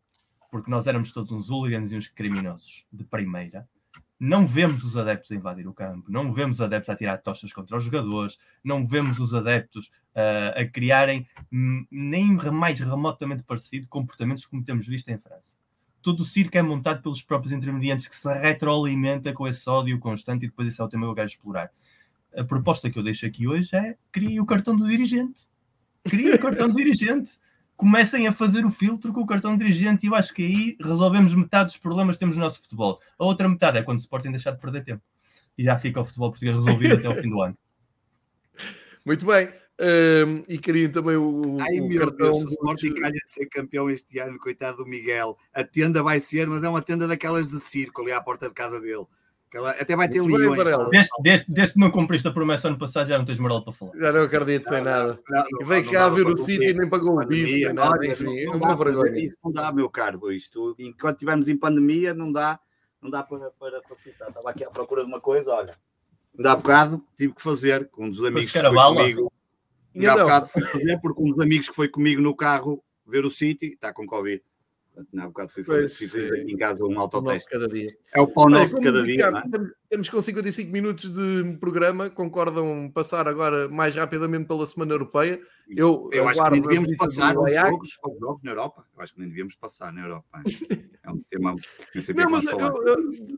porque 0.52 0.70
nós 0.70 0.86
éramos 0.86 1.12
todos 1.12 1.32
uns 1.32 1.50
hooligans 1.50 1.92
e 1.92 1.96
uns 1.96 2.08
criminosos 2.08 2.86
de 2.92 3.04
primeira, 3.04 3.68
não 4.20 4.46
vemos 4.46 4.84
os 4.84 4.96
adeptos 4.96 5.32
a 5.32 5.36
invadir 5.36 5.68
o 5.68 5.74
campo, 5.74 6.12
não 6.12 6.32
vemos 6.32 6.58
os 6.58 6.62
adeptos 6.62 6.90
a 6.90 6.96
tirar 6.96 7.18
tochas 7.18 7.52
contra 7.52 7.76
os 7.76 7.84
jogadores, 7.84 8.38
não 8.64 8.86
vemos 8.86 9.20
os 9.20 9.34
adeptos 9.34 9.88
uh, 10.14 10.62
a 10.62 10.66
criarem 10.66 11.28
nem 11.90 12.38
mais 12.52 12.80
remotamente 12.80 13.42
parecido 13.42 13.88
comportamentos 13.88 14.46
como 14.46 14.64
temos 14.64 14.86
visto 14.86 15.10
em 15.10 15.18
França. 15.18 15.58
Todo 16.02 16.22
o 16.22 16.26
circo 16.26 16.58
é 16.58 16.62
montado 16.62 17.02
pelos 17.02 17.22
próprios 17.22 17.54
intermediantes 17.54 18.08
que 18.08 18.16
se 18.16 18.34
retroalimenta 18.34 19.34
com 19.34 19.48
esse 19.48 19.70
ódio 19.70 20.00
constante 20.00 20.46
e 20.46 20.48
depois 20.48 20.68
esse 20.68 20.82
é 20.82 20.84
o 20.84 20.88
tema 20.88 21.06
que 21.06 21.12
eu 21.12 21.16
quero 21.16 21.28
explorar. 21.28 21.72
A 22.36 22.44
proposta 22.44 22.90
que 22.90 22.98
eu 22.98 23.04
deixo 23.04 23.26
aqui 23.26 23.48
hoje 23.48 23.76
é 23.76 23.96
crie 24.12 24.40
o 24.40 24.46
cartão 24.46 24.76
do 24.76 24.88
dirigente. 24.88 25.46
Crie 26.04 26.34
o 26.34 26.40
cartão 26.40 26.70
do 26.70 26.76
dirigente 26.76 27.38
comecem 27.82 28.28
a 28.28 28.32
fazer 28.32 28.64
o 28.64 28.70
filtro 28.70 29.12
com 29.12 29.22
o 29.22 29.26
cartão 29.26 29.58
dirigente 29.58 30.06
e 30.06 30.10
eu 30.10 30.14
acho 30.14 30.32
que 30.36 30.44
aí 30.44 30.78
resolvemos 30.80 31.34
metade 31.34 31.70
dos 31.70 31.78
problemas 31.78 32.16
que 32.16 32.20
temos 32.20 32.38
no 32.38 32.44
nosso 32.44 32.62
futebol. 32.62 33.00
A 33.18 33.26
outra 33.26 33.50
metade 33.50 33.80
é 33.80 33.82
quando 33.82 33.98
o 33.98 34.02
Sporting 34.02 34.30
deixar 34.30 34.52
de 34.52 34.62
perder 34.62 34.84
tempo. 34.84 35.02
E 35.58 35.64
já 35.64 35.80
fica 35.80 36.00
o 36.00 36.06
futebol 36.06 36.30
português 36.30 36.56
resolvido 36.56 36.94
até 36.94 37.10
o 37.10 37.20
fim 37.20 37.28
do 37.28 37.42
ano. 37.42 37.58
Muito 39.04 39.26
bem. 39.26 39.61
Um, 39.82 40.44
e 40.48 40.60
queriam 40.60 40.92
também 40.92 41.16
o, 41.16 41.58
Ai, 41.60 41.80
o 41.80 41.88
meu 41.88 42.00
cartão. 42.00 42.34
Deus, 42.34 42.44
o 42.44 42.48
Sporting 42.50 42.94
calha 42.94 43.14
de 43.14 43.32
ser 43.32 43.48
campeão 43.48 43.90
este 43.90 44.20
ano, 44.20 44.38
coitado 44.38 44.78
do 44.78 44.86
Miguel. 44.86 45.36
A 45.52 45.64
tenda 45.64 46.04
vai 46.04 46.20
ser, 46.20 46.48
mas 46.48 46.64
é 46.64 46.70
uma 46.70 46.84
tenda 46.84 47.08
daquelas 47.08 47.50
de 47.50 47.60
circo 47.60 48.04
ali 48.04 48.12
à 48.12 48.22
porta 48.22 48.48
de 48.48 48.54
casa 48.54 48.80
dele. 48.80 49.08
Ela 49.54 49.72
até 49.72 49.96
vai 49.96 50.08
ter 50.08 50.22
leões. 50.22 50.58
Desde, 50.92 51.10
desde, 51.22 51.52
desde 51.52 51.74
que 51.74 51.80
não 51.80 51.90
cumpriste 51.90 52.28
a 52.28 52.32
promessa 52.32 52.68
ano 52.68 52.78
passado, 52.78 53.08
já 53.08 53.18
não 53.18 53.26
tens 53.26 53.40
moral 53.40 53.64
para 53.64 53.74
falar. 53.74 53.98
Já 53.98 54.12
não 54.12 54.22
acredito 54.22 54.72
em 54.72 54.82
nada. 54.82 55.20
veio 55.66 55.92
cá 55.92 56.10
ver 56.10 56.28
o 56.28 56.38
sítio 56.38 56.70
e 56.70 56.74
nem 56.74 56.88
pagou 56.88 57.20
o 57.20 57.26
bife, 57.26 57.66
nem 57.66 57.74
nada. 57.74 58.06
Enfim, 58.06 58.40
é 58.40 58.50
uma 58.50 58.76
vergonha. 58.78 59.20
Isso 59.20 59.36
não 59.44 59.52
dá, 59.52 59.72
meu 59.72 59.90
caro. 59.90 60.32
Isto, 60.32 60.76
enquanto 60.78 61.16
estivermos 61.16 61.50
em 61.50 61.58
pandemia, 61.58 62.14
não 62.14 62.32
dá, 62.32 62.60
não 63.02 63.10
dá 63.10 63.24
para, 63.24 63.50
para 63.52 63.82
facilitar. 63.82 64.30
Estava 64.30 64.52
aqui 64.52 64.64
à 64.64 64.70
procura 64.70 65.02
de 65.02 65.08
uma 65.08 65.20
coisa, 65.20 65.52
olha. 65.54 65.76
Há 66.46 66.56
bocado 66.56 67.04
tive 67.18 67.34
que 67.34 67.42
fazer 67.42 67.90
com 67.90 68.06
um 68.06 68.10
dos 68.10 68.24
amigos 68.24 68.52
que 68.52 68.62
foi 68.62 68.72
comigo. 68.72 69.32
Ainda 69.96 70.14
há 70.14 70.18
bocado 70.18 70.48
fui 70.48 70.62
fazer 70.64 71.00
porque 71.02 71.22
um 71.22 71.32
dos 71.32 71.40
amigos 71.40 71.70
que 71.70 71.76
foi 71.76 71.90
comigo 71.90 72.22
no 72.22 72.36
carro 72.36 72.84
ver 73.06 73.26
o 73.26 73.30
City 73.30 73.74
está 73.74 73.94
com 73.94 74.06
Covid. 74.06 74.42
Na 75.14 75.28
bocado 75.28 75.50
fui 75.50 75.64
fazer, 75.64 75.90
fiz 75.90 76.32
aqui 76.32 76.52
em 76.52 76.58
casa 76.58 76.86
um 76.86 77.00
autoteste. 77.00 77.50
É 78.14 78.22
o 78.22 78.28
pão 78.28 78.50
nosso 78.50 78.76
de 78.76 78.82
cada 78.82 79.04
dia. 79.04 79.26
É? 79.26 79.42
Temos 79.90 80.10
com 80.10 80.22
55 80.22 80.72
minutos 80.72 81.12
de 81.12 81.58
programa, 81.60 82.10
concordam 82.10 82.90
passar 82.94 83.28
agora 83.28 83.70
mais 83.70 83.96
rapidamente 83.96 84.48
pela 84.48 84.66
Semana 84.66 84.94
Europeia. 84.94 85.42
Eu, 85.70 86.10
eu 86.12 86.28
acho 86.28 86.44
que 86.44 86.50
nem 86.52 86.62
devíamos 86.62 86.96
passar 86.98 87.38
os 87.38 87.56
jogos, 87.56 88.00
os 88.04 88.20
jogos 88.20 88.44
na 88.44 88.52
Europa. 88.52 88.86
Eu 88.96 89.04
acho 89.04 89.14
que 89.14 89.20
nem 89.20 89.30
devíamos 89.30 89.56
passar 89.56 89.94
na 89.94 90.02
Europa. 90.02 90.44
É 91.04 91.10
um 91.10 91.22
tema 91.30 91.56
que 91.92 92.14
não, 92.14 92.30
mas 92.30 92.44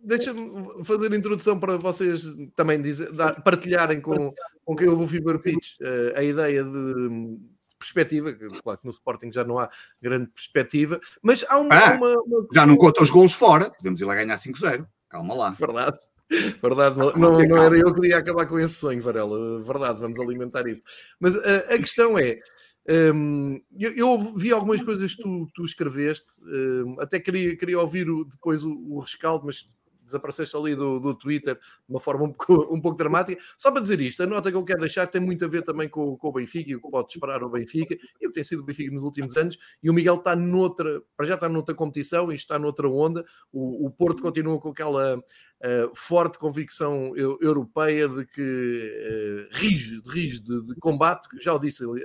Deixa-me 0.04 0.84
fazer 0.84 1.14
a 1.14 1.16
introdução 1.16 1.60
para 1.60 1.78
vocês 1.78 2.24
também 2.56 2.82
dizer, 2.82 3.12
dar, 3.14 3.42
partilharem 3.42 4.02
com, 4.02 4.34
com 4.66 4.76
quem 4.76 4.88
ouve 4.90 5.04
o 5.04 5.08
Fever 5.08 5.40
Pitch 5.40 5.80
uh, 5.80 6.18
a 6.18 6.24
ideia 6.24 6.64
de 6.64 7.38
perspectiva, 7.84 8.34
claro 8.64 8.80
que 8.80 8.86
no 8.86 8.92
Sporting 8.92 9.32
já 9.32 9.44
não 9.44 9.60
há 9.60 9.70
grande 10.02 10.28
perspectiva, 10.28 11.00
mas 11.22 11.46
há 11.48 11.58
uma. 11.58 11.76
Ah, 11.76 11.94
uma, 11.94 12.14
uma... 12.22 12.48
Já 12.54 12.66
não 12.66 12.76
conta 12.76 13.04
os 13.04 13.10
gols 13.10 13.34
fora, 13.34 13.70
podemos 13.72 14.02
ir 14.02 14.06
lá 14.06 14.16
ganhar 14.16 14.38
5-0. 14.38 14.86
Calma 15.10 15.34
lá. 15.34 15.50
Verdade. 15.52 15.98
Verdade, 16.62 16.98
não, 16.98 17.12
não, 17.12 17.46
não, 17.46 17.64
era 17.64 17.78
eu 17.78 17.94
que 17.94 18.02
queria 18.02 18.18
acabar 18.18 18.48
com 18.48 18.58
esse 18.58 18.74
sonho, 18.76 19.02
Varela. 19.02 19.62
Verdade, 19.62 20.00
vamos 20.00 20.20
alimentar 20.20 20.68
isso. 20.68 20.82
Mas 21.20 21.36
a, 21.36 21.58
a 21.58 21.78
questão 21.78 22.18
é: 22.18 22.40
um, 23.14 23.62
eu, 23.78 23.92
eu, 23.94 24.18
vi 24.36 24.52
algumas 24.52 24.82
coisas 24.82 25.14
que 25.14 25.22
tu, 25.22 25.48
tu 25.54 25.64
escreveste, 25.64 26.26
um, 26.42 27.00
até 27.00 27.20
queria, 27.20 27.56
queria 27.56 27.80
ouvir 27.80 28.10
o, 28.10 28.26
depois 28.26 28.64
o, 28.64 28.72
o 28.72 29.00
rescaldo, 29.00 29.46
mas 29.46 29.70
desapareceste 30.04 30.56
ali 30.56 30.76
do, 30.76 31.00
do 31.00 31.14
Twitter 31.14 31.56
de 31.56 31.62
uma 31.90 32.00
forma 32.00 32.26
um 32.26 32.34
pouco, 32.34 32.54
um 32.74 32.82
pouco 32.82 32.98
dramática. 32.98 33.42
Só 33.58 33.72
para 33.72 33.82
dizer 33.82 34.00
isto, 34.02 34.24
a 34.24 34.26
nota 34.28 34.52
que 34.52 34.58
eu 34.58 34.64
quero 34.64 34.80
deixar 34.80 35.08
tem 35.08 35.22
muito 35.22 35.44
a 35.46 35.48
ver 35.48 35.64
também 35.64 35.90
com, 35.90 36.18
com 36.18 36.28
o 36.28 36.32
Benfica 36.32 36.72
e 36.72 36.76
o 36.76 36.82
que 36.82 36.90
pode 36.90 37.14
esperar 37.14 37.44
o 37.44 37.50
Benfica 37.50 37.96
e 38.22 38.28
o 38.28 38.30
que 38.30 38.36
tem 38.36 38.44
sido 38.44 38.62
o 38.62 38.66
Benfica 38.66 38.92
nos 38.92 39.04
últimos 39.04 39.36
anos. 39.38 39.58
E 39.82 39.90
o 39.90 39.94
Miguel 39.94 40.16
está 40.16 40.36
noutra, 40.36 41.02
para 41.16 41.26
já 41.26 41.36
está 41.36 41.50
noutra 41.50 41.74
competição 41.76 42.32
e 42.32 42.36
está 42.36 42.58
noutra 42.60 42.88
onda. 42.88 43.26
O, 43.52 43.88
o 43.88 43.92
Porto 43.92 44.22
continua 44.22 44.60
com 44.60 44.70
aquela 44.70 45.22
uh, 45.64 45.96
forte 45.96 46.38
convicção 46.38 47.16
europeia 47.16 48.08
de 48.08 48.26
que 48.26 49.50
uh, 49.52 49.58
rige, 49.58 50.02
rige 50.06 50.42
de, 50.42 50.62
de, 50.62 50.76
combate, 50.76 51.28
já 51.40 51.54
o 51.54 51.60
disse 51.60 51.86
uh, 51.86 51.98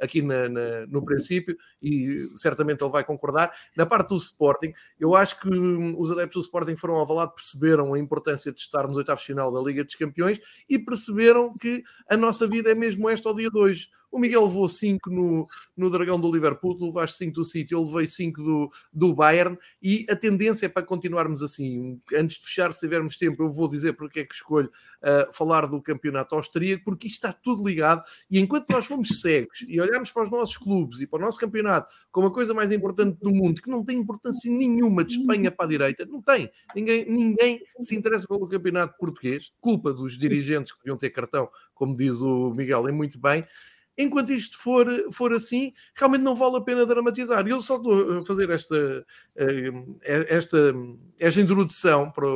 aqui 0.00 0.22
na, 0.22 0.48
na, 0.48 0.86
no 0.86 1.04
princípio, 1.04 1.56
e 1.82 2.28
certamente 2.36 2.82
ele 2.82 2.90
vai 2.90 3.04
concordar. 3.04 3.52
Na 3.76 3.84
parte 3.84 4.10
do 4.10 4.16
Sporting, 4.16 4.72
eu 4.98 5.14
acho 5.14 5.40
que 5.40 5.48
um, 5.48 5.98
os 5.98 6.10
adeptos 6.10 6.42
do 6.42 6.46
Sporting 6.46 6.76
foram 6.76 6.94
ao 6.94 7.06
perceberam 7.28 7.92
a 7.92 7.98
importância 7.98 8.52
de 8.52 8.60
estar 8.60 8.86
nos 8.86 8.96
oitavos 8.96 9.24
final 9.24 9.52
da 9.52 9.60
Liga 9.60 9.84
dos 9.84 9.96
Campeões 9.96 10.40
e 10.68 10.78
perceberam 10.78 11.52
que 11.54 11.82
a 12.08 12.16
nossa 12.16 12.46
vida 12.46 12.70
é 12.70 12.74
mesmo 12.74 13.08
esta 13.08 13.28
ao 13.28 13.34
dia 13.34 13.50
de 13.50 13.58
hoje. 13.58 13.88
O 14.10 14.18
Miguel 14.18 14.44
levou 14.44 14.68
5 14.68 15.10
no, 15.10 15.48
no 15.76 15.90
Dragão 15.90 16.20
do 16.20 16.32
Liverpool, 16.32 16.76
tu 16.76 16.86
levaste 16.86 17.18
5 17.18 17.32
do 17.32 17.44
City, 17.44 17.72
eu 17.72 17.84
levei 17.84 18.06
5 18.06 18.42
do, 18.42 18.72
do 18.92 19.14
Bayern 19.14 19.56
e 19.82 20.04
a 20.08 20.16
tendência 20.16 20.66
é 20.66 20.68
para 20.68 20.82
continuarmos 20.82 21.42
assim. 21.42 22.00
Antes 22.14 22.38
de 22.38 22.44
fechar, 22.44 22.72
se 22.72 22.80
tivermos 22.80 23.16
tempo, 23.16 23.42
eu 23.42 23.50
vou 23.50 23.68
dizer 23.68 23.92
porque 23.92 24.20
é 24.20 24.24
que 24.24 24.34
escolho 24.34 24.68
uh, 24.68 25.32
falar 25.32 25.66
do 25.66 25.80
campeonato 25.80 26.34
austríaco, 26.34 26.84
porque 26.84 27.06
isto 27.06 27.16
está 27.16 27.32
tudo 27.32 27.66
ligado 27.66 28.02
e 28.30 28.38
enquanto 28.38 28.68
nós 28.70 28.86
fomos 28.86 29.20
cegos 29.20 29.64
e 29.68 29.80
olhamos 29.80 30.10
para 30.10 30.24
os 30.24 30.30
nossos 30.30 30.56
clubes 30.56 31.00
e 31.00 31.06
para 31.06 31.18
o 31.18 31.22
nosso 31.22 31.38
campeonato 31.38 31.88
como 32.10 32.26
a 32.26 32.32
coisa 32.32 32.52
mais 32.52 32.72
importante 32.72 33.18
do 33.20 33.30
mundo, 33.30 33.62
que 33.62 33.70
não 33.70 33.84
tem 33.84 33.98
importância 33.98 34.50
nenhuma 34.50 35.04
de 35.04 35.18
Espanha 35.18 35.50
para 35.50 35.66
a 35.66 35.68
direita, 35.68 36.04
não 36.04 36.20
tem. 36.20 36.50
Ninguém, 36.74 37.08
ninguém 37.08 37.62
se 37.80 37.94
interessa 37.94 38.26
pelo 38.26 38.48
campeonato 38.48 38.96
português, 38.98 39.52
culpa 39.60 39.92
dos 39.92 40.18
dirigentes 40.18 40.72
que 40.72 40.80
deviam 40.80 40.96
ter 40.96 41.10
cartão, 41.10 41.48
como 41.74 41.94
diz 41.94 42.20
o 42.20 42.50
Miguel, 42.50 42.88
é 42.88 42.92
muito 42.92 43.18
bem. 43.18 43.46
Enquanto 44.02 44.32
isto 44.32 44.56
for, 44.56 44.86
for 45.12 45.30
assim, 45.34 45.74
realmente 45.94 46.22
não 46.22 46.34
vale 46.34 46.56
a 46.56 46.60
pena 46.62 46.86
dramatizar. 46.86 47.46
E 47.46 47.50
eu 47.50 47.60
só 47.60 47.76
estou 47.76 48.18
a 48.18 48.24
fazer 48.24 48.48
esta, 48.48 49.04
eh, 49.36 49.70
esta, 50.02 50.74
esta 51.18 51.40
introdução, 51.40 52.10
para, 52.10 52.26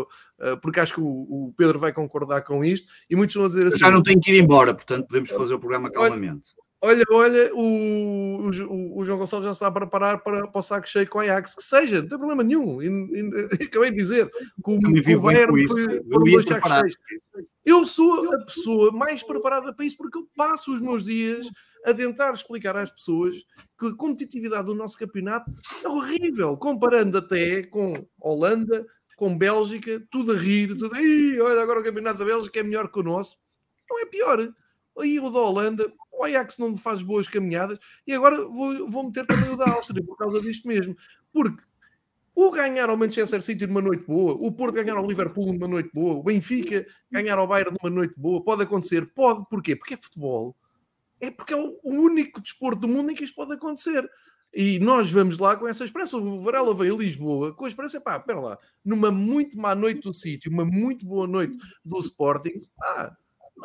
eh, 0.40 0.56
porque 0.56 0.78
acho 0.78 0.94
que 0.94 1.00
o, 1.00 1.54
Pedro 1.56 1.78
vai 1.78 1.90
concordar 1.90 2.42
com 2.42 2.62
isto, 2.62 2.92
e 3.08 3.16
muitos 3.16 3.34
vão 3.34 3.48
dizer 3.48 3.66
assim... 3.66 3.78
já 3.78 3.90
não 3.90 4.02
tenho 4.02 4.20
que 4.20 4.30
ir 4.30 4.42
embora, 4.42 4.74
portanto 4.74 5.06
podemos 5.06 5.30
fazer 5.30 5.54
o 5.54 5.58
programa 5.58 5.90
calmamente. 5.90 6.50
Olha, 6.82 7.02
olha, 7.10 7.54
o, 7.54 8.42
o, 8.42 8.98
o, 8.98 9.04
João 9.06 9.18
Gonçalves 9.18 9.46
já 9.46 9.52
está 9.52 9.68
a 9.68 9.72
preparar 9.72 10.22
para, 10.22 10.46
para 10.46 10.58
o 10.58 10.62
saco 10.62 10.86
cheio 10.86 11.08
com 11.08 11.18
a 11.18 11.22
Ajax, 11.22 11.54
que 11.54 11.62
seja, 11.62 12.02
não 12.02 12.08
tem 12.08 12.18
problema 12.18 12.42
nenhum. 12.42 12.82
E, 12.82 12.88
e, 12.88 13.64
acabei 13.64 13.90
de 13.90 13.96
dizer 13.96 14.30
que 14.30 14.70
o, 14.70 14.74
o 14.74 15.20
Bayern 15.22 15.66
foi, 15.66 16.02
foram 16.04 16.24
dois 16.24 16.44
sacos 16.44 16.70
cheios. 16.70 16.96
Eu 17.64 17.84
sou 17.84 18.34
a 18.34 18.44
pessoa 18.44 18.92
mais 18.92 19.22
preparada 19.22 19.72
para 19.72 19.86
isso 19.86 19.96
porque 19.96 20.18
eu 20.18 20.28
passo 20.36 20.72
os 20.72 20.80
meus 20.80 21.04
dias 21.04 21.50
a 21.84 21.94
tentar 21.94 22.32
explicar 22.32 22.76
às 22.76 22.90
pessoas 22.90 23.44
que 23.78 23.86
a 23.86 23.94
competitividade 23.94 24.66
do 24.66 24.74
nosso 24.74 24.98
campeonato 24.98 25.50
é 25.82 25.88
horrível, 25.88 26.56
comparando 26.56 27.18
até 27.18 27.62
com 27.62 28.06
Holanda, 28.20 28.86
com 29.16 29.36
Bélgica, 29.36 30.02
tudo 30.10 30.32
a 30.32 30.36
rir, 30.36 30.76
tudo 30.76 30.94
aí, 30.94 31.40
olha, 31.40 31.62
agora 31.62 31.80
o 31.80 31.84
campeonato 31.84 32.18
da 32.18 32.24
Bélgica 32.24 32.60
é 32.60 32.62
melhor 32.62 32.90
que 32.90 32.98
o 32.98 33.02
nosso. 33.02 33.38
Não 33.88 34.00
é 34.00 34.06
pior. 34.06 34.52
Aí 34.98 35.18
o 35.18 35.30
da 35.30 35.38
Holanda, 35.38 35.92
o 36.12 36.24
Ajax 36.24 36.58
não 36.58 36.76
faz 36.76 37.02
boas 37.02 37.28
caminhadas 37.28 37.78
e 38.06 38.12
agora 38.12 38.36
vou, 38.44 38.88
vou 38.88 39.04
meter 39.04 39.26
também 39.26 39.50
o 39.50 39.56
da 39.56 39.68
Áustria 39.70 40.04
por 40.04 40.16
causa 40.16 40.40
disto 40.40 40.68
mesmo. 40.68 40.96
Porque 41.32 41.62
o 42.34 42.50
ganhar 42.50 42.88
ao 42.88 42.96
Manchester 42.96 43.40
City 43.40 43.66
numa 43.66 43.80
noite 43.80 44.04
boa, 44.04 44.34
o 44.34 44.50
Porto 44.50 44.74
ganhar 44.74 44.96
ao 44.96 45.06
Liverpool 45.06 45.52
numa 45.52 45.68
noite 45.68 45.90
boa, 45.92 46.14
o 46.14 46.22
Benfica 46.22 46.84
ganhar 47.10 47.38
ao 47.38 47.46
Bayern 47.46 47.76
numa 47.80 47.94
noite 47.94 48.18
boa, 48.18 48.42
pode 48.42 48.62
acontecer. 48.62 49.06
Pode, 49.14 49.44
porquê? 49.48 49.76
Porque 49.76 49.94
é 49.94 49.96
futebol. 49.96 50.56
É 51.20 51.30
porque 51.30 51.54
é 51.54 51.56
o 51.56 51.78
único 51.84 52.40
desporto 52.40 52.80
do 52.80 52.88
mundo 52.88 53.10
em 53.10 53.14
que 53.14 53.24
isto 53.24 53.36
pode 53.36 53.52
acontecer. 53.52 54.08
E 54.52 54.78
nós 54.78 55.10
vamos 55.10 55.38
lá 55.38 55.56
com 55.56 55.66
essa 55.66 55.84
esperança. 55.84 56.16
O 56.16 56.40
Varela 56.40 56.74
veio 56.74 56.94
a 56.94 56.98
Lisboa 56.98 57.54
com 57.54 57.64
a 57.64 57.68
esperança, 57.68 58.00
pá, 58.00 58.16
espera 58.16 58.40
lá, 58.40 58.58
numa 58.84 59.10
muito 59.10 59.56
má 59.56 59.74
noite 59.74 60.02
do 60.02 60.12
sítio, 60.12 60.50
uma 60.50 60.64
muito 60.64 61.06
boa 61.06 61.26
noite 61.26 61.56
do 61.84 61.98
Sporting, 61.98 62.58
pá, 62.76 63.16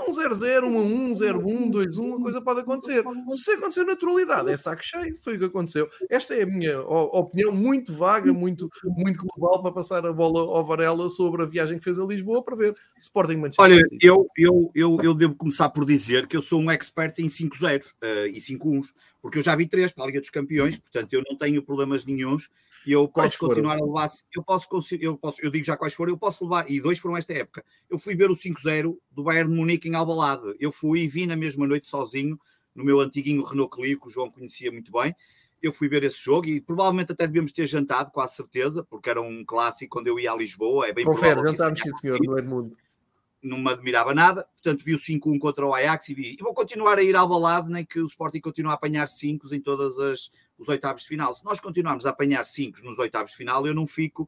um 0.08 0.12
0-0, 0.12 0.64
um 0.64 1.10
1, 1.10 1.12
0-1, 1.12 1.72
2-1, 1.72 2.18
a 2.18 2.22
coisa 2.22 2.42
pode 2.42 2.62
acontecer. 2.62 3.04
Se 3.32 3.52
acontecer. 3.52 3.84
naturalidade, 3.84 4.52
é 4.52 4.58
saco 4.58 4.84
cheio, 4.84 5.18
foi 5.22 5.36
o 5.36 5.40
que 5.40 5.46
aconteceu. 5.46 5.90
Esta 6.10 6.36
é 6.36 6.44
a 6.44 6.46
minha 6.46 6.82
opinião 6.82 7.52
muito 7.52 7.94
vaga, 7.94 8.32
muito, 8.32 8.70
muito 8.84 9.26
global, 9.26 9.62
para 9.62 9.72
passar 9.72 10.06
a 10.06 10.14
bola 10.14 10.42
ao 10.42 10.66
Varela 10.66 11.10
sobre 11.10 11.44
a 11.44 11.46
viagem 11.46 11.78
que 11.78 11.84
fez 11.84 11.98
a 11.98 12.06
Lisboa 12.06 12.44
para 12.44 12.56
ver 12.56 12.76
Sporting 13.00 13.38
Manchester 13.38 13.66
Olha, 13.66 13.82
eu, 14.02 14.28
eu, 14.38 14.70
eu, 14.76 14.98
eu 15.02 15.14
devo 15.14 15.36
começar 15.36 15.70
por 15.70 15.86
dizer 15.86 16.28
que 16.28 16.38
eu 16.38 16.42
sou 16.42 16.62
um 16.62 16.72
expert 16.72 17.18
em 17.20 17.28
5-0 17.28 17.86
uh, 17.86 18.28
e 18.28 18.38
5-1, 18.38 18.82
porque 19.22 19.40
eu 19.40 19.42
já 19.42 19.56
vi 19.56 19.66
três 19.66 19.92
para 19.92 20.04
a 20.04 20.08
Liga 20.08 20.22
dos 20.22 20.30
Campeões, 20.30 20.78
portanto 20.78 21.14
eu 21.14 21.24
não 21.28 21.38
tenho 21.38 21.64
problemas 21.64 22.06
nenhums 22.06 22.50
e 22.86 22.92
eu 22.92 23.08
posso 23.08 23.38
continuar 23.38 23.74
a 23.74 23.86
levar, 23.86 24.10
eu 24.36 24.44
posso, 24.44 24.68
eu 25.00 25.18
posso, 25.18 25.44
eu 25.44 25.52
digo 25.52 25.66
já 25.66 25.76
quais 25.76 25.94
foram, 25.94 26.14
eu 26.14 26.18
posso 26.18 26.44
levar, 26.44 26.70
e 26.70 26.80
dois 26.80 27.00
foram 27.00 27.18
esta 27.18 27.34
época. 27.34 27.64
Eu 27.90 27.98
fui 27.98 28.16
ver 28.16 28.30
o 28.30 28.34
5-0 28.34 28.98
do 29.12 29.24
Bayern 29.24 29.50
de 29.50 29.56
Munique 29.56 29.90
em 29.90 29.96
Albalade. 29.96 30.56
Eu 30.60 30.72
fui 30.72 31.02
e 31.02 31.08
vi 31.08 31.26
na 31.26 31.36
mesma 31.36 31.68
noite 31.68 31.88
sozinho, 31.88 32.40
no 32.74 32.84
meu 32.84 33.00
antiguinho 33.00 33.44
Renault 33.44 33.76
Clio, 33.76 34.00
que 34.00 34.08
o 34.08 34.10
João 34.10 34.32
conhecia 34.32 34.72
muito 34.72 34.92
bem. 34.92 35.16
Eu 35.62 35.74
fui 35.74 35.90
ver 35.90 36.04
esse 36.04 36.24
jogo 36.24 36.48
e 36.48 36.62
provavelmente 36.62 37.12
até 37.12 37.28
devíamos 37.28 37.52
ter 37.52 37.66
jantado, 37.66 38.12
com 38.12 38.22
a 38.22 38.28
certeza, 38.28 38.84
porque 38.90 39.10
era 39.10 39.22
um 39.22 39.44
clássico 39.46 39.92
quando 39.92 40.08
eu 40.08 40.18
ia 40.20 40.32
a 40.32 40.36
Lisboa. 40.36 40.88
É 40.88 40.94
bem 40.94 41.06
Confere, 41.06 41.42
jantámos, 41.42 41.82
sim, 41.82 41.98
senhor, 41.98 42.20
no 42.22 42.38
Edmundo 42.38 42.78
não 43.42 43.58
me 43.58 43.70
admirava 43.70 44.14
nada, 44.14 44.44
portanto 44.62 44.84
vi 44.84 44.94
o 44.94 44.98
5-1 44.98 45.40
contra 45.40 45.66
o 45.66 45.74
Ajax 45.74 46.10
e 46.10 46.14
vi, 46.14 46.36
e 46.40 46.44
vou 46.44 46.54
continuar 46.54 46.98
a 46.98 47.04
ir 47.04 47.16
ao 47.16 47.28
balado, 47.28 47.70
nem 47.70 47.86
que 47.86 48.00
o 48.00 48.06
Sporting 48.06 48.42
continue 48.42 48.72
a 48.72 48.76
apanhar 48.76 49.08
5 49.08 49.54
em 49.54 49.62
todas 49.62 49.98
as 49.98 50.30
os 50.60 50.68
oitavos 50.68 51.04
de 51.04 51.08
final. 51.08 51.34
Se 51.34 51.44
nós 51.44 51.60
continuarmos 51.60 52.06
a 52.06 52.10
apanhar 52.10 52.46
5 52.46 52.84
nos 52.84 53.00
oitavos 53.00 53.32
de 53.32 53.38
final, 53.38 53.66
eu 53.66 53.74
não 53.74 53.88
fico 53.88 54.24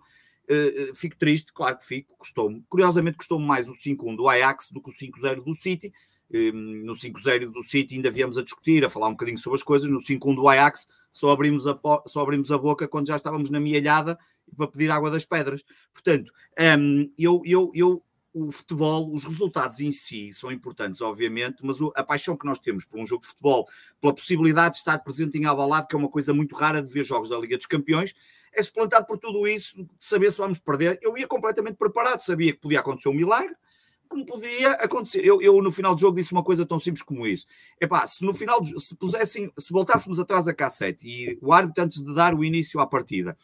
uh, 0.49 0.95
fico 0.95 1.17
triste, 1.17 1.51
claro 1.53 1.77
que 1.77 1.85
fico, 1.85 2.15
custou-me. 2.17 2.63
Curiosamente 2.69 3.17
custou-me 3.17 3.45
mais 3.45 3.67
o 3.67 3.73
5-1 3.73 4.15
do 4.15 4.29
Ajax 4.29 4.69
do 4.71 4.81
que 4.81 4.89
o 4.89 4.93
5-0 4.93 5.43
do 5.43 5.53
City. 5.53 5.93
Um, 6.33 6.85
no 6.85 6.93
5-0 6.93 7.51
do 7.51 7.61
City 7.61 7.95
ainda 7.95 8.09
viemos 8.09 8.37
a 8.37 8.43
discutir, 8.43 8.85
a 8.85 8.89
falar 8.89 9.09
um 9.09 9.11
bocadinho 9.11 9.37
sobre 9.37 9.57
as 9.57 9.63
coisas. 9.63 9.89
No 9.89 9.99
5-1 9.99 10.35
do 10.35 10.47
Ajax 10.47 10.87
só 11.11 11.29
abrimos, 11.29 11.67
a, 11.67 11.77
só 12.07 12.21
abrimos 12.21 12.51
a 12.51 12.57
boca 12.57 12.87
quando 12.87 13.07
já 13.07 13.17
estávamos 13.17 13.49
na 13.49 13.59
mielhada 13.59 14.17
para 14.55 14.67
pedir 14.67 14.89
água 14.89 15.11
das 15.11 15.25
pedras. 15.25 15.63
Portanto, 15.93 16.31
um, 16.79 17.11
eu, 17.17 17.41
eu, 17.45 17.71
eu 17.73 18.03
o 18.33 18.51
futebol, 18.51 19.13
os 19.13 19.25
resultados 19.25 19.79
em 19.79 19.91
si 19.91 20.31
são 20.33 20.51
importantes, 20.51 21.01
obviamente, 21.01 21.57
mas 21.63 21.77
a 21.95 22.03
paixão 22.03 22.37
que 22.37 22.45
nós 22.45 22.59
temos 22.59 22.85
por 22.85 22.99
um 22.99 23.05
jogo 23.05 23.21
de 23.21 23.27
futebol, 23.27 23.67
pela 23.99 24.13
possibilidade 24.13 24.73
de 24.73 24.77
estar 24.77 24.97
presente 24.99 25.37
em 25.37 25.45
Alvalade, 25.45 25.87
que 25.87 25.95
é 25.95 25.99
uma 25.99 26.09
coisa 26.09 26.33
muito 26.33 26.55
rara 26.55 26.81
de 26.81 26.91
ver 26.91 27.03
jogos 27.03 27.29
da 27.29 27.37
Liga 27.37 27.57
dos 27.57 27.65
Campeões, 27.65 28.15
é 28.53 28.61
suplantado 28.61 29.05
por 29.05 29.17
tudo 29.17 29.47
isso, 29.47 29.87
saber 29.99 30.31
se 30.31 30.37
vamos 30.37 30.59
perder. 30.59 30.99
Eu 31.01 31.17
ia 31.17 31.27
completamente 31.27 31.75
preparado, 31.75 32.21
sabia 32.21 32.51
que 32.51 32.59
podia 32.59 32.79
acontecer 32.79 33.09
um 33.09 33.13
milagre, 33.13 33.55
como 34.07 34.25
podia 34.25 34.71
acontecer. 34.73 35.25
Eu, 35.25 35.41
eu, 35.41 35.61
no 35.61 35.71
final 35.71 35.95
do 35.95 36.01
jogo 36.01 36.17
disse 36.17 36.33
uma 36.33 36.43
coisa 36.43 36.65
tão 36.65 36.77
simples 36.77 37.01
como 37.01 37.25
isso. 37.25 37.45
Epá, 37.79 38.05
se 38.05 38.25
no 38.25 38.33
final, 38.33 38.59
se 38.65 38.93
pusessem, 38.95 39.51
se 39.57 39.71
voltássemos 39.71 40.19
atrás 40.19 40.47
a 40.49 40.53
cassete 40.53 41.07
e 41.07 41.39
o 41.41 41.53
árbitro 41.53 41.83
antes 41.83 42.03
de 42.03 42.13
dar 42.13 42.35
o 42.35 42.43
início 42.43 42.79
à 42.81 42.85
partida, 42.85 43.37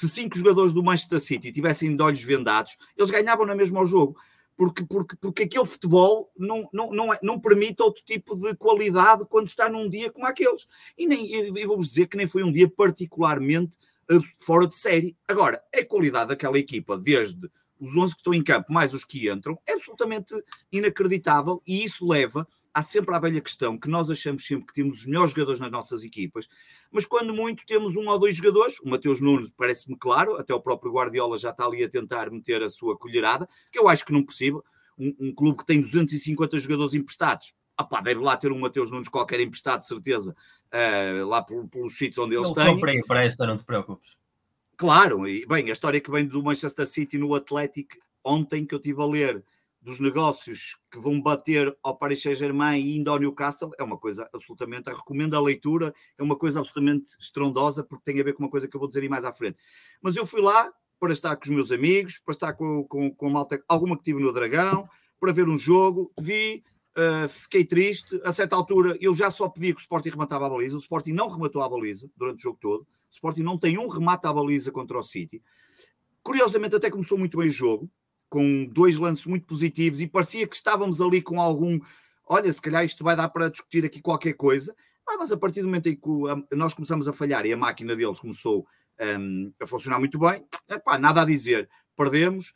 se 0.00 0.08
cinco 0.08 0.38
jogadores 0.38 0.72
do 0.72 0.82
Manchester 0.82 1.20
City 1.20 1.52
tivessem 1.52 1.94
de 1.94 2.02
olhos 2.02 2.22
vendados, 2.22 2.78
eles 2.96 3.10
ganhavam 3.10 3.44
na 3.44 3.54
mesma 3.54 3.80
ao 3.80 3.84
jogo. 3.84 4.16
Porque, 4.56 4.82
porque, 4.82 5.16
porque 5.16 5.42
aquele 5.42 5.66
futebol 5.66 6.30
não, 6.38 6.66
não, 6.72 6.90
não, 6.90 7.12
é, 7.12 7.18
não 7.22 7.38
permite 7.38 7.82
outro 7.82 8.02
tipo 8.02 8.34
de 8.34 8.54
qualidade 8.56 9.26
quando 9.28 9.48
está 9.48 9.68
num 9.68 9.88
dia 9.90 10.10
como 10.10 10.26
aqueles. 10.26 10.66
E 10.96 11.06
nem, 11.06 11.52
vou-vos 11.66 11.88
dizer 11.88 12.06
que 12.06 12.16
nem 12.16 12.26
foi 12.26 12.42
um 12.42 12.50
dia 12.50 12.68
particularmente 12.68 13.76
eh, 14.10 14.18
fora 14.38 14.66
de 14.66 14.74
série. 14.74 15.14
Agora, 15.28 15.62
a 15.74 15.84
qualidade 15.84 16.28
daquela 16.28 16.58
equipa, 16.58 16.96
desde 16.96 17.50
os 17.78 17.94
11 17.94 18.14
que 18.14 18.20
estão 18.20 18.34
em 18.34 18.42
campo, 18.42 18.72
mais 18.72 18.94
os 18.94 19.04
que 19.04 19.30
entram, 19.30 19.58
é 19.66 19.72
absolutamente 19.72 20.34
inacreditável 20.72 21.62
e 21.66 21.84
isso 21.84 22.08
leva 22.08 22.48
há 22.72 22.82
sempre 22.82 23.14
a 23.14 23.18
velha 23.18 23.40
questão 23.40 23.78
que 23.78 23.88
nós 23.88 24.10
achamos 24.10 24.46
sempre 24.46 24.66
que 24.66 24.74
temos 24.74 24.98
os 24.98 25.06
melhores 25.06 25.30
jogadores 25.30 25.60
nas 25.60 25.70
nossas 25.70 26.04
equipas, 26.04 26.48
mas 26.90 27.04
quando 27.04 27.34
muito 27.34 27.64
temos 27.66 27.96
um 27.96 28.08
ou 28.08 28.18
dois 28.18 28.36
jogadores, 28.36 28.78
o 28.80 28.88
Mateus 28.88 29.20
Nunes 29.20 29.52
parece-me 29.56 29.96
claro, 29.96 30.36
até 30.36 30.54
o 30.54 30.60
próprio 30.60 30.92
Guardiola 30.92 31.36
já 31.36 31.50
está 31.50 31.64
ali 31.64 31.82
a 31.82 31.88
tentar 31.88 32.30
meter 32.30 32.62
a 32.62 32.68
sua 32.68 32.96
colherada, 32.96 33.48
que 33.70 33.78
eu 33.78 33.88
acho 33.88 34.04
que 34.04 34.12
não 34.12 34.22
possível. 34.22 34.64
Um, 34.98 35.14
um 35.18 35.34
clube 35.34 35.58
que 35.58 35.66
tem 35.66 35.80
250 35.80 36.58
jogadores 36.58 36.94
emprestados, 36.94 37.54
opá, 37.78 38.00
deve 38.00 38.20
lá 38.20 38.36
ter 38.36 38.52
um 38.52 38.58
Mateus 38.58 38.90
Nunes 38.90 39.08
qualquer 39.08 39.40
emprestado, 39.40 39.80
de 39.80 39.86
certeza, 39.86 40.36
uh, 40.72 41.26
lá 41.26 41.42
pelos 41.42 41.96
sítios 41.96 42.18
onde 42.18 42.36
eles 42.36 42.52
têm. 42.52 42.78
Não 42.78 43.02
para 43.06 43.24
esta, 43.24 43.46
não 43.46 43.56
te 43.56 43.64
preocupes. 43.64 44.12
Claro, 44.76 45.28
e 45.28 45.44
bem, 45.46 45.68
a 45.68 45.72
história 45.72 46.00
que 46.00 46.10
vem 46.10 46.26
do 46.26 46.42
Manchester 46.42 46.86
City 46.86 47.18
no 47.18 47.34
Atlético, 47.34 47.96
ontem 48.24 48.64
que 48.64 48.74
eu 48.74 48.78
estive 48.78 49.02
a 49.02 49.06
ler 49.06 49.44
dos 49.80 49.98
negócios 49.98 50.78
que 50.90 50.98
vão 50.98 51.20
bater 51.20 51.74
ao 51.82 51.96
Paris 51.96 52.22
Saint-Germain 52.22 52.80
e 52.80 52.98
indo 52.98 53.10
ao 53.10 53.18
Newcastle, 53.18 53.70
é 53.78 53.82
uma 53.82 53.96
coisa 53.96 54.28
absolutamente, 54.32 54.90
recomendo 54.90 55.34
a 55.34 55.40
leitura, 55.40 55.94
é 56.18 56.22
uma 56.22 56.36
coisa 56.36 56.58
absolutamente 56.58 57.16
estrondosa, 57.18 57.82
porque 57.82 58.04
tem 58.04 58.20
a 58.20 58.24
ver 58.24 58.34
com 58.34 58.42
uma 58.42 58.50
coisa 58.50 58.68
que 58.68 58.76
eu 58.76 58.80
vou 58.80 58.88
dizer 58.88 59.00
aí 59.00 59.08
mais 59.08 59.24
à 59.24 59.32
frente. 59.32 59.56
Mas 60.02 60.16
eu 60.16 60.26
fui 60.26 60.42
lá 60.42 60.70
para 60.98 61.12
estar 61.12 61.34
com 61.34 61.44
os 61.44 61.48
meus 61.48 61.72
amigos, 61.72 62.18
para 62.18 62.32
estar 62.32 62.52
com, 62.52 62.84
com, 62.84 63.10
com 63.10 63.26
a 63.28 63.30
malta, 63.30 63.62
alguma 63.66 63.96
que 63.96 64.02
tive 64.02 64.20
no 64.20 64.32
Dragão, 64.32 64.86
para 65.18 65.32
ver 65.32 65.48
um 65.48 65.56
jogo, 65.56 66.12
vi, 66.20 66.62
uh, 66.96 67.26
fiquei 67.26 67.64
triste, 67.64 68.20
a 68.22 68.32
certa 68.32 68.54
altura 68.56 68.98
eu 69.00 69.14
já 69.14 69.30
só 69.30 69.48
pedia 69.48 69.72
que 69.72 69.80
o 69.80 69.82
Sporting 69.82 70.10
rematava 70.10 70.46
a 70.46 70.50
baliza, 70.50 70.76
o 70.76 70.80
Sporting 70.80 71.12
não 71.12 71.28
rematou 71.28 71.62
a 71.62 71.68
baliza 71.68 72.10
durante 72.14 72.40
o 72.40 72.42
jogo 72.42 72.58
todo, 72.60 72.82
o 72.82 72.86
Sporting 73.10 73.42
não 73.42 73.58
tem 73.58 73.78
um 73.78 73.88
remate 73.88 74.26
à 74.26 74.32
baliza 74.32 74.70
contra 74.70 74.98
o 74.98 75.02
City. 75.02 75.42
Curiosamente, 76.22 76.76
até 76.76 76.90
começou 76.90 77.16
muito 77.16 77.38
bem 77.38 77.48
o 77.48 77.50
jogo, 77.50 77.90
com 78.30 78.64
dois 78.64 78.96
lances 78.96 79.26
muito 79.26 79.44
positivos 79.44 80.00
e 80.00 80.06
parecia 80.06 80.46
que 80.46 80.54
estávamos 80.54 81.00
ali 81.00 81.20
com 81.20 81.40
algum. 81.40 81.78
Olha, 82.26 82.50
se 82.50 82.62
calhar 82.62 82.84
isto 82.84 83.02
vai 83.02 83.16
dar 83.16 83.28
para 83.28 83.50
discutir 83.50 83.84
aqui 83.84 84.00
qualquer 84.00 84.34
coisa. 84.34 84.74
Ah, 85.06 85.16
mas 85.18 85.32
a 85.32 85.36
partir 85.36 85.60
do 85.60 85.66
momento 85.66 85.88
em 85.88 85.96
que 85.96 86.56
nós 86.56 86.72
começamos 86.72 87.08
a 87.08 87.12
falhar 87.12 87.44
e 87.44 87.52
a 87.52 87.56
máquina 87.56 87.96
deles 87.96 88.20
começou 88.20 88.64
um, 89.18 89.52
a 89.60 89.66
funcionar 89.66 89.98
muito 89.98 90.18
bem, 90.18 90.44
epá, 90.68 90.96
nada 90.96 91.22
a 91.22 91.24
dizer. 91.24 91.68
Perdemos, 91.96 92.54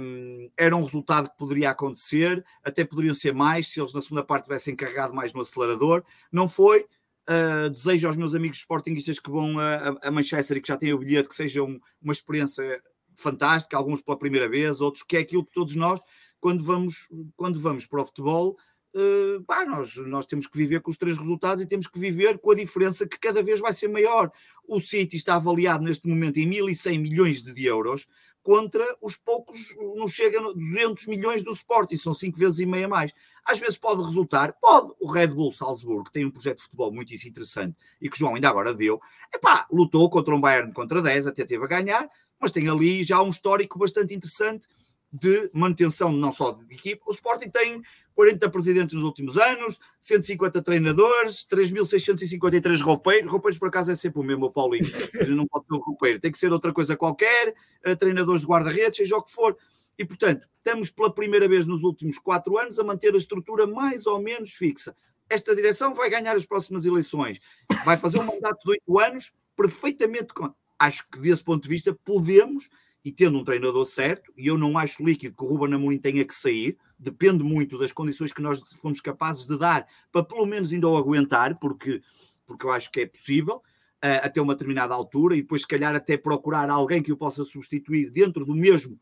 um, 0.00 0.48
era 0.56 0.76
um 0.76 0.84
resultado 0.84 1.28
que 1.28 1.36
poderia 1.36 1.70
acontecer, 1.70 2.44
até 2.62 2.84
poderiam 2.84 3.14
ser 3.14 3.34
mais 3.34 3.66
se 3.66 3.80
eles 3.80 3.92
na 3.92 4.00
segunda 4.00 4.22
parte 4.22 4.44
tivessem 4.44 4.76
carregado 4.76 5.12
mais 5.12 5.32
no 5.32 5.40
acelerador. 5.40 6.04
Não 6.32 6.48
foi, 6.48 6.86
Uh, 7.30 7.68
desejo 7.68 8.06
aos 8.06 8.16
meus 8.16 8.34
amigos 8.34 8.56
sportinguistas 8.60 9.18
que 9.18 9.30
vão 9.30 9.58
a, 9.58 9.98
a, 10.00 10.10
Manchester 10.10 10.56
e 10.56 10.62
que 10.62 10.68
já 10.68 10.78
têm 10.78 10.94
o 10.94 10.98
bilhete 10.98 11.28
que 11.28 11.34
seja 11.34 11.62
um, 11.62 11.78
uma 12.00 12.14
experiência 12.14 12.82
fantástica, 13.18 13.76
alguns 13.76 14.00
pela 14.00 14.18
primeira 14.18 14.48
vez, 14.48 14.80
outros 14.80 15.02
que 15.02 15.16
é 15.16 15.20
aquilo 15.20 15.44
que 15.44 15.52
todos 15.52 15.74
nós, 15.76 16.00
quando 16.40 16.64
vamos, 16.64 17.08
quando 17.36 17.58
vamos 17.60 17.86
para 17.86 18.02
o 18.02 18.06
futebol, 18.06 18.56
uh, 18.94 19.66
nós, 19.66 19.96
nós 19.96 20.26
temos 20.26 20.46
que 20.46 20.56
viver 20.56 20.80
com 20.80 20.90
os 20.90 20.96
três 20.96 21.18
resultados 21.18 21.62
e 21.62 21.66
temos 21.66 21.86
que 21.86 21.98
viver 21.98 22.38
com 22.38 22.52
a 22.52 22.54
diferença 22.54 23.06
que 23.06 23.18
cada 23.18 23.42
vez 23.42 23.60
vai 23.60 23.72
ser 23.72 23.88
maior. 23.88 24.30
O 24.66 24.80
City 24.80 25.16
está 25.16 25.34
avaliado 25.34 25.84
neste 25.84 26.06
momento 26.06 26.38
em 26.38 26.48
1.100 26.48 27.00
milhões 27.00 27.42
de 27.42 27.66
euros, 27.66 28.06
contra 28.48 28.96
os 29.02 29.14
poucos, 29.14 29.76
não 29.94 30.08
chega 30.08 30.38
a 30.38 30.52
200 30.54 31.06
milhões 31.06 31.42
do 31.42 31.50
Sporting, 31.50 31.98
são 31.98 32.14
cinco 32.14 32.38
vezes 32.38 32.60
e 32.60 32.64
meia 32.64 32.88
mais. 32.88 33.12
Às 33.44 33.58
vezes 33.58 33.76
pode 33.76 34.02
resultar, 34.02 34.54
pode. 34.54 34.90
O 34.98 35.10
Red 35.10 35.26
Bull 35.26 35.52
Salzburgo, 35.52 36.10
tem 36.10 36.24
um 36.24 36.30
projeto 36.30 36.56
de 36.56 36.62
futebol 36.62 36.90
muito 36.90 37.12
interessante 37.12 37.76
e 38.00 38.08
que 38.08 38.16
o 38.16 38.18
João 38.18 38.36
ainda 38.36 38.48
agora 38.48 38.72
deu, 38.72 39.02
epá, 39.34 39.66
lutou 39.70 40.08
contra 40.08 40.34
um 40.34 40.40
Bayern 40.40 40.72
contra 40.72 41.02
10, 41.02 41.26
até 41.26 41.44
teve 41.44 41.62
a 41.62 41.66
ganhar, 41.66 42.08
mas 42.40 42.50
tem 42.50 42.68
ali 42.68 43.02
já 43.02 43.22
um 43.22 43.28
histórico 43.28 43.78
bastante 43.78 44.14
interessante 44.14 44.66
de 45.12 45.50
manutenção 45.52 46.12
não 46.12 46.30
só 46.30 46.52
de 46.52 46.74
equipe. 46.74 47.00
O 47.06 47.12
Sporting 47.12 47.48
tem 47.48 47.82
40 48.14 48.50
presidentes 48.50 48.94
nos 48.94 49.04
últimos 49.04 49.38
anos, 49.38 49.78
150 50.00 50.60
treinadores, 50.62 51.46
3.653 51.50 52.82
roupeiros. 52.82 53.30
Roupeiros, 53.30 53.58
por 53.58 53.68
acaso, 53.68 53.90
é 53.90 53.96
sempre 53.96 54.20
o 54.20 54.24
mesmo, 54.24 54.46
o 54.46 54.50
Paulinho. 54.50 54.84
não 55.36 55.46
pode 55.46 55.66
ter 55.66 55.74
um 55.74 55.78
roupeiro, 55.78 56.20
tem 56.20 56.32
que 56.32 56.38
ser 56.38 56.52
outra 56.52 56.72
coisa 56.72 56.96
qualquer, 56.96 57.54
eh, 57.84 57.94
treinadores 57.94 58.42
de 58.42 58.46
guarda-redes, 58.46 58.96
seja 58.96 59.16
o 59.16 59.22
que 59.22 59.30
for. 59.30 59.56
E, 59.98 60.04
portanto, 60.04 60.46
estamos 60.56 60.90
pela 60.90 61.12
primeira 61.12 61.48
vez 61.48 61.66
nos 61.66 61.82
últimos 61.82 62.18
quatro 62.18 62.58
anos 62.58 62.78
a 62.78 62.84
manter 62.84 63.14
a 63.14 63.18
estrutura 63.18 63.66
mais 63.66 64.06
ou 64.06 64.20
menos 64.20 64.52
fixa. 64.52 64.94
Esta 65.28 65.54
direção 65.54 65.92
vai 65.92 66.08
ganhar 66.08 66.34
as 66.36 66.46
próximas 66.46 66.86
eleições. 66.86 67.40
Vai 67.84 67.96
fazer 67.96 68.18
um 68.18 68.24
mandato 68.24 68.58
de 68.64 68.70
oito 68.70 68.98
anos 68.98 69.32
perfeitamente. 69.56 70.32
Acho 70.78 71.08
que, 71.10 71.18
desse 71.18 71.42
ponto 71.42 71.62
de 71.62 71.68
vista, 71.68 71.92
podemos 72.04 72.68
e 73.04 73.12
tendo 73.12 73.38
um 73.38 73.44
treinador 73.44 73.84
certo, 73.86 74.32
e 74.36 74.46
eu 74.46 74.58
não 74.58 74.76
acho 74.76 75.04
líquido 75.04 75.34
que 75.34 75.42
o 75.42 75.46
Ruben 75.46 75.74
Amorim 75.74 75.98
tenha 75.98 76.24
que 76.24 76.34
sair, 76.34 76.76
depende 76.98 77.42
muito 77.42 77.78
das 77.78 77.92
condições 77.92 78.32
que 78.32 78.42
nós 78.42 78.60
fomos 78.74 79.00
capazes 79.00 79.46
de 79.46 79.56
dar 79.56 79.86
para 80.10 80.24
pelo 80.24 80.44
menos 80.44 80.72
ainda 80.72 80.88
o 80.88 80.96
aguentar, 80.96 81.58
porque, 81.58 82.02
porque 82.46 82.66
eu 82.66 82.70
acho 82.70 82.90
que 82.90 83.00
é 83.00 83.06
possível, 83.06 83.56
uh, 84.04 84.20
até 84.22 84.42
uma 84.42 84.54
determinada 84.54 84.94
altura, 84.94 85.36
e 85.36 85.42
depois 85.42 85.62
se 85.62 85.68
calhar 85.68 85.94
até 85.94 86.16
procurar 86.16 86.68
alguém 86.70 87.02
que 87.02 87.12
o 87.12 87.16
possa 87.16 87.44
substituir 87.44 88.10
dentro 88.10 88.44
do 88.44 88.54
mesmo 88.54 89.00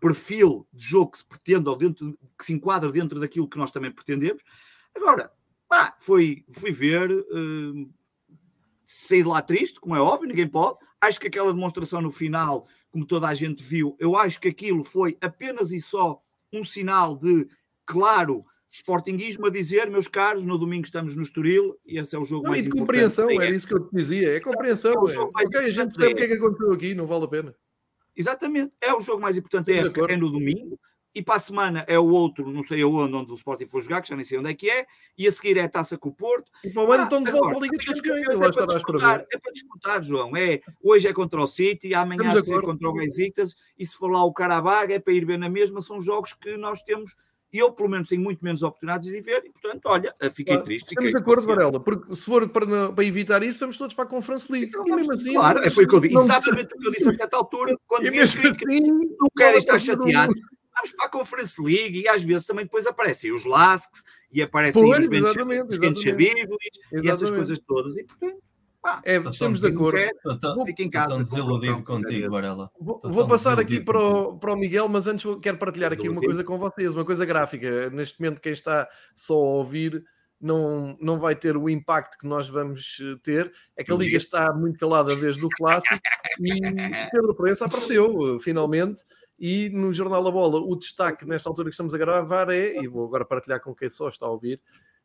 perfil 0.00 0.66
de 0.72 0.84
jogo 0.84 1.10
que 1.10 1.18
se 1.18 1.26
pretende, 1.26 1.68
ou 1.68 1.76
dentro, 1.76 2.18
que 2.38 2.44
se 2.44 2.52
enquadra 2.52 2.90
dentro 2.90 3.20
daquilo 3.20 3.48
que 3.48 3.58
nós 3.58 3.70
também 3.70 3.90
pretendemos. 3.90 4.42
Agora, 4.96 5.32
pá, 5.68 5.94
foi, 5.98 6.44
fui 6.50 6.72
ver, 6.72 7.10
uh, 7.10 7.92
de 9.08 9.22
lá 9.22 9.42
triste, 9.42 9.80
como 9.80 9.96
é 9.96 10.00
óbvio, 10.00 10.28
ninguém 10.28 10.48
pode. 10.48 10.78
Acho 11.00 11.20
que 11.20 11.26
aquela 11.26 11.52
demonstração 11.52 12.00
no 12.00 12.12
final 12.12 12.66
como 12.92 13.06
toda 13.06 13.26
a 13.26 13.34
gente 13.34 13.64
viu, 13.64 13.96
eu 13.98 14.16
acho 14.16 14.38
que 14.38 14.48
aquilo 14.48 14.84
foi 14.84 15.16
apenas 15.20 15.72
e 15.72 15.80
só 15.80 16.20
um 16.52 16.62
sinal 16.62 17.16
de 17.16 17.48
claro 17.86 18.44
sportinguismo 18.68 19.46
a 19.46 19.50
dizer, 19.50 19.90
meus 19.90 20.06
caros, 20.06 20.44
no 20.44 20.58
domingo 20.58 20.84
estamos 20.84 21.16
no 21.16 21.22
Estoril 21.22 21.74
e 21.86 21.98
esse 21.98 22.14
é 22.14 22.18
o 22.18 22.24
jogo 22.24 22.44
não, 22.44 22.50
mais 22.50 22.64
e 22.64 22.68
de 22.68 22.76
compreensão, 22.76 23.30
era 23.30 23.48
isso 23.48 23.66
que 23.66 23.74
eu 23.74 23.88
te 23.88 23.96
dizia, 23.96 24.36
é 24.36 24.40
compreensão. 24.40 24.92
É, 24.92 25.56
é. 25.56 25.58
A 25.58 25.70
gente 25.70 25.94
sabe 25.94 26.12
o 26.12 26.16
que 26.16 26.22
é 26.22 26.28
que 26.28 26.34
aconteceu 26.34 26.72
aqui, 26.72 26.94
não 26.94 27.06
vale 27.06 27.24
a 27.24 27.28
pena. 27.28 27.54
Exatamente, 28.14 28.72
é 28.78 28.92
o 28.92 29.00
jogo 29.00 29.22
mais 29.22 29.38
importante, 29.38 29.72
é, 29.72 29.78
é 29.78 30.16
no 30.16 30.30
domingo, 30.30 30.78
e 31.14 31.22
para 31.22 31.36
a 31.36 31.40
semana 31.40 31.84
é 31.86 31.98
o 31.98 32.06
outro, 32.06 32.50
não 32.50 32.62
sei 32.62 32.82
aonde, 32.82 33.14
onde 33.14 33.32
o 33.32 33.34
Sporting 33.34 33.66
for 33.66 33.82
jogar, 33.82 34.00
que 34.00 34.08
já 34.08 34.16
nem 34.16 34.24
sei 34.24 34.38
onde 34.38 34.50
é 34.50 34.54
que 34.54 34.70
é, 34.70 34.86
e 35.16 35.26
a 35.26 35.32
seguir 35.32 35.58
é 35.58 35.62
a 35.62 35.68
taça 35.68 35.98
com 35.98 36.08
o 36.08 36.12
Porto. 36.12 36.50
E 36.64 36.70
para 36.70 36.82
o 36.82 36.92
ano 36.92 37.04
estão 37.04 37.22
de 37.22 37.30
volta 37.30 37.56
à 37.56 37.60
Liga 37.60 37.76
dos 37.76 38.00
Campeões, 38.00 38.40
é, 38.40 38.52
para 38.52 38.66
disputar, 38.66 39.26
é 39.30 39.38
para 39.38 39.52
disputar, 39.52 40.04
João. 40.04 40.36
É, 40.36 40.60
hoje 40.82 41.08
é 41.08 41.12
contra 41.12 41.40
o 41.40 41.46
City, 41.46 41.94
amanhã 41.94 42.32
é 42.32 42.60
contra 42.60 42.88
o 42.88 42.94
Benzitas, 42.94 43.54
e 43.78 43.84
se 43.84 43.94
for 43.94 44.10
lá 44.10 44.24
o 44.24 44.32
Carabag 44.32 44.92
é 44.92 44.98
para 44.98 45.12
ir 45.12 45.24
ver 45.24 45.38
na 45.38 45.48
mesma, 45.48 45.80
são 45.80 46.00
jogos 46.00 46.32
que 46.32 46.56
nós 46.56 46.82
temos 46.82 47.14
e 47.52 47.58
eu, 47.58 47.70
pelo 47.70 47.90
menos, 47.90 48.08
tenho 48.08 48.22
muito 48.22 48.42
menos 48.42 48.62
oportunidades 48.62 49.12
de 49.12 49.20
ver, 49.20 49.44
e, 49.44 49.50
portanto, 49.50 49.84
olha, 49.84 50.14
fiquei 50.32 50.54
claro, 50.54 50.62
triste. 50.62 50.88
Estamos 50.88 51.10
de 51.10 51.18
acordo, 51.18 51.46
Varela, 51.46 51.78
porque 51.78 52.14
se 52.14 52.24
for 52.24 52.48
para, 52.48 52.90
para, 52.90 53.04
evitar 53.04 53.42
isso, 53.42 53.60
vamos 53.60 53.76
todos 53.76 53.94
para 53.94 54.04
a 54.04 54.06
Conference 54.06 54.50
League. 54.50 54.68
Então, 54.68 54.88
e 54.88 54.96
mesmo 54.96 55.12
assim, 55.12 55.34
claro, 55.34 55.58
é 55.58 55.68
foi 55.68 55.84
o 55.84 55.88
que 55.88 55.94
eu 55.94 56.00
disse, 56.00 56.16
exatamente 56.16 56.74
o 56.74 56.78
que 56.78 56.88
eu 56.88 56.92
disse 56.92 57.10
a 57.10 57.14
certa 57.14 57.36
altura, 57.36 57.76
quando 57.86 58.10
vi 58.10 58.20
assim, 58.20 58.38
não 59.20 59.28
querem 59.36 59.58
estar 59.58 59.78
chateados 59.78 60.40
vamos 60.74 60.92
para 60.92 61.06
a 61.06 61.08
Conference 61.08 61.60
League 61.60 62.00
e 62.00 62.08
às 62.08 62.22
vezes 62.22 62.46
também 62.46 62.64
depois 62.64 62.86
aparecem 62.86 63.32
os 63.32 63.44
Lasks 63.44 64.02
e 64.32 64.42
aparecem 64.42 64.82
pois, 64.82 65.04
os 65.04 65.10
Benches 65.10 65.34
e 66.92 67.08
essas 67.08 67.30
coisas 67.30 67.58
todas 67.60 67.96
e 67.96 68.04
portanto 68.04 68.42
pá, 68.82 69.00
é, 69.04 69.16
estamos 69.16 69.60
de 69.60 69.68
acordo. 69.68 69.98
Fica 70.66 70.82
em 70.82 70.90
casa. 70.90 71.22
Estou 71.22 71.24
desiludido 71.24 71.82
contigo, 71.84 72.30
Varela. 72.30 72.70
Vou, 72.78 73.00
vou 73.04 73.26
passar 73.26 73.58
aqui 73.60 73.80
para 73.80 73.98
o, 73.98 74.38
para 74.38 74.52
o 74.52 74.56
Miguel, 74.56 74.88
mas 74.88 75.06
antes 75.06 75.24
quero 75.40 75.56
partilhar 75.56 75.92
aqui 75.92 76.08
uma 76.08 76.20
coisa 76.20 76.42
com 76.42 76.58
vocês, 76.58 76.92
uma 76.92 77.04
coisa 77.04 77.24
gráfica. 77.24 77.88
Neste 77.90 78.20
momento, 78.20 78.40
quem 78.40 78.52
está 78.52 78.88
só 79.14 79.34
a 79.34 79.38
ouvir 79.38 80.04
não, 80.40 80.98
não 81.00 81.20
vai 81.20 81.36
ter 81.36 81.56
o 81.56 81.70
impacto 81.70 82.18
que 82.18 82.26
nós 82.26 82.48
vamos 82.48 82.98
eh, 83.00 83.16
ter. 83.22 83.52
É 83.76 83.84
que 83.84 83.92
a 83.92 83.94
Liga 83.94 84.16
está 84.16 84.52
muito 84.52 84.76
calada 84.76 85.14
desde 85.14 85.44
o 85.44 85.48
clássico 85.48 85.94
e 86.40 86.60
Pedro 87.12 87.34
Proença 87.36 87.66
apareceu, 87.66 88.40
finalmente. 88.40 89.04
E 89.44 89.68
no 89.70 89.92
Jornal 89.92 90.22
da 90.22 90.30
Bola, 90.30 90.60
o 90.60 90.76
destaque 90.76 91.26
nesta 91.26 91.48
altura 91.48 91.68
que 91.68 91.72
estamos 91.72 91.92
a 91.92 91.98
gravar 91.98 92.48
é, 92.48 92.80
e 92.80 92.86
vou 92.86 93.04
agora 93.04 93.24
partilhar 93.24 93.60
com 93.60 93.74
quem 93.74 93.90
só 93.90 94.08
está 94.08 94.24
a 94.24 94.30
ouvir, 94.30 94.60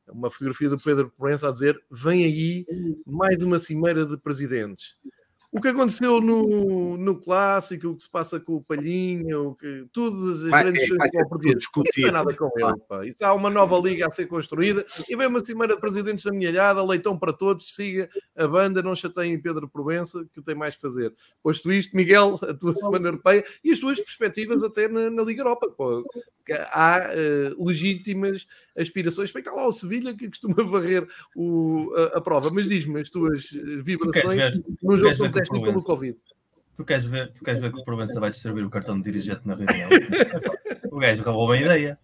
uma 0.08 0.30
fotografia 0.30 0.70
do 0.70 0.80
Pedro 0.80 1.12
Proença 1.18 1.50
a 1.50 1.52
dizer: 1.52 1.76
vem 1.90 2.24
aí 2.24 2.64
mais 3.04 3.42
uma 3.42 3.58
cimeira 3.58 4.06
de 4.06 4.16
presidentes. 4.16 5.00
O 5.50 5.62
que 5.62 5.70
aconteceu 5.70 6.20
no, 6.20 6.98
no 6.98 7.16
clássico, 7.16 7.88
o 7.88 7.96
que 7.96 8.04
se 8.04 8.10
passa 8.10 8.38
com 8.38 8.56
o 8.56 8.62
Palhinha, 8.66 9.40
o 9.40 9.56
que, 9.56 9.86
tudo 9.94 10.34
as 10.34 10.42
vai, 10.44 10.64
grandes 10.64 10.84
é, 10.84 11.24
portuguesas. 11.24 11.64
Isso 11.64 12.02
não 12.02 12.08
é 12.08 12.12
nada 12.12 12.34
com 12.34 12.52
ele. 12.58 12.78
Pá. 12.88 13.06
Isso 13.06 13.24
há 13.24 13.34
uma 13.34 13.50
nova 13.50 13.78
liga 13.80 14.08
a 14.08 14.12
ser 14.12 14.28
construída 14.28 14.86
e 15.08 15.16
vem 15.16 15.28
uma 15.28 15.40
cimeira 15.40 15.76
de 15.76 15.80
presidentes 15.80 16.26
da 16.26 16.32
minha 16.32 16.50
alhada, 16.50 16.84
leitão 16.84 17.18
para 17.18 17.32
todos, 17.32 17.74
siga 17.74 18.10
a 18.36 18.46
banda, 18.46 18.84
não 18.84 18.94
chateiem 18.94 19.42
Pedro 19.42 19.70
Provença, 19.70 20.26
que 20.34 20.40
o 20.40 20.44
tem 20.44 20.54
mais 20.54 20.76
a 20.76 20.80
fazer. 20.80 21.14
Posto 21.42 21.72
isto, 21.72 21.96
Miguel, 21.96 22.38
a 22.44 22.54
tua 22.54 22.76
semana 22.76 23.08
europeia 23.08 23.46
e 23.64 23.72
as 23.72 23.80
tuas 23.80 24.02
perspectivas 24.02 24.64
até 24.64 24.90
na, 24.90 25.10
na 25.10 25.24
Liga 25.24 25.42
Europa. 25.42 25.70
Pô. 25.70 26.06
Há 26.72 27.10
uh, 27.10 27.66
legítimas 27.66 28.46
aspirações. 28.78 29.32
Bem, 29.32 29.44
cá 29.44 29.52
lá 29.52 29.68
o 29.68 29.72
Sevilha 29.72 30.16
que 30.16 30.28
costuma 30.28 30.56
varrer 30.64 31.08
o, 31.36 31.94
a, 31.96 32.18
a 32.18 32.22
prova. 32.22 32.50
Mas 32.52 32.68
diz-me 32.68 33.02
as 33.02 33.10
tuas 33.10 33.50
vibrações 33.84 34.62
num 34.82 34.98
jogo 34.98 35.18
tão 35.18 35.32
técnico 35.32 35.66
como 35.66 35.80
o 35.80 35.84
Covid. 35.84 36.18
Tu 36.76 36.86
queres, 36.86 37.06
ver, 37.08 37.34
tu 37.34 37.44
queres 37.44 37.60
ver 37.60 37.72
que 37.74 37.80
o 37.80 37.84
Provença 37.84 38.20
vai 38.20 38.30
distribuir 38.30 38.64
o 38.64 38.70
cartão 38.70 38.98
de 38.98 39.04
dirigente 39.04 39.42
na 39.46 39.56
reunião? 39.56 39.90
o 40.92 41.00
gajo 41.00 41.24
roubou 41.24 41.46
uma 41.46 41.58
ideia. 41.58 41.98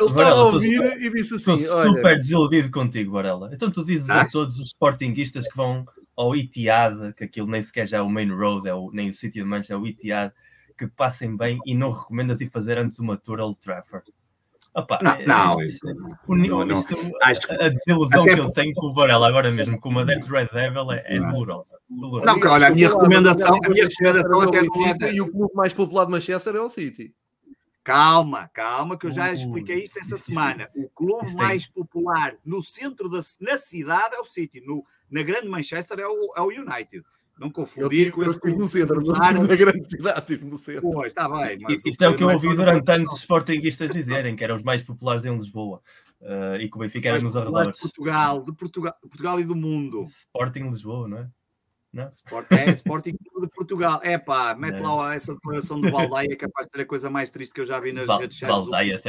Ele 0.00 0.10
estava 0.10 0.30
a 0.30 0.44
ouvir 0.46 0.80
e 1.00 1.10
disse 1.10 1.36
assim: 1.36 1.54
Estou 1.54 1.76
olha... 1.76 1.94
super 1.94 2.16
desiludido 2.16 2.70
contigo, 2.70 3.12
Varela. 3.12 3.50
Então 3.52 3.70
tu 3.70 3.84
dizes 3.84 4.10
ah? 4.10 4.22
a 4.22 4.28
todos 4.28 4.58
os 4.58 4.66
sportinguistas 4.68 5.46
que 5.46 5.56
vão 5.56 5.86
ao 6.16 6.34
Itiad, 6.34 7.14
que 7.14 7.22
aquilo 7.22 7.46
nem 7.46 7.62
sequer 7.62 7.86
já 7.86 7.98
é 7.98 8.02
o 8.02 8.10
main 8.10 8.30
road, 8.30 8.68
é 8.68 8.74
o, 8.74 8.90
nem 8.92 9.08
o 9.08 9.12
City 9.12 9.38
de 9.38 9.44
Manchester, 9.44 9.76
é 9.76 9.78
o 9.78 9.86
Itiad, 9.86 10.32
que 10.76 10.88
passem 10.88 11.36
bem 11.36 11.60
e 11.64 11.72
não 11.72 11.92
recomendas 11.92 12.40
ir 12.40 12.50
fazer 12.50 12.78
antes 12.78 12.98
uma 12.98 13.16
tour 13.16 13.38
ao 13.38 13.54
Trafford. 13.54 14.12
Opa, 14.74 14.98
não, 15.02 15.12
é, 15.12 15.26
não, 15.26 15.62
isso, 15.62 15.86
não, 16.26 16.64
não, 16.64 16.72
isto, 16.72 16.96
acho 17.22 17.52
a 17.52 17.68
desilusão 17.68 18.24
que 18.24 18.30
eu 18.30 18.50
tenho 18.50 18.72
com 18.72 18.86
o 18.86 18.94
Varela 18.94 19.28
agora 19.28 19.52
mesmo, 19.52 19.78
com 19.78 19.90
uma 19.90 20.02
Death 20.02 20.26
Red 20.28 20.48
Devil, 20.50 20.92
é, 20.92 21.04
é 21.04 21.20
dolorosa. 21.20 21.78
dolorosa. 21.90 22.24
Não, 22.24 22.50
olha, 22.50 22.68
a 22.68 22.70
minha 22.70 22.88
recomendação, 22.88 23.54
a 23.62 23.68
minha 23.68 23.86
recomendação 23.86 24.40
até 24.40 24.62
não 24.62 25.06
é... 25.06 25.12
E 25.12 25.20
o 25.20 25.30
clube 25.30 25.54
mais 25.54 25.74
popular 25.74 26.06
de 26.06 26.12
Manchester 26.12 26.56
é 26.56 26.60
o 26.60 26.70
City. 26.70 27.14
Calma, 27.84 28.48
calma, 28.54 28.96
que 28.96 29.06
eu 29.06 29.10
já 29.10 29.30
expliquei 29.32 29.82
isto 29.82 29.98
essa 29.98 30.16
semana. 30.16 30.70
O 30.74 30.88
clube 30.88 31.34
mais 31.34 31.66
popular 31.66 32.34
no 32.44 32.62
centro 32.62 33.10
da 33.10 33.20
na 33.40 33.58
cidade 33.58 34.14
é 34.14 34.20
o 34.20 34.24
City, 34.24 34.62
no, 34.64 34.86
na 35.10 35.22
grande 35.22 35.48
Manchester 35.48 35.98
é 35.98 36.06
o, 36.06 36.32
é 36.34 36.40
o 36.40 36.46
United. 36.46 37.04
Não 37.38 37.50
confundir 37.50 38.12
com 38.12 38.22
esse 38.22 38.38
clube. 38.38 38.58
no 38.58 38.68
centro, 38.68 39.00
não 39.00 39.12
na 39.46 39.56
grande 39.56 39.88
cidade, 39.88 40.26
tive 40.26 40.44
no 40.44 40.58
centro. 40.58 40.82
Pois, 40.82 41.08
está 41.08 41.28
bem. 41.28 41.58
Mas 41.60 41.84
Isto 41.84 42.04
é 42.04 42.08
o 42.08 42.16
que 42.16 42.22
eu 42.22 42.28
ouvi 42.28 42.54
durante 42.54 42.90
anos 42.90 43.12
os 43.12 43.20
sportinguistas 43.20 43.90
dizerem, 43.90 44.36
que 44.36 44.44
eram 44.44 44.56
os 44.56 44.62
mais 44.62 44.82
populares 44.82 45.24
em 45.24 45.34
Lisboa. 45.34 45.80
Uh, 46.20 46.54
e 46.60 46.70
que 46.70 46.76
o 46.76 46.80
Benfica 46.80 47.08
era 47.08 47.20
nos 47.20 47.36
arredores. 47.36 47.72
De 47.72 47.80
Portugal, 47.80 48.44
de 48.44 48.52
Portugal, 48.52 48.94
Portugal 49.00 49.40
e 49.40 49.44
do 49.44 49.56
mundo. 49.56 50.02
Sporting 50.02 50.68
Lisboa, 50.68 51.08
não 51.08 51.18
é? 51.18 51.28
Não? 51.92 52.08
Sport, 52.08 52.46
é, 52.52 52.70
Sporting 52.70 53.10
de 53.40 53.48
Portugal. 53.48 54.00
É 54.04 54.16
pá, 54.16 54.54
mete 54.54 54.80
é. 54.80 54.86
lá 54.86 55.14
essa 55.14 55.34
declaração 55.34 55.80
do 55.80 55.90
Baldaia, 55.90 56.28
que 56.28 56.34
é 56.34 56.48
capaz 56.48 56.66
de 56.66 56.72
ser 56.72 56.82
a 56.82 56.86
coisa 56.86 57.10
mais 57.10 57.28
triste 57.28 57.52
que 57.52 57.60
eu 57.60 57.66
já 57.66 57.80
vi 57.80 57.92
nas 57.92 58.06
Val, 58.06 58.20
redes 58.20 58.38
sociais. 58.38 58.62
Baldaia, 58.62 59.00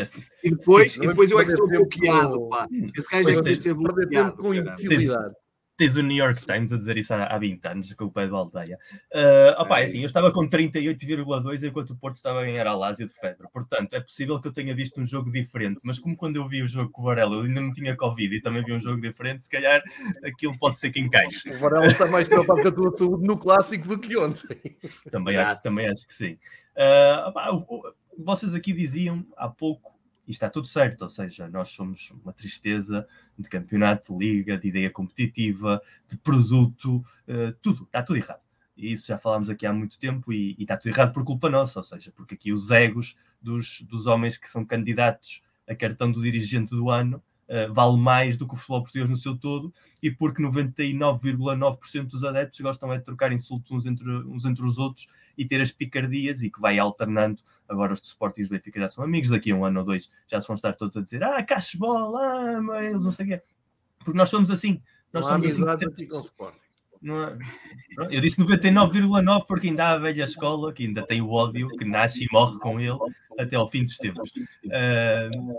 e 0.43 0.49
depois, 0.49 0.95
e 0.97 1.07
depois 1.07 1.31
eu 1.31 1.39
é 1.39 1.45
que 1.45 1.51
estou 1.51 1.67
bloqueado, 1.67 2.49
pá. 2.49 2.67
Esse 2.97 3.09
gajo 3.09 3.29
é 3.29 3.35
que 3.35 3.41
tem 3.43 3.53
de 3.53 3.61
ser 3.61 3.73
bloqueado. 3.73 4.37
Com 4.37 4.53
imbecilidade 4.53 5.35
tens 5.75 5.95
o 5.95 6.03
New 6.03 6.17
York 6.17 6.45
Times 6.45 6.71
a 6.71 6.77
dizer 6.77 6.97
isso 6.97 7.13
há, 7.13 7.25
há 7.25 7.37
20 7.37 7.65
anos, 7.65 7.93
com 7.93 8.05
o 8.05 8.11
pé 8.11 8.25
de 8.25 8.31
Baldeia. 8.31 8.77
Uh, 9.13 9.61
opa, 9.61 9.79
é 9.79 9.85
assim, 9.85 9.99
eu 9.99 10.05
estava 10.05 10.31
com 10.31 10.47
38,2 10.47 11.67
enquanto 11.67 11.91
o 11.91 11.97
Porto 11.97 12.15
estava 12.15 12.41
a 12.41 12.45
ganhar 12.45 12.67
a 12.67 12.75
Lásio 12.75 13.07
de 13.07 13.13
febre. 13.13 13.47
Portanto, 13.51 13.93
é 13.93 13.99
possível 13.99 14.39
que 14.39 14.47
eu 14.47 14.53
tenha 14.53 14.75
visto 14.75 15.01
um 15.01 15.05
jogo 15.05 15.31
diferente, 15.31 15.79
mas 15.83 15.99
como 15.99 16.15
quando 16.15 16.35
eu 16.35 16.47
vi 16.47 16.61
o 16.61 16.67
jogo 16.67 16.91
com 16.91 17.01
o 17.01 17.05
Varela 17.05 17.35
eu 17.35 17.41
ainda 17.41 17.61
não 17.61 17.73
tinha 17.73 17.95
Covid 17.95 18.35
e 18.35 18.41
também 18.41 18.63
vi 18.63 18.73
um 18.73 18.79
jogo 18.79 19.01
diferente, 19.01 19.43
se 19.43 19.49
calhar 19.49 19.81
aquilo 20.23 20.57
pode 20.57 20.79
ser 20.79 20.91
que 20.91 20.99
encaixe. 20.99 21.49
O 21.49 21.59
Varela 21.59 21.87
está 21.87 22.07
mais 22.07 22.27
preocupado 22.27 22.61
com 22.61 22.67
a 22.67 22.71
tua 22.71 22.97
saúde 22.97 23.27
no 23.27 23.37
clássico 23.37 23.87
do 23.87 23.99
que 23.99 24.15
ontem. 24.17 24.77
Também, 25.11 25.37
acho, 25.37 25.61
também 25.61 25.87
acho 25.87 26.07
que 26.07 26.13
sim. 26.13 26.37
Uh, 26.75 27.27
opa, 27.27 27.93
vocês 28.17 28.53
aqui 28.53 28.73
diziam 28.73 29.25
há 29.37 29.49
pouco 29.49 29.93
e 30.27 30.31
está 30.31 30.49
tudo 30.49 30.67
certo, 30.67 31.01
ou 31.01 31.09
seja, 31.09 31.49
nós 31.49 31.69
somos 31.69 32.11
uma 32.23 32.31
tristeza 32.31 33.07
de 33.37 33.47
campeonato, 33.47 34.17
de 34.17 34.25
liga, 34.25 34.57
de 34.57 34.67
ideia 34.67 34.89
competitiva, 34.89 35.81
de 36.07 36.17
produto, 36.17 36.97
uh, 37.27 37.51
tudo, 37.61 37.83
está 37.83 38.01
tudo 38.01 38.17
errado. 38.17 38.41
E 38.75 38.91
isso 38.91 39.07
já 39.07 39.17
falámos 39.17 39.49
aqui 39.49 39.65
há 39.65 39.73
muito 39.73 39.99
tempo 39.99 40.31
e, 40.31 40.55
e, 40.57 40.63
está 40.63 40.77
tudo 40.77 40.89
errado 40.93 41.13
por 41.13 41.23
culpa 41.23 41.49
nossa, 41.49 41.79
ou 41.79 41.83
seja, 41.83 42.11
porque 42.15 42.35
aqui 42.35 42.51
os 42.51 42.71
egos 42.71 43.15
dos, 43.41 43.81
dos 43.81 44.07
homens 44.07 44.37
que 44.37 44.49
são 44.49 44.65
candidatos 44.65 45.43
a 45.67 45.75
cartão 45.75 46.11
do 46.11 46.21
dirigente 46.21 46.71
do 46.71 46.89
ano 46.89 47.21
uh, 47.53 47.71
vale 47.73 47.97
mais 47.97 48.35
do 48.35 48.47
que 48.47 48.53
o 48.53 48.57
futebol 48.57 48.81
português 48.81 49.07
no 49.07 49.15
seu 49.15 49.37
todo 49.37 49.71
e 50.01 50.09
porque 50.09 50.41
99,9% 50.41 52.07
dos 52.07 52.23
adeptos 52.23 52.59
gostam 52.59 52.91
é 52.91 52.97
de 52.97 53.03
trocar 53.03 53.31
insultos 53.31 53.71
uns 53.71 53.85
entre, 53.85 54.09
uns 54.09 54.45
entre 54.45 54.65
os 54.65 54.77
outros 54.79 55.07
e 55.37 55.45
ter 55.45 55.61
as 55.61 55.71
picardias 55.71 56.41
e 56.41 56.49
que 56.49 56.59
vai 56.59 56.79
alternando. 56.79 57.41
Agora 57.69 57.93
os 57.93 58.01
de 58.01 58.07
Sport 58.07 58.39
e 58.39 58.41
os 58.41 58.49
Benfica 58.49 58.79
já 58.79 58.89
são 58.89 59.03
amigos, 59.03 59.29
daqui 59.29 59.51
a 59.51 59.55
um 59.55 59.63
ano 59.63 59.79
ou 59.79 59.85
dois 59.85 60.09
já 60.27 60.41
se 60.41 60.47
vão 60.47 60.55
estar 60.55 60.73
todos 60.73 60.97
a 60.97 61.01
dizer 61.01 61.23
ah, 61.23 61.43
cashball, 61.43 62.17
ah, 62.17 62.61
mas 62.61 63.03
não 63.03 63.11
sei 63.11 63.25
o 63.25 63.29
quê. 63.29 63.41
Porque 63.99 64.17
nós 64.17 64.29
somos 64.29 64.49
assim. 64.49 64.81
Nós 65.11 65.25
não 65.25 65.41
somos 65.41 65.61
assim. 65.61 65.93
É? 67.05 67.37
Eu 68.15 68.21
disse 68.21 68.41
99,9 68.41 69.45
porque 69.45 69.67
ainda 69.67 69.85
há 69.85 69.91
a 69.91 69.97
velha 69.97 70.23
escola 70.23 70.71
que 70.71 70.85
ainda 70.85 71.05
tem 71.05 71.21
o 71.21 71.29
ódio 71.29 71.67
que 71.69 71.83
nasce 71.83 72.23
e 72.23 72.27
morre 72.31 72.57
com 72.59 72.79
ele 72.79 72.97
até 73.37 73.57
ao 73.57 73.69
fim 73.69 73.83
dos 73.83 73.97
tempos. 73.97 74.31
Uh, 74.65 75.53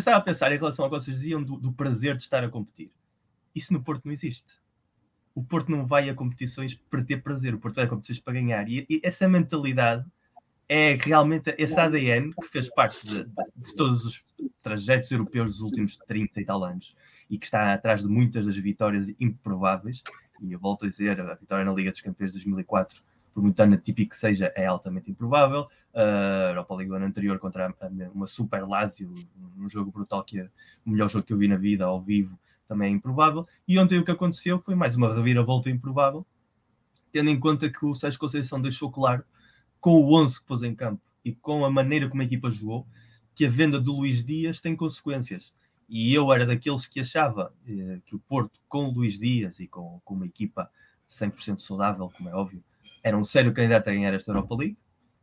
estava 0.00 0.18
a 0.18 0.20
pensar 0.20 0.52
em 0.52 0.56
relação 0.56 0.84
ao 0.84 0.90
que 0.90 0.98
vocês 0.98 1.16
diziam 1.16 1.42
do, 1.42 1.56
do, 1.56 1.72
prazer 1.72 2.16
de 2.16 2.22
estar 2.22 2.42
a 2.42 2.48
competir. 2.48 2.90
Isso 3.54 3.72
no 3.72 3.82
Porto 3.82 4.04
não 4.04 4.12
existe. 4.12 4.52
O 5.34 5.42
Porto 5.42 5.70
não 5.70 5.86
vai 5.86 6.08
a 6.08 6.14
competições 6.14 6.74
para 6.74 7.02
ter 7.02 7.22
prazer, 7.22 7.54
o 7.54 7.58
Porto 7.58 7.76
vai 7.76 7.84
a 7.84 7.88
competições 7.88 8.18
para 8.18 8.34
ganhar. 8.34 8.68
E, 8.68 8.86
e 8.88 9.00
essa 9.02 9.28
mentalidade 9.28 10.04
é 10.68 10.96
realmente 11.00 11.54
esse 11.58 11.78
ADN 11.78 12.32
que 12.32 12.48
fez 12.48 12.68
parte 12.68 13.06
de, 13.06 13.24
de, 13.24 13.74
todos 13.74 14.04
os 14.06 14.24
trajetos 14.62 15.10
europeus 15.10 15.52
dos 15.52 15.60
últimos 15.60 15.96
30 15.96 16.40
e 16.40 16.44
tal 16.44 16.64
anos 16.64 16.94
e 17.28 17.38
que 17.38 17.44
está 17.44 17.72
atrás 17.74 18.02
de 18.02 18.08
muitas 18.08 18.46
das 18.46 18.56
vitórias 18.56 19.12
improváveis. 19.20 20.02
E 20.40 20.52
eu 20.52 20.58
volto 20.58 20.86
a 20.86 20.88
dizer, 20.88 21.20
a 21.20 21.34
vitória 21.34 21.64
na 21.64 21.72
Liga 21.72 21.90
dos 21.90 22.00
Campeões 22.00 22.32
de 22.32 22.38
2004 22.38 23.02
por 23.32 23.42
muito 23.42 23.58
ano 23.60 23.76
típico 23.76 24.10
que 24.10 24.16
seja, 24.16 24.52
é 24.54 24.66
altamente 24.66 25.10
improvável. 25.10 25.68
A 25.94 26.48
Europa 26.50 26.74
League 26.74 26.90
do 26.90 26.96
ano 26.96 27.06
anterior 27.06 27.38
contra 27.38 27.74
uma 28.14 28.26
Super 28.26 28.66
Lazio, 28.66 29.14
um 29.58 29.68
jogo 29.68 29.90
brutal 29.90 30.24
que 30.24 30.40
é 30.40 30.48
o 30.84 30.90
melhor 30.90 31.08
jogo 31.08 31.24
que 31.24 31.32
eu 31.32 31.38
vi 31.38 31.48
na 31.48 31.56
vida 31.56 31.84
ao 31.84 32.00
vivo, 32.00 32.38
também 32.66 32.92
é 32.92 32.96
improvável. 32.96 33.46
E 33.66 33.78
ontem 33.78 33.98
o 33.98 34.04
que 34.04 34.10
aconteceu 34.10 34.58
foi 34.58 34.74
mais 34.74 34.96
uma 34.96 35.14
reviravolta 35.14 35.70
improvável, 35.70 36.26
tendo 37.12 37.30
em 37.30 37.38
conta 37.38 37.68
que 37.68 37.84
o 37.84 37.94
Sérgio 37.94 38.18
Conceição 38.18 38.60
deixou 38.60 38.90
claro, 38.90 39.24
com 39.80 40.00
o 40.00 40.14
11 40.14 40.40
que 40.40 40.46
pôs 40.46 40.62
em 40.62 40.74
campo 40.74 41.02
e 41.24 41.32
com 41.32 41.64
a 41.64 41.70
maneira 41.70 42.08
como 42.08 42.22
a 42.22 42.24
equipa 42.24 42.50
jogou, 42.50 42.86
que 43.34 43.46
a 43.46 43.50
venda 43.50 43.80
do 43.80 43.96
Luís 43.96 44.24
Dias 44.24 44.60
tem 44.60 44.76
consequências. 44.76 45.52
E 45.88 46.14
eu 46.14 46.32
era 46.32 46.46
daqueles 46.46 46.86
que 46.86 47.00
achava 47.00 47.52
eh, 47.66 48.00
que 48.06 48.14
o 48.14 48.18
Porto, 48.18 48.58
com 48.68 48.86
o 48.86 48.90
Luís 48.90 49.18
Dias 49.18 49.60
e 49.60 49.66
com, 49.66 50.00
com 50.04 50.14
uma 50.14 50.26
equipa 50.26 50.70
100% 51.08 51.60
saudável, 51.60 52.10
como 52.16 52.28
é 52.28 52.34
óbvio, 52.34 52.62
era 53.02 53.16
um 53.16 53.24
sério 53.24 53.52
candidato 53.52 53.88
a 53.88 53.92
ganhar 53.92 54.14
esta 54.14 54.30
Europa 54.30 54.54
League, 54.54 54.78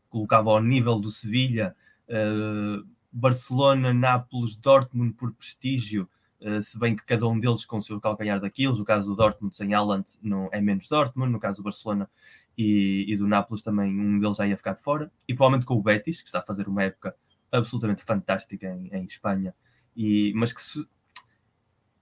colocava 0.10 0.50
ao 0.50 0.62
nível 0.62 1.00
do 1.00 1.10
Sevilha, 1.10 1.76
uh, 2.10 2.86
Barcelona, 3.12 3.94
Nápoles, 3.94 4.56
Dortmund 4.56 5.14
por 5.14 5.34
prestígio, 5.34 6.10
uh, 6.42 6.62
se 6.62 6.78
bem 6.78 6.96
que 6.96 7.06
cada 7.06 7.28
um 7.28 7.40
deles 7.40 7.66
com 7.66 7.78
o 7.78 7.82
seu 7.82 8.00
calcanhar 8.00 8.40
daquilo, 8.40 8.76
no 8.76 8.86
caso 8.86 9.10
do 9.10 9.16
Dortmund 9.16 9.56
sem 9.56 9.74
Haaland 9.74 10.06
não 10.22 10.50
é 10.52 10.60
menos 10.60 10.90
Dortmund, 10.90 11.32
no 11.32 11.40
caso 11.40 11.58
do 11.58 11.64
Barcelona 11.64 12.10
e, 12.58 13.06
e 13.08 13.16
do 13.16 13.28
Nápoles 13.28 13.62
também 13.62 13.98
um 13.98 14.20
deles 14.20 14.38
já 14.38 14.48
ia 14.48 14.58
ficar 14.58 14.76
fora, 14.76 15.12
e 15.28 15.34
provavelmente 15.34 15.66
com 15.66 15.76
o 15.76 15.82
Betis, 15.82 16.22
que 16.22 16.28
está 16.28 16.40
a 16.40 16.44
fazer 16.44 16.68
uma 16.68 16.84
época 16.84 17.16
absolutamente 17.52 18.04
fantástica 18.04 18.68
em, 18.68 18.90
em 18.94 19.06
Espanha, 19.06 19.56
e, 19.96 20.34
mas 20.36 20.52
que 20.52 20.62
se, 20.62 20.86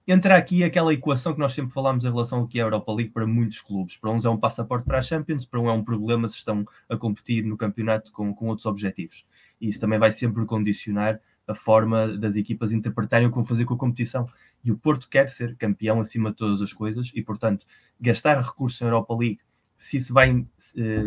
entra 0.08 0.38
aqui 0.38 0.64
aquela 0.64 0.94
equação 0.94 1.34
que 1.34 1.38
nós 1.38 1.52
sempre 1.52 1.70
falámos 1.72 2.02
em 2.02 2.08
relação 2.08 2.38
ao 2.38 2.48
que 2.48 2.58
é 2.58 2.62
a 2.62 2.64
Europa 2.64 2.90
League 2.94 3.12
para 3.12 3.26
muitos 3.26 3.60
clubes. 3.60 3.98
Para 3.98 4.10
uns 4.10 4.24
é 4.24 4.30
um 4.30 4.38
passaporte 4.38 4.86
para 4.86 4.98
a 4.98 5.02
Champions, 5.02 5.44
para 5.44 5.60
um 5.60 5.68
é 5.68 5.72
um 5.72 5.84
problema 5.84 6.26
se 6.26 6.36
estão 6.36 6.64
a 6.88 6.96
competir 6.96 7.44
no 7.44 7.58
campeonato 7.58 8.10
com, 8.10 8.34
com 8.34 8.46
outros 8.46 8.64
objetivos. 8.64 9.26
E 9.60 9.68
isso 9.68 9.78
também 9.78 9.98
vai 9.98 10.10
sempre 10.10 10.46
condicionar 10.46 11.20
a 11.46 11.54
forma 11.54 12.08
das 12.16 12.36
equipas 12.36 12.72
interpretarem 12.72 13.26
o 13.26 13.30
que 13.30 13.36
vão 13.36 13.44
fazer 13.44 13.66
com 13.66 13.74
a 13.74 13.78
competição. 13.78 14.26
E 14.64 14.72
o 14.72 14.78
Porto 14.78 15.10
quer 15.10 15.28
ser 15.28 15.54
campeão 15.56 16.00
acima 16.00 16.30
de 16.30 16.36
todas 16.36 16.62
as 16.62 16.72
coisas 16.72 17.12
e, 17.14 17.22
portanto, 17.22 17.66
gastar 18.00 18.40
recursos 18.40 18.80
na 18.80 18.88
Europa 18.88 19.14
League, 19.14 19.40
se 19.76 19.98
isso 19.98 20.14
vai 20.14 20.32
uh, 20.32 20.46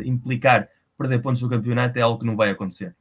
implicar 0.06 0.70
perder 0.96 1.20
pontos 1.20 1.42
no 1.42 1.50
campeonato, 1.50 1.98
é 1.98 2.02
algo 2.04 2.20
que 2.20 2.26
não 2.26 2.36
vai 2.36 2.52
acontecer. 2.52 2.96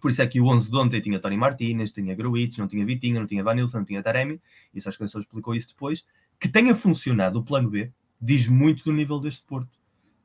Por 0.00 0.10
isso 0.10 0.22
é 0.22 0.26
que 0.26 0.40
o 0.40 0.46
11 0.46 0.70
de 0.70 0.76
ontem 0.76 1.00
tinha 1.00 1.18
Tony 1.18 1.36
Martínez, 1.36 1.92
tinha 1.92 2.14
Gruitch, 2.14 2.58
não 2.58 2.68
tinha 2.68 2.84
Vitinha, 2.84 3.20
não 3.20 3.26
tinha 3.26 3.42
Vanilson, 3.42 3.78
não 3.78 3.84
tinha 3.84 4.02
Taremi, 4.02 4.40
e 4.74 4.78
a 4.78 4.82
Conceição 4.84 5.20
explicou 5.20 5.54
isso 5.54 5.68
depois. 5.68 6.04
Que 6.38 6.48
tenha 6.48 6.74
funcionado 6.74 7.38
o 7.38 7.44
plano 7.44 7.68
B 7.70 7.90
diz 8.20 8.48
muito 8.48 8.84
do 8.84 8.92
nível 8.92 9.18
deste 9.20 9.42
Porto. 9.42 9.78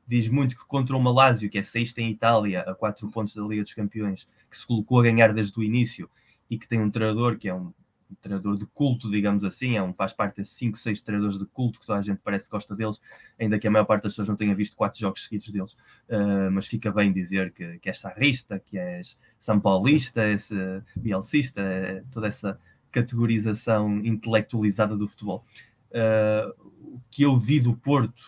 Diz 0.06 0.28
muito 0.28 0.56
que 0.56 0.66
contra 0.66 0.96
o 0.96 1.00
Malásio, 1.00 1.48
que 1.48 1.58
é 1.58 1.62
sexta 1.62 2.00
em 2.00 2.10
Itália, 2.10 2.60
a 2.62 2.74
quatro 2.74 3.08
pontos 3.08 3.34
da 3.34 3.42
Liga 3.42 3.62
dos 3.62 3.72
Campeões, 3.72 4.28
que 4.50 4.56
se 4.56 4.66
colocou 4.66 5.00
a 5.00 5.02
ganhar 5.02 5.32
desde 5.32 5.58
o 5.58 5.62
início 5.62 6.10
e 6.50 6.58
que 6.58 6.68
tem 6.68 6.80
um 6.80 6.90
treinador 6.90 7.38
que 7.38 7.48
é 7.48 7.54
um 7.54 7.72
treinador 8.20 8.56
de 8.56 8.66
culto, 8.66 9.10
digamos 9.10 9.44
assim, 9.44 9.76
é 9.76 9.82
um, 9.82 9.92
faz 9.92 10.12
parte 10.12 10.36
desses 10.36 10.54
5, 10.54 10.78
6 10.78 11.02
treinadores 11.02 11.38
de 11.38 11.46
culto 11.46 11.80
que 11.80 11.86
toda 11.86 11.98
a 11.98 12.02
gente 12.02 12.20
parece 12.22 12.46
que 12.46 12.50
gosta 12.52 12.74
deles, 12.74 13.00
ainda 13.38 13.58
que 13.58 13.66
a 13.66 13.70
maior 13.70 13.84
parte 13.84 14.04
das 14.04 14.12
pessoas 14.12 14.28
não 14.28 14.36
tenha 14.36 14.54
visto 14.54 14.76
quatro 14.76 14.98
jogos 14.98 15.24
seguidos 15.24 15.50
deles, 15.50 15.72
uh, 15.72 16.50
mas 16.52 16.66
fica 16.66 16.90
bem 16.90 17.12
dizer 17.12 17.52
que, 17.52 17.78
que 17.78 17.88
és 17.88 17.98
sarrista, 17.98 18.58
que 18.58 18.78
és 18.78 19.18
São 19.38 19.60
Paulista, 19.60 20.22
és 20.22 20.50
uh, 20.50 20.82
bielcista, 20.96 21.62
toda 22.10 22.26
essa 22.26 22.58
categorização 22.90 23.98
intelectualizada 24.04 24.96
do 24.96 25.08
futebol. 25.08 25.44
Uh, 25.90 26.94
o 26.94 27.00
que 27.10 27.22
eu 27.22 27.36
vi 27.36 27.58
do 27.58 27.74
Porto, 27.74 28.22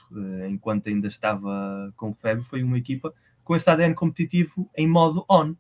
enquanto 0.48 0.88
ainda 0.88 1.06
estava 1.06 1.92
com 1.96 2.12
febre, 2.14 2.44
foi 2.44 2.62
uma 2.62 2.78
equipa 2.78 3.14
com 3.44 3.54
esse 3.54 3.70
ADN 3.70 3.94
competitivo 3.94 4.68
em 4.76 4.88
modo 4.88 5.24
on 5.30 5.54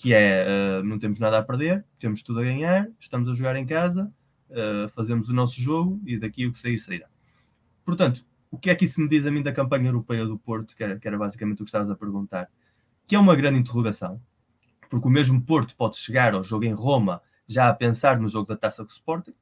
que 0.00 0.14
é 0.14 0.46
uh, 0.48 0.82
não 0.82 0.98
temos 0.98 1.18
nada 1.18 1.38
a 1.38 1.42
perder, 1.42 1.84
temos 1.98 2.22
tudo 2.22 2.40
a 2.40 2.42
ganhar, 2.42 2.88
estamos 2.98 3.28
a 3.28 3.34
jogar 3.34 3.54
em 3.56 3.66
casa, 3.66 4.10
uh, 4.48 4.88
fazemos 4.88 5.28
o 5.28 5.34
nosso 5.34 5.60
jogo 5.60 6.00
e 6.06 6.18
daqui 6.18 6.46
o 6.46 6.52
que 6.52 6.58
sair, 6.58 6.78
sairá. 6.78 7.06
Portanto, 7.84 8.24
o 8.50 8.56
que 8.56 8.70
é 8.70 8.74
que 8.74 8.86
isso 8.86 8.98
me 8.98 9.06
diz 9.06 9.26
a 9.26 9.30
mim 9.30 9.42
da 9.42 9.52
campanha 9.52 9.88
europeia 9.90 10.24
do 10.24 10.38
Porto, 10.38 10.74
que 10.74 10.82
era, 10.82 10.98
que 10.98 11.06
era 11.06 11.18
basicamente 11.18 11.60
o 11.60 11.64
que 11.66 11.68
estavas 11.68 11.90
a 11.90 11.94
perguntar? 11.94 12.48
Que 13.06 13.14
é 13.14 13.18
uma 13.18 13.36
grande 13.36 13.58
interrogação, 13.58 14.18
porque 14.88 15.06
o 15.06 15.10
mesmo 15.10 15.38
Porto 15.42 15.76
pode 15.76 15.98
chegar 15.98 16.32
ao 16.32 16.42
jogo 16.42 16.64
em 16.64 16.72
Roma 16.72 17.20
já 17.46 17.68
a 17.68 17.74
pensar 17.74 18.18
no 18.18 18.26
jogo 18.26 18.48
da 18.48 18.56
taça 18.56 18.82
com 18.82 18.88
o 18.88 18.92
Sporting, 18.92 19.34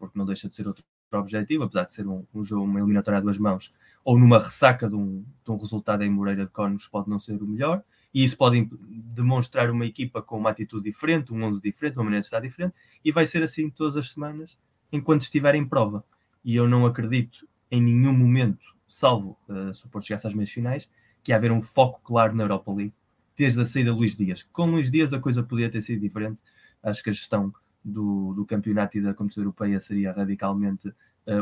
porque 0.00 0.18
não 0.18 0.26
deixa 0.26 0.48
de 0.48 0.56
ser 0.56 0.66
outro 0.66 0.84
objetivo, 1.12 1.62
apesar 1.62 1.84
de 1.84 1.92
ser 1.92 2.08
um, 2.08 2.26
um 2.34 2.42
jogo, 2.42 2.64
uma 2.64 2.80
eliminatória 2.80 3.18
a 3.18 3.22
duas 3.22 3.38
mãos, 3.38 3.72
ou 4.04 4.18
numa 4.18 4.40
ressaca 4.40 4.88
de 4.88 4.96
um, 4.96 5.24
de 5.44 5.50
um 5.52 5.56
resultado 5.56 6.02
em 6.02 6.10
Moreira 6.10 6.44
de 6.44 6.50
Cónegos 6.50 6.88
pode 6.88 7.08
não 7.08 7.20
ser 7.20 7.40
o 7.40 7.46
melhor, 7.46 7.84
e 8.14 8.24
isso 8.24 8.36
pode 8.36 8.68
demonstrar 9.14 9.70
uma 9.70 9.86
equipa 9.86 10.20
com 10.20 10.38
uma 10.38 10.50
atitude 10.50 10.84
diferente, 10.90 11.32
um 11.32 11.42
11 11.42 11.62
diferente, 11.62 11.96
uma 11.96 12.04
maneira 12.04 12.20
de 12.20 12.26
estar 12.26 12.40
diferente, 12.40 12.74
e 13.04 13.10
vai 13.10 13.26
ser 13.26 13.42
assim 13.42 13.70
todas 13.70 13.96
as 13.96 14.10
semanas 14.10 14.58
enquanto 14.90 15.22
estiver 15.22 15.54
em 15.54 15.66
prova. 15.66 16.04
E 16.44 16.54
eu 16.54 16.68
não 16.68 16.84
acredito 16.84 17.46
em 17.70 17.80
nenhum 17.80 18.12
momento, 18.12 18.66
salvo 18.86 19.38
uh, 19.48 19.70
o 19.84 19.88
Porto 19.88 20.06
chegasse 20.06 20.26
às 20.26 20.34
meias 20.34 20.50
finais, 20.50 20.90
que 21.22 21.32
haver 21.32 21.50
um 21.50 21.60
foco 21.60 22.00
claro 22.02 22.34
na 22.34 22.44
Europa 22.44 22.72
League, 22.72 22.94
desde 23.36 23.60
a 23.60 23.64
saída 23.64 23.90
de 23.90 23.96
Luís 23.96 24.16
Dias. 24.16 24.42
Com 24.52 24.70
Luís 24.70 24.90
Dias 24.90 25.14
a 25.14 25.18
coisa 25.18 25.42
podia 25.42 25.70
ter 25.70 25.80
sido 25.80 26.00
diferente. 26.00 26.42
Acho 26.82 27.02
que 27.02 27.10
a 27.10 27.12
gestão 27.12 27.52
do, 27.82 28.34
do 28.34 28.44
campeonato 28.44 28.98
e 28.98 29.00
da 29.00 29.14
competição 29.14 29.42
europeia 29.42 29.80
seria 29.80 30.12
radicalmente 30.12 30.88
uh, 30.88 30.94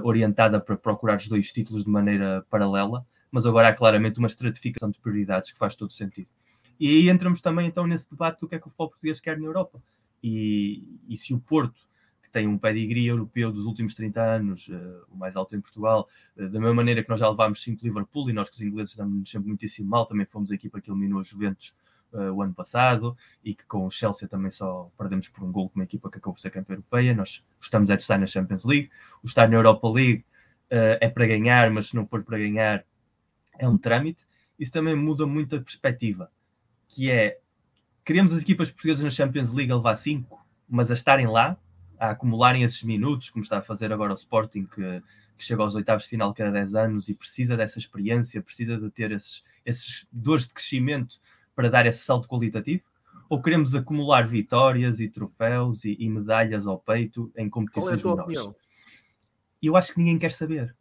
orientada 0.05 0.61
para 0.61 0.77
procurar 0.77 1.17
os 1.17 1.29
dois 1.29 1.51
títulos 1.53 1.85
de 1.85 1.91
maneira 1.91 2.47
paralela, 2.49 3.05
mas 3.31 3.47
agora 3.47 3.69
há 3.69 3.75
claramente 3.75 4.19
uma 4.19 4.29
estratificação 4.29 4.91
de 4.91 4.99
prioridades 5.01 5.51
que 5.51 5.59
faz 5.59 5.75
todo 5.75 5.93
sentido. 5.93 6.29
E 6.81 6.89
aí 6.89 7.11
entramos 7.11 7.43
também 7.43 7.67
então 7.67 7.87
nesse 7.87 8.11
debate 8.11 8.41
do 8.41 8.49
que 8.49 8.55
é 8.55 8.59
que 8.59 8.67
o 8.67 8.71
futebol 8.71 8.89
português 8.89 9.21
quer 9.21 9.39
na 9.39 9.45
Europa. 9.45 9.83
E, 10.23 10.99
e 11.07 11.15
se 11.15 11.35
o 11.35 11.39
Porto, 11.39 11.79
que 12.23 12.31
tem 12.31 12.49
um 12.49 12.57
pedigree 12.57 13.07
europeu 13.07 13.53
dos 13.53 13.67
últimos 13.67 13.95
30 13.95 14.23
anos, 14.23 14.69
uh, 14.69 15.05
o 15.11 15.17
mais 15.17 15.37
alto 15.37 15.55
em 15.55 15.61
Portugal, 15.61 16.09
uh, 16.39 16.49
da 16.49 16.59
mesma 16.59 16.73
maneira 16.73 17.03
que 17.03 17.11
nós 17.11 17.21
já 17.21 17.29
levámos 17.29 17.63
5 17.63 17.85
Liverpool 17.85 18.31
e 18.31 18.33
nós 18.33 18.49
que 18.49 18.57
os 18.57 18.63
ingleses 18.63 18.93
estamos 18.93 19.31
sempre 19.31 19.49
muitíssimo 19.49 19.91
mal, 19.91 20.07
também 20.07 20.25
fomos 20.25 20.51
a 20.51 20.55
equipa 20.55 20.81
que 20.81 20.91
eliminou 20.91 21.21
os 21.21 21.29
Juventus 21.29 21.75
uh, 22.15 22.33
o 22.33 22.43
ano 22.43 22.55
passado 22.55 23.15
e 23.45 23.55
que 23.55 23.67
com 23.67 23.85
o 23.85 23.91
Chelsea 23.91 24.27
também 24.27 24.51
só 24.51 24.91
perdemos 24.97 25.29
por 25.29 25.45
um 25.45 25.53
gol 25.53 25.69
com 25.69 25.79
uma 25.79 25.85
equipa 25.85 26.11
que 26.11 26.17
acabou 26.17 26.33
por 26.33 26.41
ser 26.41 26.51
campeã 26.51 26.77
europeia. 26.77 27.15
Nós 27.15 27.45
gostamos 27.59 27.91
é 27.91 27.97
de 27.97 28.01
estar 28.01 28.19
na 28.19 28.27
Champions 28.27 28.65
League, 28.65 28.91
o 29.23 29.27
estar 29.27 29.47
na 29.51 29.57
Europa 29.57 29.87
League 29.91 30.25
é 30.71 31.09
para 31.09 31.27
ganhar, 31.27 31.69
mas 31.73 31.89
se 31.89 31.97
não 31.97 32.07
for 32.07 32.23
para 32.23 32.39
ganhar 32.39 32.85
é 33.59 33.69
um 33.69 33.77
trâmite. 33.77 34.25
Isso 34.57 34.71
também 34.71 34.95
muda 34.95 35.27
muito 35.27 35.57
a 35.57 35.61
perspectiva 35.61 36.31
que 36.91 37.11
é 37.11 37.39
queremos 38.05 38.33
as 38.33 38.43
equipas 38.43 38.71
portuguesas 38.71 39.05
na 39.05 39.11
Champions 39.11 39.53
League 39.53 39.71
a 39.71 39.77
levar 39.77 39.95
5, 39.95 40.39
mas 40.69 40.91
a 40.91 40.95
estarem 40.95 41.29
lá, 41.29 41.57
a 41.99 42.11
acumularem 42.11 42.65
esses 42.65 42.83
minutos, 42.83 43.31
como 43.31 43.43
está 43.43 43.59
a 43.59 43.63
fazer 43.63 43.93
agora 43.93 44.13
o 44.13 44.17
Sporting, 44.17 44.65
que, 44.65 45.03
que 45.39 45.45
chega 45.45 45.63
aos 45.63 45.75
oitavos 45.75 46.05
de 46.05 46.11
final 46.11 46.35
cada 46.35 46.51
10 46.51 46.75
anos 46.75 47.09
e 47.09 47.15
precisa 47.15 47.57
dessa 47.57 47.79
experiência, 47.79 48.43
precisa 48.43 48.77
de 48.77 48.91
ter 48.91 49.13
esses, 49.13 49.45
esses 49.65 50.07
dores 50.11 50.49
de 50.49 50.55
crescimento 50.55 51.21
para 51.55 51.71
dar 51.71 51.87
esse 51.87 52.01
salto 52.01 52.29
qualitativo? 52.29 52.83
Ou 53.29 53.41
queremos 53.41 53.77
acumular 53.77 54.27
vitórias 54.27 54.99
e 54.99 55.09
troféus 55.09 55.85
e, 55.85 55.97
e 56.01 56.09
medalhas 56.09 56.67
ao 56.67 56.81
peito 56.81 57.31
em 57.37 57.49
competições 57.49 58.03
Qual 58.03 58.15
é 58.15 58.15
a 58.15 58.17
tua 58.17 58.27
menores? 58.27 58.39
Opinião? 58.39 58.57
Eu 59.63 59.77
acho 59.77 59.93
que 59.93 60.01
ninguém 60.01 60.19
quer 60.19 60.33
saber. 60.33 60.75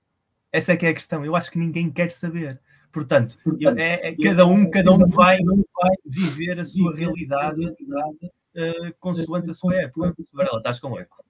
Essa 0.51 0.73
é 0.73 0.77
que 0.77 0.85
é 0.85 0.89
a 0.89 0.93
questão. 0.93 1.23
Eu 1.23 1.35
acho 1.35 1.51
que 1.51 1.59
ninguém 1.59 1.91
quer 1.91 2.11
saber. 2.11 2.59
Portanto, 2.91 3.37
Portanto 3.43 3.77
é, 3.77 4.09
é, 4.09 4.15
cada 4.15 4.47
um, 4.47 4.69
cada 4.69 4.91
um 4.91 5.07
vai, 5.07 5.37
vai 5.81 5.95
viver 6.05 6.59
a 6.59 6.65
sua 6.65 6.95
realidade 6.95 7.65
uh, 7.65 8.93
consoante 8.99 9.49
a 9.49 9.53
sua 9.53 9.75
época. 9.75 10.15
Varela, 10.33 10.57
estás 10.57 10.79
com 10.79 10.99
eco. 10.99 11.23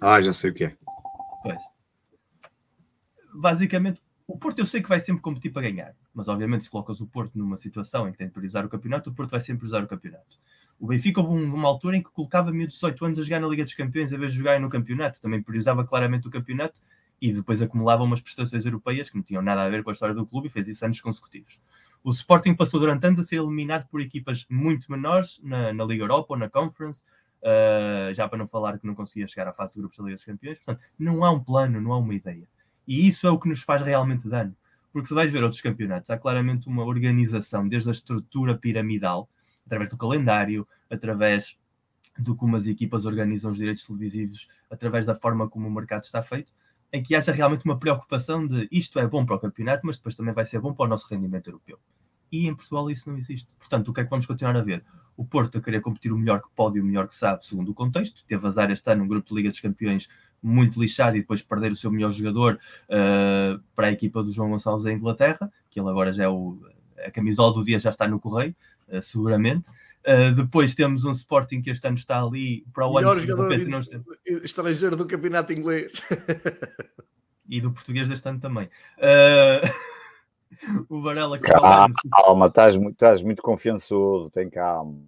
Ah, 0.00 0.20
já 0.20 0.32
sei 0.32 0.50
o 0.50 0.54
que 0.54 0.64
é. 0.64 0.76
Pois. 1.42 1.62
Basicamente, 3.34 4.00
o 4.26 4.38
Porto 4.38 4.58
eu 4.58 4.66
sei 4.66 4.82
que 4.82 4.88
vai 4.88 5.00
sempre 5.00 5.22
competir 5.22 5.52
para 5.52 5.62
ganhar, 5.62 5.94
mas 6.14 6.28
obviamente 6.28 6.64
se 6.64 6.70
colocas 6.70 7.00
o 7.00 7.06
Porto 7.06 7.36
numa 7.36 7.56
situação 7.56 8.08
em 8.08 8.12
que 8.12 8.18
tem 8.18 8.26
de 8.26 8.32
priorizar 8.32 8.64
o 8.64 8.68
campeonato, 8.68 9.10
o 9.10 9.14
Porto 9.14 9.30
vai 9.30 9.40
sempre 9.40 9.66
usar 9.66 9.82
o 9.82 9.86
campeonato. 9.86 10.38
O 10.80 10.86
Benfica 10.86 11.20
houve 11.20 11.34
uma 11.34 11.68
altura 11.68 11.96
em 11.96 12.02
que 12.02 12.10
colocava 12.10 12.50
18 12.50 13.04
anos 13.04 13.18
a 13.18 13.22
jogar 13.22 13.40
na 13.40 13.46
Liga 13.46 13.62
dos 13.62 13.74
Campeões 13.74 14.12
em 14.12 14.18
vez 14.18 14.32
de 14.32 14.38
jogar 14.38 14.58
no 14.58 14.68
campeonato, 14.68 15.20
também 15.20 15.42
priorizava 15.42 15.84
claramente 15.84 16.26
o 16.26 16.30
campeonato 16.30 16.80
e 17.20 17.32
depois 17.32 17.62
acumulava 17.62 18.02
umas 18.02 18.20
prestações 18.20 18.64
europeias 18.64 19.08
que 19.08 19.16
não 19.16 19.22
tinham 19.22 19.42
nada 19.42 19.62
a 19.62 19.68
ver 19.68 19.82
com 19.82 19.90
a 19.90 19.92
história 19.92 20.14
do 20.14 20.26
clube 20.26 20.48
e 20.48 20.50
fez 20.50 20.68
isso 20.68 20.84
anos 20.84 21.00
consecutivos. 21.00 21.60
O 22.04 22.10
Sporting 22.10 22.54
passou 22.54 22.78
durante 22.78 23.06
anos 23.06 23.18
a 23.18 23.22
ser 23.22 23.36
eliminado 23.36 23.88
por 23.88 23.98
equipas 23.98 24.44
muito 24.50 24.92
menores 24.92 25.40
na, 25.42 25.72
na 25.72 25.84
Liga 25.84 26.04
Europa 26.04 26.34
ou 26.34 26.38
na 26.38 26.50
Conference, 26.50 27.02
uh, 27.40 28.12
já 28.12 28.28
para 28.28 28.36
não 28.36 28.46
falar 28.46 28.78
que 28.78 28.86
não 28.86 28.94
conseguia 28.94 29.26
chegar 29.26 29.48
à 29.48 29.54
fase 29.54 29.72
de 29.72 29.80
grupos 29.80 29.96
da 29.96 30.04
Liga 30.04 30.16
dos 30.16 30.24
Campeões. 30.24 30.58
Portanto, 30.58 30.86
não 30.98 31.24
há 31.24 31.30
um 31.30 31.42
plano, 31.42 31.80
não 31.80 31.94
há 31.94 31.98
uma 31.98 32.14
ideia. 32.14 32.46
E 32.86 33.08
isso 33.08 33.26
é 33.26 33.30
o 33.30 33.38
que 33.38 33.48
nos 33.48 33.62
faz 33.62 33.80
realmente 33.80 34.28
dano. 34.28 34.54
Porque 34.92 35.08
se 35.08 35.14
vais 35.14 35.32
ver 35.32 35.42
outros 35.42 35.62
campeonatos, 35.62 36.10
há 36.10 36.18
claramente 36.18 36.68
uma 36.68 36.84
organização, 36.84 37.66
desde 37.66 37.88
a 37.88 37.92
estrutura 37.92 38.54
piramidal, 38.54 39.26
através 39.64 39.88
do 39.88 39.96
calendário, 39.96 40.68
através 40.90 41.58
do 42.18 42.36
como 42.36 42.54
as 42.54 42.66
equipas 42.66 43.06
organizam 43.06 43.50
os 43.50 43.56
direitos 43.56 43.82
televisivos, 43.82 44.46
através 44.70 45.06
da 45.06 45.14
forma 45.14 45.48
como 45.48 45.66
o 45.66 45.70
mercado 45.70 46.04
está 46.04 46.22
feito, 46.22 46.52
em 46.94 47.02
que 47.02 47.16
haja 47.16 47.32
realmente 47.32 47.64
uma 47.64 47.76
preocupação 47.76 48.46
de 48.46 48.68
isto 48.70 49.00
é 49.00 49.06
bom 49.06 49.26
para 49.26 49.34
o 49.34 49.38
campeonato, 49.40 49.84
mas 49.84 49.96
depois 49.96 50.14
também 50.14 50.32
vai 50.32 50.46
ser 50.46 50.60
bom 50.60 50.72
para 50.72 50.86
o 50.86 50.88
nosso 50.88 51.08
rendimento 51.12 51.48
europeu. 51.48 51.76
E 52.30 52.46
em 52.46 52.54
Portugal 52.54 52.88
isso 52.88 53.10
não 53.10 53.18
existe. 53.18 53.52
Portanto, 53.56 53.88
o 53.88 53.92
que 53.92 54.00
é 54.00 54.04
que 54.04 54.10
vamos 54.10 54.26
continuar 54.26 54.56
a 54.56 54.62
ver? 54.62 54.84
O 55.16 55.24
Porto 55.24 55.58
a 55.58 55.60
querer 55.60 55.80
competir 55.80 56.12
o 56.12 56.16
melhor 56.16 56.40
que 56.40 56.46
pode 56.54 56.78
e 56.78 56.80
o 56.80 56.84
melhor 56.84 57.08
que 57.08 57.14
sabe, 57.16 57.44
segundo 57.44 57.72
o 57.72 57.74
contexto. 57.74 58.24
Teve 58.28 58.46
azar 58.46 58.70
este 58.70 58.88
ano, 58.92 59.02
um 59.02 59.08
grupo 59.08 59.28
de 59.28 59.34
Liga 59.34 59.50
dos 59.50 59.58
Campeões 59.58 60.08
muito 60.40 60.80
lixado 60.80 61.16
e 61.16 61.20
depois 61.20 61.42
perder 61.42 61.72
o 61.72 61.76
seu 61.76 61.90
melhor 61.90 62.12
jogador 62.12 62.60
uh, 62.84 63.60
para 63.74 63.88
a 63.88 63.92
equipa 63.92 64.22
do 64.22 64.30
João 64.30 64.50
Gonçalves 64.50 64.86
em 64.86 64.94
Inglaterra, 64.94 65.52
que 65.68 65.80
ele 65.80 65.88
agora 65.88 66.12
já 66.12 66.24
é 66.24 66.28
o. 66.28 66.60
A 67.04 67.10
camisola 67.10 67.52
do 67.52 67.64
dia 67.64 67.78
já 67.80 67.90
está 67.90 68.06
no 68.06 68.20
correio, 68.20 68.54
uh, 68.86 69.02
seguramente. 69.02 69.68
Uh, 70.06 70.34
depois 70.34 70.74
temos 70.74 71.04
um 71.06 71.12
Sporting 71.12 71.62
que 71.62 71.70
este 71.70 71.86
ano 71.86 71.96
está 71.96 72.22
ali 72.22 72.66
para 72.74 72.86
o 72.86 72.94
Melhor 72.94 73.12
ano 73.12 73.22
jogador 73.22 73.48
repente, 73.48 73.70
não 73.70 73.80
está... 73.80 73.98
estrangeiro 74.26 74.96
do 74.96 75.06
campeonato 75.06 75.52
inglês 75.52 75.92
e 77.48 77.58
do 77.58 77.72
português 77.72 78.06
deste 78.06 78.28
ano 78.28 78.38
também. 78.38 78.68
Uh... 78.98 79.94
o 80.88 81.00
Varela 81.00 81.38
que 81.38 81.50
calma, 81.50 81.94
calma 82.12 82.46
estás, 82.46 82.76
muito, 82.76 82.92
estás 82.92 83.22
muito 83.22 83.42
confiançudo, 83.42 84.28
tem 84.30 84.50
calma. 84.50 85.00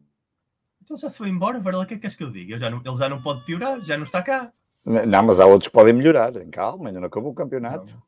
Então 0.83 0.97
já 0.97 1.11
se 1.11 1.19
foi 1.19 1.29
embora, 1.29 1.61
Varela, 1.61 1.85
o 1.85 1.87
que 1.87 1.95
é 1.95 1.97
que 1.97 2.03
queres 2.03 2.17
que 2.17 2.25
eu 2.25 2.31
diga? 2.31 2.55
Eu 2.55 2.59
já 2.59 2.71
não, 2.71 2.81
ele 2.85 2.97
já 2.97 3.09
não 3.09 3.21
pode 3.21 3.45
piorar, 3.45 3.81
já 3.85 3.97
não 3.97 4.05
está 4.05 4.23
cá. 4.23 4.51
Não, 4.85 5.23
mas 5.25 5.41
há 5.41 5.47
outros 5.47 5.69
que 5.69 5.75
podem 5.75 5.93
melhorar, 5.93 6.33
tem 6.33 6.49
calma, 6.49 6.89
ainda 6.89 7.01
não 7.01 7.09
acabou 7.09 7.33
o 7.33 7.35
campeonato. 7.35 7.93
Não. 7.93 8.03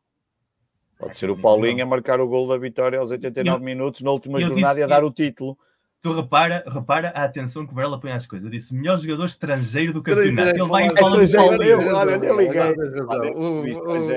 Pode 0.99 1.19
ser 1.19 1.31
o 1.31 1.37
Paulinho 1.37 1.83
a 1.83 1.87
marcar 1.87 2.21
o 2.21 2.27
gol 2.27 2.49
da 2.49 2.57
vitória 2.57 2.99
aos 2.99 3.11
89 3.11 3.57
eu, 3.57 3.65
minutos 3.65 4.01
na 4.01 4.11
última 4.11 4.41
jornada 4.41 4.75
disse, 4.75 4.81
e 4.81 4.85
a 4.85 4.87
dar 4.87 5.03
eu, 5.03 5.09
o 5.09 5.13
título 5.13 5.59
tu 6.01 6.13
repara, 6.13 6.65
repara 6.67 7.09
a 7.15 7.25
atenção 7.25 7.67
que 7.67 7.73
o 7.73 7.75
Varela 7.75 8.01
põe 8.01 8.13
às 8.13 8.27
coisas. 8.27 8.45
Eu 8.45 8.51
disse 8.51 8.75
melhor 8.75 8.99
jogador 8.99 9.27
estrangeiro 9.27 9.93
do 9.93 10.03
campeonato. 10.03 10.51
Ele 10.51 10.67
vai 10.67 10.87
e 10.87 10.97
fala 10.97 11.27
de. 11.27 11.37
Olha, 11.37 12.13
eu 12.13 12.41
liguei. 12.41 12.61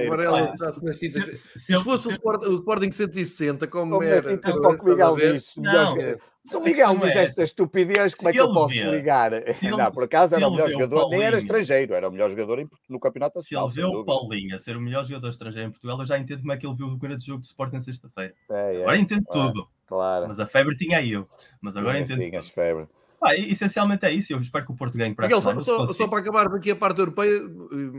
O 0.06 0.10
Varela 0.10 0.52
está-se 0.53 0.84
nas. 0.84 0.98
Se 0.98 1.84
fosse 1.84 2.08
o 2.10 2.53
Sporting 2.53 2.91
160, 2.91 3.68
como 3.68 4.02
era. 4.02 4.26
O 4.28 4.86
Miguel 4.86 5.16
disse. 5.16 5.62
Se 6.44 6.58
o 6.58 6.60
Miguel 6.60 6.98
diz 6.98 7.16
é 7.16 7.24
esta 7.24 7.44
estupidez, 7.44 8.16
como 8.16 8.30
é 8.30 8.34
que 8.34 8.40
eu 8.40 8.52
posso 8.52 8.74
ligar? 8.74 9.32
Não, 9.62 9.91
por 9.91 10.03
acaso 10.03 10.36
era 10.36 10.48
o 10.48 10.52
melhor 10.52 10.70
jogador, 10.70 11.08
nem 11.10 11.22
era 11.22 11.38
estrangeiro, 11.38 11.94
era 11.94 12.10
o 12.10 12.12
melhor 12.12 12.32
jogador 12.32 12.68
no 12.90 12.99
campeonato 12.99 13.38
nacional. 13.38 13.70
Se 13.70 13.80
ele 13.80 13.91
vê 13.91 13.95
o 13.95 14.03
Paulinho 14.03 14.56
a 14.56 14.60
ser 14.60 14.76
o 14.76 14.82
melhor 14.82 15.06
jogador 15.06 15.30
estrangeiro 15.30 15.70
em 15.70 15.72
Portugal, 15.72 15.99
eu 15.99 16.06
já 16.06 16.18
entendo 16.18 16.40
como 16.40 16.52
é 16.52 16.58
que 16.58 16.66
ele 16.66 16.76
viu 16.76 16.88
o 16.88 16.98
grande 16.98 17.26
jogo 17.26 17.41
de 17.41 17.48
Sporting 17.48 17.80
sexta-feira. 17.80 18.34
É, 18.49 18.82
Agora 18.82 18.98
entendo 18.98 19.24
tudo. 19.32 19.68
Claro. 19.92 20.26
Mas 20.30 20.40
a 20.40 20.48
febre 20.48 20.78
tinha 20.78 21.06
eu. 21.06 21.28
Mas 21.60 21.76
agora 21.76 21.96
tinhas, 21.96 22.12
entendo. 22.12 22.30
Tinhas 22.30 22.48
febre. 22.48 22.88
Ah, 23.22 23.36
essencialmente 23.36 24.06
é 24.06 24.12
isso. 24.14 24.32
Eu 24.32 24.40
espero 24.40 24.66
que 24.66 24.72
o 24.72 24.76
Porto 24.76 24.98
ganhe 24.98 25.14
para 25.14 25.28
Miguel, 25.28 25.42
só, 25.42 25.60
só, 25.60 25.86
só, 25.92 26.08
para 26.08 26.20
acabar 26.20 26.48
aqui 26.48 26.72
a 26.72 26.76
parte 26.78 27.00
europeia, 27.00 27.42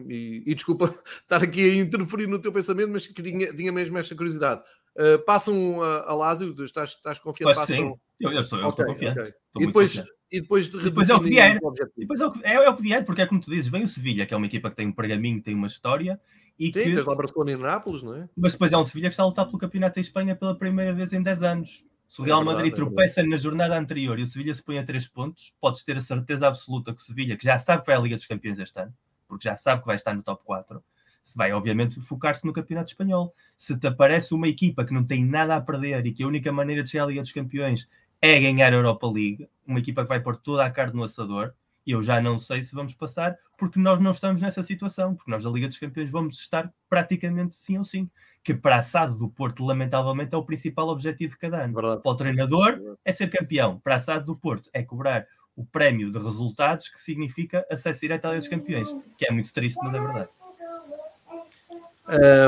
e, 0.09 0.43
e, 0.47 0.55
desculpa 0.55 0.95
estar 1.21 1.43
aqui 1.43 1.63
a 1.63 1.75
interferir 1.77 2.27
no 2.27 2.39
teu 2.39 2.51
pensamento, 2.51 2.91
mas 2.91 3.07
tinha, 3.07 3.55
tinha 3.55 3.71
mesmo 3.71 3.99
esta 3.99 4.17
curiosidade. 4.17 4.63
Uh, 4.97 5.23
passam 5.27 5.83
a, 5.83 6.11
a 6.11 6.15
Lásio, 6.15 6.55
estás, 6.65 6.93
estás 6.93 7.19
confiante? 7.19 7.55
Passam... 7.55 7.77
Sim, 7.77 7.95
eu, 8.19 8.33
eu, 8.33 8.41
estou, 8.41 8.59
eu 8.59 8.69
okay, 8.69 8.85
estou 8.85 8.95
confiante. 8.95 9.21
Okay. 9.21 9.33
Estou 9.33 9.63
e, 9.63 9.67
depois, 9.67 9.95
e 10.33 10.41
depois, 10.41 10.69
de 10.71 10.83
depois 10.83 11.11
é 11.11 11.15
o 11.15 11.21
que 11.21 11.29
vier. 11.29 11.59
Depois 11.95 12.21
é 12.21 12.27
o 12.27 12.33
que, 12.33 12.45
é, 12.45 12.55
é 12.55 12.71
o 12.71 12.75
que 12.75 12.83
vier, 12.83 13.05
porque 13.05 13.21
é 13.21 13.27
como 13.27 13.41
tu 13.41 13.51
dizes, 13.51 13.69
vem 13.69 13.83
o 13.83 13.87
Sevilha, 13.89 14.25
que 14.25 14.33
é 14.33 14.37
uma 14.37 14.47
equipa 14.47 14.71
que 14.71 14.77
tem 14.77 14.89
um 14.89 14.93
pergaminho, 14.93 15.43
tem 15.43 15.55
uma 15.55 15.67
história. 15.67 16.19
E 16.59 16.67
Sim, 16.67 16.73
que... 16.73 16.83
tens 16.95 17.05
lá 17.05 17.15
Barcelona 17.15 17.53
e 17.53 17.57
Nápoles, 17.57 18.03
não 18.03 18.15
é? 18.15 18.29
Mas 18.37 18.53
depois 18.53 18.73
é 18.73 18.79
um 18.79 18.85
Sevilha 18.85 19.09
que 19.09 19.15
está 19.15 19.23
a 19.23 19.27
lutar 19.27 19.47
pelo 19.47 19.59
campeonato 19.59 19.99
em 19.99 20.03
Espanha 20.03 20.37
pela 20.37 20.57
primeira 20.57 20.93
vez 20.93 21.13
em 21.13 21.23
10 21.23 21.43
anos. 21.43 21.85
Se 22.07 22.21
o 22.21 22.25
é 22.25 22.27
Real 22.27 22.43
é 22.43 22.45
verdade, 22.45 22.57
Madrid 22.57 22.75
tropeça 22.75 23.21
é 23.21 23.25
na 23.25 23.37
jornada 23.37 23.79
anterior 23.79 24.19
e 24.19 24.23
o 24.23 24.27
Sevilha 24.27 24.53
se 24.53 24.63
põe 24.63 24.79
a 24.79 24.85
3 24.85 25.09
pontos, 25.09 25.55
podes 25.61 25.83
ter 25.83 25.97
a 25.97 26.01
certeza 26.01 26.47
absoluta 26.47 26.93
que 26.93 27.01
o 27.01 27.05
Sevilha, 27.05 27.37
que 27.37 27.45
já 27.45 27.59
sabe 27.59 27.83
que 27.83 27.87
vai 27.87 27.97
à 27.97 28.01
Liga 28.01 28.17
dos 28.17 28.27
Campeões 28.27 28.59
este 28.59 28.79
ano, 28.79 28.93
porque 29.27 29.49
já 29.49 29.57
sabe 29.57 29.81
que 29.81 29.87
vai 29.87 29.97
estar 29.97 30.15
no 30.15 30.23
top 30.23 30.43
4, 30.45 30.83
se 31.23 31.37
vai, 31.37 31.53
obviamente, 31.53 32.01
focar-se 32.01 32.45
no 32.45 32.53
Campeonato 32.53 32.91
Espanhol. 32.91 33.33
Se 33.57 33.79
te 33.79 33.87
aparece 33.87 34.35
uma 34.35 34.49
equipa 34.49 34.85
que 34.85 34.93
não 34.93 35.05
tem 35.05 35.25
nada 35.25 35.57
a 35.57 35.61
perder 35.61 36.05
e 36.05 36.13
que 36.13 36.23
a 36.23 36.27
única 36.27 36.51
maneira 36.53 36.83
de 36.83 36.91
chegar 36.91 37.05
à 37.05 37.07
Liga 37.07 37.23
dos 37.23 37.33
Campeões 37.33 37.89
é 38.21 38.39
ganhar 38.39 38.73
a 38.73 38.77
Europa 38.77 39.07
League, 39.07 39.49
uma 39.67 39.79
equipa 39.79 40.03
que 40.03 40.09
vai 40.09 40.21
pôr 40.21 40.37
toda 40.37 40.65
a 40.65 40.71
carne 40.71 40.95
no 40.95 41.05
assador, 41.05 41.55
eu 41.87 42.03
já 42.03 42.21
não 42.21 42.39
sei 42.39 42.63
se 42.63 42.75
vamos 42.75 42.95
passar, 42.95 43.37
porque 43.59 43.79
nós 43.79 43.99
não 43.99 44.13
estamos 44.13 44.41
nessa 44.41 44.63
situação, 44.63 45.15
porque 45.15 45.31
nós, 45.31 45.43
da 45.43 45.51
Liga 45.51 45.69
dos 45.69 45.79
Campeões, 45.79 46.11
vamos 46.11 46.39
estar 46.39 46.73
praticamente 46.89 47.57
sim 47.57 47.79
ou 47.79 47.85
sim. 47.85 48.09
Que 48.45 48.55
para 48.55 48.77
a 48.77 48.83
SAD 48.83 49.17
do 49.17 49.29
Porto, 49.29 49.65
lamentavelmente, 49.65 50.35
é 50.35 50.39
o 50.39 50.45
principal 50.45 50.89
objetivo 50.89 51.33
de 51.33 51.39
cada 51.39 51.63
ano. 51.63 51.75
Verdade. 51.75 52.03
Para 52.03 52.13
o 52.13 52.17
treinador, 52.17 52.97
é 53.05 53.13
ser 53.13 53.29
campeão. 53.29 53.79
Para 53.79 53.97
a 53.97 54.01
SAD 54.01 54.27
do 54.27 54.37
Porto, 54.37 54.69
é 54.73 54.83
cobrar 54.83 55.27
o 55.55 55.65
prémio 55.65 56.11
de 56.11 56.19
resultados, 56.19 56.89
que 56.89 57.01
significa 57.01 57.65
acesso 57.71 58.01
direto 58.01 58.25
à 58.25 58.29
Liga 58.29 58.41
dos 58.41 58.49
Campeões, 58.49 58.97
que 59.17 59.27
é 59.27 59.31
muito 59.31 59.53
triste, 59.53 59.79
mas 59.83 59.95
é 59.95 60.01
verdade. 60.01 60.31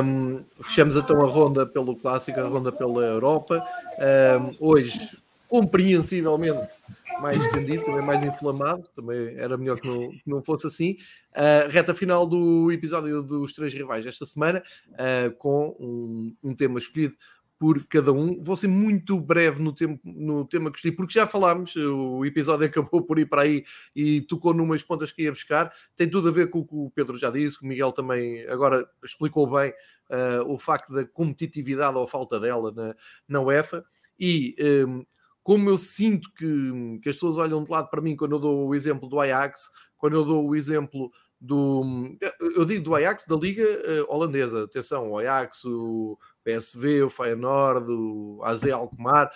Um, 0.03 0.45
fechamos 0.61 0.97
então 0.97 1.21
a 1.25 1.29
ronda 1.29 1.65
pelo 1.65 1.95
Clássico, 1.97 2.41
a 2.41 2.43
ronda 2.43 2.73
pela 2.73 3.03
Europa. 3.03 3.65
Um, 3.99 4.69
hoje, 4.69 5.17
compreensivelmente, 5.49 6.73
mais 7.21 7.45
estendido, 7.45 7.85
também 7.85 8.05
mais 8.05 8.23
inflamado, 8.23 8.89
também 8.95 9.35
era 9.37 9.57
melhor 9.57 9.81
que 9.81 9.89
não, 9.89 10.09
que 10.11 10.23
não 10.27 10.43
fosse 10.43 10.67
assim. 10.67 10.97
Uh, 11.33 11.69
reta 11.71 11.95
final 11.95 12.27
do 12.27 12.71
episódio 12.73 13.23
dos 13.23 13.53
três 13.53 13.73
rivais 13.73 14.07
esta 14.07 14.25
semana, 14.25 14.63
uh, 14.91 15.35
com 15.37 15.77
um, 15.79 16.37
um, 16.43 16.55
tema 16.55 16.79
escolhido 16.79 17.15
por 17.59 17.85
cada 17.87 18.13
um. 18.13 18.43
Vou 18.43 18.57
ser 18.57 18.69
muito 18.69 19.19
breve 19.21 19.63
no, 19.63 19.73
tempo, 19.73 20.01
no 20.05 20.45
tema 20.45 20.71
que 20.71 20.79
escolhi, 20.79 20.95
porque 20.95 21.15
já 21.15 21.27
falámos, 21.27 21.75
o 21.77 22.25
episódio 22.25 22.67
acabou 22.67 23.03
por 23.03 23.19
ir 23.19 23.27
para 23.27 23.43
aí 23.43 23.65
e 23.95 24.21
tocou 24.23 24.53
numas 24.53 24.83
pontas 24.83 25.13
que 25.13 25.23
ia 25.23 25.33
buscar. 25.33 25.73
Tem 25.97 26.09
tudo 26.09 26.29
a 26.29 26.33
ver 26.33 26.51
com 26.51 26.61
o 26.61 26.67
que 26.67 26.75
o 26.75 26.91
Pedro 26.95 27.17
já 27.17 27.31
disse, 27.31 27.63
o 27.63 27.67
Miguel 27.67 27.93
também 27.93 28.47
agora 28.49 28.87
explicou 29.05 29.51
bem 29.51 29.71
uh, 30.11 30.53
o 30.53 30.59
facto 30.59 30.93
da 30.93 31.05
competitividade 31.05 31.97
ou 31.97 32.07
falta 32.07 32.39
dela 32.41 32.73
na, 32.73 32.95
na 33.29 33.41
UEFA. 33.41 33.85
E 34.19 34.55
um, 34.87 35.05
como 35.45 35.69
eu 35.69 35.77
sinto 35.77 36.33
que, 36.33 36.99
que 37.03 37.11
as 37.11 37.17
pessoas 37.17 37.37
olham 37.37 37.63
de 37.63 37.71
lado 37.71 37.91
para 37.91 38.01
mim 38.01 38.17
quando 38.17 38.33
eu 38.33 38.41
dou 38.41 38.67
o 38.67 38.75
exemplo 38.75 39.07
do 39.07 39.21
Ajax, 39.21 39.69
quando 39.99 40.17
eu 40.17 40.25
dou 40.25 40.49
o 40.49 40.57
exemplo 40.57 41.13
do. 41.39 42.17
Eu 42.57 42.65
digo 42.65 42.83
do 42.83 42.95
Ajax 42.95 43.27
da 43.27 43.37
Liga 43.37 43.63
uh, 43.63 44.13
Holandesa. 44.13 44.65
Atenção, 44.65 45.11
o 45.11 45.19
Ajax, 45.19 45.63
o 45.67 46.19
PSV, 46.43 47.03
o 47.03 47.11
Feyenoord, 47.11 47.91
o 47.91 48.41
AZ 48.43 48.65
Alkmaar, 48.69 49.31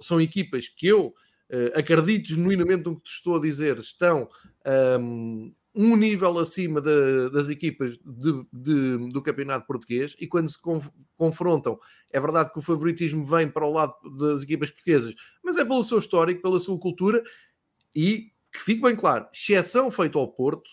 são 0.00 0.20
equipas 0.20 0.68
que 0.68 0.86
eu 0.86 1.08
uh, 1.08 1.78
acredito 1.78 2.28
genuinamente 2.28 2.84
no 2.84 2.96
que 2.96 3.02
te 3.02 3.14
estou 3.14 3.36
a 3.36 3.40
dizer, 3.40 3.78
estão 3.78 4.28
um, 5.00 5.52
um 5.80 5.94
nível 5.94 6.36
acima 6.40 6.80
de, 6.80 7.30
das 7.30 7.48
equipas 7.48 7.96
de, 7.98 8.44
de, 8.52 9.12
do 9.12 9.22
campeonato 9.22 9.64
português 9.64 10.16
e 10.18 10.26
quando 10.26 10.48
se 10.48 10.60
conf, 10.60 10.88
confrontam, 11.16 11.78
é 12.10 12.20
verdade 12.20 12.52
que 12.52 12.58
o 12.58 12.62
favoritismo 12.62 13.22
vem 13.22 13.48
para 13.48 13.64
o 13.64 13.72
lado 13.72 13.94
das 14.18 14.42
equipas 14.42 14.72
portuguesas, 14.72 15.14
mas 15.40 15.56
é 15.56 15.64
pelo 15.64 15.84
seu 15.84 15.98
histórico, 15.98 16.42
pela 16.42 16.58
sua 16.58 16.76
cultura 16.80 17.22
e 17.94 18.32
que 18.52 18.60
fique 18.60 18.82
bem 18.82 18.96
claro, 18.96 19.28
exceção 19.32 19.88
feita 19.88 20.18
ao 20.18 20.26
Porto, 20.26 20.68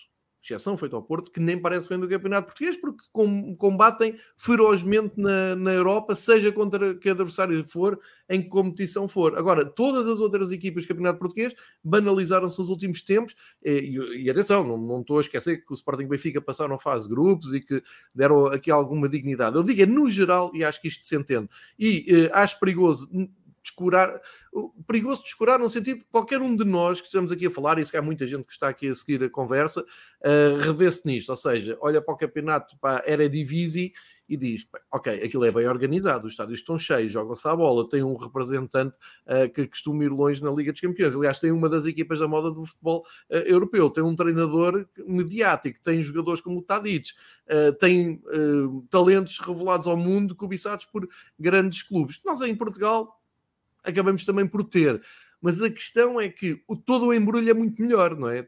exceção 0.46 0.78
feita 0.78 0.96
ao 0.96 1.02
Porto, 1.02 1.32
que 1.32 1.40
nem 1.40 1.60
parece 1.60 1.90
vendo 1.90 2.06
o 2.06 2.10
campeonato 2.10 2.48
português, 2.48 2.78
porque 2.78 3.04
combatem 3.58 4.18
ferozmente 4.38 5.14
na, 5.18 5.56
na 5.56 5.72
Europa, 5.72 6.16
seja 6.16 6.52
contra 6.52 6.96
que 6.96 7.10
adversário 7.10 7.64
for, 7.66 8.00
em 8.30 8.42
que 8.42 8.50
competição 8.50 9.08
for. 9.08 9.38
Agora, 9.38 9.66
todas 9.66 10.08
as 10.08 10.20
outras 10.20 10.52
equipas 10.52 10.84
do 10.84 10.88
campeonato 10.90 11.20
português 11.20 11.54
banalizaram-se 11.84 12.60
nos 12.60 12.70
últimos 12.70 13.02
tempos, 13.02 13.36
e, 13.64 13.98
e 14.24 14.30
atenção, 14.30 14.64
não, 14.64 14.78
não, 14.78 15.02
estou 15.02 15.18
a 15.18 15.22
esquecer 15.22 15.66
que 15.66 15.72
o 15.72 15.74
Sporting 15.74 16.08
Benfica 16.08 16.42
passaram 16.42 16.76
a 16.76 16.80
fase 16.80 17.08
de 17.08 17.16
grupos 17.16 17.54
e 17.54 17.62
que 17.62 17.82
deram 18.14 18.48
aqui 18.48 18.70
alguma 18.70 19.10
dignidade. 19.10 19.56
Eu 19.56 19.64
digo 19.64 19.82
é 19.82 19.86
no 19.86 20.10
geral, 20.10 20.52
e 20.54 20.64
acho 20.64 20.82
que 20.82 20.88
isto 20.88 21.04
se 21.04 21.16
entende. 21.16 21.50
E 21.78 22.06
eh, 22.08 22.32
acho 22.34 22.60
perigoso 22.60 23.10
descurar, 23.66 24.22
perigoso 24.88 25.24
descurar 25.24 25.60
no 25.60 25.68
sentido 25.68 26.00
de 26.00 26.06
qualquer 26.06 26.40
um 26.40 26.56
de 26.56 26.64
nós 26.64 27.02
que 27.02 27.08
estamos 27.08 27.32
aqui 27.32 27.48
a 27.48 27.52
falar, 27.52 27.80
e 27.80 27.86
se 27.86 27.98
há 27.98 28.02
muita 28.02 28.28
gente 28.28 28.46
que 28.46 28.54
está 28.54 28.70
aqui 28.70 28.88
a 28.88 28.96
seguir 28.96 29.24
a 29.24 29.30
conversa, 29.30 29.82
uh, 29.82 30.58
revê-se 30.62 31.06
nisto, 31.08 31.30
ou 31.30 31.36
seja, 31.36 31.78
olha 31.82 32.02
para 32.02 32.14
o 32.14 32.18
campeonato, 32.18 32.78
para 32.80 33.04
a 33.04 33.12
Eredivisie 33.12 33.92
e 34.28 34.36
diz, 34.36 34.68
ok, 34.92 35.22
aquilo 35.24 35.46
é 35.46 35.52
bem 35.52 35.68
organizado, 35.68 36.26
os 36.26 36.34
estádios 36.34 36.60
estão 36.60 36.80
cheios, 36.80 37.12
jogam-se 37.12 37.48
a 37.48 37.56
bola, 37.56 37.88
tem 37.88 38.02
um 38.02 38.16
representante 38.16 38.96
uh, 39.28 39.48
que 39.54 39.68
costuma 39.68 40.04
ir 40.04 40.10
longe 40.10 40.44
na 40.44 40.52
Liga 40.52 40.72
dos 40.72 40.82
Campeões, 40.82 41.16
aliás 41.16 41.40
tem 41.40 41.52
uma 41.52 41.70
das 41.70 41.86
equipas 41.86 42.20
da 42.20 42.28
moda 42.28 42.50
do 42.50 42.66
futebol 42.66 43.06
uh, 43.30 43.36
europeu, 43.36 43.88
tem 43.90 44.04
um 44.04 44.16
treinador 44.16 44.88
mediático, 45.08 45.80
tem 45.84 46.02
jogadores 46.02 46.42
como 46.42 46.58
o 46.58 46.62
Tadic, 46.64 47.12
uh, 47.12 47.74
tem 47.74 48.20
talentos 48.90 49.40
revelados 49.40 49.86
ao 49.86 49.96
mundo, 49.96 50.36
cobiçados 50.36 50.86
por 50.86 51.08
grandes 51.40 51.84
clubes. 51.84 52.20
Nós 52.26 52.42
em 52.42 52.56
Portugal 52.56 53.20
acabamos 53.86 54.26
também 54.26 54.48
por 54.48 54.64
ter. 54.64 55.02
Mas 55.42 55.62
a 55.62 55.70
questão 55.70 56.20
é 56.20 56.28
que 56.30 56.62
o, 56.68 56.76
todo 56.76 57.08
o 57.08 57.14
embrulho 57.14 57.50
é 57.50 57.54
muito 57.54 57.82
melhor, 57.82 58.18
não 58.18 58.30
é? 58.30 58.48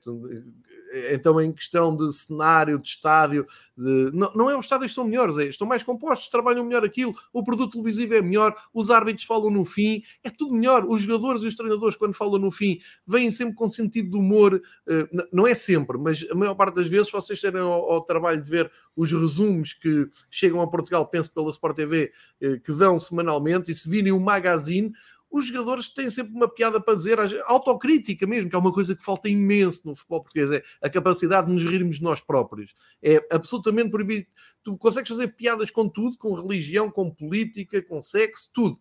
Então, 1.12 1.40
em 1.40 1.52
questão 1.52 1.96
de 1.96 2.12
cenário, 2.14 2.80
de 2.80 2.88
estádio, 2.88 3.46
de... 3.78 4.10
Não, 4.14 4.34
não, 4.34 4.50
é 4.50 4.58
os 4.58 4.66
estádios 4.66 4.92
que 4.92 4.96
são 4.96 5.04
melhores, 5.04 5.38
é, 5.38 5.46
estão 5.46 5.68
mais 5.68 5.84
compostos, 5.84 6.30
trabalham 6.30 6.64
melhor 6.64 6.84
aquilo, 6.84 7.16
o 7.32 7.44
produto 7.44 7.74
televisivo 7.74 8.16
é 8.16 8.22
melhor, 8.22 8.56
os 8.74 8.90
árbitros 8.90 9.28
falam 9.28 9.50
no 9.50 9.66
fim, 9.66 10.02
é 10.24 10.30
tudo 10.30 10.56
melhor. 10.56 10.86
Os 10.86 11.02
jogadores 11.02 11.44
e 11.44 11.48
os 11.48 11.56
treinadores, 11.56 11.96
quando 11.96 12.14
falam 12.14 12.40
no 12.40 12.50
fim, 12.50 12.80
vêm 13.06 13.30
sempre 13.30 13.56
com 13.56 13.68
sentido 13.68 14.12
de 14.12 14.18
humor, 14.18 14.62
eh, 14.88 15.08
não 15.32 15.46
é 15.46 15.54
sempre, 15.54 15.98
mas 15.98 16.26
a 16.32 16.36
maior 16.36 16.56
parte 16.56 16.76
das 16.76 16.90
vezes, 16.90 17.12
vocês 17.12 17.40
terem 17.40 17.62
ao, 17.62 17.92
ao 17.92 18.02
trabalho 18.02 18.42
de 18.42 18.50
ver 18.50 18.72
os 18.96 19.12
resumos 19.12 19.74
que 19.74 20.08
chegam 20.32 20.62
a 20.62 20.68
Portugal, 20.68 21.06
penso 21.06 21.34
pela 21.34 21.52
Sport 21.52 21.76
TV, 21.76 22.12
eh, 22.42 22.60
que 22.64 22.72
dão 22.74 22.98
semanalmente, 22.98 23.72
e 23.72 23.76
se 23.76 23.90
virem 23.90 24.14
o 24.14 24.20
magazine, 24.20 24.92
os 25.30 25.48
jogadores 25.48 25.90
têm 25.90 26.10
sempre 26.10 26.34
uma 26.34 26.48
piada 26.48 26.80
para 26.80 26.96
dizer, 26.96 27.20
autocrítica 27.46 28.26
mesmo, 28.26 28.50
que 28.50 28.56
é 28.56 28.60
uma 28.60 28.72
coisa 28.72 28.96
que 28.96 29.04
falta 29.04 29.28
imenso 29.30 29.82
no 29.86 29.96
futebol 29.96 30.22
português, 30.22 30.52
é 30.52 30.64
a 30.82 30.90
capacidade 30.90 31.48
de 31.48 31.54
nos 31.54 31.64
rirmos 31.64 31.98
de 31.98 32.04
nós 32.04 32.22
próprios. 32.22 32.74
É 33.02 33.26
absolutamente 33.32 33.90
proibido. 33.90 34.28
Tu 34.64 34.78
consegues 34.78 35.10
fazer 35.10 35.28
piadas 35.30 35.70
com 35.70 35.88
tudo, 35.88 36.18
com 36.18 36.34
religião, 36.34 36.90
com 36.90 37.10
política, 37.10 37.82
com 37.82 38.02
sexo, 38.02 38.50
tudo. 38.54 38.80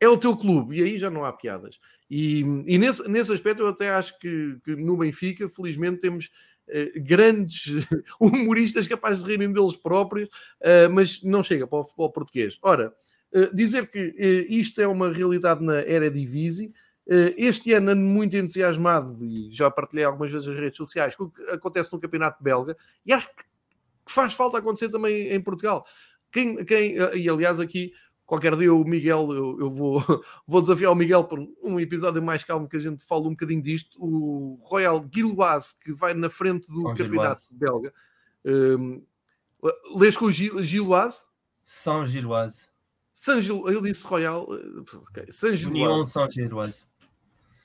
É 0.00 0.08
o 0.08 0.18
teu 0.18 0.36
clube, 0.36 0.78
e 0.78 0.82
aí 0.82 0.98
já 0.98 1.08
não 1.08 1.24
há 1.24 1.32
piadas. 1.32 1.78
E, 2.10 2.40
e 2.66 2.78
nesse, 2.78 3.08
nesse 3.08 3.32
aspecto 3.32 3.62
eu 3.62 3.68
até 3.68 3.90
acho 3.90 4.18
que, 4.18 4.58
que 4.64 4.76
no 4.76 4.96
Benfica, 4.96 5.48
felizmente, 5.48 6.00
temos 6.00 6.30
eh, 6.66 6.92
grandes 6.96 7.66
humoristas 8.18 8.86
capazes 8.86 9.22
de 9.22 9.30
rirem 9.30 9.52
deles 9.52 9.76
próprios, 9.76 10.28
uh, 10.28 10.90
mas 10.90 11.22
não 11.22 11.42
chega 11.42 11.66
para 11.66 11.78
o 11.78 11.84
futebol 11.84 12.10
português. 12.10 12.58
Ora, 12.62 12.86
eh, 12.86 12.94
dizer 13.52 13.90
que 13.90 13.98
uh, 13.98 14.52
isto 14.52 14.80
é 14.80 14.86
uma 14.86 15.12
realidade 15.12 15.64
na 15.64 15.78
era 15.80 16.10
Divisi. 16.10 16.72
Uh, 17.06 17.34
este 17.36 17.72
ano 17.72 17.90
ando 17.90 18.02
muito 18.02 18.36
entusiasmado 18.36 19.22
e 19.22 19.50
já 19.52 19.70
partilhei 19.70 20.04
algumas 20.04 20.32
vezes 20.32 20.46
nas 20.46 20.58
redes 20.58 20.76
sociais 20.76 21.14
com 21.14 21.24
o 21.24 21.30
que 21.30 21.42
acontece 21.50 21.92
no 21.92 22.00
Campeonato 22.00 22.42
Belga 22.42 22.74
e 23.04 23.12
acho 23.12 23.28
que 23.28 23.44
faz 24.06 24.32
falta 24.32 24.58
acontecer 24.58 24.88
também 24.88 25.28
em 25.30 25.40
Portugal. 25.40 25.84
Quem, 26.32 26.64
quem, 26.64 26.96
e 27.14 27.28
aliás, 27.28 27.60
aqui 27.60 27.92
qualquer 28.26 28.56
dia 28.56 28.72
o 28.72 28.84
Miguel, 28.84 29.32
eu, 29.32 29.60
eu, 29.60 29.70
vou, 29.70 30.02
vou 30.46 30.60
desafiar 30.60 30.92
o 30.92 30.96
Miguel 30.96 31.24
para 31.24 31.40
um 31.62 31.78
episódio 31.78 32.22
mais 32.22 32.42
calmo 32.44 32.68
que 32.68 32.76
a 32.76 32.80
gente 32.80 33.04
fale 33.04 33.26
um 33.26 33.30
bocadinho 33.30 33.62
disto. 33.62 33.96
O 34.00 34.58
Royal 34.62 35.04
Gilloise, 35.12 35.78
que 35.80 35.92
vai 35.92 36.14
na 36.14 36.28
frente 36.28 36.68
do 36.70 36.80
São 36.80 36.94
campeonato 36.94 37.42
Gilloise. 37.42 37.48
belga. 37.52 37.94
Um, 38.44 39.02
lês 39.96 40.16
com 40.16 40.26
o 40.26 40.32
Gilloise? 40.32 41.22
São 41.62 42.06
Gilloise. 42.06 42.73
San 43.14 43.40
Gil... 43.40 43.64
Eu 43.68 43.80
disse 43.80 44.04
Royal. 44.06 44.46
Eh, 44.52 44.96
okay. 44.96 45.26
San 45.30 45.54
União 45.54 46.04
São 46.04 46.28
Gilboas. 46.28 46.86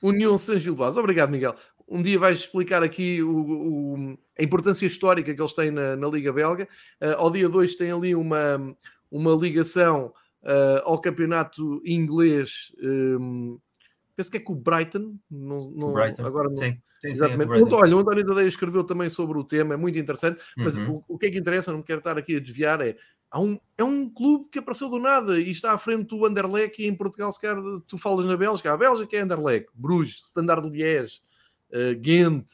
União 0.01 0.37
San. 0.37 0.57
Obrigado, 0.97 1.31
Miguel. 1.31 1.55
Um 1.87 2.03
dia 2.03 2.19
vais 2.19 2.39
explicar 2.39 2.83
aqui 2.83 3.21
o, 3.23 3.35
o, 3.35 4.17
a 4.37 4.43
importância 4.43 4.85
histórica 4.85 5.33
que 5.33 5.41
eles 5.41 5.53
têm 5.53 5.71
na, 5.71 5.95
na 5.95 6.07
Liga 6.07 6.31
Belga. 6.31 6.67
Uh, 7.01 7.15
ao 7.17 7.31
dia 7.31 7.49
2 7.49 7.75
tem 7.75 7.91
ali 7.91 8.15
uma, 8.15 8.75
uma 9.09 9.33
ligação 9.33 10.13
uh, 10.43 10.81
ao 10.83 11.01
campeonato 11.01 11.81
inglês. 11.83 12.71
Um, 12.79 13.59
penso 14.15 14.29
que 14.29 14.37
é 14.37 14.39
com 14.39 14.53
o 14.53 14.55
Brighton. 14.55 15.17
Não, 15.31 15.71
não, 15.71 15.93
Brighton. 15.93 16.25
Agora 16.25 16.49
não, 16.49 16.57
sim. 16.57 16.77
Sim, 17.01 17.07
Exatamente. 17.07 17.53
Sim, 17.53 17.73
Olha, 17.73 17.95
o 17.95 17.99
António 17.99 18.25
Tadeia 18.25 18.47
escreveu 18.47 18.83
também 18.83 19.07
sobre 19.07 19.37
o 19.37 19.43
tema, 19.43 19.73
é 19.73 19.77
muito 19.77 19.97
interessante, 19.97 20.41
mas 20.57 20.77
uhum. 20.77 21.01
o, 21.07 21.15
o, 21.15 21.17
que 21.17 21.27
é 21.27 21.31
que 21.31 21.37
interessa, 21.37 21.71
não 21.71 21.81
quero 21.81 21.99
estar 21.99 22.17
aqui 22.17 22.35
a 22.35 22.39
desviar, 22.39 22.81
é 22.81 22.97
um, 23.37 23.59
é 23.77 23.83
um 23.83 24.09
clube 24.09 24.49
que 24.49 24.57
apareceu 24.57 24.89
do 24.89 24.97
nada 24.97 25.39
e 25.39 25.51
está 25.51 25.73
à 25.73 25.77
frente 25.77 26.07
do 26.07 26.25
Anderlecht 26.25 26.81
e 26.81 26.87
em 26.87 26.95
Portugal, 26.95 27.31
se 27.31 27.39
calhar, 27.39 27.61
tu 27.87 27.97
falas 27.97 28.25
na 28.25 28.35
Bélgica, 28.35 28.73
a 28.73 28.77
Bélgica 28.77 29.17
é 29.17 29.19
Anderlecht, 29.19 29.69
Bruges, 29.73 30.21
Standard 30.23 30.67
Liège, 30.67 31.21
uh, 31.71 31.99
Ghent, 31.99 32.47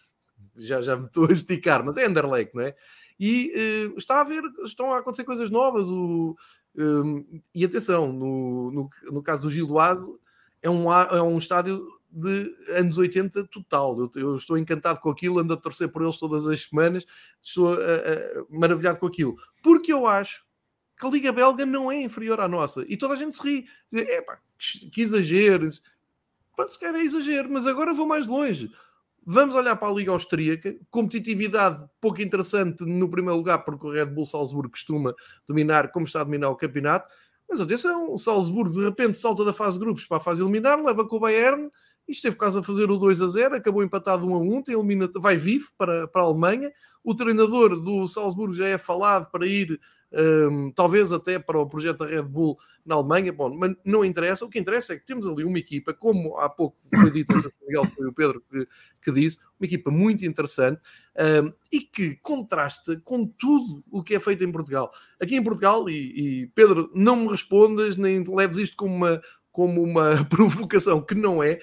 já, 0.57 0.81
já 0.81 0.97
me 0.97 1.06
estou 1.06 1.30
a 1.30 1.31
esticar, 1.31 1.84
mas 1.84 1.95
é 1.95 2.06
Anderlecht, 2.06 2.53
não 2.53 2.64
é? 2.64 2.76
E 3.18 3.53
uh, 3.93 3.97
está 3.97 4.19
a 4.19 4.23
ver, 4.26 4.43
estão 4.65 4.91
a 4.91 4.97
acontecer 4.97 5.23
coisas 5.23 5.49
novas. 5.49 5.88
O, 5.88 6.35
um, 6.77 7.41
e 7.53 7.64
atenção, 7.64 8.11
no, 8.11 8.72
no, 8.72 8.89
no 9.11 9.23
caso 9.23 9.43
do 9.43 9.49
Gildoise, 9.49 10.14
é 10.61 10.69
um, 10.69 10.91
é 10.91 11.22
um 11.22 11.38
estádio 11.38 11.88
de 12.11 12.53
anos 12.69 12.97
80 12.97 13.45
total. 13.45 13.97
Eu, 13.97 14.11
eu, 14.15 14.35
estou 14.35 14.57
encantado 14.57 14.99
com 14.99 15.10
aquilo, 15.10 15.39
ando 15.39 15.53
a 15.53 15.57
torcer 15.57 15.89
por 15.89 16.02
eles 16.02 16.18
todas 16.18 16.45
as 16.47 16.64
semanas, 16.64 17.06
estou 17.41 17.73
uh, 17.73 18.47
maravilhado 18.49 18.99
com 18.99 19.07
aquilo. 19.07 19.38
Porque 19.61 19.93
eu 19.93 20.06
acho 20.06 20.45
que 20.97 21.05
a 21.05 21.09
Liga 21.09 21.31
Belga 21.31 21.65
não 21.65 21.91
é 21.91 22.01
inferior 22.01 22.39
à 22.39 22.47
nossa. 22.47 22.85
E 22.88 22.95
toda 22.95 23.13
a 23.13 23.17
gente 23.17 23.35
se 23.35 23.43
ri. 23.43 23.65
Diz, 23.91 24.07
Epá, 24.07 24.39
que, 24.91 25.01
exagero. 25.01 25.69
Pode 26.55 26.73
se 26.73 26.80
calhar 26.80 27.01
é 27.01 27.03
exagero, 27.03 27.51
mas 27.51 27.67
agora 27.67 27.93
vou 27.93 28.07
mais 28.07 28.26
longe. 28.26 28.72
Vamos 29.26 29.55
olhar 29.55 29.76
para 29.76 29.89
a 29.89 29.93
Liga 29.93 30.11
Austríaca, 30.11 30.76
competitividade 30.91 31.84
pouco 31.99 32.22
interessante 32.22 32.84
no 32.85 33.09
primeiro 33.09 33.38
lugar, 33.38 33.65
porque 33.65 33.88
o 33.88 33.91
Red 33.91 34.05
Bull 34.05 34.26
Salzburgo 34.26 34.69
costuma 34.69 35.15
dominar 35.47 35.91
como 35.91 36.05
está 36.05 36.22
a 36.22 36.23
dominar 36.23 36.49
o 36.49 36.55
campeonato. 36.55 37.11
Mas 37.49 37.59
atenção, 37.59 38.13
o 38.13 38.17
Salzburgo 38.17 38.80
de 38.80 38.85
repente 38.85 39.17
salta 39.17 39.43
da 39.43 39.51
fase 39.51 39.77
de 39.77 39.84
grupos 39.84 40.05
para 40.05 40.17
a 40.17 40.19
fase 40.19 40.43
eliminar, 40.43 40.81
leva 40.81 41.07
com 41.07 41.15
o 41.15 41.19
Bayern 41.19 41.69
e 42.07 42.11
esteve 42.11 42.35
quase 42.35 42.59
a 42.59 42.63
fazer 42.63 42.89
o 42.89 42.97
2 42.97 43.22
a 43.22 43.27
0, 43.27 43.55
acabou 43.55 43.84
empatado 43.84 44.27
1 44.27 44.35
a 44.35 44.38
1, 44.38 44.61
tem 44.61 44.76
elimina, 44.76 45.09
vai 45.15 45.38
vivo 45.38 45.72
para, 45.76 46.07
para 46.07 46.22
a 46.22 46.26
Alemanha. 46.26 46.72
O 47.03 47.15
treinador 47.15 47.80
do 47.80 48.07
Salzburgo 48.07 48.53
já 48.53 48.67
é 48.67 48.77
falado 48.77 49.30
para 49.31 49.47
ir 49.47 49.80
um, 50.15 50.71
talvez 50.71 51.11
até 51.11 51.37
para 51.37 51.59
o 51.59 51.67
projeto 51.67 51.99
da 51.99 52.07
Red 52.07 52.23
Bull 52.23 52.57
na 52.85 52.95
Alemanha, 52.95 53.33
bom, 53.33 53.53
mas 53.53 53.75
não 53.83 54.05
interessa, 54.05 54.45
o 54.45 54.49
que 54.49 54.59
interessa 54.59 54.93
é 54.93 54.97
que 54.97 55.05
temos 55.05 55.27
ali 55.27 55.43
uma 55.43 55.57
equipa, 55.57 55.93
como 55.93 56.37
há 56.37 56.47
pouco 56.47 56.77
foi 56.87 57.11
dito, 57.11 57.35
Miguel, 57.67 57.87
foi 57.87 58.07
o 58.07 58.13
Pedro 58.13 58.43
que, 58.49 58.67
que, 59.01 59.11
disse, 59.11 59.39
uma 59.59 59.65
equipa 59.65 59.89
muito 59.89 60.23
interessante 60.23 60.79
um, 61.43 61.51
e 61.71 61.81
que 61.81 62.15
contrasta 62.17 63.01
com 63.03 63.25
tudo 63.25 63.83
o 63.89 64.03
que 64.03 64.15
é 64.15 64.19
feito 64.19 64.43
em 64.43 64.51
Portugal. 64.51 64.91
Aqui 65.19 65.35
em 65.35 65.43
Portugal, 65.43 65.89
e, 65.89 66.43
e 66.43 66.47
Pedro, 66.47 66.91
não 66.93 67.15
me 67.15 67.27
respondas, 67.27 67.97
nem 67.97 68.23
leves 68.23 68.57
isto 68.57 68.77
como 68.77 68.95
uma, 68.95 69.21
como 69.51 69.81
uma 69.81 70.23
provocação 70.29 71.01
que 71.01 71.15
não 71.15 71.41
é. 71.43 71.59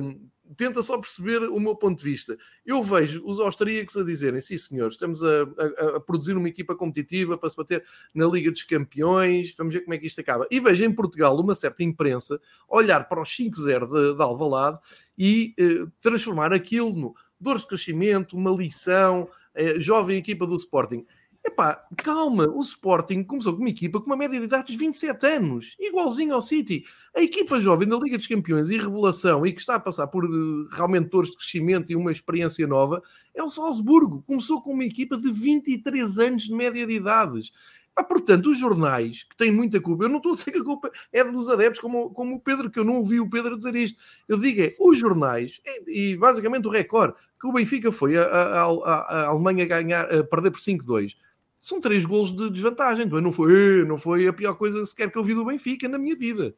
Um, 0.00 0.26
tenta 0.56 0.82
só 0.82 0.98
perceber 0.98 1.42
o 1.44 1.58
meu 1.58 1.74
ponto 1.74 1.98
de 1.98 2.04
vista. 2.04 2.36
Eu 2.64 2.82
vejo 2.82 3.24
os 3.24 3.40
austríacos 3.40 3.96
a 3.96 4.04
dizerem: 4.04 4.40
sim, 4.40 4.56
senhores, 4.56 4.94
estamos 4.94 5.22
a, 5.22 5.42
a, 5.42 5.96
a, 5.96 6.00
produzir 6.00 6.36
uma 6.36 6.48
equipa 6.48 6.74
competitiva 6.74 7.36
para 7.36 7.50
se 7.50 7.56
bater 7.56 7.84
na 8.14 8.26
Liga 8.26 8.50
dos 8.50 8.62
Campeões, 8.62 9.54
vamos 9.56 9.74
ver 9.74 9.80
como 9.80 9.94
é 9.94 9.98
que 9.98 10.06
isto 10.06 10.20
acaba. 10.20 10.46
E 10.50 10.60
vejo 10.60 10.84
em 10.84 10.92
Portugal 10.92 11.38
uma 11.38 11.54
certa 11.54 11.82
imprensa 11.82 12.40
olhar 12.68 13.08
para 13.08 13.20
os 13.20 13.28
5-0 13.28 13.86
de, 13.88 14.16
de 14.16 14.22
Alvalade 14.22 14.78
e 15.16 15.54
eh, 15.58 15.86
transformar 16.00 16.52
aquilo 16.52 16.94
no 16.94 17.14
dores 17.40 17.62
de 17.62 17.68
crescimento, 17.68 18.36
uma 18.36 18.50
lição, 18.50 19.28
eh, 19.54 19.78
jovem 19.80 20.18
equipa 20.18 20.46
do 20.46 20.56
Sporting. 20.56 21.04
Epá, 21.46 21.80
calma, 21.96 22.48
o 22.48 22.60
Sporting 22.60 23.22
começou 23.22 23.54
com 23.54 23.60
uma 23.60 23.70
equipa 23.70 24.00
com 24.00 24.06
uma 24.06 24.16
média 24.16 24.36
de 24.36 24.46
idade 24.46 24.72
de 24.72 24.76
27 24.76 25.26
anos, 25.26 25.76
igualzinho 25.78 26.34
ao 26.34 26.42
City. 26.42 26.84
A 27.14 27.22
equipa 27.22 27.60
jovem 27.60 27.86
da 27.86 27.96
Liga 27.96 28.18
dos 28.18 28.26
Campeões 28.26 28.68
e 28.68 28.76
revelação 28.76 29.46
e 29.46 29.52
que 29.52 29.60
está 29.60 29.76
a 29.76 29.80
passar 29.80 30.08
por 30.08 30.24
uh, 30.24 30.68
realmente 30.72 31.08
dores 31.08 31.30
de 31.30 31.36
crescimento 31.36 31.92
e 31.92 31.94
uma 31.94 32.10
experiência 32.10 32.66
nova 32.66 33.00
é 33.32 33.40
o 33.44 33.48
Salzburgo. 33.48 34.24
Começou 34.26 34.60
com 34.60 34.72
uma 34.72 34.84
equipa 34.84 35.16
de 35.16 35.30
23 35.30 36.18
anos 36.18 36.42
de 36.42 36.52
média 36.52 36.84
de 36.84 36.94
idades. 36.94 37.52
Ah, 37.94 38.02
portanto, 38.02 38.50
os 38.50 38.58
jornais, 38.58 39.22
que 39.22 39.36
têm 39.36 39.52
muita 39.52 39.80
culpa, 39.80 40.02
eu 40.02 40.08
não 40.08 40.16
estou 40.16 40.32
a 40.32 40.34
dizer 40.34 40.50
que 40.50 40.58
a 40.58 40.64
culpa 40.64 40.90
é 41.12 41.22
dos 41.22 41.48
adeptos, 41.48 41.80
como, 41.80 42.10
como 42.10 42.34
o 42.34 42.40
Pedro, 42.40 42.68
que 42.68 42.80
eu 42.80 42.84
não 42.84 42.96
ouvi 42.96 43.20
o 43.20 43.30
Pedro 43.30 43.56
dizer 43.56 43.76
isto. 43.76 44.02
Eu 44.28 44.36
digo 44.36 44.62
é, 44.62 44.74
os 44.80 44.98
jornais, 44.98 45.60
e, 45.64 46.10
e 46.12 46.16
basicamente 46.16 46.66
o 46.66 46.70
recorde, 46.70 47.14
que 47.40 47.46
o 47.46 47.52
Benfica 47.52 47.92
foi 47.92 48.18
a, 48.18 48.24
a, 48.24 48.62
a, 48.64 48.92
a 48.94 49.26
Alemanha 49.28 49.64
ganhar, 49.64 50.12
a 50.12 50.24
perder 50.24 50.50
por 50.50 50.60
5-2 50.60 51.14
são 51.60 51.80
três 51.80 52.04
golos 52.04 52.34
de 52.34 52.50
desvantagem. 52.50 53.06
Não 53.06 53.32
foi, 53.32 53.84
não 53.84 53.96
foi 53.96 54.26
a 54.26 54.32
pior 54.32 54.54
coisa 54.54 54.84
sequer 54.84 55.10
que 55.10 55.18
eu 55.18 55.24
vi 55.24 55.34
do 55.34 55.44
Benfica 55.44 55.88
na 55.88 55.98
minha 55.98 56.16
vida. 56.16 56.54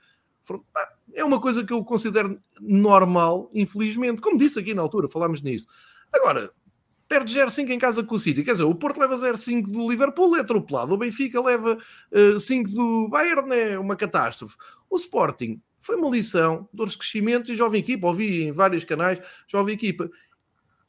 É 1.14 1.24
uma 1.24 1.40
coisa 1.40 1.64
que 1.64 1.72
eu 1.72 1.82
considero 1.84 2.40
normal, 2.60 3.50
infelizmente. 3.54 4.20
Como 4.20 4.38
disse 4.38 4.58
aqui 4.58 4.74
na 4.74 4.82
altura, 4.82 5.08
falámos 5.08 5.42
nisso. 5.42 5.66
Agora, 6.12 6.52
perde 7.08 7.34
0-5 7.34 7.70
em 7.70 7.78
casa 7.78 8.02
com 8.02 8.14
o 8.14 8.18
City. 8.18 8.44
Quer 8.44 8.52
dizer, 8.52 8.64
o 8.64 8.74
Porto 8.74 9.00
leva 9.00 9.16
0-5 9.16 9.66
do 9.66 9.88
Liverpool, 9.88 10.36
é 10.36 10.40
atropelado. 10.40 10.92
O 10.92 10.98
Benfica 10.98 11.40
leva 11.40 11.74
uh, 11.74 12.36
eh, 12.36 12.38
5 12.38 12.70
do 12.70 13.08
Bayern, 13.08 13.54
é 13.54 13.78
uma 13.78 13.96
catástrofe. 13.96 14.56
O 14.90 14.96
Sporting 14.96 15.60
foi 15.80 15.96
uma 15.96 16.10
lição, 16.10 16.68
dores 16.72 16.92
de 16.92 16.98
crescimento 16.98 17.50
e 17.50 17.54
jovem 17.54 17.80
equipa. 17.80 18.06
Ouvi 18.06 18.42
em 18.42 18.52
vários 18.52 18.84
canais, 18.84 19.20
jovem 19.46 19.74
equipa. 19.74 20.10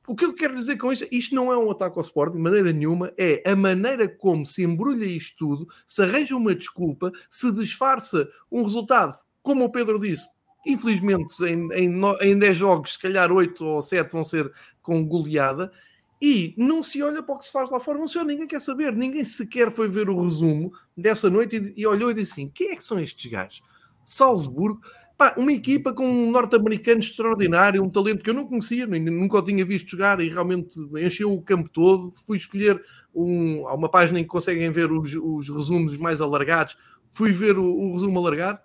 O 0.10 0.16
que 0.16 0.26
eu 0.26 0.34
quero 0.34 0.56
dizer 0.56 0.76
com 0.76 0.92
isto? 0.92 1.08
Isto 1.12 1.36
não 1.36 1.54
é 1.54 1.58
um 1.60 1.70
ataque 1.70 2.00
ao 2.00 2.02
Sporting, 2.02 2.38
de 2.38 2.42
maneira 2.42 2.74
nenhuma. 2.74 3.14
É 3.16 3.44
a 3.48 3.56
maneira 3.56 4.08
como 4.08 4.44
se 4.44 4.64
embrulha 4.64 5.06
isto 5.06 5.38
tudo, 5.38 5.68
se 5.88 6.02
arranja 6.02 6.36
uma 6.36 6.56
desculpa, 6.56 7.12
se 7.30 7.52
disfarça 7.52 8.28
um 8.52 8.64
resultado, 8.64 9.16
como 9.44 9.66
o 9.66 9.72
Pedro 9.72 10.00
disse. 10.00 10.26
Infelizmente, 10.66 11.36
em, 11.44 11.72
em, 11.74 12.02
em 12.22 12.40
10 12.40 12.58
jogos, 12.58 12.94
se 12.94 13.00
calhar 13.00 13.32
8 13.32 13.64
ou 13.64 13.84
7 13.84 14.12
vão 14.12 14.24
ser 14.24 14.52
com 14.82 15.06
goleada. 15.06 15.72
E 16.20 16.56
não 16.58 16.82
se 16.82 17.04
olha 17.04 17.22
para 17.22 17.36
o 17.36 17.38
que 17.38 17.46
se 17.46 17.52
faz 17.52 17.70
lá 17.70 17.80
fora, 17.80 18.00
não 18.00 18.08
se 18.08 18.18
olha, 18.18 18.30
ninguém 18.30 18.48
quer 18.48 18.62
saber, 18.62 18.96
ninguém 18.96 19.24
sequer 19.24 19.70
foi 19.70 19.88
ver 19.88 20.10
o 20.10 20.24
resumo 20.24 20.72
dessa 20.98 21.30
noite 21.30 21.56
e, 21.56 21.82
e 21.82 21.86
olhou 21.86 22.10
e 22.10 22.16
disse 22.16 22.32
assim: 22.32 22.50
quem 22.50 22.72
é 22.72 22.76
que 22.76 22.84
são 22.84 23.00
estes 23.00 23.32
gajos? 23.32 23.62
Salzburgo, 24.04 24.82
Pá, 25.20 25.34
uma 25.36 25.52
equipa 25.52 25.92
com 25.92 26.10
um 26.10 26.32
norte-americano 26.32 27.02
extraordinário, 27.02 27.84
um 27.84 27.90
talento 27.90 28.24
que 28.24 28.30
eu 28.30 28.34
não 28.34 28.48
conhecia, 28.48 28.88
nem, 28.88 29.02
nunca 29.02 29.38
o 29.38 29.42
tinha 29.42 29.66
visto 29.66 29.90
jogar 29.90 30.22
e 30.22 30.30
realmente 30.30 30.80
encheu 30.96 31.34
o 31.34 31.42
campo 31.42 31.68
todo. 31.70 32.10
Fui 32.10 32.38
escolher 32.38 32.82
um, 33.14 33.68
há 33.68 33.74
uma 33.74 33.90
página 33.90 34.18
em 34.18 34.24
que 34.24 34.30
conseguem 34.30 34.72
ver 34.72 34.90
os, 34.90 35.14
os 35.14 35.50
resumos 35.50 35.98
mais 35.98 36.22
alargados. 36.22 36.78
Fui 37.10 37.34
ver 37.34 37.58
o, 37.58 37.66
o, 37.66 37.92
resumo 37.96 38.18
alargado. 38.18 38.62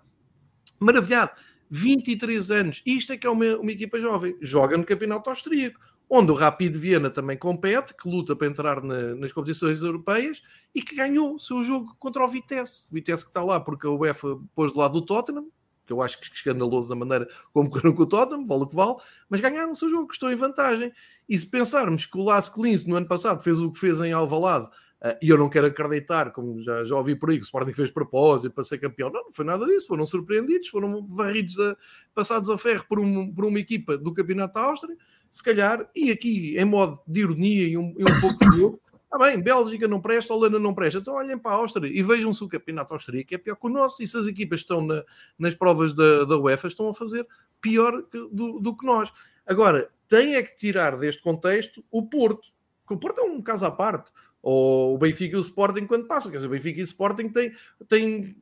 Maravilhado. 0.79 1.31
23 1.69 2.49
anos. 2.51 2.81
Isto 2.85 3.11
é 3.11 3.17
que 3.17 3.27
é 3.27 3.29
uma, 3.29 3.57
uma 3.57 3.71
equipa 3.73 3.99
jovem. 3.99 4.37
Joga 4.39 4.77
no 4.77 4.85
Campeonato 4.85 5.29
Austríaco, 5.29 5.77
onde 6.09 6.31
o 6.31 6.35
Rapid 6.35 6.73
Viena 6.73 7.09
também 7.09 7.37
compete, 7.37 7.93
que 7.93 8.07
luta 8.07 8.33
para 8.33 8.47
entrar 8.47 8.81
na, 8.81 9.13
nas 9.15 9.33
competições 9.33 9.83
europeias 9.83 10.41
e 10.73 10.81
que 10.81 10.95
ganhou 10.95 11.35
o 11.35 11.39
seu 11.39 11.61
jogo 11.61 11.97
contra 11.99 12.23
o 12.23 12.27
Vitesse. 12.29 12.85
O 12.89 12.93
Vitesse 12.93 13.25
que 13.25 13.31
está 13.31 13.43
lá 13.43 13.59
porque 13.59 13.85
a 13.85 13.91
UEFA 13.91 14.39
pôs 14.55 14.71
do 14.71 14.79
lado 14.79 14.93
do 14.93 15.05
Tottenham, 15.05 15.47
que 15.85 15.93
eu 15.93 16.01
acho 16.01 16.19
que 16.19 16.25
escandaloso 16.25 16.89
da 16.89 16.95
maneira 16.95 17.27
como 17.53 17.69
correram 17.71 17.93
com 17.93 18.03
o 18.03 18.05
Tottenham, 18.05 18.45
vale 18.45 18.63
o 18.63 18.67
que 18.67 18.75
vale, 18.75 18.95
mas 19.29 19.41
ganharam 19.41 19.71
o 19.71 19.75
seu 19.75 19.89
jogo, 19.89 20.11
estão 20.11 20.31
em 20.31 20.35
vantagem. 20.35 20.91
E 21.27 21.37
se 21.37 21.47
pensarmos 21.47 22.05
que 22.05 22.17
o 22.17 22.23
Las 22.23 22.49
Klins 22.49 22.85
no 22.85 22.95
ano 22.95 23.07
passado 23.07 23.41
fez 23.41 23.59
o 23.61 23.71
que 23.71 23.79
fez 23.79 24.01
em 24.01 24.11
Alvalade, 24.13 24.67
uh, 24.67 25.17
e 25.21 25.29
eu 25.29 25.37
não 25.37 25.49
quero 25.49 25.67
acreditar, 25.67 26.31
como 26.31 26.61
já, 26.63 26.85
já 26.85 26.95
ouvi 26.95 27.15
por 27.15 27.29
aí, 27.29 27.37
que 27.37 27.43
o 27.43 27.45
Sporting 27.45 27.73
fez 27.73 27.89
propósito 27.89 28.53
para 28.53 28.63
ser 28.63 28.77
campeão, 28.77 29.11
não, 29.11 29.23
não 29.23 29.31
foi 29.31 29.45
nada 29.45 29.65
disso, 29.65 29.87
foram 29.87 30.05
surpreendidos, 30.05 30.69
foram 30.69 31.05
varridos, 31.07 31.59
a, 31.59 31.75
passados 32.13 32.49
a 32.49 32.57
ferro 32.57 32.85
por, 32.87 32.99
um, 32.99 33.33
por 33.33 33.45
uma 33.45 33.59
equipa 33.59 33.97
do 33.97 34.13
Campeonato 34.13 34.53
da 34.53 34.61
Áustria, 34.61 34.95
se 35.31 35.43
calhar, 35.43 35.89
e 35.95 36.11
aqui 36.11 36.57
em 36.57 36.65
modo 36.65 36.99
de 37.05 37.19
ironia 37.19 37.67
e 37.67 37.77
um, 37.77 37.93
e 37.97 38.03
um 38.03 38.21
pouco 38.21 38.49
de 38.49 38.57
jogo, 38.57 38.79
Está 39.15 39.27
bem, 39.27 39.41
Bélgica 39.41 39.87
não 39.87 40.01
presta, 40.01 40.33
Holanda 40.33 40.59
não 40.59 40.73
presta. 40.73 40.99
Então 40.99 41.13
olhem 41.13 41.37
para 41.37 41.51
a 41.51 41.55
Áustria 41.55 41.89
e 41.89 42.03
vejam 42.03 42.33
se 42.33 42.43
o 42.43 42.49
campeonato 42.49 42.93
austríaco 42.93 43.33
é 43.33 43.37
pior 43.37 43.55
que 43.55 43.65
o 43.65 43.69
nosso. 43.69 44.03
E 44.03 44.07
se 44.07 44.17
as 44.17 44.27
equipas 44.27 44.59
estão 44.59 44.85
na, 44.85 45.05
nas 45.39 45.55
provas 45.55 45.93
da, 45.93 46.25
da 46.25 46.37
UEFA, 46.37 46.67
estão 46.67 46.89
a 46.89 46.93
fazer 46.93 47.25
pior 47.61 48.03
que, 48.03 48.17
do, 48.29 48.59
do, 48.59 48.75
que 48.75 48.85
nós. 48.85 49.13
Agora, 49.45 49.89
tem 50.05 50.35
é 50.35 50.43
que 50.43 50.57
tirar 50.57 50.97
deste 50.97 51.23
contexto 51.23 51.81
o 51.89 52.09
Porto, 52.09 52.49
que 52.85 52.93
o 52.93 52.97
Porto 52.97 53.21
é 53.21 53.23
um 53.23 53.41
caso 53.41 53.65
à 53.65 53.71
parte. 53.71 54.11
Ou 54.41 54.95
o 54.95 54.97
Benfica 54.97 55.37
e 55.37 55.39
o 55.39 55.41
Sporting 55.41 55.87
quando 55.87 56.07
passam. 56.07 56.29
Quer 56.29 56.39
dizer, 56.39 56.47
o 56.47 56.51
Benfica 56.51 56.79
e 56.79 56.83
o 56.83 56.83
Sporting 56.83 57.29
têm, 57.29 57.53
têm 57.87 58.35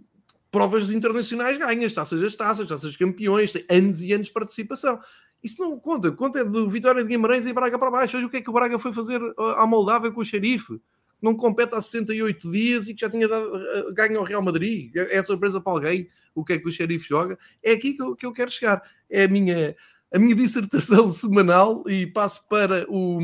provas 0.50 0.90
internacionais 0.90 1.56
ganhas, 1.56 1.94
taças 1.94 2.20
das 2.20 2.34
taças, 2.34 2.68
taças 2.68 2.98
campeões, 2.98 3.52
têm 3.52 3.64
anos 3.70 4.02
e 4.02 4.12
anos 4.12 4.28
de 4.28 4.34
participação. 4.34 5.00
Isso 5.44 5.62
não 5.62 5.78
conta. 5.78 6.12
Conta 6.12 6.40
é 6.40 6.46
do 6.46 6.68
Vitória 6.68 7.04
de 7.04 7.10
Guimarães 7.10 7.46
e 7.46 7.52
Braga 7.52 7.78
para 7.78 7.92
baixo. 7.92 8.16
Hoje 8.16 8.26
o 8.26 8.30
que 8.30 8.38
é 8.38 8.42
que 8.42 8.50
o 8.50 8.54
Braga 8.54 8.80
foi 8.80 8.94
fazer 8.94 9.20
à 9.58 9.68
Moldávia 9.68 10.10
com 10.10 10.22
o 10.22 10.26
xerife? 10.26 10.80
Não 11.22 11.36
compete 11.36 11.76
há 11.76 11.82
68 11.82 12.52
dias 12.52 12.88
e 12.88 12.94
que 12.94 13.02
já 13.02 13.10
tinha 13.10 13.28
dado, 13.28 13.46
uh, 13.46 13.94
ganho 13.94 14.20
ao 14.20 14.26
Real 14.26 14.42
Madrid. 14.42 14.96
É, 14.96 15.18
é 15.18 15.22
surpresa 15.22 15.60
para 15.60 15.74
alguém 15.74 16.10
o 16.34 16.44
que 16.46 16.54
é 16.54 16.58
que 16.58 16.68
o 16.68 16.72
xerife 16.72 17.08
joga. 17.08 17.38
É 17.62 17.74
aqui 17.74 17.94
que 17.94 18.02
eu, 18.02 18.16
que 18.16 18.26
eu 18.26 18.32
quero 18.32 18.50
chegar. 18.50 18.82
É 19.10 19.24
a 19.24 19.28
minha, 19.28 19.76
a 20.14 20.18
minha 20.18 20.34
dissertação 20.36 21.10
semanal 21.10 21.84
e 21.88 22.08
passo 22.08 22.48
para 22.48 22.86
o, 22.90 23.20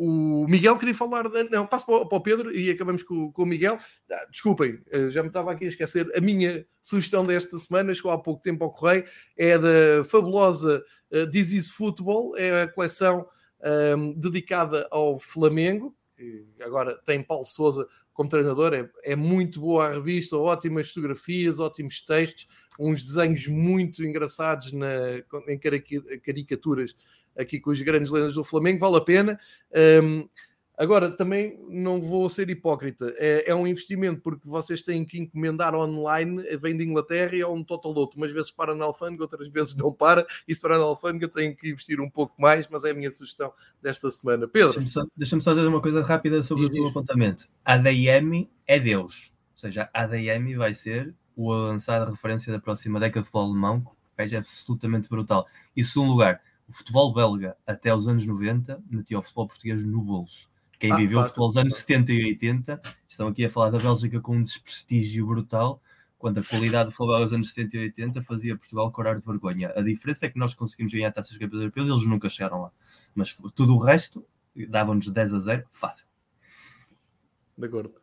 o 0.00 0.46
Miguel 0.48 0.78
queria 0.78 0.94
falar. 0.94 1.24
Não, 1.50 1.66
passo 1.66 1.84
para 1.84 2.16
o, 2.16 2.20
Pedro 2.20 2.54
e 2.54 2.70
acabamos 2.70 3.02
com, 3.02 3.32
com 3.32 3.42
o 3.42 3.46
Miguel. 3.46 3.76
Ah, 4.08 4.26
desculpem, 4.30 4.80
eh, 4.92 5.10
já 5.10 5.22
me 5.22 5.28
estava 5.28 5.50
aqui 5.50 5.64
a 5.64 5.68
esquecer. 5.68 6.08
A 6.16 6.20
minha 6.20 6.64
sugestão 6.80 7.26
desta 7.26 7.58
semana, 7.58 7.92
chegou 7.92 8.12
há 8.12 8.18
pouco 8.18 8.40
tempo 8.40 8.62
ao 8.62 8.70
correio, 8.70 9.04
é 9.36 9.58
da 9.58 10.04
fabulosa 10.04 10.84
This 11.32 11.52
is 11.52 11.70
Football, 11.70 12.36
é 12.36 12.62
a 12.62 12.68
coleção 12.68 13.26
um, 13.96 14.12
dedicada 14.12 14.86
ao 14.90 15.18
Flamengo, 15.18 15.96
que 16.16 16.46
agora 16.60 16.96
tem 17.04 17.22
Paulo 17.22 17.46
Souza 17.46 17.88
como 18.12 18.28
treinador. 18.28 18.74
É, 18.74 18.88
é 19.02 19.16
muito 19.16 19.60
boa 19.60 19.88
a 19.88 19.92
revista, 19.94 20.36
ótimas 20.36 20.90
fotografias, 20.90 21.58
ótimos 21.58 22.00
textos. 22.04 22.46
uns 22.78 23.02
desenhos 23.02 23.48
muito 23.48 24.04
engraçados 24.04 24.72
na, 24.72 25.18
em 25.48 25.58
caricaturas 26.20 26.94
aqui 27.38 27.60
com 27.60 27.70
os 27.70 27.80
grandes 27.80 28.10
lendas 28.10 28.34
do 28.34 28.44
Flamengo, 28.44 28.80
vale 28.80 28.96
a 28.96 29.00
pena. 29.00 29.40
Um, 30.02 30.28
Agora, 30.78 31.10
também 31.10 31.58
não 31.68 32.00
vou 32.00 32.28
ser 32.28 32.48
hipócrita, 32.48 33.12
é, 33.16 33.50
é, 33.50 33.54
um 33.54 33.66
investimento 33.66 34.20
porque 34.20 34.48
vocês 34.48 34.80
têm 34.80 35.04
que 35.04 35.18
encomendar 35.18 35.74
online, 35.74 36.40
vem 36.56 36.76
de 36.76 36.84
Inglaterra 36.84 37.34
e 37.34 37.40
é 37.40 37.48
um 37.48 37.64
total 37.64 37.90
loto. 37.90 38.16
Umas 38.16 38.32
vezes 38.32 38.52
para 38.52 38.76
na 38.76 38.84
alfândega, 38.84 39.24
outras 39.24 39.48
vezes 39.48 39.76
não 39.76 39.92
para, 39.92 40.24
e 40.46 40.54
se 40.54 40.60
para 40.60 40.78
na 40.78 40.84
alfândega 40.84 41.26
tem 41.26 41.52
que 41.52 41.68
investir 41.70 42.00
um 42.00 42.08
pouco 42.08 42.40
mais, 42.40 42.68
mas 42.68 42.84
é 42.84 42.92
a 42.92 42.94
minha 42.94 43.10
sugestão 43.10 43.52
desta 43.82 44.08
semana. 44.08 44.46
Pedro. 44.46 44.68
Deixa-me 44.68 44.88
só, 44.88 45.02
deixa 45.16 45.40
só 45.40 45.52
dizer 45.52 45.66
uma 45.66 45.82
coisa 45.82 46.00
rápida 46.00 46.44
sobre 46.44 46.66
o 46.66 46.70
teu 46.70 46.86
apontamento. 46.86 47.48
A 47.64 47.74
ADM 47.74 48.48
é 48.64 48.78
Deus, 48.78 49.32
ou 49.54 49.58
seja, 49.58 49.90
a 49.92 50.02
ADM 50.04 50.56
vai 50.56 50.72
ser 50.74 51.12
o 51.34 51.52
avançado 51.52 52.12
referência 52.12 52.52
da 52.52 52.60
próxima 52.60 53.00
década 53.00 53.22
de 53.22 53.26
futebol 53.26 53.50
alemão, 53.50 53.84
que 54.16 54.34
é 54.34 54.38
absolutamente 54.38 55.08
brutal. 55.08 55.44
E 55.76 55.82
segundo 55.82 56.10
lugar, 56.10 56.40
o 56.68 56.72
futebol 56.72 57.12
belga 57.12 57.56
até 57.66 57.94
os 57.94 58.06
anos 58.06 58.26
90 58.26 58.82
metia 58.90 59.18
o 59.18 59.22
futebol 59.22 59.48
português 59.48 59.82
no 59.82 60.00
bolso 60.02 60.48
quem 60.78 60.92
ah, 60.92 60.96
viveu 60.96 61.18
fácil. 61.20 61.42
futebol 61.42 61.60
anos 61.60 61.74
70 61.74 62.12
e 62.12 62.24
80, 62.26 62.80
estão 63.08 63.28
aqui 63.28 63.44
a 63.44 63.50
falar 63.50 63.70
da 63.70 63.78
Bélgica 63.78 64.20
com 64.20 64.36
um 64.36 64.42
desprestígio 64.42 65.26
brutal, 65.26 65.82
quando 66.16 66.38
a 66.38 66.42
qualidade 66.42 66.90
do 66.90 66.92
futebol 66.94 67.20
dos 67.20 67.32
anos 67.32 67.52
70 67.52 67.76
e 67.76 67.80
80 67.80 68.22
fazia 68.22 68.56
Portugal 68.56 68.90
corar 68.92 69.14
de 69.14 69.26
vergonha. 69.26 69.72
A 69.74 69.82
diferença 69.82 70.26
é 70.26 70.30
que 70.30 70.38
nós 70.38 70.54
conseguimos 70.54 70.92
ganhar 70.92 71.12
taças 71.12 71.32
de 71.32 71.38
campeões 71.38 71.62
europeus, 71.62 71.88
eles 71.88 72.06
nunca 72.06 72.28
chegaram 72.28 72.62
lá. 72.62 72.70
Mas 73.14 73.36
tudo 73.54 73.74
o 73.74 73.78
resto 73.78 74.24
davam-nos 74.68 75.08
10 75.10 75.34
a 75.34 75.38
0, 75.40 75.64
fácil. 75.72 76.06
De 77.56 77.66
acordo. 77.66 77.94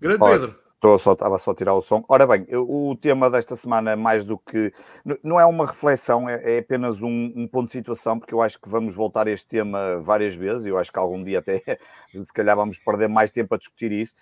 Grande 0.00 0.18
Pedro. 0.18 0.65
Estou 0.76 0.98
só, 0.98 1.14
estava 1.14 1.38
só 1.38 1.52
a 1.52 1.54
tirar 1.54 1.74
o 1.74 1.80
som. 1.80 2.04
Ora 2.06 2.26
bem, 2.26 2.46
o 2.54 2.94
tema 2.94 3.30
desta 3.30 3.56
semana, 3.56 3.96
mais 3.96 4.26
do 4.26 4.36
que. 4.36 4.70
Não 5.24 5.40
é 5.40 5.46
uma 5.46 5.66
reflexão, 5.66 6.28
é, 6.28 6.56
é 6.56 6.58
apenas 6.58 7.00
um, 7.02 7.32
um, 7.34 7.48
ponto 7.48 7.66
de 7.66 7.72
situação, 7.72 8.18
porque 8.18 8.34
eu 8.34 8.42
acho 8.42 8.60
que 8.60 8.68
vamos 8.68 8.94
voltar 8.94 9.26
a 9.26 9.30
este 9.30 9.48
tema 9.48 9.98
várias 10.02 10.34
vezes. 10.34 10.66
Eu 10.66 10.76
acho 10.76 10.92
que 10.92 10.98
algum 10.98 11.24
dia 11.24 11.38
até, 11.38 11.62
se 12.12 12.32
calhar, 12.32 12.54
vamos 12.54 12.78
perder 12.78 13.08
mais 13.08 13.32
tempo 13.32 13.54
a 13.54 13.58
discutir 13.58 13.90
isso. 13.90 14.14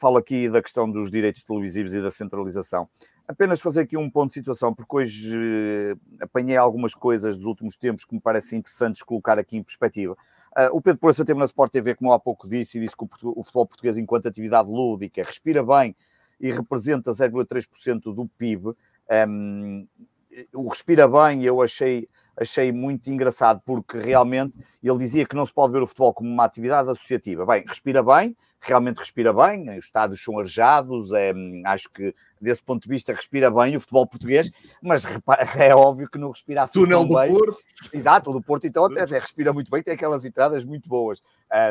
Falo 0.00 0.18
aqui 0.18 0.48
da 0.50 0.60
questão 0.60 0.90
dos 0.90 1.12
direitos 1.12 1.44
televisivos 1.44 1.94
e 1.94 2.02
da 2.02 2.10
centralização. 2.10 2.88
Apenas 3.28 3.60
fazer 3.60 3.82
aqui 3.82 3.96
um 3.96 4.10
ponto 4.10 4.30
de 4.30 4.34
situação, 4.34 4.74
porque 4.74 4.96
hoje 4.96 5.32
eh, 5.32 5.94
apanhei 6.20 6.56
algumas 6.56 6.92
coisas 6.92 7.36
dos 7.38 7.46
últimos 7.46 7.76
tempos 7.76 8.04
que 8.04 8.12
me 8.12 8.20
parecem 8.20 8.58
interessantes 8.58 9.04
colocar 9.04 9.38
aqui 9.38 9.56
em 9.56 9.62
perspectiva. 9.62 10.16
Uh, 10.56 10.76
o 10.76 10.80
Pedro 10.80 11.00
Proença 11.00 11.24
teve 11.24 11.38
na 11.38 11.44
Sport 11.44 11.72
TV, 11.72 11.94
como 11.94 12.12
há 12.12 12.18
pouco 12.18 12.48
disse, 12.48 12.78
e 12.78 12.80
disse 12.80 12.96
que 12.96 13.04
o, 13.04 13.08
o 13.36 13.42
futebol 13.42 13.66
português, 13.66 13.96
enquanto 13.98 14.26
atividade 14.26 14.68
lúdica, 14.68 15.22
respira 15.22 15.62
bem 15.62 15.94
e 16.40 16.50
representa 16.50 17.12
0,3% 17.12 18.14
do 18.14 18.26
PIB. 18.26 18.74
Um, 19.28 19.86
o 20.54 20.68
respira 20.68 21.06
bem, 21.06 21.44
eu 21.44 21.60
achei, 21.60 22.08
achei 22.40 22.72
muito 22.72 23.10
engraçado, 23.10 23.60
porque 23.66 23.98
realmente 23.98 24.58
ele 24.82 24.98
dizia 24.98 25.26
que 25.26 25.36
não 25.36 25.44
se 25.44 25.52
pode 25.52 25.72
ver 25.72 25.82
o 25.82 25.86
futebol 25.86 26.14
como 26.14 26.30
uma 26.30 26.44
atividade 26.44 26.88
associativa. 26.88 27.44
Bem, 27.44 27.62
respira 27.66 28.02
bem, 28.02 28.34
realmente 28.58 28.96
respira 28.96 29.30
bem, 29.30 29.68
os 29.78 29.84
estádios 29.84 30.24
são 30.24 30.38
arejados, 30.38 31.12
é, 31.12 31.34
acho 31.66 31.90
que 31.90 32.14
desse 32.40 32.62
ponto 32.62 32.82
de 32.82 32.88
vista 32.88 33.12
respira 33.12 33.50
bem 33.50 33.76
o 33.76 33.80
futebol 33.80 34.06
português, 34.06 34.50
mas 34.82 35.04
é 35.58 35.74
óbvio 35.74 36.08
que 36.10 36.18
não 36.18 36.30
respira 36.30 36.62
assim 36.62 36.80
Túnel 36.80 37.06
do 37.06 37.14
bem. 37.14 37.30
Porto. 37.30 37.58
Exato, 37.92 38.30
o 38.30 38.32
do 38.32 38.42
Porto 38.42 38.66
então 38.66 38.86
até, 38.86 39.02
até, 39.02 39.18
respira 39.18 39.52
muito 39.52 39.70
bem, 39.70 39.82
tem 39.82 39.92
aquelas 39.92 40.24
entradas 40.24 40.64
muito 40.64 40.88
boas. 40.88 41.22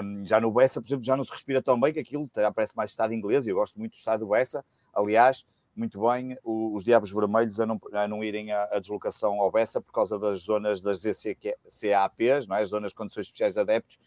Um, 0.04 0.24
já 0.26 0.40
no 0.40 0.52
Bessa, 0.52 0.80
por 0.80 0.88
exemplo, 0.88 1.04
já 1.04 1.18
não 1.18 1.26
se 1.26 1.32
respira 1.32 1.64
tão 1.64 1.80
bem 1.80 1.92
que 1.92 2.00
aquilo 2.00 2.30
já 2.36 2.52
parece 2.52 2.78
mais 2.78 2.92
estado 2.92 3.12
inglês, 3.12 3.48
e 3.48 3.50
eu 3.50 3.56
gosto 3.56 3.80
muito 3.80 3.94
do 3.94 3.98
estado 3.98 4.20
do 4.20 4.28
Bessa, 4.28 4.64
aliás, 4.94 5.46
muito 5.76 6.02
bem 6.02 6.38
os 6.44 6.84
Diabos 6.84 7.12
Vermelhos 7.12 7.60
a 7.60 7.66
não, 7.66 7.80
a 7.94 8.08
não 8.08 8.24
irem 8.24 8.52
à, 8.52 8.80
deslocação 8.80 9.40
ao 9.42 9.52
Bessa 9.52 9.80
por 9.82 9.92
causa 9.92 10.20
das 10.20 10.42
zonas 10.42 10.82
das 10.82 11.00
ZCAPs, 11.00 12.48
não 12.48 12.56
é? 12.56 12.62
as 12.62 12.70
zonas 12.70 12.92
de 12.92 12.96
condições 12.96 13.28
especiais 13.28 13.54
de 13.54 13.60
adeptos, 13.60 13.98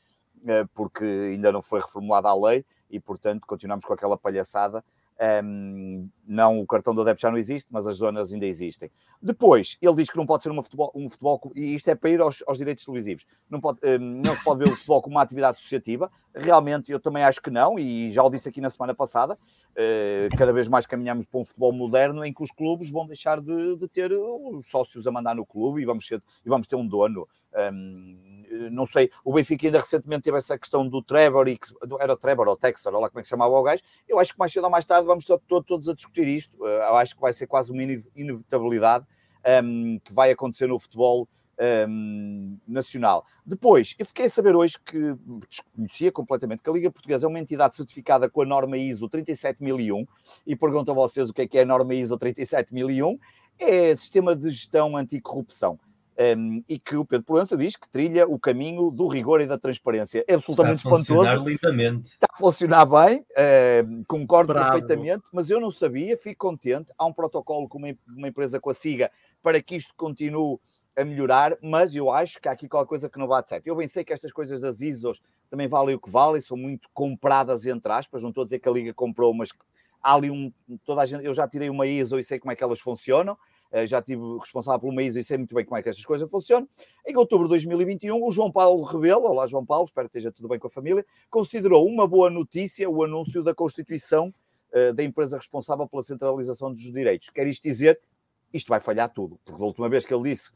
eh, 0.47 0.65
porque 0.75 1.05
ainda 1.05 1.53
não 1.53 1.63
foi 1.63 1.81
reformulada 1.81 2.29
a 2.29 2.35
lei 2.35 2.65
e, 2.91 3.01
portanto, 3.01 3.47
continuamos 3.47 3.85
com 3.85 3.93
aquela 3.93 4.19
palhaçada 4.19 4.85
um, 5.45 6.09
não, 6.27 6.61
o 6.61 6.67
cartão 6.67 6.95
do 6.95 7.01
adepto 7.03 7.23
já 7.23 7.31
não 7.31 7.39
existe, 7.39 7.69
mas 7.71 7.87
as 7.87 7.97
zonas 7.97 8.33
ainda 8.33 8.47
existem. 8.47 8.91
Depois, 9.21 9.77
ele 9.81 9.95
diz 9.95 10.11
que 10.11 10.17
não 10.17 10.27
pode 10.27 10.43
ser 10.43 10.53
futebol, 10.55 10.91
um 10.95 11.09
futebol, 11.09 11.53
e 11.55 11.75
isto 11.75 11.89
é 11.89 11.95
para 11.95 12.11
ir 12.11 12.21
aos, 12.21 12.43
aos 12.47 12.59
direitos 12.59 12.85
televisivos, 12.85 13.27
não, 13.49 13.61
pode, 13.61 13.79
um, 13.85 14.21
não 14.21 14.35
se 14.35 14.43
pode 14.43 14.65
ver 14.65 14.73
o 14.73 14.75
futebol 14.75 15.01
como 15.01 15.17
uma 15.17 15.23
atividade 15.23 15.59
associativa. 15.59 16.11
Realmente, 16.35 16.91
eu 16.91 16.99
também 16.99 17.23
acho 17.23 17.41
que 17.41 17.51
não, 17.51 17.79
e 17.79 18.11
já 18.11 18.23
o 18.23 18.31
disse 18.31 18.49
aqui 18.49 18.61
na 18.61 18.71
semana 18.71 18.95
passada. 18.95 19.39
Uh, 19.73 20.37
cada 20.37 20.53
vez 20.53 20.69
mais 20.69 20.87
caminhamos 20.87 21.25
para 21.25 21.41
um 21.41 21.45
futebol 21.45 21.73
moderno 21.73 22.25
em 22.25 22.33
que 22.33 22.43
os 22.43 22.51
clubes 22.51 22.91
vão 22.91 23.07
deixar 23.07 23.41
de, 23.41 23.77
de 23.77 23.89
ter 23.89 24.13
os 24.13 24.69
sócios 24.69 25.07
a 25.07 25.11
mandar 25.11 25.35
no 25.35 25.47
clube 25.47 25.81
e 25.81 25.85
vamos, 25.87 26.07
ser, 26.07 26.23
e 26.45 26.49
vamos 26.49 26.67
ter 26.67 26.77
um 26.77 26.87
dono. 26.87 27.27
Um, 27.73 28.43
não 28.71 28.87
sei, 28.87 29.11
o 29.25 29.33
Benfica 29.33 29.67
ainda 29.67 29.79
recentemente 29.79 30.23
teve 30.23 30.37
essa 30.37 30.59
questão 30.59 30.87
do 30.87 31.03
Trevor, 31.03 31.49
e 31.49 31.57
que, 31.57 31.67
era 32.01 32.17
Trevor 32.17 32.49
ou 32.49 32.57
Textor, 32.57 32.95
ou 32.95 33.01
lá 33.01 33.09
como 33.09 33.21
é 33.21 33.23
que 33.23 33.29
chamava 33.29 33.53
o 33.53 33.63
gajo. 33.63 33.83
Eu 34.09 34.19
acho 34.19 34.33
que 34.33 34.39
mais 34.39 34.53
cedo 34.53 34.65
ou 34.65 34.71
mais 34.71 34.85
tarde 34.85 35.07
vamos 35.07 35.25
todos, 35.25 35.67
todos 35.67 35.89
a 35.89 35.95
discutir 35.95 36.29
isto. 36.29 36.67
Eh, 36.67 36.89
eu 36.89 36.97
acho 36.97 37.15
que 37.15 37.21
vai 37.21 37.33
ser 37.33 37.47
quase 37.47 37.73
uma 37.73 37.83
inevitabilidade 37.83 39.07
um, 39.65 39.99
que 40.05 40.13
vai 40.13 40.31
acontecer 40.31 40.67
no 40.67 40.79
futebol 40.79 41.29
um, 41.89 42.57
nacional. 42.67 43.25
Depois, 43.45 43.95
eu 43.99 44.07
fiquei 44.07 44.27
a 44.27 44.31
saber 44.31 44.55
hoje 44.55 44.79
que 44.81 45.15
desconhecia 45.49 46.11
completamente 46.13 46.63
que 46.63 46.71
a 46.71 46.73
Liga 46.73 46.91
Portuguesa 46.91 47.27
é 47.27 47.29
uma 47.29 47.39
entidade 47.39 47.77
certificada 47.77 48.29
com 48.29 48.43
a 48.43 48.47
norma 48.47 48.77
ISO 48.77 49.09
37001 49.09 50.07
e 50.47 50.57
pergunto 50.57 50.91
a 50.91 50.95
vocês 50.95 51.31
o 51.31 51.33
que 51.33 51.43
é 51.43 51.47
que 51.47 51.59
é 51.59 51.63
a 51.63 51.67
norma 51.67 51.95
ISO 51.95 52.17
37001. 52.17 53.19
É 53.59 53.95
Sistema 53.95 54.35
de 54.35 54.49
Gestão 54.51 54.97
Anticorrupção 54.97 55.79
um, 56.37 56.63
e 56.69 56.79
que 56.79 56.97
o 56.97 57.05
Pedro 57.05 57.25
Proença 57.25 57.57
diz 57.57 57.77
que 57.77 57.89
trilha 57.89 58.27
o 58.27 58.39
caminho 58.39 58.91
do 58.91 59.09
rigor 59.09 59.41
e 59.41 59.47
da 59.47 59.59
transparência. 59.59 60.25
É 60.29 60.35
absolutamente 60.35 60.85
Está 60.85 60.91
a 60.91 60.99
espantoso. 60.99 61.45
Lentamente. 61.45 62.09
Está 62.11 62.27
a 62.31 62.37
funcionar 62.37 62.87
bem, 62.87 63.21
uh, 63.21 64.05
concordo 64.07 64.53
Bravo. 64.53 64.73
perfeitamente, 64.73 65.25
mas 65.33 65.51
eu 65.51 65.61
não 65.61 65.71
sabia, 65.71 66.17
fico 66.17 66.49
contente. 66.49 66.91
Há 66.99 67.07
um 67.07 67.13
protocolo 67.13 67.69
com 67.69 67.79
uma, 67.79 67.95
uma 68.17 68.29
empresa 68.29 68.61
com 68.61 68.71
a 68.71 68.75
SIGA 68.75 69.11
para 69.43 69.61
que 69.63 69.77
isto 69.77 69.95
continue 69.97 70.59
a 70.97 71.05
melhorar, 71.05 71.57
mas 71.63 71.95
eu 71.95 72.11
acho 72.11 72.41
que 72.41 72.49
há 72.49 72.53
aqui 72.53 72.69
qualquer 72.69 72.89
coisa 72.89 73.09
que 73.09 73.19
não 73.19 73.27
bate 73.27 73.49
certo. 73.49 73.67
Eu 73.67 73.77
bem 73.77 73.89
sei 73.89 74.05
que 74.05 74.13
estas 74.13 74.33
coisas 74.33 74.61
das 74.61 74.81
ISOs 74.83 75.23
também 75.49 75.67
valem 75.67 75.95
o 75.95 76.01
que 76.01 76.11
valem, 76.11 76.41
são 76.41 76.57
muito 76.57 76.89
compradas 76.93 77.65
entre 77.67 77.91
aspas, 77.93 78.23
não 78.23 78.29
estou 78.29 78.43
a 78.43 78.45
dizer 78.45 78.59
que 78.59 78.69
a 78.69 78.73
Liga 78.73 78.93
comprou, 78.93 79.33
mas 79.33 79.51
há 80.03 80.15
ali 80.15 80.31
um. 80.31 80.53
Toda 80.85 81.03
a 81.03 81.07
gente, 81.07 81.25
eu 81.25 81.33
já 81.33 81.49
tirei 81.49 81.71
uma 81.71 81.87
ISO 81.87 82.19
e 82.19 82.25
sei 82.25 82.39
como 82.39 82.53
é 82.53 82.57
que 82.57 82.65
elas 82.65 82.81
funcionam. 82.81 83.37
Eh, 83.73 83.87
já 83.87 84.03
tive 84.03 84.23
responsável 84.39 84.79
por 84.79 84.91
uma 84.91 85.03
ISO 85.03 85.19
e 85.19 85.25
sei 85.25 85.39
muito 85.39 85.55
bem 85.55 85.65
como 85.65 85.79
é 85.79 85.83
que 85.83 85.89
estas 85.89 86.05
coisas 86.05 86.31
funcionam. 86.31 86.69
Em 87.07 87.17
outubro 87.17 87.47
de 87.47 87.51
2021, 87.51 88.23
o 88.23 88.31
João 88.31 88.53
Paulo 88.53 88.83
Rebelo, 88.83 89.25
olá 89.25 89.47
João 89.47 89.65
Paulo, 89.65 89.87
espero 89.87 90.11
que 90.11 90.19
esteja 90.19 90.31
tudo 90.31 90.49
bem 90.49 90.59
com 90.59 90.67
a 90.67 90.71
família, 90.71 91.05
considerou 91.31 91.87
uma 91.87 92.07
boa 92.07 92.29
notícia 92.29 92.89
o 92.89 93.03
anúncio 93.03 93.43
da 93.43 93.55
constituição 93.55 94.33
uh, 94.75 94.93
da 94.93 95.03
empresa 95.03 95.39
responsável 95.39 95.89
pela 95.89 96.03
centralização 96.03 96.71
dos 96.71 96.83
direitos. 96.93 97.31
Quer 97.31 97.47
isto 97.47 97.63
dizer, 97.63 97.99
isto 98.53 98.69
vai 98.69 98.79
falhar 98.79 99.09
tudo, 99.09 99.41
porque 99.43 99.63
a 99.63 99.65
última 99.65 99.89
vez 99.89 100.05
que 100.05 100.13
ele 100.13 100.25
disse 100.25 100.51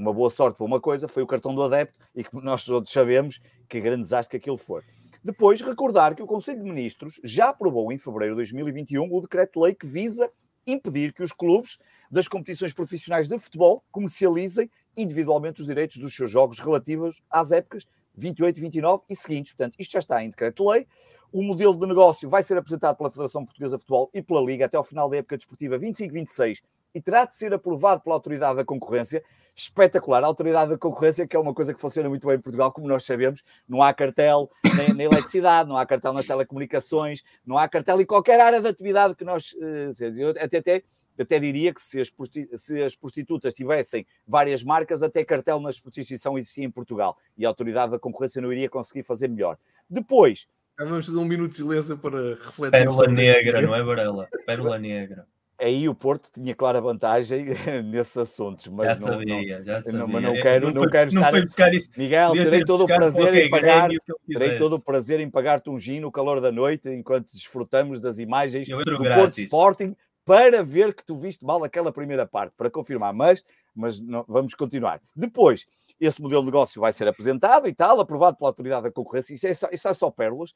uma 0.00 0.14
boa 0.14 0.30
sorte 0.30 0.56
para 0.56 0.64
uma 0.64 0.80
coisa 0.80 1.06
foi 1.06 1.22
o 1.22 1.26
cartão 1.26 1.54
do 1.54 1.62
adepto 1.62 1.94
e 2.14 2.24
que 2.24 2.34
nós 2.36 2.64
todos 2.64 2.90
sabemos 2.90 3.38
que 3.68 3.78
grande 3.78 4.00
desastre 4.00 4.38
que 4.38 4.42
aquilo 4.42 4.56
for. 4.56 4.82
Depois, 5.22 5.60
recordar 5.60 6.14
que 6.14 6.22
o 6.22 6.26
Conselho 6.26 6.60
de 6.60 6.64
Ministros 6.64 7.20
já 7.22 7.50
aprovou 7.50 7.92
em 7.92 7.98
fevereiro 7.98 8.34
de 8.34 8.38
2021 8.38 9.14
o 9.14 9.20
decreto-lei 9.20 9.74
que 9.74 9.86
visa 9.86 10.30
impedir 10.66 11.12
que 11.12 11.22
os 11.22 11.32
clubes 11.32 11.78
das 12.10 12.26
competições 12.26 12.72
profissionais 12.72 13.28
de 13.28 13.38
futebol 13.38 13.84
comercializem 13.92 14.70
individualmente 14.96 15.60
os 15.60 15.66
direitos 15.66 15.98
dos 15.98 16.14
seus 16.14 16.30
jogos 16.30 16.58
relativos 16.58 17.22
às 17.28 17.52
épocas 17.52 17.86
28, 18.16 18.58
29 18.58 19.02
e 19.10 19.14
seguintes. 19.14 19.52
Portanto, 19.52 19.74
isto 19.78 19.92
já 19.92 19.98
está 19.98 20.24
em 20.24 20.30
decreto-lei. 20.30 20.86
O 21.30 21.42
modelo 21.42 21.78
de 21.78 21.86
negócio 21.86 22.26
vai 22.26 22.42
ser 22.42 22.56
apresentado 22.56 22.96
pela 22.96 23.10
Federação 23.10 23.44
Portuguesa 23.44 23.76
de 23.76 23.82
Futebol 23.82 24.10
e 24.14 24.22
pela 24.22 24.40
Liga 24.40 24.64
até 24.64 24.78
ao 24.78 24.84
final 24.84 25.10
da 25.10 25.18
época 25.18 25.36
desportiva 25.36 25.78
25-26 25.78 26.62
e 26.94 27.00
terá 27.00 27.24
de 27.24 27.34
ser 27.34 27.52
aprovado 27.54 28.02
pela 28.02 28.14
Autoridade 28.16 28.56
da 28.56 28.64
Concorrência. 28.64 29.22
Espetacular. 29.54 30.22
A 30.22 30.26
Autoridade 30.26 30.70
da 30.70 30.78
Concorrência, 30.78 31.26
que 31.26 31.36
é 31.36 31.38
uma 31.38 31.52
coisa 31.52 31.74
que 31.74 31.80
funciona 31.80 32.08
muito 32.08 32.26
bem 32.26 32.36
em 32.36 32.40
Portugal, 32.40 32.72
como 32.72 32.88
nós 32.88 33.04
sabemos, 33.04 33.42
não 33.68 33.82
há 33.82 33.92
cartel 33.92 34.50
nem 34.76 34.94
na 34.94 35.04
eletricidade, 35.04 35.68
não 35.68 35.76
há 35.76 35.84
cartel 35.84 36.12
nas 36.12 36.26
telecomunicações, 36.26 37.22
não 37.44 37.58
há 37.58 37.68
cartel 37.68 38.00
em 38.00 38.06
qualquer 38.06 38.40
área 38.40 38.60
de 38.60 38.68
atividade 38.68 39.14
que 39.14 39.24
nós. 39.24 39.54
Eh, 39.60 39.90
eu 40.16 40.30
até, 40.30 40.58
até, 40.58 40.82
até 41.18 41.38
diria 41.38 41.74
que 41.74 41.80
se 41.80 42.00
as, 42.00 42.10
se 42.56 42.82
as 42.82 42.96
prostitutas 42.96 43.52
tivessem 43.52 44.06
várias 44.26 44.64
marcas, 44.64 45.02
até 45.02 45.24
cartel 45.24 45.60
na 45.60 45.70
prostituição 45.70 46.38
existia 46.38 46.64
em 46.64 46.70
Portugal 46.70 47.18
e 47.36 47.44
a 47.44 47.48
Autoridade 47.48 47.92
da 47.92 47.98
Concorrência 47.98 48.40
não 48.40 48.52
iria 48.52 48.68
conseguir 48.68 49.02
fazer 49.02 49.28
melhor. 49.28 49.58
Depois. 49.88 50.48
Vamos 50.78 51.04
fazer 51.04 51.18
um 51.18 51.26
minuto 51.26 51.50
de 51.50 51.56
silêncio 51.58 51.98
para 51.98 52.36
refletir. 52.36 52.70
Pérola 52.70 53.06
negra, 53.08 53.60
não 53.60 53.74
é 53.74 53.82
Varela? 53.82 54.28
Pérola 54.46 54.78
negra 54.78 55.26
aí 55.60 55.88
o 55.88 55.94
Porto 55.94 56.30
tinha 56.32 56.54
clara 56.54 56.80
vantagem 56.80 57.46
nesses 57.84 58.16
assuntos, 58.16 58.66
mas 58.68 58.98
já 58.98 59.06
não, 59.06 59.12
sabia, 59.12 59.58
não, 59.58 59.64
já 59.64 59.82
sabia. 59.82 59.98
Não, 59.98 60.08
mas 60.08 60.22
não 60.22 60.34
quero, 60.34 60.66
não, 60.66 60.74
não 60.74 60.82
foi, 60.82 60.90
quero 60.90 61.08
estar. 61.10 61.74
Isso, 61.74 61.90
Miguel, 61.96 62.32
terei 62.32 62.64
todo 62.64 62.84
o 62.84 62.86
prazer 62.86 63.34
em 63.34 63.50
pagar, 63.50 63.90
terei 64.26 64.58
todo 64.58 64.76
o 64.76 64.80
prazer 64.80 65.20
em 65.20 65.30
pagar-te 65.30 65.70
um 65.70 65.78
gin 65.78 66.00
no 66.00 66.10
calor 66.10 66.40
da 66.40 66.50
noite, 66.50 66.88
enquanto 66.90 67.32
desfrutamos 67.32 68.00
das 68.00 68.18
imagens 68.18 68.66
do 68.68 68.98
grátis. 68.98 69.14
Porto 69.14 69.38
Sporting 69.40 69.96
para 70.24 70.62
ver 70.62 70.94
que 70.94 71.04
tu 71.04 71.16
viste 71.16 71.44
mal 71.44 71.64
aquela 71.64 71.92
primeira 71.92 72.26
parte, 72.26 72.54
para 72.56 72.70
confirmar, 72.70 73.12
mas, 73.12 73.44
mas 73.74 74.00
não, 74.00 74.24
vamos 74.28 74.54
continuar. 74.54 75.00
Depois, 75.14 75.66
esse 76.00 76.20
modelo 76.22 76.42
de 76.42 76.46
negócio 76.46 76.80
vai 76.80 76.92
ser 76.92 77.06
apresentado 77.08 77.68
e 77.68 77.74
tal, 77.74 78.00
aprovado 78.00 78.36
pela 78.36 78.50
autoridade 78.50 78.84
da 78.84 78.90
concorrência, 78.90 79.34
isso 79.34 79.46
é 79.46 79.54
só, 79.54 79.68
isso 79.70 79.88
é 79.88 79.94
só 79.94 80.10
pérolas. 80.10 80.54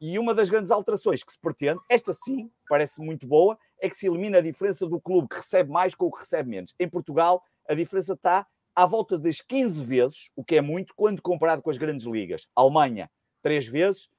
E 0.00 0.18
uma 0.18 0.34
das 0.34 0.50
grandes 0.50 0.70
alterações 0.70 1.24
que 1.24 1.32
se 1.32 1.38
pretende, 1.38 1.80
esta 1.88 2.12
sim, 2.12 2.50
parece 2.68 3.00
muito 3.00 3.26
boa, 3.26 3.58
é 3.80 3.88
que 3.88 3.96
se 3.96 4.06
elimina 4.06 4.38
a 4.38 4.42
diferença 4.42 4.86
do 4.86 5.00
clube 5.00 5.28
que 5.28 5.36
recebe 5.36 5.70
mais 5.70 5.94
com 5.94 6.06
o 6.06 6.12
que 6.12 6.20
recebe 6.20 6.50
menos. 6.50 6.74
Em 6.78 6.88
Portugal, 6.88 7.42
a 7.68 7.74
diferença 7.74 8.12
está 8.12 8.46
à 8.74 8.84
volta 8.84 9.18
das 9.18 9.40
15 9.40 9.84
vezes, 9.84 10.30
o 10.36 10.44
que 10.44 10.56
é 10.56 10.60
muito, 10.60 10.94
quando 10.94 11.22
comparado 11.22 11.62
com 11.62 11.70
as 11.70 11.78
grandes 11.78 12.06
ligas. 12.06 12.46
Alemanha, 12.54 13.10
3 13.42 13.66
vezes, 13.66 14.10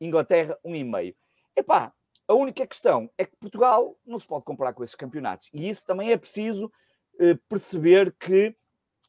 Inglaterra, 0.00 0.56
1,5. 0.64 1.14
Epá, 1.56 1.92
a 2.26 2.34
única 2.34 2.66
questão 2.66 3.10
é 3.18 3.24
que 3.24 3.36
Portugal 3.36 3.96
não 4.06 4.18
se 4.18 4.26
pode 4.26 4.44
comparar 4.44 4.72
com 4.72 4.84
esses 4.84 4.94
campeonatos. 4.94 5.50
E 5.52 5.68
isso 5.68 5.84
também 5.84 6.12
é 6.12 6.16
preciso 6.16 6.70
eh, 7.18 7.36
perceber 7.48 8.14
que 8.18 8.56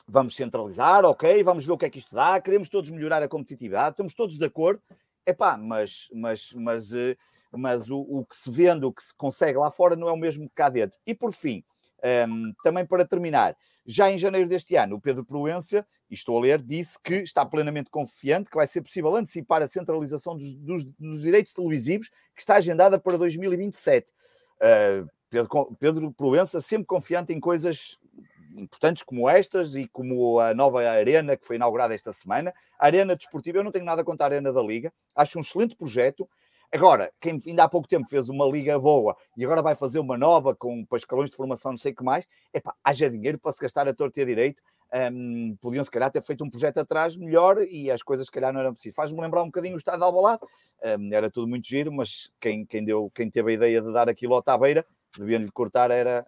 vamos 0.08 0.36
centralizar, 0.36 1.06
ok, 1.06 1.44
vamos 1.44 1.66
ver 1.66 1.72
o 1.72 1.78
que 1.78 1.86
é 1.86 1.90
que 1.90 1.98
isto 1.98 2.14
dá, 2.14 2.40
queremos 2.40 2.70
todos 2.70 2.90
melhorar 2.90 3.24
a 3.24 3.28
competitividade, 3.28 3.92
estamos 3.92 4.14
todos 4.14 4.38
de 4.38 4.46
acordo, 4.46 4.82
epá, 5.26 5.58
mas, 5.58 6.10
mas, 6.14 6.54
mas, 6.54 6.94
eh, 6.94 7.18
mas 7.52 7.90
o, 7.90 8.00
o 8.00 8.26
que 8.26 8.36
se 8.36 8.52
vende, 8.52 8.86
o 8.86 8.92
que 8.92 9.04
se 9.04 9.14
consegue 9.16 9.58
lá 9.58 9.72
fora 9.72 9.96
não 9.96 10.08
é 10.08 10.12
o 10.12 10.18
mesmo 10.18 10.48
que 10.48 10.56
cá 10.56 10.70
dentro. 10.70 10.98
E 11.06 11.14
por 11.14 11.34
fim, 11.34 11.64
um, 12.04 12.08
ehm, 12.08 12.54
também 12.64 12.86
para 12.86 13.06
terminar, 13.06 13.56
já 13.86 14.10
em 14.12 14.18
janeiro 14.18 14.50
deste 14.50 14.76
ano, 14.76 14.96
o 14.96 15.02
Pedro 15.02 15.24
Proença, 15.24 15.86
e 16.10 16.14
estou 16.14 16.38
a 16.38 16.42
ler, 16.42 16.62
disse 16.62 17.00
que 17.02 17.16
está 17.16 17.46
plenamente 17.46 17.90
confiante 17.90 18.50
que 18.50 18.56
vai 18.56 18.68
ser 18.68 18.82
possível 18.82 19.16
antecipar 19.16 19.62
a 19.62 19.68
centralização 19.68 20.36
dos, 20.36 20.56
dos, 20.56 20.86
dos 20.94 21.22
direitos 21.22 21.54
televisivos 21.54 22.10
que 22.36 22.42
está 22.42 22.56
agendada 22.56 23.00
para 23.00 23.18
2027. 23.18 24.12
Uh, 24.58 25.10
Pedro, 25.30 25.76
Pedro 25.80 26.12
Proença 26.14 26.62
sempre 26.62 26.86
confiante 26.86 27.34
em 27.34 27.40
coisas 27.40 28.00
importantes 28.58 29.04
como 29.04 29.30
estas 29.30 29.76
e 29.76 29.88
como 29.88 30.40
a 30.40 30.54
nova 30.54 30.88
arena 30.88 31.36
que 31.38 31.46
foi 31.46 31.56
inaugurada 31.56 31.94
esta 31.94 32.14
semana. 32.14 32.54
A 32.80 32.86
Arena 32.86 33.16
Desportiva, 33.16 33.60
eu 33.60 33.64
não 33.64 33.72
tenho 33.72 33.86
nada 33.86 34.04
contra 34.04 34.26
a 34.26 34.30
Arena 34.30 34.52
da 34.52 34.62
Liga, 34.62 34.92
acho 35.16 35.38
um 35.38 35.42
excelente 35.42 35.76
projeto. 35.76 36.28
Agora, 36.72 37.12
quem 37.22 37.40
ainda 37.46 37.64
há 37.64 37.70
pouco 37.70 37.88
tempo 37.88 38.08
fez 38.10 38.28
uma 38.28 38.46
liga 38.46 38.78
boa 38.78 39.16
e 39.38 39.46
agora 39.46 39.62
vai 39.62 39.76
fazer 39.76 40.00
uma 40.00 40.18
nova 40.18 40.56
com 40.56 40.86
escalões 40.94 41.30
de 41.30 41.36
formação, 41.36 41.72
não 41.72 41.78
sei 41.78 41.92
o 41.92 41.96
que 41.96 42.04
mais, 42.04 42.28
epá, 42.54 42.74
haja 42.84 43.10
dinheiro 43.10 43.40
para 43.40 43.52
se 43.52 43.62
gastar 43.62 43.88
a 43.88 43.94
torta 43.94 44.20
e 44.20 44.24
a 44.24 44.26
direito. 44.26 44.62
Um, 44.94 45.58
podiam 45.62 45.84
se 45.84 45.92
calhar 45.92 46.12
ter 46.12 46.22
feito 46.22 46.44
um 46.44 46.50
projeto 46.50 46.78
atrás 46.78 47.18
melhor 47.18 47.58
e 47.64 47.90
as 47.92 48.02
coisas 48.02 48.28
se 48.28 48.32
calhar 48.32 48.52
não 48.52 48.60
eram 48.60 48.74
possíveis. 48.74 48.96
Faz-me 48.96 49.20
lembrar 49.22 49.44
um 49.44 49.48
bocadinho 49.48 49.76
o 49.76 49.78
estado 49.78 49.98
de 49.98 50.04
Albalade, 50.04 50.42
um, 51.00 51.14
era 51.14 51.30
tudo 51.30 51.48
muito 51.48 51.68
giro, 51.68 51.92
mas 51.92 52.32
quem, 52.40 52.66
quem, 52.66 52.84
deu, 52.84 53.12
quem 53.14 53.30
teve 53.30 53.52
a 53.52 53.54
ideia 53.54 53.82
de 53.82 53.92
dar 53.94 54.10
aquilo 54.10 54.36
ao 54.36 54.42
Tabeira, 54.42 54.86
deviam-lhe 55.18 55.52
cortar 55.52 55.92
era 55.92 56.26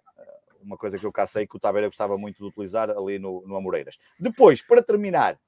uma 0.67 0.77
coisa 0.77 0.99
que 0.99 1.05
eu 1.05 1.11
cá 1.11 1.25
sei 1.25 1.47
que 1.47 1.55
o 1.55 1.59
Tabeira 1.59 1.87
gostava 1.87 2.17
muito 2.17 2.37
de 2.37 2.43
utilizar 2.43 2.89
ali 2.89 3.17
no, 3.17 3.41
no 3.47 3.55
Amoreiras. 3.55 3.97
Depois, 4.19 4.61
para 4.61 4.83
terminar, 4.83 5.39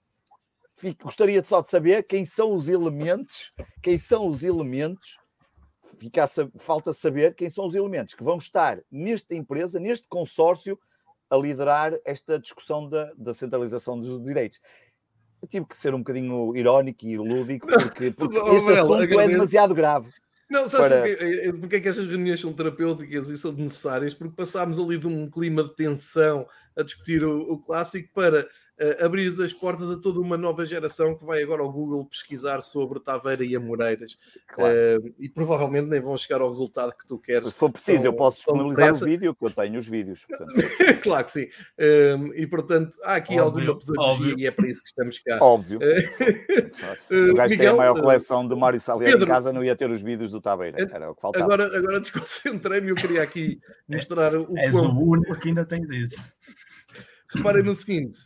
fico, 0.73 1.03
gostaria 1.03 1.43
só 1.43 1.61
de 1.61 1.69
saber 1.69 2.03
quem 2.03 2.25
são 2.25 2.55
os 2.55 2.69
elementos, 2.69 3.51
quem 3.83 3.97
são 3.97 4.27
os 4.27 4.43
elementos, 4.43 5.17
fica 5.97 6.25
falta 6.57 6.93
saber 6.93 7.35
quem 7.35 7.49
são 7.49 7.65
os 7.65 7.75
elementos 7.75 8.13
que 8.13 8.23
vão 8.23 8.37
estar 8.37 8.79
nesta 8.89 9.35
empresa, 9.35 9.79
neste 9.79 10.07
consórcio, 10.07 10.79
a 11.29 11.35
liderar 11.35 11.93
esta 12.05 12.39
discussão 12.39 12.87
da, 12.89 13.11
da 13.15 13.33
centralização 13.33 13.99
dos 13.99 14.23
direitos. 14.23 14.59
Eu 15.41 15.47
tive 15.47 15.65
que 15.65 15.75
ser 15.75 15.93
um 15.93 15.99
bocadinho 15.99 16.55
irónico 16.55 17.05
e 17.05 17.17
lúdico, 17.17 17.67
porque, 17.67 18.11
porque 18.11 18.37
este 18.55 18.71
assunto 18.71 19.19
é 19.19 19.27
demasiado 19.27 19.75
grave. 19.75 20.09
Não, 20.49 20.67
sabes 20.67 20.87
para... 20.87 21.01
porque, 21.01 21.23
eh, 21.23 21.47
eh, 21.47 21.53
porque 21.53 21.75
é 21.75 21.79
que 21.79 21.87
estas 21.87 22.07
reuniões 22.07 22.41
são 22.41 22.51
terapêuticas 22.51 23.29
e 23.29 23.37
são 23.37 23.51
necessárias? 23.51 24.13
Porque 24.13 24.35
passámos 24.35 24.79
ali 24.79 24.97
de 24.97 25.07
um 25.07 25.29
clima 25.29 25.63
de 25.63 25.75
tensão 25.75 26.47
a 26.75 26.81
discutir 26.81 27.23
o, 27.23 27.41
o 27.53 27.59
clássico 27.59 28.09
para 28.13 28.49
uh, 28.79 29.05
abrir 29.05 29.27
as 29.27 29.53
portas 29.53 29.91
a 29.91 29.97
toda 29.97 30.19
uma 30.19 30.37
nova 30.37 30.65
geração 30.65 31.15
que 31.15 31.25
vai 31.25 31.43
agora 31.43 31.61
ao 31.61 31.71
Google 31.71 32.05
pesquisar 32.05 32.61
sobre 32.61 32.99
Taveira 32.99 33.43
e 33.43 33.55
Amoreiras. 33.55 34.17
Claro. 34.47 34.73
Uh, 34.73 35.13
e 35.19 35.29
provavelmente 35.29 35.87
nem 35.87 35.99
vão 35.99 36.17
chegar 36.17 36.41
ao 36.41 36.49
resultado 36.49 36.93
que 36.93 37.05
tu 37.05 37.17
queres. 37.17 37.49
Se 37.49 37.59
for 37.59 37.71
preciso, 37.71 38.05
eu 38.05 38.13
posso 38.13 38.37
disponibilizar 38.37 38.91
o 38.91 39.05
vídeo, 39.05 39.35
que 39.35 39.45
eu 39.45 39.51
tenho 39.51 39.79
os 39.79 39.87
vídeos. 39.87 40.25
claro 41.03 41.25
que 41.25 41.31
sim. 41.31 41.47
Um, 41.77 41.83
ehm, 41.83 42.31
e 42.35 42.47
portanto, 42.47 42.97
há 43.03 43.15
aqui 43.15 43.39
óbvio, 43.39 43.71
alguma 43.71 43.79
pedagogia 43.79 44.31
óbvio. 44.31 44.39
e 44.39 44.47
é 44.47 44.51
para 44.51 44.67
isso 44.67 44.81
que 44.81 44.89
estamos 44.89 45.19
cá. 45.19 45.37
Óbvio. 45.41 45.79
Se 47.09 47.31
o 47.31 47.33
gajo 47.33 47.51
Miguel, 47.51 47.57
tem 47.57 47.67
a 47.67 47.73
maior 47.73 47.99
coleção 47.99 48.47
de 48.47 48.55
Mário 48.55 48.79
Salier 48.79 49.15
em 49.15 49.25
casa, 49.25 49.51
não 49.51 49.63
ia 49.63 49.75
ter 49.75 49.89
os 49.89 50.01
vídeos 50.01 50.31
do 50.31 50.41
Tabeira. 50.41 50.89
Era 50.91 51.11
o 51.11 51.15
que 51.15 51.21
faltava. 51.21 51.45
Agora, 51.45 51.77
agora 51.77 51.99
desconcentrei-me, 51.99 52.89
eu 52.89 52.95
queria 52.95 53.21
aqui 53.21 53.59
mostrar 53.87 54.35
o. 54.35 54.57
És 54.57 54.73
o 54.73 54.89
único 54.89 55.37
que 55.39 55.49
ainda 55.49 55.65
tens 55.65 55.89
isso. 55.89 56.33
Reparem 57.33 57.63
no 57.63 57.75
seguinte: 57.75 58.19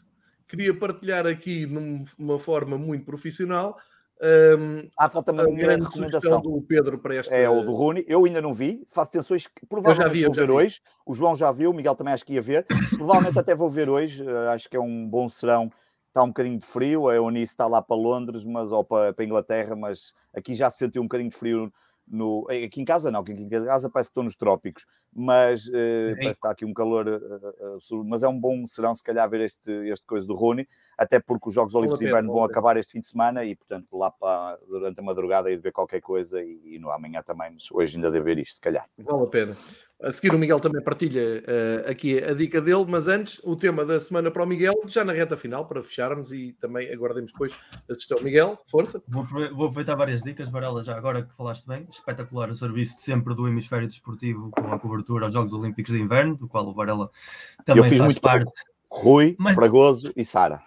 queria 0.53 0.77
partilhar 0.77 1.25
aqui 1.25 1.65
numa 1.65 2.37
forma 2.37 2.77
muito 2.77 3.03
profissional. 3.03 3.75
Um, 4.21 4.87
ah, 4.95 5.09
falta 5.09 5.31
uma 5.31 5.45
grande 5.47 5.85
recomendação 5.85 6.39
do 6.39 6.61
Pedro 6.61 6.99
para 6.99 7.15
esta. 7.15 7.35
É 7.35 7.49
o 7.49 7.63
do 7.63 7.73
Rune. 7.73 8.05
Eu 8.07 8.23
ainda 8.23 8.39
não 8.39 8.53
vi. 8.53 8.85
Faço 8.87 9.11
tensões 9.11 9.47
que 9.47 9.65
provavelmente 9.65 10.13
vi, 10.13 10.25
vou 10.25 10.33
ver 10.33 10.47
vi. 10.47 10.53
hoje. 10.53 10.81
O 11.05 11.13
João 11.13 11.35
já 11.35 11.51
viu, 11.51 11.71
o 11.71 11.73
Miguel 11.73 11.95
também 11.95 12.13
acho 12.13 12.23
que 12.23 12.33
ia 12.33 12.41
ver. 12.41 12.67
Provavelmente 12.95 13.39
até 13.39 13.55
vou 13.55 13.69
ver 13.69 13.89
hoje. 13.89 14.23
Uh, 14.23 14.49
acho 14.49 14.69
que 14.69 14.77
é 14.77 14.79
um 14.79 15.07
bom 15.07 15.27
serão. 15.27 15.71
Está 16.07 16.21
um 16.21 16.27
bocadinho 16.27 16.59
de 16.59 16.65
frio. 16.67 17.09
A 17.09 17.15
Eunice 17.15 17.53
está 17.53 17.65
lá 17.65 17.81
para 17.81 17.97
Londres, 17.97 18.45
mas 18.45 18.71
ou 18.71 18.83
para, 18.83 19.11
para 19.11 19.23
a 19.23 19.25
Inglaterra, 19.25 19.75
mas 19.75 20.13
aqui 20.33 20.53
já 20.53 20.69
se 20.69 20.77
sentiu 20.77 21.01
um 21.01 21.05
bocadinho 21.05 21.31
de 21.31 21.35
frio 21.35 21.73
no, 22.07 22.45
aqui 22.49 22.81
em 22.81 22.85
casa 22.85 23.09
não, 23.09 23.21
aqui 23.21 23.31
em 23.31 23.49
casa 23.49 23.89
parece 23.89 24.09
que 24.09 24.11
estou 24.11 24.23
nos 24.23 24.35
trópicos, 24.35 24.85
mas 25.15 25.67
uh, 25.67 25.71
parece 25.71 26.23
que 26.23 26.29
está 26.29 26.51
aqui 26.51 26.65
um 26.65 26.73
calor 26.73 27.07
uh, 27.07 27.75
absurdo, 27.75 28.05
mas 28.09 28.23
é 28.23 28.27
um 28.27 28.39
bom 28.39 28.65
serão 28.65 28.93
se 28.93 29.03
calhar 29.03 29.29
ver 29.29 29.41
este, 29.41 29.71
este 29.71 30.05
coisa 30.05 30.25
do 30.25 30.35
Rony, 30.35 30.67
até 30.97 31.19
porque 31.19 31.49
os 31.49 31.55
Jogos 31.55 31.75
Olímpicos 31.75 31.99
de 31.99 32.07
Inverno 32.07 32.33
vão 32.33 32.43
acabar 32.43 32.77
este 32.77 32.93
fim 32.93 33.01
de 33.01 33.07
semana 33.07 33.43
e 33.43 33.55
portanto 33.55 33.97
lá 33.97 34.11
para, 34.11 34.57
durante 34.67 34.99
a 34.99 35.03
madrugada 35.03 35.49
aí 35.49 35.55
de 35.55 35.61
ver 35.61 35.71
qualquer 35.71 36.01
coisa 36.01 36.41
e, 36.41 36.75
e 36.75 36.79
no 36.79 36.91
amanhã 36.91 37.21
também, 37.21 37.51
mas 37.53 37.69
hoje 37.71 37.97
ainda 37.97 38.11
deve 38.11 38.25
ver 38.25 38.41
isto 38.41 38.55
se 38.55 38.61
calhar. 38.61 38.87
Vale 38.97 39.23
a 39.23 39.27
pena. 39.27 39.57
A 40.01 40.11
seguir 40.11 40.35
o 40.35 40.37
Miguel 40.37 40.59
também 40.59 40.83
partilha 40.83 41.21
uh, 41.21 41.89
aqui 41.89 42.21
a 42.21 42.33
dica 42.33 42.59
dele, 42.59 42.85
mas 42.85 43.07
antes 43.07 43.39
o 43.41 43.55
tema 43.55 43.85
da 43.85 43.97
semana 44.01 44.29
para 44.29 44.43
o 44.43 44.45
Miguel, 44.45 44.73
já 44.85 45.05
na 45.05 45.13
reta 45.13 45.37
final, 45.37 45.65
para 45.65 45.81
fecharmos 45.81 46.29
e 46.33 46.51
também 46.59 46.91
aguardemos 46.91 47.31
depois 47.31 47.53
a 47.89 47.93
sugestão. 47.93 48.17
Miguel, 48.21 48.59
força. 48.67 49.01
Vou, 49.07 49.23
vou 49.23 49.67
aproveitar 49.67 49.95
várias 49.95 50.21
dicas, 50.21 50.49
Varela, 50.49 50.83
já 50.83 50.97
agora 50.97 51.23
que 51.23 51.33
falaste 51.33 51.65
bem. 51.65 51.87
Espetacular 51.89 52.49
o 52.49 52.55
serviço 52.55 52.95
de 52.95 53.01
sempre 53.01 53.33
do 53.33 53.47
hemisfério 53.47 53.87
desportivo 53.87 54.51
com 54.51 54.73
a 54.73 54.77
cobertura 54.77 55.02
aos 55.09 55.33
Jogos 55.33 55.53
Olímpicos 55.53 55.93
de 55.93 55.99
Inverno, 55.99 56.35
do 56.35 56.47
qual 56.47 56.65
o 56.67 56.73
Varela 56.73 57.09
também 57.65 57.83
Eu 57.83 57.89
fiz 57.89 57.99
faz 57.99 58.07
muito 58.07 58.21
parte. 58.21 58.43
Pouco. 58.89 59.09
Rui, 59.09 59.35
mas... 59.39 59.55
Fragoso 59.55 60.13
e 60.15 60.23
Sara. 60.23 60.61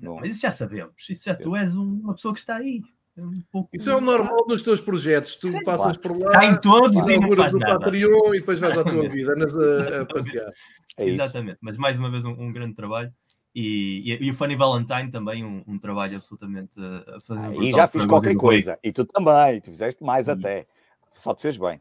Mas 0.00 0.32
isso 0.32 0.42
já 0.42 0.50
sabemos. 0.50 0.94
Isso 1.08 1.24
já, 1.24 1.34
tu 1.34 1.54
és 1.56 1.74
uma 1.74 2.14
pessoa 2.14 2.34
que 2.34 2.40
está 2.40 2.56
aí. 2.56 2.82
É 3.16 3.22
um 3.22 3.42
pouco... 3.50 3.68
Isso 3.72 3.90
é 3.90 3.94
o 3.94 4.00
normal 4.00 4.46
nos 4.48 4.62
teus 4.62 4.80
projetos. 4.80 5.36
Tu 5.36 5.48
Sim, 5.48 5.62
passas 5.64 5.96
claro. 5.96 6.00
por 6.00 6.18
lá, 6.18 6.26
Está 6.28 6.44
em 6.46 6.60
todos 6.60 7.08
e 7.08 7.18
não 7.18 7.36
faz 7.36 7.52
do 7.52 7.58
nada. 7.58 7.78
Patreon 7.78 8.34
e 8.34 8.40
depois 8.40 8.58
vais 8.58 8.76
à 8.76 8.84
tua 8.84 9.08
vida, 9.08 9.32
andas 9.32 9.56
a, 9.56 10.00
a 10.00 10.06
passear. 10.06 10.52
É 10.96 11.08
Exatamente, 11.08 11.58
mas 11.60 11.76
mais 11.76 11.98
uma 11.98 12.10
vez 12.10 12.24
um, 12.24 12.32
um 12.32 12.52
grande 12.52 12.74
trabalho. 12.74 13.12
E, 13.54 14.18
e, 14.18 14.26
e, 14.26 14.30
o 14.30 14.34
Funny 14.34 14.56
Valentine 14.56 15.10
também, 15.10 15.44
um, 15.44 15.62
um 15.66 15.78
trabalho 15.78 16.16
absolutamente. 16.16 16.80
absolutamente 17.14 17.60
ah, 17.60 17.64
e 17.64 17.72
já 17.72 17.86
fiz 17.86 18.06
qualquer 18.06 18.34
coisa. 18.34 18.78
E 18.82 18.92
tu 18.92 19.04
também, 19.04 19.60
tu 19.60 19.70
fizeste 19.70 20.02
mais 20.02 20.28
e... 20.28 20.30
até. 20.30 20.66
Só 21.12 21.34
te 21.34 21.42
fez 21.42 21.58
bem. 21.58 21.80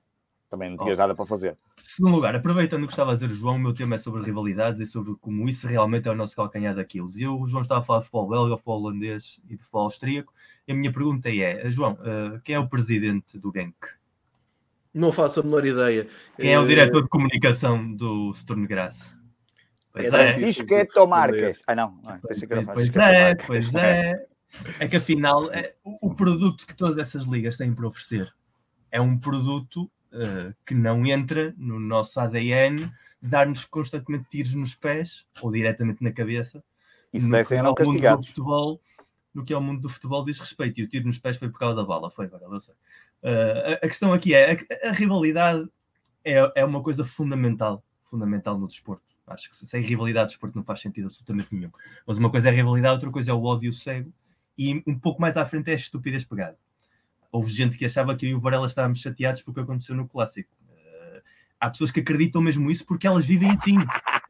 Também 0.50 0.70
não 0.70 0.78
tinhas 0.78 0.98
oh. 0.98 1.02
nada 1.02 1.16
para 1.16 1.26
fazer. 1.26 1.58
Segundo 1.84 2.16
lugar, 2.16 2.36
aproveitando 2.36 2.84
o 2.84 2.88
que 2.88 2.94
estava 2.94 3.12
a 3.12 3.14
dizer 3.14 3.30
o 3.30 3.36
João, 3.36 3.56
o 3.56 3.60
meu 3.60 3.74
tema 3.74 3.96
é 3.96 3.98
sobre 3.98 4.24
rivalidades 4.24 4.80
e 4.82 4.86
sobre 4.86 5.16
como 5.16 5.48
isso 5.50 5.68
realmente 5.68 6.08
é 6.08 6.12
o 6.12 6.16
nosso 6.16 6.36
calcanhar 6.36 6.76
daqueles. 6.76 7.18
E 7.18 7.24
eu, 7.24 7.40
o 7.40 7.48
João 7.48 7.62
estava 7.62 7.82
a 7.82 7.84
falar 7.84 8.00
de 8.00 8.06
futebol 8.06 8.30
belga, 8.30 8.58
futebol 8.58 8.82
holandês 8.82 9.40
e 9.46 9.56
de 9.56 9.62
futebol 9.62 9.84
austríaco. 9.84 10.34
E 10.68 10.72
a 10.72 10.76
minha 10.76 10.92
pergunta 10.92 11.30
é, 11.30 11.70
João, 11.70 11.94
uh, 11.94 12.40
quem 12.44 12.56
é 12.56 12.60
o 12.60 12.68
presidente 12.68 13.38
do 13.38 13.52
Genk? 13.54 13.76
Não 14.94 15.12
faço 15.12 15.40
a 15.40 15.44
menor 15.44 15.66
ideia. 15.66 16.08
Quem 16.38 16.54
é 16.54 16.60
o 16.60 16.64
eh, 16.64 16.68
diretor 16.68 17.04
de 17.04 17.10
comunicação 17.10 17.94
do 17.94 18.34
Sturm 18.34 18.66
Graz? 18.66 19.16
Pois 19.92 20.06
é. 20.06 20.38
Francisco 20.38 21.08
Marques. 21.08 21.62
Ah, 21.66 21.76
não. 21.76 22.00
não 22.04 22.20
pois, 22.20 22.44
pois, 22.44 22.66
pois 22.68 22.96
é, 22.98 23.36
pois 23.36 23.76
é. 23.76 24.26
É 24.80 24.88
que 24.88 24.98
afinal, 24.98 25.52
é, 25.52 25.76
o 25.84 26.14
produto 26.14 26.68
que 26.68 26.76
todas 26.76 26.98
essas 26.98 27.24
ligas 27.24 27.56
têm 27.56 27.74
para 27.74 27.88
oferecer 27.88 28.34
é 28.92 29.00
um 29.00 29.18
produto 29.18 29.90
uh, 30.12 30.54
que 30.66 30.74
não 30.74 31.06
entra 31.06 31.54
no 31.58 31.80
nosso 31.80 32.20
ADN 32.20 32.92
dar-nos 33.22 33.66
constantemente 33.66 34.30
tiros 34.30 34.54
nos 34.56 34.76
pés 34.76 35.26
ou 35.42 35.52
diretamente 35.52 36.04
na 36.04 36.12
cabeça. 36.12 36.64
Isso 37.14 37.30
deve 37.30 37.44
ser 37.44 37.62
não 37.62 37.76
castigado. 37.76 38.24
Futebol, 38.26 38.82
no 39.34 39.44
que 39.46 39.54
ao 39.54 39.62
mundo 39.62 39.82
do 39.82 39.90
futebol 39.90 40.24
diz 40.24 40.40
respeito. 40.40 40.80
E 40.80 40.84
o 40.84 40.88
tiro 40.88 41.06
nos 41.06 41.20
pés 41.20 41.38
foi 41.38 41.50
por 41.50 41.60
causa 41.60 41.76
da 41.76 41.84
bala, 41.84 42.10
foi 42.10 42.26
agora, 42.26 42.46
eu 42.46 42.60
sei. 42.60 42.74
Uh, 43.24 43.72
a, 43.82 43.86
a, 43.86 43.88
questão 43.88 44.12
aqui 44.14 44.34
é, 44.34 44.54
a, 44.54 44.90
a, 44.90 44.92
rivalidade 44.92 45.70
é, 46.26 46.52
é 46.56 46.66
uma 46.66 46.82
coisa 46.82 47.06
fundamental, 47.06 47.84
fundamental 48.06 48.58
no 48.58 48.68
desporto. 48.68 49.04
Acho 49.28 49.50
que 49.50 49.56
sem 49.56 49.82
rivalidade 49.82 50.26
o 50.26 50.30
desporto 50.30 50.58
não 50.58 50.64
faz 50.64 50.82
sentido 50.82 51.06
absolutamente 51.06 51.54
nenhum. 51.54 51.72
Mas 52.06 52.18
uma 52.18 52.30
coisa 52.30 52.50
é 52.50 52.52
a 52.52 52.56
rivalidade, 52.56 52.96
outra 52.96 53.12
coisa 53.12 53.32
é 53.32 53.34
o 53.34 53.44
ódio 53.44 53.72
cego. 53.72 54.12
E 54.58 54.84
um 54.86 54.98
pouco 54.98 55.22
mais 55.22 55.38
à 55.38 55.46
frente 55.46 55.70
é 55.70 55.74
a 55.74 55.78
estupidez 55.78 56.26
pegada 56.26 56.58
houve 57.32 57.52
gente 57.52 57.78
que 57.78 57.86
achava 57.86 58.16
que 58.16 58.26
eu 58.26 58.32
e 58.32 58.36
o 58.36 58.40
Varela 58.40 58.68
estávamos 58.68 59.00
chateados 59.00 59.42
porque 59.42 59.62
aconteceu 59.62 59.96
no 59.96 60.08
Clássico. 60.08 60.50
Uh, 60.70 61.22
há 61.60 61.70
pessoas 61.70 61.92
que 61.92 62.02
acreditam 62.02 62.42
mesmo 62.42 62.70
isso 62.70 62.86
porque 62.86 63.08
elas 63.08 63.26
vivem 63.26 63.52
assim. 63.52 63.78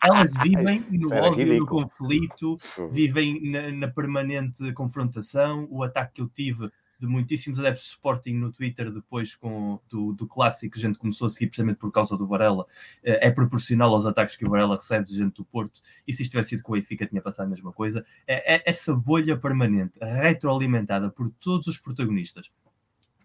Elas 0.03 0.32
vivem 0.44 0.86
no 0.91 1.14
ódio, 1.14 1.60
no 1.60 1.65
conflito, 1.65 2.57
vivem 2.91 3.49
na, 3.49 3.72
na, 3.72 3.88
permanente 3.88 4.72
confrontação. 4.73 5.68
O 5.69 5.84
ataque 5.84 6.15
que 6.15 6.22
eu 6.22 6.30
tive 6.30 6.72
de 7.02 7.07
muitíssimos 7.07 7.60
adeptos 7.60 7.84
de 7.86 7.90
Sporting 7.90 8.34
no 8.34 8.52
Twitter 8.52 8.91
depois 8.91 9.36
com, 9.36 9.80
do, 9.90 10.14
do 10.14 10.28
clássico 10.28 10.73
que 10.73 10.80
a 10.80 10.88
gente 10.88 10.99
começou 10.99 11.26
a 11.26 11.30
seguir 11.32 11.48
precisamente 11.48 11.80
por 11.80 11.91
causa 11.91 12.15
do 12.15 12.28
Varela 12.28 12.68
eh, 13.03 13.28
é 13.28 13.32
proporcional 13.32 13.91
aos 13.91 14.06
ataques 14.06 14.36
que 14.36 14.45
o 14.45 14.49
Varela 14.52 14.76
recebe 14.76 15.06
de 15.06 15.18
gente 15.18 15.34
do 15.34 15.44
Porto 15.44 15.82
e 16.07 16.14
se 16.14 16.22
isto 16.22 16.32
tivesse 16.32 16.49
sido 16.49 16.61
com 16.61 16.73
o 16.73 16.76
Benfica 16.76 17.07
tinha 17.07 17.22
passado 17.22 17.48
a 17.48 17.49
mesma 17.49 17.73
coisa 17.73 18.06
é, 18.28 18.56
é 18.56 18.64
essa 18.68 18.94
bolha 18.94 19.36
permanente 19.36 19.98
retroalimentada 19.99 21.10
por 21.10 21.32
todos 21.32 21.65
os 21.65 21.80
protagonistas 21.80 22.52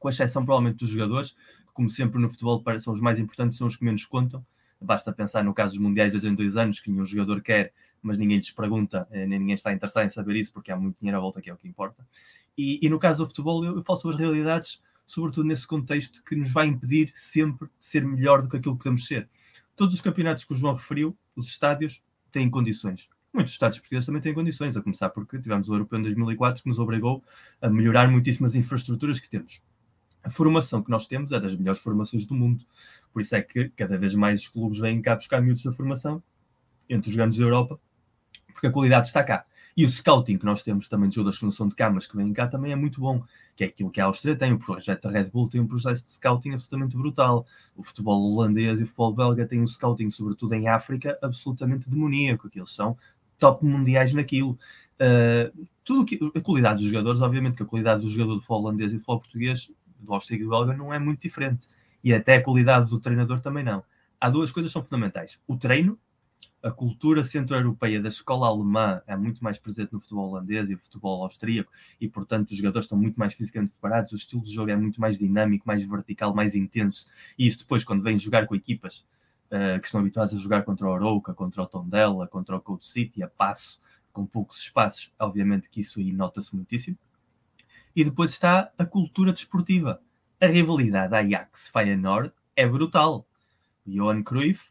com 0.07 0.11
exceção 0.11 0.45
provavelmente 0.45 0.79
dos 0.79 0.89
jogadores 0.89 1.35
como 1.75 1.91
sempre 1.91 2.21
no 2.21 2.29
futebol 2.29 2.63
são 2.79 2.95
os 2.95 3.01
mais 3.01 3.19
importantes 3.19 3.59
são 3.59 3.67
os 3.67 3.75
que 3.75 3.85
menos 3.85 4.05
contam 4.05 4.45
basta 4.81 5.13
pensar 5.13 5.43
no 5.43 5.53
caso 5.53 5.75
dos 5.75 5.83
mundiais 5.83 6.13
dois 6.13 6.25
em 6.25 6.35
dois 6.35 6.57
anos 6.57 6.79
que 6.79 6.91
nenhum 6.91 7.05
jogador 7.05 7.41
quer 7.41 7.73
mas 8.07 8.19
ninguém 8.19 8.39
lhes 8.39 8.53
pergunta, 8.53 9.07
eh, 9.11 9.27
nem 9.27 9.41
ninguém 9.41 9.57
está 9.57 9.73
interessado 9.73 10.07
em 10.07 10.09
saber 10.09 10.37
isso, 10.37 10.53
porque 10.53 10.71
há 10.71 10.77
muito 10.77 10.97
dinheiro 10.99 11.19
à 11.19 11.21
volta 11.21 11.41
que 11.41 11.51
é 11.51 11.53
o 11.53 11.57
que 11.57 11.67
importa. 11.67 12.07
E, 12.57 12.79
e 12.81 12.89
no 12.89 12.99
caso 12.99 13.25
do 13.25 13.29
futebol, 13.29 13.65
eu, 13.65 13.77
eu 13.77 13.83
falo 13.83 13.99
sobre 13.99 14.15
as 14.17 14.21
realidades, 14.21 14.81
sobretudo 15.05 15.47
nesse 15.47 15.67
contexto 15.67 16.23
que 16.23 16.37
nos 16.37 16.53
vai 16.53 16.69
impedir 16.69 17.11
sempre 17.15 17.67
de 17.67 17.85
ser 17.85 18.05
melhor 18.05 18.43
do 18.43 18.49
que 18.49 18.57
aquilo 18.57 18.77
que 18.77 18.85
podemos 18.85 19.07
ser. 19.07 19.29
Todos 19.75 19.95
os 19.95 20.01
campeonatos 20.01 20.45
que 20.45 20.55
o 20.55 20.57
João 20.57 20.75
referiu, 20.75 21.17
os 21.35 21.49
estádios, 21.49 22.03
têm 22.33 22.49
condições. 22.49 23.09
Muitos 23.33 23.53
estádios 23.53 23.81
portugueses 23.81 24.07
também 24.07 24.23
têm 24.23 24.33
condições, 24.33 24.77
a 24.77 24.83
começar 24.83 25.11
porque 25.11 25.39
tivemos 25.39 25.69
o 25.69 25.75
Europeu 25.75 25.99
em 25.99 26.03
2004 26.03 26.63
que 26.63 26.69
nos 26.69 26.79
obrigou 26.79 27.23
a 27.61 27.69
melhorar 27.69 28.09
muitíssimas 28.11 28.55
infraestruturas 28.55 29.21
que 29.21 29.29
temos. 29.29 29.61
A 30.27 30.31
formação 30.31 30.83
que 30.83 30.91
nós 30.91 31.07
temos 31.07 31.31
é 31.31 31.39
das 31.39 31.55
melhores 31.55 31.81
formações 31.81 32.27
do 32.27 32.35
mundo. 32.35 32.65
Por 33.13 33.23
isso 33.23 33.37
é 33.37 33.43
que 33.43 33.69
cada 33.69 33.97
vez 33.97 34.13
mais 34.13 34.41
os 34.41 34.49
clubes 34.49 34.81
vêm 34.81 35.01
cá 35.01 35.15
buscar 35.15 35.41
miúdos 35.41 35.63
da 35.63 35.73
formação 35.73 36.21
entre 36.91 37.11
os 37.11 37.15
grandes 37.15 37.39
da 37.39 37.45
Europa, 37.45 37.79
porque 38.53 38.67
a 38.67 38.73
qualidade 38.73 39.07
está 39.07 39.23
cá. 39.23 39.47
E 39.77 39.85
o 39.85 39.89
scouting 39.89 40.37
que 40.37 40.45
nós 40.45 40.65
temos 40.65 40.89
também 40.89 41.09
de 41.09 41.15
jogadores 41.15 41.39
que 41.39 41.45
não 41.45 41.53
são 41.53 41.69
de 41.69 41.77
cá, 41.77 41.89
mas 41.89 42.09
que 42.09 42.17
vêm 42.17 42.33
cá 42.33 42.49
também 42.49 42.73
é 42.73 42.75
muito 42.75 43.01
bom, 43.01 43.23
que 43.55 43.63
é 43.63 43.69
aquilo 43.69 43.89
que 43.89 44.01
a 44.01 44.07
Áustria 44.07 44.35
tem, 44.35 44.53
o 44.53 44.59
projeto 44.59 45.03
da 45.03 45.11
Red 45.11 45.31
Bull 45.31 45.49
tem 45.49 45.61
um 45.61 45.67
processo 45.69 46.03
de 46.03 46.11
scouting 46.11 46.55
absolutamente 46.55 46.97
brutal. 46.97 47.47
O 47.77 47.85
futebol 47.85 48.21
holandês 48.33 48.81
e 48.81 48.83
o 48.83 48.87
futebol 48.87 49.15
belga 49.15 49.47
têm 49.47 49.61
um 49.61 49.67
scouting, 49.67 50.11
sobretudo 50.11 50.55
em 50.55 50.67
África, 50.67 51.17
absolutamente 51.23 51.89
demoníaco, 51.89 52.51
eles 52.53 52.73
são 52.73 52.99
top 53.39 53.65
mundiais 53.65 54.13
naquilo. 54.13 54.59
Uh, 55.01 55.69
tudo 55.85 56.05
que, 56.05 56.19
a 56.35 56.41
qualidade 56.41 56.83
dos 56.83 56.91
jogadores, 56.91 57.21
obviamente 57.21 57.55
que 57.55 57.63
a 57.63 57.67
qualidade 57.67 58.01
do 58.01 58.09
jogador 58.09 58.35
do 58.35 58.41
futebol 58.41 58.65
holandês 58.65 58.91
e 58.91 58.97
do 58.97 58.99
futebol 58.99 59.21
português, 59.21 59.71
do 60.07 60.15
Áustria 60.15 60.39
e 60.39 60.43
do 60.43 60.51
belga, 60.51 60.75
não 60.75 60.93
é 60.93 60.99
muito 60.99 61.21
diferente. 61.21 61.69
E 62.03 62.15
até 62.15 62.37
a 62.37 62.43
qualidade 62.43 62.89
do 62.89 63.01
treinador 63.01 63.41
também 63.41 63.65
não. 63.65 63.85
Há 64.21 64.31
duas 64.31 64.51
coisas 64.51 64.71
que 64.71 64.73
são 64.73 64.83
fundamentais. 64.83 65.39
O 65.47 65.57
treino, 65.57 65.99
a 66.63 66.71
cultura 66.71 67.23
centro-europeia 67.23 68.01
da 68.01 68.09
escola 68.09 68.49
alemã 68.49 69.01
é 69.07 69.17
muito 69.17 69.43
mais 69.43 69.59
presente 69.59 69.93
no 69.93 70.01
futebol 70.01 70.31
holandês 70.31 70.71
e 70.71 70.75
no 70.75 70.81
futebol 70.81 71.23
austríaco 71.23 71.71
e, 72.01 72.09
portanto, 72.09 72.51
os 72.51 72.57
jogadores 72.57 72.87
estão 72.87 72.99
muito 72.99 73.17
mais 73.17 73.35
fisicamente 73.35 73.73
preparados, 73.73 74.13
o 74.13 74.17
estilo 74.17 74.43
de 74.43 74.53
jogo 74.53 74.71
é 74.71 74.77
muito 74.77 75.01
mais 75.01 75.19
dinâmico, 75.19 75.67
mais 75.67 75.85
vertical, 75.85 76.35
mais 76.35 76.55
intenso. 76.55 77.07
E 77.39 77.47
isso 77.47 77.61
depois, 77.61 77.85
quando 77.85 78.03
vêm 78.03 78.19
jogar 78.19 78.47
com 78.47 78.55
equipas 78.55 79.07
uh, 79.47 79.81
que 79.81 79.87
estão 79.87 80.01
habituadas 80.01 80.35
a 80.35 80.39
jogar 80.39 80.63
contra 80.63 80.87
o 80.87 80.93
Arouca, 80.93 81.35
contra 81.35 81.63
o 81.63 81.67
Tondela, 81.67 82.27
contra 82.27 82.57
o 82.57 82.61
Code 82.61 82.87
City, 82.87 83.23
a 83.23 83.29
passo, 83.29 83.81
com 84.13 84.25
poucos 84.25 84.59
espaços, 84.61 85.13
obviamente 85.19 85.69
que 85.69 85.81
isso 85.83 86.01
aí 86.01 86.11
nota-se 86.11 86.55
muitíssimo. 86.55 86.97
E 87.97 88.05
depois 88.05 88.31
está 88.31 88.71
a 88.77 88.85
cultura 88.85 89.33
desportiva. 89.33 90.01
A 90.39 90.47
rivalidade 90.47 91.15
Ajax-Feyenoord 91.15 92.31
é 92.55 92.67
brutal. 92.67 93.27
Johan 93.87 94.23
Cruyff 94.23 94.69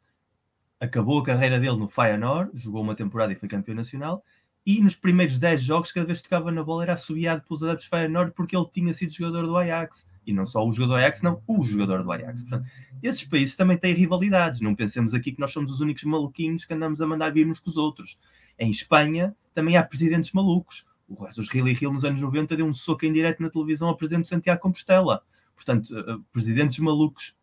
acabou 0.79 1.19
a 1.19 1.23
carreira 1.23 1.59
dele 1.59 1.77
no 1.77 1.87
Feyenoord, 1.87 2.51
jogou 2.53 2.83
uma 2.83 2.95
temporada 2.95 3.33
e 3.33 3.35
foi 3.35 3.49
campeão 3.49 3.75
nacional, 3.75 4.23
e 4.65 4.81
nos 4.81 4.95
primeiros 4.95 5.37
10 5.37 5.61
jogos, 5.61 5.91
cada 5.91 6.07
vez 6.07 6.19
que 6.19 6.23
tocava 6.23 6.51
na 6.51 6.63
bola, 6.63 6.83
era 6.83 6.93
assobiado 6.93 7.43
pelos 7.43 7.61
adeptos 7.61 7.85
Feyenoord 7.85 8.33
porque 8.33 8.57
ele 8.57 8.65
tinha 8.71 8.93
sido 8.93 9.13
jogador 9.13 9.45
do 9.45 9.55
Ajax. 9.55 10.07
E 10.25 10.33
não 10.33 10.43
só 10.45 10.65
o 10.65 10.71
jogador 10.71 10.93
do 10.93 10.97
Ajax, 10.97 11.21
não, 11.21 11.41
o 11.45 11.63
jogador 11.63 12.03
do 12.03 12.11
Ajax. 12.11 12.43
Portanto, 12.43 12.67
esses 13.03 13.23
países 13.23 13.55
também 13.55 13.77
têm 13.77 13.93
rivalidades. 13.93 14.61
Não 14.61 14.73
pensemos 14.73 15.13
aqui 15.13 15.31
que 15.31 15.39
nós 15.39 15.51
somos 15.51 15.71
os 15.71 15.81
únicos 15.81 16.03
maluquinhos 16.03 16.65
que 16.65 16.73
andamos 16.73 16.99
a 16.99 17.05
mandar 17.05 17.31
vir 17.31 17.47
uns 17.47 17.59
com 17.59 17.69
os 17.69 17.77
outros. 17.77 18.17
Em 18.57 18.71
Espanha 18.71 19.35
também 19.53 19.77
há 19.77 19.83
presidentes 19.83 20.31
malucos. 20.31 20.83
O 21.07 21.25
Jesus 21.25 21.49
Rio 21.49 21.67
Hill 21.67 21.93
nos 21.93 22.03
anos 22.03 22.21
90 22.21 22.55
deu 22.55 22.65
um 22.65 22.73
soco 22.73 23.05
em 23.05 23.13
direto 23.13 23.41
na 23.41 23.49
televisão 23.49 23.87
ao 23.87 23.97
presidente 23.97 24.23
de 24.23 24.29
Santiago 24.29 24.61
Compostela. 24.61 25.21
Portanto, 25.55 25.89
uh, 25.91 26.23
presidentes 26.31 26.79
malucos. 26.79 27.35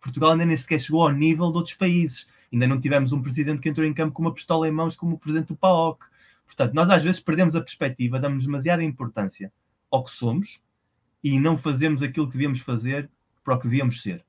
Portugal 0.00 0.32
ainda 0.32 0.46
nem 0.46 0.56
sequer 0.56 0.78
chegou 0.78 1.02
ao 1.02 1.12
nível 1.12 1.50
de 1.50 1.56
outros 1.56 1.74
países 1.74 2.26
Ainda 2.52 2.66
não 2.66 2.80
tivemos 2.80 3.12
um 3.12 3.20
presidente 3.20 3.60
que 3.60 3.68
entrou 3.68 3.86
em 3.86 3.92
campo 3.92 4.14
com 4.14 4.22
uma 4.22 4.32
pistola 4.32 4.66
em 4.66 4.72
mãos 4.72 4.96
como 4.96 5.16
o 5.16 5.18
presidente 5.18 5.48
do 5.48 5.56
PAOC. 5.56 6.04
Portanto, 6.46 6.72
nós 6.72 6.88
às 6.88 7.02
vezes 7.02 7.20
perdemos 7.20 7.54
a 7.54 7.60
perspectiva, 7.60 8.18
damos 8.18 8.44
demasiada 8.44 8.82
importância 8.82 9.52
ao 9.90 10.02
que 10.02 10.10
somos 10.10 10.60
e 11.22 11.38
não 11.38 11.58
fazemos 11.58 12.02
aquilo 12.02 12.26
que 12.26 12.32
devíamos 12.32 12.60
fazer 12.60 13.10
para 13.44 13.54
o 13.54 13.58
que 13.58 13.68
devíamos 13.68 14.02
ser. 14.02 14.24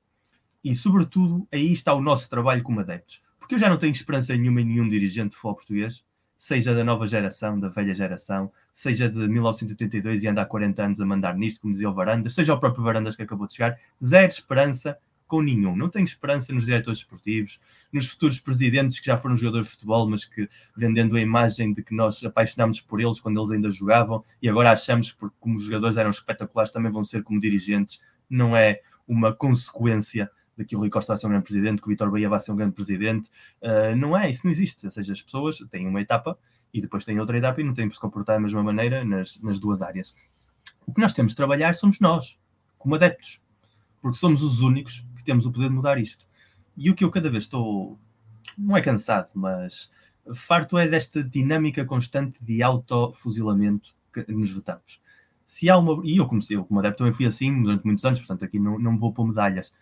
E, 0.62 0.74
sobretudo, 0.74 1.48
aí 1.50 1.72
está 1.72 1.94
o 1.94 2.02
nosso 2.02 2.28
trabalho 2.28 2.62
como 2.62 2.80
adeptos. 2.80 3.22
Porque 3.38 3.54
eu 3.54 3.58
já 3.58 3.70
não 3.70 3.78
tenho 3.78 3.92
esperança 3.92 4.36
nenhuma 4.36 4.60
em 4.60 4.66
nenhum 4.66 4.88
dirigente 4.88 5.30
de 5.30 5.36
futebol 5.36 5.54
português, 5.54 6.04
seja 6.36 6.74
da 6.74 6.84
nova 6.84 7.06
geração, 7.06 7.58
da 7.58 7.68
velha 7.68 7.94
geração, 7.94 8.52
seja 8.80 9.10
de 9.10 9.28
1982 9.28 10.22
e 10.22 10.28
anda 10.28 10.40
há 10.40 10.46
40 10.46 10.82
anos 10.82 11.00
a 11.02 11.04
mandar 11.04 11.36
nisto, 11.36 11.60
como 11.60 11.74
dizia 11.74 11.90
o 11.90 11.92
Varandas, 11.92 12.32
seja 12.32 12.54
o 12.54 12.58
próprio 12.58 12.82
Varandas 12.82 13.14
que 13.14 13.22
acabou 13.22 13.46
de 13.46 13.52
chegar, 13.52 13.78
zero 14.02 14.28
esperança 14.28 14.96
com 15.26 15.42
nenhum. 15.42 15.76
Não 15.76 15.90
tenho 15.90 16.02
esperança 16.02 16.50
nos 16.50 16.64
diretores 16.64 17.00
esportivos, 17.00 17.60
nos 17.92 18.08
futuros 18.08 18.40
presidentes 18.40 18.98
que 18.98 19.04
já 19.04 19.18
foram 19.18 19.36
jogadores 19.36 19.66
de 19.66 19.72
futebol, 19.74 20.08
mas 20.08 20.24
que 20.24 20.48
vendendo 20.74 21.14
a 21.14 21.20
imagem 21.20 21.74
de 21.74 21.82
que 21.82 21.94
nós 21.94 22.24
apaixonámos 22.24 22.80
por 22.80 23.02
eles 23.02 23.20
quando 23.20 23.38
eles 23.38 23.50
ainda 23.50 23.68
jogavam 23.68 24.24
e 24.40 24.48
agora 24.48 24.72
achamos 24.72 25.12
que, 25.12 25.26
como 25.38 25.58
os 25.58 25.64
jogadores 25.64 25.98
eram 25.98 26.08
espetaculares, 26.08 26.72
também 26.72 26.90
vão 26.90 27.04
ser 27.04 27.22
como 27.22 27.38
dirigentes. 27.38 28.00
Não 28.30 28.56
é 28.56 28.80
uma 29.06 29.30
consequência 29.30 30.30
de 30.56 30.64
que 30.64 30.74
o 30.74 30.78
Rui 30.78 30.88
Costa 30.88 31.12
vai 31.12 31.18
ser 31.18 31.26
um 31.26 31.30
grande 31.30 31.44
presidente, 31.44 31.82
que 31.82 31.86
o 31.86 31.90
Vitor 31.90 32.10
Bahia 32.10 32.30
vai 32.30 32.40
ser 32.40 32.52
um 32.52 32.56
grande 32.56 32.72
presidente. 32.72 33.28
Uh, 33.60 33.94
não 33.94 34.16
é, 34.16 34.30
isso 34.30 34.40
não 34.44 34.50
existe. 34.50 34.86
Ou 34.86 34.90
seja, 34.90 35.12
as 35.12 35.20
pessoas 35.20 35.58
têm 35.70 35.86
uma 35.86 36.00
etapa 36.00 36.38
e 36.72 36.80
depois 36.80 37.04
têm 37.04 37.18
outra 37.18 37.36
etapa 37.36 37.60
e 37.60 37.64
não 37.64 37.74
que 37.74 37.90
se 37.90 38.00
comportar 38.00 38.36
da 38.36 38.40
mesma 38.40 38.62
maneira 38.62 39.04
nas, 39.04 39.40
nas 39.40 39.58
duas 39.58 39.82
áreas. 39.82 40.14
O 40.86 40.94
que 40.94 41.00
nós 41.00 41.12
temos 41.12 41.32
de 41.32 41.36
trabalhar 41.36 41.74
somos 41.74 42.00
nós, 42.00 42.38
como 42.78 42.94
adeptos, 42.94 43.40
porque 44.00 44.16
somos 44.16 44.42
os 44.42 44.60
únicos 44.60 45.06
que 45.16 45.24
temos 45.24 45.46
o 45.46 45.52
poder 45.52 45.68
de 45.68 45.74
mudar 45.74 45.98
isto. 45.98 46.26
E 46.76 46.90
o 46.90 46.94
que 46.94 47.04
eu 47.04 47.10
cada 47.10 47.30
vez 47.30 47.44
estou, 47.44 47.98
não 48.56 48.76
é 48.76 48.80
cansado, 48.80 49.30
mas 49.34 49.90
farto 50.34 50.78
é 50.78 50.88
desta 50.88 51.22
dinâmica 51.22 51.84
constante 51.84 52.42
de 52.42 52.62
autofuzilamento 52.62 53.94
que 54.12 54.32
nos 54.32 54.50
vetamos. 54.50 55.00
Se 55.44 55.68
há 55.68 55.76
uma, 55.76 56.00
e 56.04 56.16
eu 56.16 56.26
comecei, 56.26 56.56
eu 56.56 56.64
como 56.64 56.78
adepto 56.78 56.98
também 56.98 57.12
fui 57.12 57.26
assim 57.26 57.62
durante 57.62 57.84
muitos 57.84 58.04
anos, 58.04 58.20
portanto 58.20 58.44
aqui 58.44 58.58
não, 58.58 58.78
não 58.78 58.92
me 58.92 58.98
vou 58.98 59.12
pôr 59.12 59.26
medalhas. 59.26 59.72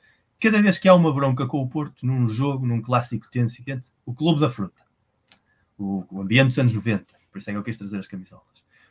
Cada 0.40 0.62
vez 0.62 0.78
que 0.78 0.88
há 0.88 0.94
uma 0.94 1.12
bronca 1.12 1.46
com 1.46 1.60
o 1.60 1.68
Porto, 1.68 2.06
num 2.06 2.26
jogo, 2.28 2.64
num 2.64 2.80
clássico 2.80 3.28
tenso 3.30 3.62
o 4.06 4.14
Clube 4.14 4.40
da 4.40 4.48
Fruta, 4.48 4.80
o, 5.78 6.04
o 6.10 6.20
ambiente 6.20 6.48
dos 6.48 6.58
anos 6.58 6.74
90, 6.74 7.06
por 7.30 7.38
isso 7.38 7.50
é 7.50 7.52
que 7.52 7.58
eu 7.58 7.62
quis 7.62 7.78
trazer 7.78 7.98
as 7.98 8.08
camisolas. 8.08 8.44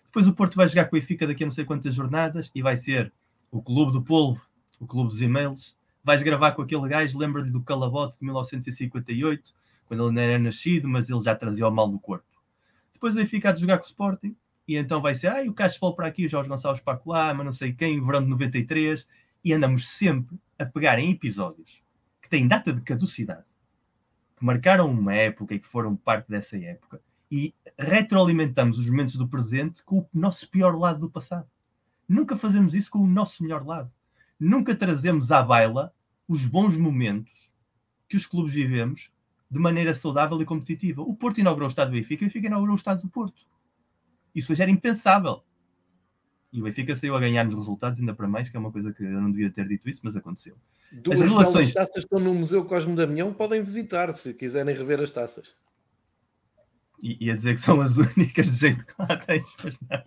Depois 0.05 0.27
o 0.27 0.33
Porto 0.33 0.55
vai 0.55 0.67
jogar 0.67 0.85
com 0.85 0.95
o 0.95 0.99
Benfica 0.99 1.27
daqui 1.27 1.43
a 1.43 1.47
não 1.47 1.51
sei 1.51 1.65
quantas 1.65 1.93
jornadas 1.93 2.49
e 2.55 2.61
vai 2.61 2.77
ser 2.77 3.11
o 3.51 3.61
Clube 3.61 3.91
do 3.91 4.01
Polvo, 4.01 4.47
o 4.79 4.87
Clube 4.87 5.09
dos 5.09 5.21
E-mails, 5.21 5.75
vais 6.03 6.23
gravar 6.23 6.53
com 6.53 6.61
aquele 6.61 6.87
gajo, 6.87 7.19
lembra-lhe 7.19 7.51
do 7.51 7.61
Calabote 7.61 8.17
de 8.17 8.25
1958, 8.25 9.53
quando 9.85 10.05
ele 10.05 10.15
não 10.15 10.21
era 10.21 10.39
nascido, 10.39 10.87
mas 10.87 11.09
ele 11.09 11.19
já 11.19 11.35
trazia 11.35 11.67
o 11.67 11.71
mal 11.71 11.89
no 11.89 11.99
corpo. 11.99 12.25
Depois 12.93 13.13
o 13.13 13.17
Benfica 13.17 13.53
de 13.53 13.61
jogar 13.61 13.77
com 13.77 13.83
o 13.83 13.87
Sporting, 13.87 14.35
e 14.67 14.75
então 14.75 15.01
vai 15.01 15.15
ser, 15.15 15.27
ah, 15.27 15.43
o 15.47 15.53
Caspol 15.53 15.95
para 15.95 16.07
aqui, 16.07 16.25
o 16.25 16.29
Jorge 16.29 16.49
Gonçalves 16.49 16.81
para 16.81 16.99
lá, 17.05 17.33
mas 17.33 17.45
não 17.45 17.53
sei 17.53 17.73
quem, 17.73 17.99
o 17.99 18.05
verão 18.05 18.23
de 18.23 18.29
93, 18.29 19.07
e 19.43 19.53
andamos 19.53 19.87
sempre 19.87 20.37
a 20.59 20.65
pegar 20.65 20.99
em 20.99 21.11
episódios 21.11 21.81
que 22.21 22.29
têm 22.29 22.47
data 22.47 22.73
de 22.73 22.81
caducidade, 22.81 23.45
que 24.37 24.45
marcaram 24.45 24.89
uma 24.89 25.13
época 25.13 25.55
e 25.55 25.59
que 25.59 25.67
foram 25.67 25.95
parte 25.95 26.29
dessa 26.29 26.55
época, 26.57 27.01
e 27.29 27.53
retroalimentamos 27.77 28.79
os 28.79 28.87
momentos 28.87 29.15
do 29.15 29.27
presente 29.27 29.83
com 29.83 29.99
o 29.99 30.09
nosso 30.13 30.49
pior 30.49 30.77
lado 30.77 31.01
do 31.01 31.09
passado. 31.09 31.49
Nunca 32.07 32.37
fazemos 32.37 32.73
isso 32.73 32.89
com 32.89 32.99
o 32.99 33.07
nosso 33.07 33.43
melhor 33.43 33.65
lado. 33.65 33.91
Nunca 34.39 34.75
trazemos 34.75 35.31
à 35.31 35.41
baila 35.41 35.93
os 36.27 36.45
bons 36.45 36.77
momentos 36.77 37.51
que 38.07 38.15
os 38.15 38.25
clubes 38.25 38.53
vivemos 38.53 39.11
de 39.49 39.59
maneira 39.59 39.93
saudável 39.93 40.41
e 40.41 40.45
competitiva. 40.45 41.01
O 41.01 41.15
Porto 41.15 41.39
inaugurou 41.39 41.67
o 41.67 41.69
Estado 41.69 41.89
do 41.89 41.93
Benfica 41.95 42.23
e 42.23 42.25
o 42.25 42.29
Benfica 42.29 42.47
inaugurou 42.47 42.75
o 42.75 42.77
Estado 42.77 43.01
do 43.01 43.09
Porto. 43.09 43.41
Isso 44.33 44.51
hoje 44.51 44.61
era 44.61 44.71
impensável. 44.71 45.43
E 46.51 46.61
o 46.61 46.63
Benfica 46.63 46.95
saiu 46.95 47.15
a 47.15 47.19
ganhar 47.19 47.43
nos 47.43 47.55
resultados, 47.55 47.99
ainda 47.99 48.13
para 48.13 48.27
mais, 48.27 48.49
que 48.49 48.55
é 48.55 48.59
uma 48.59 48.71
coisa 48.71 48.93
que 48.93 49.03
eu 49.03 49.21
não 49.21 49.31
devia 49.31 49.49
ter 49.49 49.67
dito 49.67 49.89
isso, 49.89 50.01
mas 50.03 50.15
aconteceu. 50.15 50.55
Duas 50.91 51.21
as 51.21 51.29
relações... 51.29 51.73
taças 51.73 51.97
estão 51.97 52.19
no 52.19 52.33
Museu 52.33 52.63
Cosme 52.63 52.95
Damião, 52.95 53.33
podem 53.33 53.61
visitar 53.61 54.13
se 54.13 54.33
quiserem 54.33 54.73
rever 54.73 55.01
as 55.01 55.11
taças. 55.11 55.53
E 57.01 57.25
ia 57.25 57.35
dizer 57.35 57.55
que 57.55 57.61
são 57.61 57.79
as 57.81 57.97
únicas 58.15 58.47
de 58.53 58.59
jeito 58.59 58.85
que 58.85 58.93
lá 58.97 59.17
tens, 59.17 59.45
mas 59.63 59.79
não. 59.81 60.03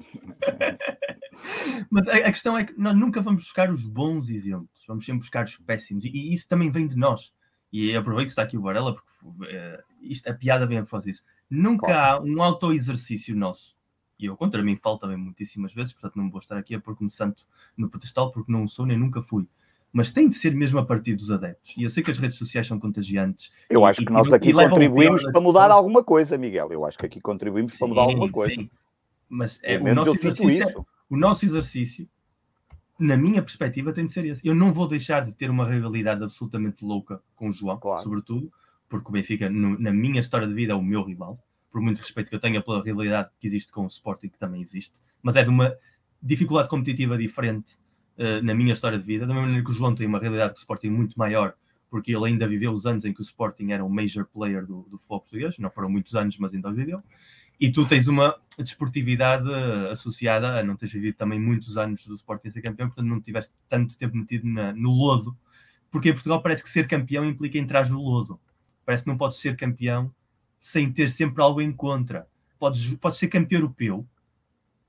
Mas 1.90 2.08
a, 2.08 2.12
a, 2.12 2.32
questão 2.32 2.56
é 2.58 2.64
que 2.64 2.78
nós 2.78 2.96
nunca 2.96 3.20
vamos 3.20 3.44
buscar 3.44 3.72
os 3.72 3.84
bons 3.84 4.28
exemplos, 4.28 4.84
vamos 4.86 5.04
sempre 5.04 5.20
buscar 5.20 5.44
os 5.44 5.56
péssimos, 5.58 6.04
e, 6.04 6.08
e, 6.08 6.32
isso 6.32 6.48
também 6.48 6.70
vem 6.70 6.86
de 6.86 6.96
nós. 6.96 7.32
e 7.72 7.94
aproveito 7.94 8.26
que 8.26 8.32
está 8.32 8.42
aqui 8.42 8.58
o 8.58 8.62
Varela, 8.62 8.94
porque 8.94 9.10
uh, 9.24 9.82
isto, 10.02 10.28
a 10.28 10.34
piada 10.34 10.66
vem 10.66 10.78
a 10.78 10.82
propósito 10.82 11.10
disso. 11.10 11.24
Nunca 11.48 11.86
claro. 11.86 12.22
há 12.22 12.24
um 12.24 12.42
auto-exercício 12.42 13.36
nosso, 13.36 13.76
e 14.20 14.26
eu 14.26 14.36
contra 14.36 14.62
mim 14.62 14.76
falo 14.76 14.98
também 14.98 15.16
muitíssimas 15.16 15.72
vezes, 15.72 15.92
portanto 15.92 16.16
não 16.16 16.30
vou 16.30 16.40
estar 16.40 16.56
aqui 16.56 16.74
a 16.74 16.80
pôr-me 16.80 17.10
santo 17.10 17.44
no 17.76 17.88
pedestal, 17.88 18.30
porque 18.30 18.50
não 18.50 18.66
sou 18.66 18.86
nem 18.86 18.98
nunca 18.98 19.22
fui. 19.22 19.46
Mas 19.92 20.12
tem 20.12 20.28
de 20.28 20.36
ser 20.36 20.54
mesmo 20.54 20.78
a 20.78 20.84
partir 20.84 21.16
dos 21.16 21.32
adeptos. 21.32 21.74
E 21.76 21.82
eu 21.82 21.90
sei 21.90 22.02
que 22.02 22.12
as 22.12 22.18
redes 22.18 22.38
sociais 22.38 22.64
são 22.64 22.78
contagiantes. 22.78 23.52
Eu 23.68 23.84
acho 23.84 24.04
que 24.04 24.12
nós 24.12 24.32
aqui 24.32 24.52
contribuímos 24.52 25.24
para 25.24 25.40
mudar 25.40 25.70
alguma 25.70 26.04
coisa, 26.04 26.38
Miguel. 26.38 26.70
Eu 26.70 26.84
acho 26.84 26.96
que 26.96 27.06
aqui 27.06 27.20
contribuímos 27.20 27.72
sim, 27.72 27.78
para 27.80 27.88
mudar 27.88 28.02
alguma 28.02 28.30
coisa. 28.30 28.54
Sim. 28.54 28.70
Mas 29.28 29.58
é, 29.64 29.78
o, 29.78 29.94
nosso 29.94 30.10
exercício, 30.10 30.86
o 31.08 31.16
nosso 31.16 31.44
exercício 31.44 32.08
na 33.00 33.16
minha 33.16 33.42
perspectiva, 33.42 33.94
tem 33.94 34.04
de 34.04 34.12
ser 34.12 34.26
esse. 34.26 34.46
Eu 34.46 34.54
não 34.54 34.72
vou 34.72 34.86
deixar 34.86 35.24
de 35.24 35.32
ter 35.32 35.48
uma 35.48 35.66
rivalidade 35.66 36.22
absolutamente 36.22 36.84
louca 36.84 37.22
com 37.34 37.48
o 37.48 37.52
João, 37.52 37.78
claro. 37.78 38.02
sobretudo, 38.02 38.52
porque 38.88 39.08
o 39.08 39.12
Benfica, 39.12 39.48
no, 39.48 39.78
na 39.78 39.90
minha 39.90 40.20
história 40.20 40.46
de 40.46 40.52
vida, 40.52 40.74
é 40.74 40.76
o 40.76 40.82
meu 40.82 41.02
rival, 41.02 41.42
por 41.70 41.80
muito 41.80 41.98
respeito 41.98 42.28
que 42.28 42.34
eu 42.34 42.40
tenha 42.40 42.60
pela 42.60 42.82
rivalidade 42.82 43.30
que 43.38 43.46
existe 43.46 43.70
com 43.72 43.84
o 43.84 43.86
Sporting, 43.86 44.28
que 44.28 44.38
também 44.38 44.60
existe, 44.60 45.00
mas 45.22 45.36
é 45.36 45.42
de 45.42 45.50
uma 45.50 45.74
dificuldade 46.22 46.68
competitiva 46.68 47.16
diferente 47.16 47.74
uh, 48.18 48.42
na 48.42 48.54
minha 48.54 48.72
história 48.72 48.98
de 48.98 49.04
vida, 49.04 49.26
da 49.26 49.32
mesma 49.32 49.42
maneira 49.42 49.64
que 49.64 49.70
o 49.70 49.74
João 49.74 49.94
tem 49.94 50.06
uma 50.06 50.18
realidade 50.18 50.52
com 50.52 50.58
o 50.58 50.60
Sporting 50.60 50.90
muito 50.90 51.18
maior, 51.18 51.54
porque 51.88 52.14
ele 52.14 52.26
ainda 52.26 52.46
viveu 52.46 52.72
os 52.72 52.86
anos 52.86 53.04
em 53.04 53.12
que 53.12 53.20
o 53.20 53.22
Sporting 53.22 53.70
era 53.70 53.84
um 53.84 53.88
major 53.88 54.26
player 54.26 54.66
do, 54.66 54.82
do 54.82 54.98
futebol 54.98 55.20
português, 55.20 55.58
não 55.58 55.70
foram 55.70 55.88
muitos 55.88 56.14
anos, 56.14 56.38
mas 56.38 56.54
ainda 56.54 56.72
viveu. 56.72 57.02
E 57.60 57.70
tu 57.70 57.86
tens 57.86 58.08
uma 58.08 58.34
desportividade 58.58 59.52
associada 59.90 60.58
a 60.58 60.62
não 60.62 60.76
teres 60.76 60.94
vivido 60.94 61.16
também 61.16 61.38
muitos 61.38 61.76
anos 61.76 62.06
do 62.06 62.14
Sporting 62.14 62.48
ser 62.48 62.62
campeão, 62.62 62.88
portanto 62.88 63.06
não 63.06 63.20
tiveste 63.20 63.52
tanto 63.68 63.98
tempo 63.98 64.16
metido 64.16 64.46
na, 64.46 64.72
no 64.72 64.90
lodo. 64.90 65.36
Porque 65.90 66.08
em 66.08 66.12
Portugal 66.12 66.40
parece 66.40 66.62
que 66.62 66.70
ser 66.70 66.86
campeão 66.86 67.24
implica 67.24 67.58
entrar 67.58 67.88
no 67.90 68.00
lodo. 68.00 68.40
Parece 68.86 69.04
que 69.04 69.10
não 69.10 69.18
podes 69.18 69.38
ser 69.38 69.56
campeão 69.56 70.10
sem 70.60 70.92
ter 70.92 71.10
sempre 71.10 71.42
algo 71.42 71.62
em 71.62 71.72
contra. 71.72 72.28
Podes, 72.58 72.94
podes 72.96 73.18
ser 73.18 73.28
campeão 73.28 73.62
europeu 73.62 74.06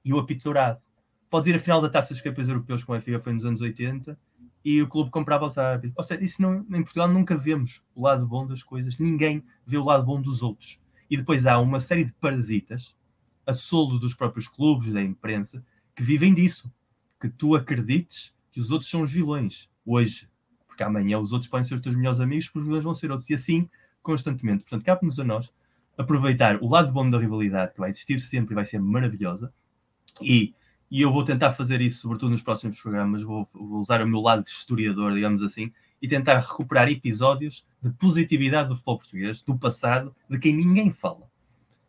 e 0.04 0.14
o 0.14 0.20
apito 0.20 0.44
dourado. 0.44 0.82
Podes 1.30 1.48
ir 1.48 1.56
à 1.56 1.60
final 1.60 1.82
da 1.82 1.90
Taça 1.90 2.14
dos 2.14 2.22
Campeões 2.22 2.50
Europeus, 2.50 2.84
como 2.84 2.98
a 2.98 3.02
FIA 3.02 3.22
foi 3.22 3.32
nos 3.32 3.46
anos 3.46 3.62
80, 3.62 4.20
e 4.66 4.82
o 4.82 4.88
clube 4.88 5.10
comprava 5.10 5.46
os 5.46 5.58
árbitros. 5.58 5.98
Ou 5.98 6.04
seja, 6.04 6.22
isso 6.22 6.42
não, 6.42 6.60
em 6.60 6.84
Portugal 6.84 7.08
nunca 7.08 7.38
vemos 7.38 7.82
o 7.96 8.04
lado 8.04 8.28
bom 8.28 8.46
das 8.46 8.62
coisas. 8.62 9.00
Ninguém 9.00 9.42
vê 9.66 9.78
o 9.78 9.86
lado 9.86 10.04
bom 10.04 10.22
dos 10.22 10.44
outros. 10.44 10.78
E 11.10 11.16
depois 11.16 11.46
há 11.46 11.58
uma 11.58 11.80
série 11.80 12.04
de 12.04 12.12
parasitas, 12.12 12.94
a 13.48 13.54
solo 13.54 13.98
dos 13.98 14.14
próprios 14.14 14.50
clubes, 14.50 14.92
da 14.92 15.02
imprensa, 15.02 15.64
que 15.96 16.04
vivem 16.04 16.34
disso. 16.34 16.72
Que 17.20 17.30
tu 17.30 17.56
acredites 17.56 18.36
que 18.52 18.60
os 18.60 18.72
outros 18.72 18.90
são 18.90 19.04
os 19.04 19.12
vilões, 19.12 19.70
hoje. 19.86 20.30
Porque 20.68 20.84
amanhã 20.84 21.18
os 21.18 21.32
outros 21.32 21.50
podem 21.50 21.64
ser 21.64 21.76
os 21.76 21.82
teus 21.82 21.96
melhores 21.96 22.20
amigos, 22.20 22.46
porque 22.48 22.60
os 22.60 22.66
vilões 22.66 22.84
vão 22.84 22.94
ser 22.94 23.10
outros. 23.10 23.30
E 23.30 23.36
assim, 23.36 23.70
constantemente. 24.04 24.64
Portanto, 24.64 24.84
cabe-nos 24.84 25.18
a 25.18 25.24
nós 25.24 25.52
aproveitar 25.98 26.58
o 26.62 26.70
lado 26.70 26.92
bom 26.92 27.10
da 27.10 27.20
rivalidade, 27.20 27.74
que 27.74 27.80
vai 27.80 27.90
existir 27.90 28.20
sempre 28.20 28.54
e 28.54 28.56
vai 28.56 28.66
ser 28.66 28.80
maravilhosa. 28.80 29.54
E, 30.22 30.54
e 30.90 31.02
eu 31.02 31.12
vou 31.12 31.24
tentar 31.24 31.54
fazer 31.54 31.82
isso, 31.82 32.02
sobretudo 32.02 32.32
nos 32.32 32.42
próximos 32.42 32.80
programas. 32.82 33.24
Vou, 33.24 33.48
vou 33.54 33.80
usar 33.80 34.02
o 34.02 34.08
meu 34.08 34.20
lado 34.20 34.44
de 34.44 34.50
historiador, 34.50 35.14
digamos 35.14 35.42
assim, 35.44 35.72
e 36.02 36.08
tentar 36.08 36.40
recuperar 36.40 36.90
episódios 36.90 37.66
de 37.82 37.92
positividade 37.92 38.70
do 38.70 38.76
futebol 38.76 38.98
português, 38.98 39.42
do 39.42 39.58
passado, 39.58 40.16
de 40.30 40.40
quem 40.40 40.56
ninguém 40.56 40.92
fala. 40.92 41.30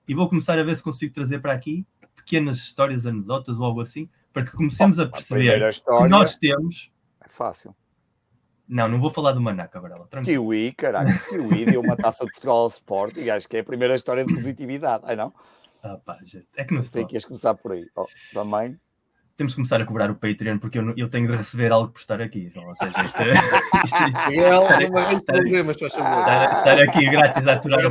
E 0.07 0.15
vou 0.15 0.29
começar 0.29 0.59
a 0.59 0.63
ver 0.63 0.77
se 0.77 0.83
consigo 0.83 1.15
trazer 1.15 1.41
para 1.41 1.53
aqui 1.53 1.87
pequenas 2.15 2.59
histórias, 2.59 3.07
anedotas 3.07 3.59
ou 3.59 3.65
algo 3.65 3.81
assim, 3.81 4.09
para 4.33 4.45
que 4.45 4.53
comecemos 4.53 4.99
a 4.99 5.07
perceber 5.07 5.63
a 5.63 5.73
que 5.73 6.09
nós 6.09 6.37
temos. 6.37 6.93
É 7.21 7.29
fácil. 7.29 7.75
Não, 8.73 8.89
não 8.89 8.99
vou 8.99 9.11
falar 9.11 9.33
do 9.33 9.41
Manaca, 9.41 9.79
Varela. 9.79 10.09
Kiwi, 10.25 10.73
caralho. 10.73 11.11
Kiwi 11.29 11.67
deu 11.67 11.83
uma 11.83 11.95
taça 11.95 12.25
de 12.25 12.31
Portugal 12.31 12.57
ao 12.57 12.69
Sport 12.69 13.19
e 13.19 13.31
acho 13.31 13.47
que 13.47 13.59
é 13.59 13.61
a 13.61 13.65
primeira 13.65 13.95
história 13.95 14.25
de 14.25 14.35
positividade. 14.35 15.05
Ai 15.07 15.15
não? 15.15 15.33
Ah, 15.83 15.99
pá, 16.03 16.19
gente. 16.23 16.47
É 16.57 16.65
que 16.65 16.73
não 16.73 16.83
sei 16.83 17.05
que 17.05 17.15
ias 17.15 17.25
começar 17.27 17.55
por 17.55 17.73
aí. 17.73 17.87
Oh, 17.95 18.07
também 18.33 18.79
temos 19.37 19.53
que 19.55 19.57
começar 19.57 19.81
a 19.81 19.85
cobrar 19.85 20.11
o 20.11 20.15
Patreon 20.15 20.59
porque 20.59 20.79
eu, 20.79 20.95
eu 20.97 21.09
tenho 21.09 21.27
de 21.27 21.37
receber 21.37 21.73
algo 21.73 21.91
por 21.91 21.99
estar 21.99 22.21
aqui. 22.21 22.51
Então, 22.51 22.65
ou 22.67 22.75
seja, 22.75 22.93
isto, 23.03 23.23
é, 23.23 23.31
é, 24.31 24.83
é 24.83 25.15
estar, 25.17 26.81
aqui 26.81 27.11
grátis 27.11 27.47
a 27.47 27.55
aturar 27.55 27.83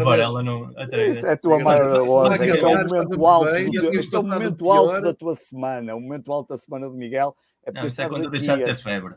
não. 0.43 0.71
Isso 1.09 1.25
é 1.25 1.33
a 1.33 1.37
tua 1.37 1.59
maior 1.59 1.99
onda. 2.09 2.35
Este 2.45 2.63
é 2.63 2.67
o 2.67 2.73
momento 2.73 3.25
alto, 3.25 3.55
este 3.55 4.15
é 4.15 4.19
o 4.19 4.23
momento 4.23 4.71
alto 4.71 5.01
da 5.01 5.13
tua 5.13 5.35
semana. 5.35 5.95
O 5.95 5.99
momento 5.99 6.31
alto 6.31 6.49
da 6.49 6.57
semana 6.57 6.87
do 6.87 6.95
Miguel 6.95 7.35
é 7.65 7.71
porque 7.71 7.87
não, 7.97 8.05
é 8.05 8.09
quando 8.09 8.29
deixar 8.29 8.57
de 8.57 8.65
ter 8.65 8.77
febre. 8.77 9.15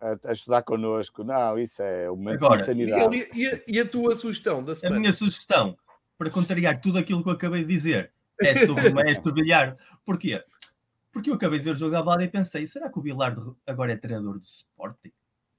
A, 0.00 0.30
a 0.30 0.32
estudar 0.32 0.62
connosco. 0.62 1.22
Não, 1.22 1.58
isso 1.58 1.82
é 1.82 2.10
o 2.10 2.16
momento 2.16 2.44
agora, 2.44 2.60
de 2.60 2.66
sanidade. 2.66 3.08
Miguel, 3.08 3.28
e, 3.34 3.46
a, 3.46 3.60
e 3.68 3.80
a 3.80 3.86
tua 3.86 4.16
sugestão 4.16 4.64
da 4.64 4.74
semana? 4.74 4.96
A 4.96 5.00
minha 5.00 5.12
sugestão, 5.12 5.76
para 6.16 6.30
contrariar 6.30 6.80
tudo 6.80 6.98
aquilo 6.98 7.22
que 7.22 7.28
eu 7.28 7.34
acabei 7.34 7.64
de 7.64 7.72
dizer, 7.74 8.12
é 8.40 8.66
sobre 8.66 8.88
o 8.88 8.94
maestro 8.94 9.32
Bilhar. 9.32 9.76
Porquê? 10.04 10.42
Porque 11.12 11.30
eu 11.30 11.34
acabei 11.34 11.58
de 11.58 11.64
ver 11.64 11.72
o 11.72 11.76
jogo 11.76 11.92
da 11.92 11.98
Alvalade 11.98 12.24
e 12.24 12.28
pensei, 12.28 12.66
será 12.66 12.88
que 12.88 12.98
o 12.98 13.02
Bilardo 13.02 13.56
agora 13.66 13.92
é 13.92 13.96
treinador 13.96 14.38
do 14.38 14.44
Sporting? 14.44 15.12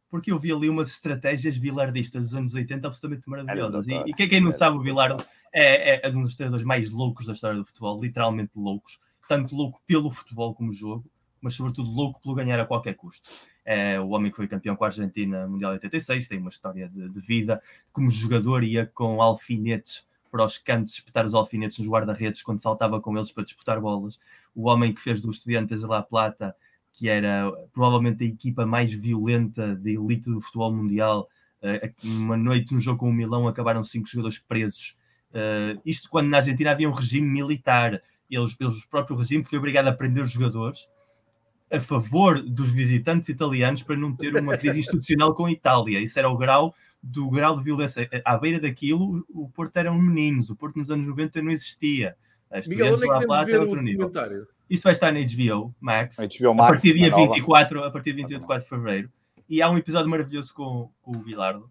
Porque 0.09 0.31
eu 0.31 0.39
vi 0.39 0.51
ali 0.51 0.69
umas 0.69 0.91
estratégias 0.91 1.57
bilardistas 1.57 2.26
dos 2.26 2.35
anos 2.35 2.53
80 2.53 2.88
absolutamente 2.88 3.30
maravilhosas. 3.30 3.88
E, 3.88 3.93
e 4.07 4.13
quem, 4.13 4.27
quem 4.27 4.41
não 4.41 4.51
sabe, 4.51 4.77
o 4.77 4.81
Bilardo 4.81 5.23
é, 5.53 5.95
é, 5.95 6.01
é, 6.03 6.09
um 6.09 6.22
dos 6.22 6.35
treinadores 6.35 6.65
mais 6.65 6.89
loucos 6.89 7.27
da 7.27 7.34
história 7.34 7.57
do 7.57 7.65
futebol, 7.65 8.01
literalmente 8.01 8.51
loucos. 8.55 8.99
Tanto 9.27 9.55
louco 9.55 9.81
pelo 9.85 10.11
futebol 10.11 10.53
como 10.53 10.73
jogo, 10.73 11.09
mas 11.39 11.53
sobretudo 11.53 11.89
louco 11.89 12.22
pelo 12.22 12.35
ganhar 12.35 12.59
a 12.59 12.65
qualquer 12.65 12.95
custo. 12.95 13.30
É 13.63 13.99
o 13.99 14.09
homem 14.09 14.31
que 14.31 14.38
foi 14.38 14.47
campeão 14.47 14.75
com 14.75 14.83
a 14.83 14.88
Argentina 14.88 15.47
Mundial 15.47 15.73
86, 15.73 16.27
tem 16.27 16.39
uma 16.39 16.49
história 16.49 16.89
de, 16.89 17.09
de 17.09 17.19
vida. 17.21 17.61
Como 17.93 18.09
jogador 18.09 18.63
ia 18.63 18.85
com 18.88 19.21
alfinetes 19.21 20.05
para 20.31 20.45
os 20.45 20.57
cantos 20.57 20.93
espetar 20.93 21.25
os 21.25 21.33
alfinetes 21.33 21.77
nos 21.77 21.88
guarda-redes 21.88 22.41
quando 22.41 22.61
saltava 22.61 22.99
com 23.01 23.15
eles 23.15 23.31
para 23.31 23.43
disputar 23.43 23.79
bolas. 23.79 24.19
O 24.55 24.67
homem 24.67 24.93
que 24.93 25.01
fez 25.01 25.21
do 25.21 25.29
Estudiantes 25.29 25.81
de 25.81 25.85
La 25.85 26.01
Plata, 26.01 26.55
que 26.93 27.09
era 27.09 27.51
provavelmente 27.73 28.23
a 28.23 28.27
equipa 28.27 28.65
mais 28.65 28.91
violenta 28.93 29.75
da 29.75 29.89
elite 29.89 30.29
do 30.29 30.41
futebol 30.41 30.73
mundial, 30.73 31.29
uh, 31.61 32.07
uma 32.07 32.38
noite 32.38 32.73
no 32.73 32.79
jogo 32.79 32.99
com 32.99 33.09
o 33.09 33.13
Milão 33.13 33.47
acabaram 33.47 33.83
cinco 33.83 34.07
jogadores 34.07 34.39
presos. 34.39 34.95
Uh, 35.31 35.79
isto 35.85 36.09
quando 36.09 36.29
na 36.29 36.38
Argentina 36.38 36.71
havia 36.71 36.89
um 36.89 36.93
regime 36.93 37.27
militar. 37.27 38.01
Eles, 38.29 38.55
eles, 38.59 38.83
o 38.83 38.89
próprio 38.89 39.17
regime 39.17 39.43
foi 39.43 39.57
obrigado 39.57 39.88
a 39.88 39.93
prender 39.93 40.23
os 40.23 40.31
jogadores 40.31 40.88
a 41.72 41.80
favor 41.80 42.41
dos 42.41 42.69
visitantes 42.69 43.30
italianos 43.30 43.81
para 43.81 43.95
não 43.95 44.14
ter 44.14 44.35
uma 44.35 44.57
crise 44.57 44.80
institucional 44.80 45.34
com 45.34 45.45
a 45.45 45.52
Itália. 45.52 45.99
Isso 45.99 46.19
era 46.19 46.30
o 46.30 46.38
grau 46.38 46.76
do 47.02 47.30
grau 47.30 47.57
de 47.57 47.64
violência. 47.64 48.10
À 48.26 48.38
beira 48.38 48.60
daquilo, 48.60 49.26
o 49.30 49.49
Porto 49.49 49.77
eram 49.77 49.98
meninos. 49.98 50.49
O 50.49 50.56
Porto 50.56 50.77
nos 50.77 50.91
anos 50.91 51.07
90 51.07 51.41
não 51.41 51.52
existia. 51.52 52.15
Miguel, 52.68 52.93
onde 52.93 53.06
é 53.06 53.07
que 53.07 53.19
temos 53.19 53.45
ver 53.45 53.60
outro 53.60 53.81
nível. 53.81 54.11
Isso 54.69 54.84
vai 54.84 54.93
estar 54.93 55.11
na 55.11 55.19
HBO 55.19 55.73
Max, 55.80 56.18
HBO 56.18 56.53
Max 56.53 56.68
a 56.68 56.72
partir 56.72 56.93
dia 56.93 57.15
24, 57.15 57.84
a 57.84 57.91
partir 57.91 58.14
de 58.14 58.23
24 58.23 58.64
de 58.64 58.69
fevereiro. 58.69 59.11
E 59.49 59.61
há 59.61 59.69
um 59.69 59.77
episódio 59.77 60.10
maravilhoso 60.10 60.53
com, 60.53 60.89
com 61.02 61.11
o 61.11 61.19
Bilardo, 61.19 61.69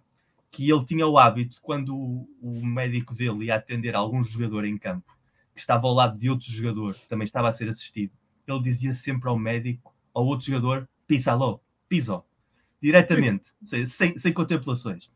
que 0.50 0.70
ele 0.70 0.84
tinha 0.84 1.06
o 1.06 1.16
hábito, 1.16 1.58
quando 1.62 1.96
o, 1.96 2.28
o, 2.42 2.66
médico 2.66 3.14
dele 3.14 3.46
ia 3.46 3.54
atender 3.54 3.94
algum 3.94 4.22
jogador 4.22 4.66
em 4.66 4.76
campo, 4.76 5.16
que 5.54 5.60
estava 5.60 5.86
ao 5.86 5.94
lado 5.94 6.18
de 6.18 6.28
outro 6.28 6.50
jogador, 6.50 6.94
que 6.94 7.08
também 7.08 7.24
estava 7.24 7.48
a 7.48 7.52
ser 7.52 7.70
assistido, 7.70 8.12
ele 8.46 8.60
dizia 8.60 8.92
sempre 8.92 9.30
ao 9.30 9.38
médico, 9.38 9.89
ao 10.14 10.24
outro 10.24 10.46
jogador, 10.46 10.88
pisalo, 11.06 11.60
piso, 11.88 12.22
diretamente, 12.80 13.50
sem, 13.86 14.16
sem 14.16 14.32
contemplações. 14.32 15.10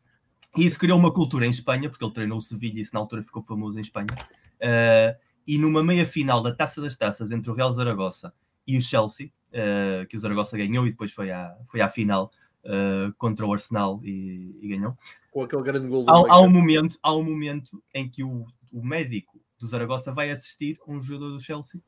E 0.57 0.65
isso 0.65 0.79
criou 0.79 0.97
uma 0.97 1.11
cultura 1.11 1.45
em 1.45 1.49
Espanha, 1.49 1.89
porque 1.89 2.03
ele 2.03 2.13
treinou 2.13 2.37
o 2.37 2.41
Sevilha 2.41 2.77
e 2.77 2.81
isso 2.81 2.93
na 2.93 2.99
altura 2.99 3.23
ficou 3.23 3.43
famoso 3.43 3.77
em 3.77 3.81
Espanha. 3.81 4.15
Uh, 4.55 5.17
e 5.45 5.57
numa 5.57 5.83
meia 5.83 6.05
final 6.05 6.41
da 6.41 6.53
Taça 6.55 6.81
das 6.81 6.95
Taças 6.95 7.31
entre 7.31 7.51
o 7.51 7.53
Real 7.53 7.71
Zaragoza 7.71 8.33
e 8.65 8.77
o 8.77 8.81
Chelsea, 8.81 9.31
uh, 9.51 10.07
que 10.07 10.15
o 10.15 10.19
Zaragoza 10.19 10.57
ganhou 10.57 10.87
e 10.87 10.91
depois 10.91 11.11
foi 11.11 11.31
à, 11.31 11.55
foi 11.69 11.81
à 11.81 11.89
final 11.89 12.31
uh, 12.63 13.13
contra 13.17 13.45
o 13.45 13.53
Arsenal 13.53 13.99
e, 14.03 14.57
e, 14.61 14.67
ganhou. 14.69 14.97
Com 15.31 15.43
aquele 15.43 15.63
grande 15.63 15.87
gol 15.87 16.05
do 16.05 16.09
há, 16.09 16.35
há, 16.35 16.39
um 16.39 16.49
momento 16.49 16.97
Há 17.03 17.13
um 17.13 17.23
momento 17.23 17.83
em 17.93 18.09
que 18.09 18.23
o, 18.23 18.45
o 18.71 18.83
médico 18.83 19.39
do 19.59 19.67
Zaragoza 19.67 20.13
vai 20.13 20.31
assistir 20.31 20.79
um 20.87 21.01
jogador 21.01 21.31
do 21.31 21.39
Chelsea 21.41 21.81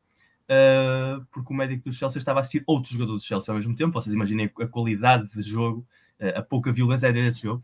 Uh, 0.49 1.25
porque 1.29 1.51
o 1.51 1.55
médico 1.55 1.89
do 1.89 1.93
Chelsea 1.93 2.19
estava 2.19 2.39
a 2.39 2.41
assistir 2.41 2.63
outro 2.65 2.91
jogador 2.91 3.13
do 3.13 3.19
Chelsea 3.21 3.51
ao 3.51 3.57
mesmo 3.57 3.75
tempo. 3.75 3.93
Vocês 3.93 4.13
imaginem 4.13 4.49
a 4.59 4.67
qualidade 4.67 5.29
de 5.33 5.41
jogo, 5.41 5.85
uh, 6.19 6.39
a 6.39 6.41
pouca 6.41 6.71
violência 6.71 7.11
desse 7.11 7.41
jogo. 7.41 7.63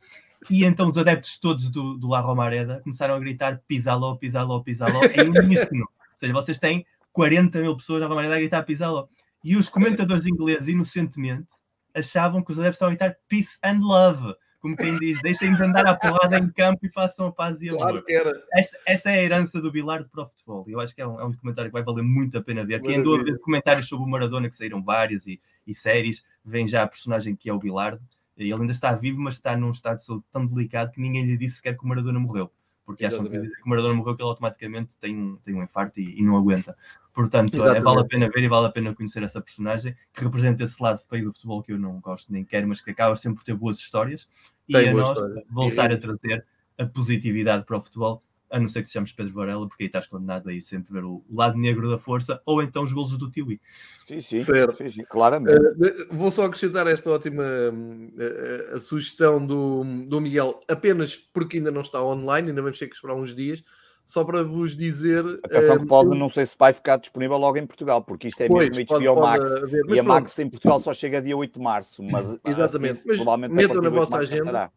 E 0.50 0.66
então 0.66 0.88
os 0.88 0.98
adeptos 0.98 1.38
todos 1.38 1.70
do, 1.70 1.98
do 1.98 2.08
La 2.08 2.20
Romareda 2.20 2.82
começaram 2.82 3.16
a 3.16 3.20
gritar 3.20 3.62
Pisalo, 3.68 4.18
Pisalo, 4.18 4.64
Pisalo 4.64 5.00
em 5.06 5.30
uníssono. 5.30 5.88
Ou 6.14 6.20
seja, 6.20 6.34
vocês 6.34 6.60
têm 6.60 6.86
40 7.14 7.62
mil 7.62 7.78
pessoas 7.78 8.02
na 8.02 8.08
Romareda 8.08 8.36
a 8.36 8.40
gritar 8.40 8.64
Pisalo. 8.64 9.08
E 9.44 9.56
os 9.56 9.70
comentadores 9.70 10.26
ingleses, 10.26 10.68
inocentemente, 10.68 11.56
achavam 11.94 12.42
que 12.42 12.52
os 12.52 12.60
adeptos 12.60 12.78
estavam 12.78 12.94
a 12.94 12.96
gritar 12.96 13.18
Peace 13.28 13.58
and 13.64 13.80
Love. 13.80 14.36
Como 14.64 14.78
quem 14.78 14.98
diz, 14.98 15.22
deixem-nos 15.22 15.60
andar 15.60 15.86
à 15.86 15.94
porrada 15.94 16.40
em 16.40 16.50
campo 16.50 16.86
e 16.86 16.90
façam 16.90 17.28
a 17.28 17.32
paz 17.34 17.62
e 17.62 17.68
amor. 17.68 17.82
Claro 17.82 18.06
que 18.06 18.14
era. 18.14 18.44
Essa, 18.54 18.78
essa, 18.88 19.12
é 19.12 19.16
a 19.16 19.24
herança 19.24 19.62
do 19.62 19.70
Bilardo 19.70 20.08
para 20.08 20.24
o 20.24 20.26
futebol. 20.26 20.64
Eu 20.70 20.80
acho 20.80 20.96
que 20.96 21.02
é 21.02 21.06
um, 21.06 21.20
é 21.20 21.26
um 21.26 21.32
documentário 21.32 21.70
que 21.70 21.74
vai 21.74 21.84
valer 21.84 22.02
muito 22.02 22.38
a 22.38 22.42
pena 22.42 22.66
ver. 22.66 22.82
Quem 22.82 22.96
andou 22.96 23.20
a 23.20 23.24
ver 23.26 23.34
documentários 23.34 23.90
sobre 23.90 24.06
o 24.06 24.10
Maradona, 24.10 24.48
que 24.48 24.56
saíram 24.56 24.82
vários 24.82 25.28
e, 25.28 25.42
e 25.68 25.74
séries, 25.74 26.24
vem 26.46 26.66
já 26.66 26.82
a 26.82 26.88
personagem 26.88 27.36
que 27.36 27.50
é 27.50 27.54
o 27.54 27.60
Bilardo 27.60 28.02
Ele 28.38 28.54
ainda 28.54 28.72
está 28.72 28.94
vivo, 28.94 29.20
mas 29.20 29.34
está 29.34 29.58
num 29.58 29.70
estado 29.70 29.98
de 29.98 30.06
saúde 30.06 30.24
tão 30.32 30.48
delicado 30.48 30.94
que 30.94 31.02
ninguém 31.02 31.26
lhe 31.26 31.36
disse 31.36 31.58
sequer 31.58 31.78
que 31.78 31.84
o 31.84 31.88
Maradona 31.90 32.18
morreu. 32.18 32.50
Porque 32.86 33.04
Exatamente. 33.04 33.32
acham 33.32 33.42
que 33.42 33.48
dizer 33.48 33.62
que 33.62 33.66
o 33.66 33.70
Maradona 33.70 33.96
morreu, 33.96 34.16
que 34.16 34.22
ele 34.22 34.30
automaticamente 34.30 34.98
tem 34.98 35.14
um, 35.14 35.36
tem 35.38 35.56
um 35.56 35.64
infarto 35.64 36.00
e, 36.00 36.20
e 36.20 36.24
não 36.24 36.38
aguenta. 36.38 36.74
Portanto, 37.14 37.56
é, 37.66 37.80
vale 37.80 38.02
a 38.02 38.06
pena 38.06 38.30
ver 38.30 38.44
e 38.44 38.48
vale 38.48 38.68
a 38.68 38.72
pena 38.72 38.96
conhecer 38.96 39.22
essa 39.22 39.40
personagem 39.40 39.96
que 40.14 40.24
representa 40.24 40.64
esse 40.64 40.82
lado 40.82 41.02
feio 41.08 41.26
do 41.26 41.34
futebol 41.34 41.62
que 41.62 41.72
eu 41.72 41.78
não 41.78 42.00
gosto 42.00 42.32
nem 42.32 42.44
quero, 42.44 42.68
mas 42.68 42.82
que 42.82 42.90
acaba 42.90 43.16
sempre 43.16 43.38
por 43.38 43.44
ter 43.44 43.56
boas 43.56 43.78
histórias. 43.78 44.28
Tem 44.72 44.86
e 44.86 44.90
a 44.90 44.94
nós 44.94 45.10
história. 45.10 45.44
voltar 45.50 45.92
e... 45.92 45.94
a 45.96 45.98
trazer 45.98 46.46
a 46.78 46.86
positividade 46.86 47.66
para 47.66 47.78
o 47.78 47.82
futebol 47.82 48.24
a 48.54 48.60
não 48.60 48.68
ser 48.68 48.84
que 48.84 48.90
sejamos 48.90 49.12
Pedro 49.12 49.34
Varela, 49.34 49.68
porque 49.68 49.84
aí 49.84 49.88
estás 49.88 50.06
condenado 50.06 50.48
a 50.48 50.54
ir 50.54 50.62
sempre 50.62 50.94
ver 50.94 51.04
o 51.04 51.24
lado 51.28 51.58
negro 51.58 51.90
da 51.90 51.98
força, 51.98 52.40
ou 52.46 52.62
então 52.62 52.84
os 52.84 52.94
golos 52.94 53.18
do 53.18 53.32
Tiwi. 53.32 53.60
Sim, 54.06 54.22
sim, 54.22 54.40
certo. 54.42 54.78
sim, 54.78 54.90
sim 54.90 55.04
claramente. 55.04 55.60
Uh, 55.60 56.16
vou 56.16 56.30
só 56.30 56.46
acrescentar 56.46 56.86
esta 56.86 57.10
ótima 57.10 57.44
uh, 57.44 58.76
a 58.76 58.80
sugestão 58.80 59.44
do, 59.44 59.84
do 60.08 60.22
Miguel, 60.22 60.60
apenas 60.68 61.16
porque 61.16 61.58
ainda 61.58 61.72
não 61.72 61.82
está 61.82 62.00
online, 62.04 62.50
ainda 62.50 62.62
vamos 62.62 62.78
ter 62.78 62.88
que 62.88 62.94
esperar 62.94 63.16
uns 63.16 63.34
dias, 63.34 63.64
só 64.06 64.24
para 64.24 64.44
vos 64.44 64.76
dizer. 64.76 65.24
Atenção 65.44 65.80
que 65.80 65.86
pode, 65.86 66.18
não 66.18 66.30
sei 66.30 66.46
se 66.46 66.56
vai 66.58 66.74
ficar 66.74 66.98
disponível 66.98 67.38
logo 67.38 67.58
em 67.58 67.66
Portugal, 67.66 68.02
porque 68.04 68.28
isto 68.28 68.42
é 68.42 68.48
pois, 68.48 68.70
mesmo 68.70 68.86
HBO 68.86 69.16
pode, 69.16 69.22
Max. 69.22 69.50
E 69.90 70.00
a 70.00 70.04
Max 70.04 70.40
em 70.40 70.50
Portugal 70.50 70.80
só 70.80 70.94
chega 70.94 71.22
dia 71.22 71.36
8 71.36 71.58
de 71.58 71.64
março, 71.64 72.04
mas 72.04 72.38
exatamente. 72.46 73.00
Assim, 73.00 73.08
mas 73.08 73.18
provavelmente 73.18 73.54
metam 73.54 73.82
na 73.82 73.90
vossa 73.90 74.18
agenda. 74.18 74.72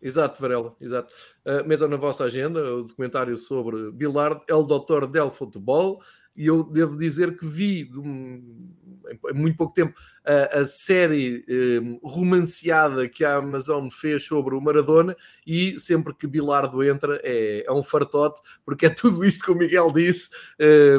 Exato, 0.00 0.42
Varela, 0.42 0.74
exato. 0.80 1.14
Uh, 1.46 1.66
metam 1.66 1.86
na 1.86 1.96
vossa 1.96 2.24
agenda 2.24 2.60
o 2.60 2.82
documentário 2.82 3.36
sobre 3.36 3.92
Bilard, 3.92 4.40
é 4.48 4.54
o 4.54 4.64
doutor 4.64 5.06
del 5.06 5.30
futebol, 5.30 6.02
e 6.34 6.46
eu 6.46 6.64
devo 6.64 6.96
dizer 6.96 7.36
que 7.36 7.46
vi 7.46 7.82
em 7.82 9.34
muito 9.34 9.56
pouco 9.56 9.74
tempo 9.74 9.94
a, 10.24 10.60
a 10.60 10.66
série 10.66 11.44
um, 11.82 11.98
romanceada 12.02 13.08
que 13.08 13.24
a 13.24 13.36
Amazon 13.36 13.88
fez 13.90 14.24
sobre 14.24 14.54
o 14.54 14.60
Maradona 14.60 15.16
e 15.46 15.78
sempre 15.78 16.14
que 16.14 16.26
Bilardo 16.26 16.82
entra 16.82 17.20
é, 17.22 17.64
é 17.66 17.72
um 17.72 17.82
fartote, 17.82 18.40
porque 18.64 18.86
é 18.86 18.90
tudo 18.90 19.24
isto 19.24 19.44
que 19.44 19.50
o 19.50 19.56
Miguel 19.56 19.92
disse, 19.92 20.30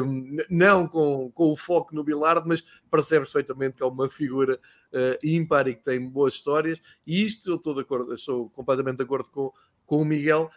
um, 0.04 0.36
não 0.50 0.86
com, 0.86 1.30
com 1.32 1.52
o 1.52 1.56
foco 1.56 1.94
no 1.94 2.04
Bilardo, 2.04 2.46
mas 2.46 2.62
percebes 2.90 3.30
perfeitamente 3.30 3.76
que 3.76 3.82
é 3.82 3.86
uma 3.86 4.08
figura 4.08 4.60
uh, 4.92 5.18
ímpar 5.26 5.66
e 5.68 5.74
que 5.74 5.82
tem 5.82 6.08
boas 6.08 6.34
histórias, 6.34 6.80
e 7.06 7.24
isto 7.24 7.50
eu 7.50 7.56
estou 7.56 7.74
de 7.74 7.80
acordo, 7.80 8.14
estou 8.14 8.50
completamente 8.50 8.98
de 8.98 9.04
acordo 9.04 9.30
com, 9.30 9.52
com 9.86 10.00
o 10.00 10.04
Miguel. 10.04 10.50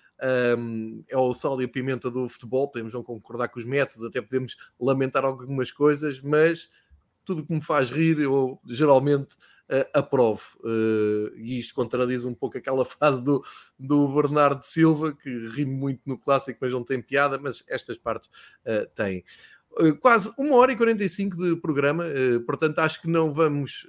Um, 0.58 1.04
é 1.08 1.18
o 1.18 1.34
sal 1.34 1.62
e 1.62 1.66
a 1.66 1.68
pimenta 1.68 2.10
do 2.10 2.28
futebol. 2.28 2.70
Podemos 2.72 2.94
não 2.94 3.04
concordar 3.04 3.50
com 3.50 3.60
os 3.60 3.66
métodos, 3.66 4.04
até 4.04 4.22
podemos 4.22 4.56
lamentar 4.80 5.24
algumas 5.24 5.72
coisas, 5.72 6.22
mas 6.22 6.70
tudo 7.24 7.46
que 7.46 7.54
me 7.54 7.62
faz 7.62 7.92
rir, 7.92 8.20
eu 8.20 8.60
geralmente 8.66 9.36
uh, 9.70 9.86
aprovo. 9.94 10.42
Uh, 10.60 11.36
e 11.36 11.60
isto 11.60 11.76
contradiz 11.76 12.26
um 12.26 12.34
pouco 12.34 12.58
aquela 12.58 12.86
fase 12.86 13.24
do, 13.24 13.44
do 13.78 14.08
Bernardo 14.14 14.64
Silva, 14.64 15.14
que 15.14 15.30
rime 15.50 15.74
muito 15.74 16.02
no 16.06 16.18
clássico, 16.18 16.60
mas 16.62 16.74
não 16.74 16.84
tem 16.84 17.02
piada, 17.02 17.38
mas 17.38 17.64
estas 17.68 17.98
partes 17.98 18.30
uh, 18.66 18.88
têm. 18.96 19.24
quase 20.00 20.34
uma 20.38 20.56
hora 20.56 20.72
e 20.72 20.78
45 20.78 21.38
de 21.38 21.56
programa, 21.58 22.06
portanto 22.46 22.80
acho 22.80 23.02
que 23.02 23.08
não 23.08 23.32
vamos. 23.32 23.88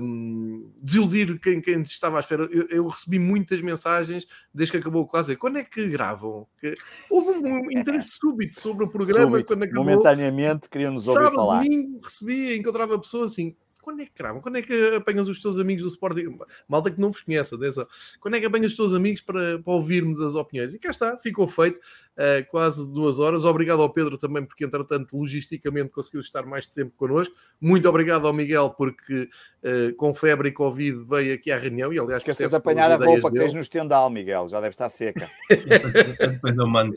Um, 0.00 0.70
desiludir 0.80 1.38
quem, 1.40 1.60
quem, 1.60 1.82
estava 1.82 2.16
à 2.16 2.20
espera. 2.20 2.44
Eu, 2.50 2.66
eu, 2.68 2.86
recebi 2.88 3.18
muitas 3.18 3.60
mensagens 3.60 4.26
desde 4.52 4.72
que 4.72 4.78
acabou 4.78 5.02
o 5.02 5.06
clássico. 5.06 5.40
Quando 5.40 5.58
é 5.58 5.64
que 5.64 5.86
gravam? 5.88 6.46
Que 6.58 6.74
houve 7.10 7.46
um 7.46 7.70
interesse 7.72 8.18
súbito 8.20 8.58
sobre 8.60 8.84
o 8.84 8.88
programa 8.88 9.30
súbito. 9.30 9.46
quando 9.46 9.62
acabou. 9.64 9.84
Momentaneamente 9.84 10.68
queriam-nos 10.68 11.06
ouvir 11.06 11.24
Sábado, 11.24 11.36
falar. 11.36 11.62
Domingo, 11.62 12.00
recebia, 12.02 12.56
encontrava 12.56 12.98
pessoas 12.98 13.32
assim 13.32 13.56
quando 13.82 14.00
é 14.00 14.06
que 14.06 14.12
cravam? 14.12 14.40
Quando 14.40 14.56
é 14.56 14.62
que 14.62 14.94
apanhas 14.94 15.28
os 15.28 15.42
teus 15.42 15.58
amigos 15.58 15.82
do 15.82 15.88
Sporting? 15.88 16.38
Malta 16.68 16.90
que 16.90 17.00
não 17.00 17.10
vos 17.10 17.20
conhece, 17.20 17.54
atenção. 17.54 17.86
Quando 18.20 18.36
é 18.36 18.40
que 18.40 18.46
apanhas 18.46 18.70
os 18.70 18.76
teus 18.76 18.94
amigos 18.94 19.20
para, 19.20 19.58
para 19.58 19.72
ouvirmos 19.72 20.20
as 20.20 20.34
opiniões? 20.34 20.72
E 20.72 20.78
cá 20.78 20.90
está, 20.90 21.18
ficou 21.18 21.46
feito 21.48 21.76
uh, 21.76 22.48
quase 22.48 22.90
duas 22.92 23.18
horas. 23.18 23.44
Obrigado 23.44 23.82
ao 23.82 23.92
Pedro 23.92 24.16
também, 24.16 24.44
porque 24.44 24.64
entretanto, 24.64 25.18
logisticamente, 25.18 25.90
conseguiu 25.90 26.20
estar 26.20 26.46
mais 26.46 26.66
tempo 26.66 26.92
connosco. 26.96 27.34
Muito 27.60 27.88
obrigado 27.88 28.26
ao 28.26 28.32
Miguel, 28.32 28.70
porque 28.70 29.28
uh, 29.64 29.94
com 29.96 30.14
febre 30.14 30.50
e 30.50 30.52
Covid 30.52 31.04
veio 31.04 31.34
aqui 31.34 31.50
à 31.50 31.58
reunião. 31.58 31.92
E 31.92 31.98
aliás, 31.98 32.22
esqueces 32.22 32.48
de 32.48 32.56
apanhar 32.56 32.90
a 32.90 32.96
roupa 32.96 33.30
que 33.30 33.38
tens 33.38 33.52
no 33.52 33.60
estendal, 33.60 34.08
Miguel, 34.08 34.48
já 34.48 34.60
deve 34.60 34.70
estar 34.70 34.88
seca. 34.88 35.28
depois, 35.50 35.92
depois 35.92 36.56
eu 36.56 36.66
mando. 36.66 36.94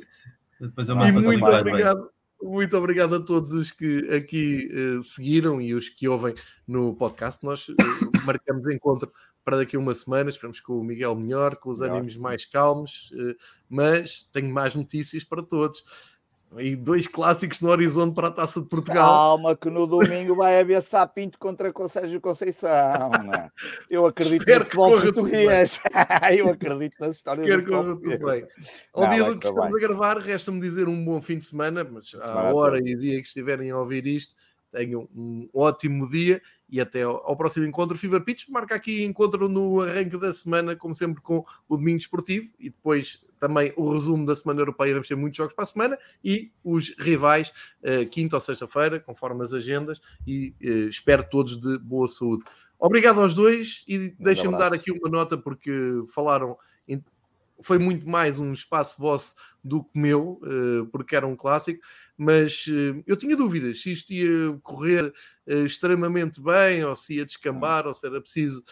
Depois 0.59 0.87
eu 0.87 0.95
mando 0.95 1.19
e 1.19 1.23
muito 1.23 1.45
obrigado. 1.45 2.14
Muito 2.41 2.77
obrigado 2.77 3.15
a 3.15 3.19
todos 3.19 3.51
os 3.53 3.71
que 3.71 4.07
aqui 4.13 4.69
uh, 4.71 5.01
seguiram 5.01 5.59
e 5.61 5.73
os 5.73 5.89
que 5.89 6.07
ouvem 6.07 6.35
no 6.67 6.95
podcast. 6.95 7.43
Nós 7.43 7.69
uh, 7.69 7.75
marcamos 8.25 8.67
encontro 8.67 9.11
para 9.43 9.57
daqui 9.57 9.75
a 9.75 9.79
uma 9.79 9.93
semana. 9.93 10.29
Esperamos 10.29 10.59
com 10.59 10.79
o 10.79 10.83
Miguel 10.83 11.15
melhor, 11.15 11.55
com 11.55 11.69
os 11.69 11.81
ânimos 11.81 12.15
mais 12.17 12.45
calmos, 12.45 13.11
uh, 13.11 13.35
mas 13.69 14.29
tenho 14.31 14.49
mais 14.49 14.75
notícias 14.75 15.23
para 15.23 15.43
todos. 15.43 15.83
E 16.57 16.75
dois 16.75 17.07
clássicos 17.07 17.59
no 17.61 17.69
horizonte 17.69 18.13
para 18.15 18.29
a 18.29 18.31
Taça 18.31 18.61
de 18.61 18.67
Portugal. 18.67 19.07
Calma, 19.07 19.55
que 19.55 19.69
no 19.69 19.85
domingo 19.85 20.35
vai 20.35 20.59
haver 20.59 20.81
Sapinto 20.81 21.37
contra 21.37 21.71
o 21.75 21.87
Sérgio 21.87 22.21
Conceição. 22.21 23.09
Né? 23.25 23.49
Eu 23.89 24.05
acredito 24.05 24.41
Espero 24.41 24.59
no 24.59 24.65
futebol 24.65 25.01
português. 25.01 25.81
Eu 26.37 26.49
acredito 26.49 26.95
nas 26.99 27.17
histórias 27.17 27.45
Espero 27.45 27.61
do 27.61 27.95
futebol 27.95 28.17
tudo 28.17 28.31
bem. 28.31 28.47
Ao 28.93 29.09
dia 29.09 29.37
que 29.37 29.47
estamos 29.47 29.73
bem. 29.73 29.83
a 29.83 29.87
gravar, 29.87 30.17
resta-me 30.17 30.61
dizer 30.61 30.87
um 30.87 31.03
bom 31.03 31.21
fim 31.21 31.37
de 31.37 31.45
semana, 31.45 31.83
mas 31.83 32.13
à 32.15 32.53
hora 32.53 32.79
e 32.79 32.95
dia 32.95 33.21
que 33.21 33.27
estiverem 33.27 33.71
a 33.71 33.77
ouvir 33.77 34.05
isto, 34.07 34.35
tenham 34.71 35.09
um 35.15 35.49
ótimo 35.53 36.09
dia 36.09 36.41
e 36.69 36.81
até 36.81 37.03
ao, 37.03 37.35
próximo 37.35 37.65
encontro. 37.65 37.97
Fever 37.97 38.21
Pitch 38.21 38.47
marca 38.49 38.75
aqui 38.75 39.03
encontro 39.03 39.47
no 39.47 39.81
arranque 39.81 40.17
da 40.17 40.33
semana, 40.33 40.75
como 40.75 40.95
sempre, 40.95 41.21
com 41.21 41.45
o 41.67 41.77
Domingo 41.77 41.97
Esportivo 41.97 42.51
e 42.59 42.69
depois 42.69 43.23
também 43.39 43.73
o 43.75 43.93
resumo 43.93 44.25
da 44.25 44.35
Semana 44.35 44.61
Europeia. 44.61 44.93
Vamos 44.93 45.07
ter 45.07 45.15
muitos 45.15 45.37
jogos 45.37 45.53
para 45.53 45.63
a 45.63 45.67
semana 45.67 45.99
e 46.23 46.51
os 46.63 46.95
rivais, 46.97 47.53
uh, 47.81 48.07
quinta 48.09 48.35
ou 48.35 48.41
sexta-feira, 48.41 48.99
conforme 48.99 49.43
as 49.43 49.53
agendas. 49.53 50.01
E 50.25 50.55
uh, 50.61 50.89
espero 50.89 51.23
todos 51.29 51.59
de 51.59 51.77
boa 51.77 52.07
saúde. 52.07 52.43
Obrigado 52.79 53.21
aos 53.21 53.33
dois 53.33 53.83
e 53.87 54.15
deixem-me 54.19 54.57
dar 54.57 54.73
aqui 54.73 54.91
uma 54.91 55.09
nota 55.09 55.37
porque 55.37 55.71
falaram. 56.13 56.57
Em, 56.87 57.03
foi 57.61 57.77
muito 57.77 58.07
mais 58.07 58.39
um 58.39 58.51
espaço 58.51 58.99
vosso 58.99 59.35
do 59.63 59.83
que 59.83 59.97
meu, 59.97 60.41
uh, 60.43 60.85
porque 60.91 61.15
era 61.15 61.25
um 61.25 61.35
clássico, 61.35 61.79
mas 62.17 62.65
eu 63.05 63.15
tinha 63.15 63.35
dúvidas 63.35 63.81
se 63.81 63.91
isto 63.91 64.13
ia 64.13 64.57
correr 64.63 65.13
extremamente 65.47 66.41
bem, 66.41 66.83
ou 66.83 66.95
se 66.95 67.15
ia 67.15 67.25
descambar, 67.25 67.85
ou 67.85 67.93
se 67.93 68.05
era 68.07 68.21
preciso 68.21 68.63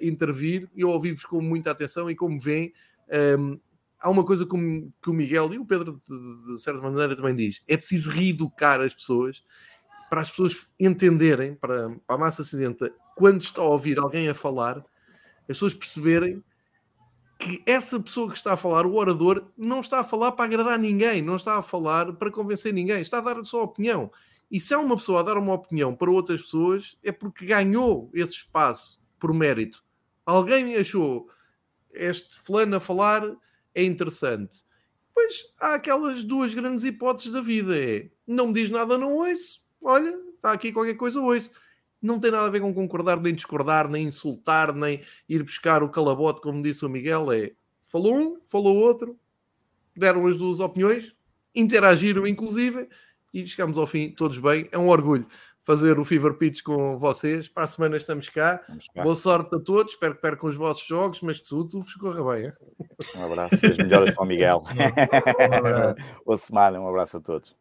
intervir. 0.00 0.68
Eu 0.76 0.90
ouvi-vos 0.90 1.24
com 1.24 1.40
muita 1.40 1.70
atenção 1.70 2.10
e 2.10 2.16
como 2.16 2.38
veem, 2.40 2.72
um, 3.38 3.58
há 3.98 4.10
uma 4.10 4.24
coisa 4.24 4.46
que 4.46 5.10
o 5.10 5.12
Miguel 5.12 5.54
e 5.54 5.58
o 5.58 5.64
Pedro, 5.64 6.00
de, 6.08 6.52
de 6.52 6.60
certa 6.60 6.80
maneira, 6.80 7.14
também 7.14 7.36
diz: 7.36 7.62
é 7.68 7.76
preciso 7.76 8.10
reeducar 8.10 8.80
as 8.80 8.94
pessoas 8.94 9.42
para 10.10 10.22
as 10.22 10.30
pessoas 10.30 10.66
entenderem, 10.78 11.54
para, 11.54 11.90
para 12.04 12.16
a 12.16 12.18
massa 12.18 12.42
cinzenta, 12.42 12.92
quando 13.14 13.42
está 13.42 13.62
a 13.62 13.66
ouvir 13.66 13.96
alguém 14.00 14.28
a 14.28 14.34
falar, 14.34 14.78
as 14.78 15.56
pessoas 15.56 15.72
perceberem 15.72 16.42
que 17.40 17.62
essa 17.64 17.98
pessoa 17.98 18.28
que 18.28 18.36
está 18.36 18.52
a 18.52 18.56
falar, 18.56 18.84
o 18.84 18.94
orador, 18.94 19.46
não 19.56 19.80
está 19.80 20.00
a 20.00 20.04
falar 20.04 20.32
para 20.32 20.44
agradar 20.44 20.78
ninguém, 20.78 21.22
não 21.22 21.36
está 21.36 21.56
a 21.56 21.62
falar 21.62 22.12
para 22.12 22.30
convencer 22.30 22.72
ninguém, 22.72 23.00
está 23.00 23.18
a 23.18 23.22
dar 23.22 23.38
a 23.38 23.44
sua 23.44 23.62
opinião. 23.62 24.12
E 24.50 24.60
se 24.60 24.74
há 24.74 24.78
uma 24.78 24.96
pessoa 24.96 25.20
a 25.20 25.22
dar 25.22 25.38
uma 25.38 25.54
opinião 25.54 25.96
para 25.96 26.10
outras 26.10 26.42
pessoas, 26.42 26.98
é 27.02 27.10
porque 27.10 27.46
ganhou 27.46 28.10
esse 28.12 28.34
espaço 28.34 29.00
por 29.18 29.32
mérito. 29.32 29.82
Alguém 30.26 30.76
achou 30.76 31.28
este 31.92 32.38
fulano 32.38 32.76
a 32.76 32.80
falar 32.80 33.22
é 33.74 33.82
interessante. 33.82 34.62
Pois 35.14 35.52
há 35.58 35.74
aquelas 35.74 36.22
duas 36.24 36.52
grandes 36.52 36.84
hipóteses 36.84 37.32
da 37.32 37.40
vida: 37.40 37.76
é 37.76 38.10
não 38.26 38.48
me 38.48 38.52
diz 38.52 38.70
nada, 38.70 38.98
não 38.98 39.14
ouço. 39.14 39.64
Olha, 39.82 40.14
está 40.34 40.52
aqui 40.52 40.72
qualquer 40.72 40.94
coisa, 40.94 41.20
ouço. 41.20 41.50
Não 42.00 42.18
tem 42.18 42.30
nada 42.30 42.46
a 42.46 42.50
ver 42.50 42.60
com 42.60 42.72
concordar, 42.72 43.20
nem 43.20 43.34
discordar, 43.34 43.88
nem 43.88 44.06
insultar, 44.06 44.74
nem 44.74 45.02
ir 45.28 45.42
buscar 45.42 45.82
o 45.82 45.88
calabote, 45.88 46.40
como 46.40 46.62
disse 46.62 46.84
o 46.84 46.88
Miguel. 46.88 47.30
É 47.32 47.52
falou 47.86 48.16
um, 48.16 48.40
falou 48.46 48.76
outro, 48.76 49.18
deram 49.94 50.26
as 50.26 50.38
duas 50.38 50.60
opiniões, 50.60 51.14
interagiram 51.54 52.26
inclusive 52.26 52.88
e 53.34 53.46
chegamos 53.46 53.76
ao 53.76 53.86
fim 53.86 54.10
todos 54.10 54.38
bem. 54.38 54.68
É 54.72 54.78
um 54.78 54.88
orgulho 54.88 55.26
fazer 55.62 55.98
o 55.98 56.04
Fever 56.04 56.34
Pitch 56.34 56.62
com 56.62 56.98
vocês. 56.98 57.48
Para 57.48 57.64
a 57.64 57.68
semana 57.68 57.96
estamos 57.96 58.28
cá. 58.28 58.58
cá. 58.58 59.02
Boa 59.02 59.14
sorte 59.14 59.54
a 59.54 59.60
todos. 59.60 59.92
Espero 59.92 60.14
que 60.14 60.22
percam 60.22 60.48
os 60.48 60.56
vossos 60.56 60.86
jogos, 60.86 61.20
mas 61.22 61.36
de 61.36 61.46
saúde 61.46 61.70
tudo 61.70 61.84
vos 61.84 61.94
corra 61.94 62.32
bem. 62.32 62.46
Hein? 62.46 62.52
Um 63.16 63.24
abraço 63.24 63.64
e 63.64 63.68
as 63.68 63.76
melhoras 63.76 64.14
para 64.14 64.24
o 64.24 64.26
Miguel. 64.26 64.64
Boa 66.24 66.38
semana, 66.38 66.80
um 66.80 66.88
abraço 66.88 67.18
a 67.18 67.20
todos. 67.20 67.59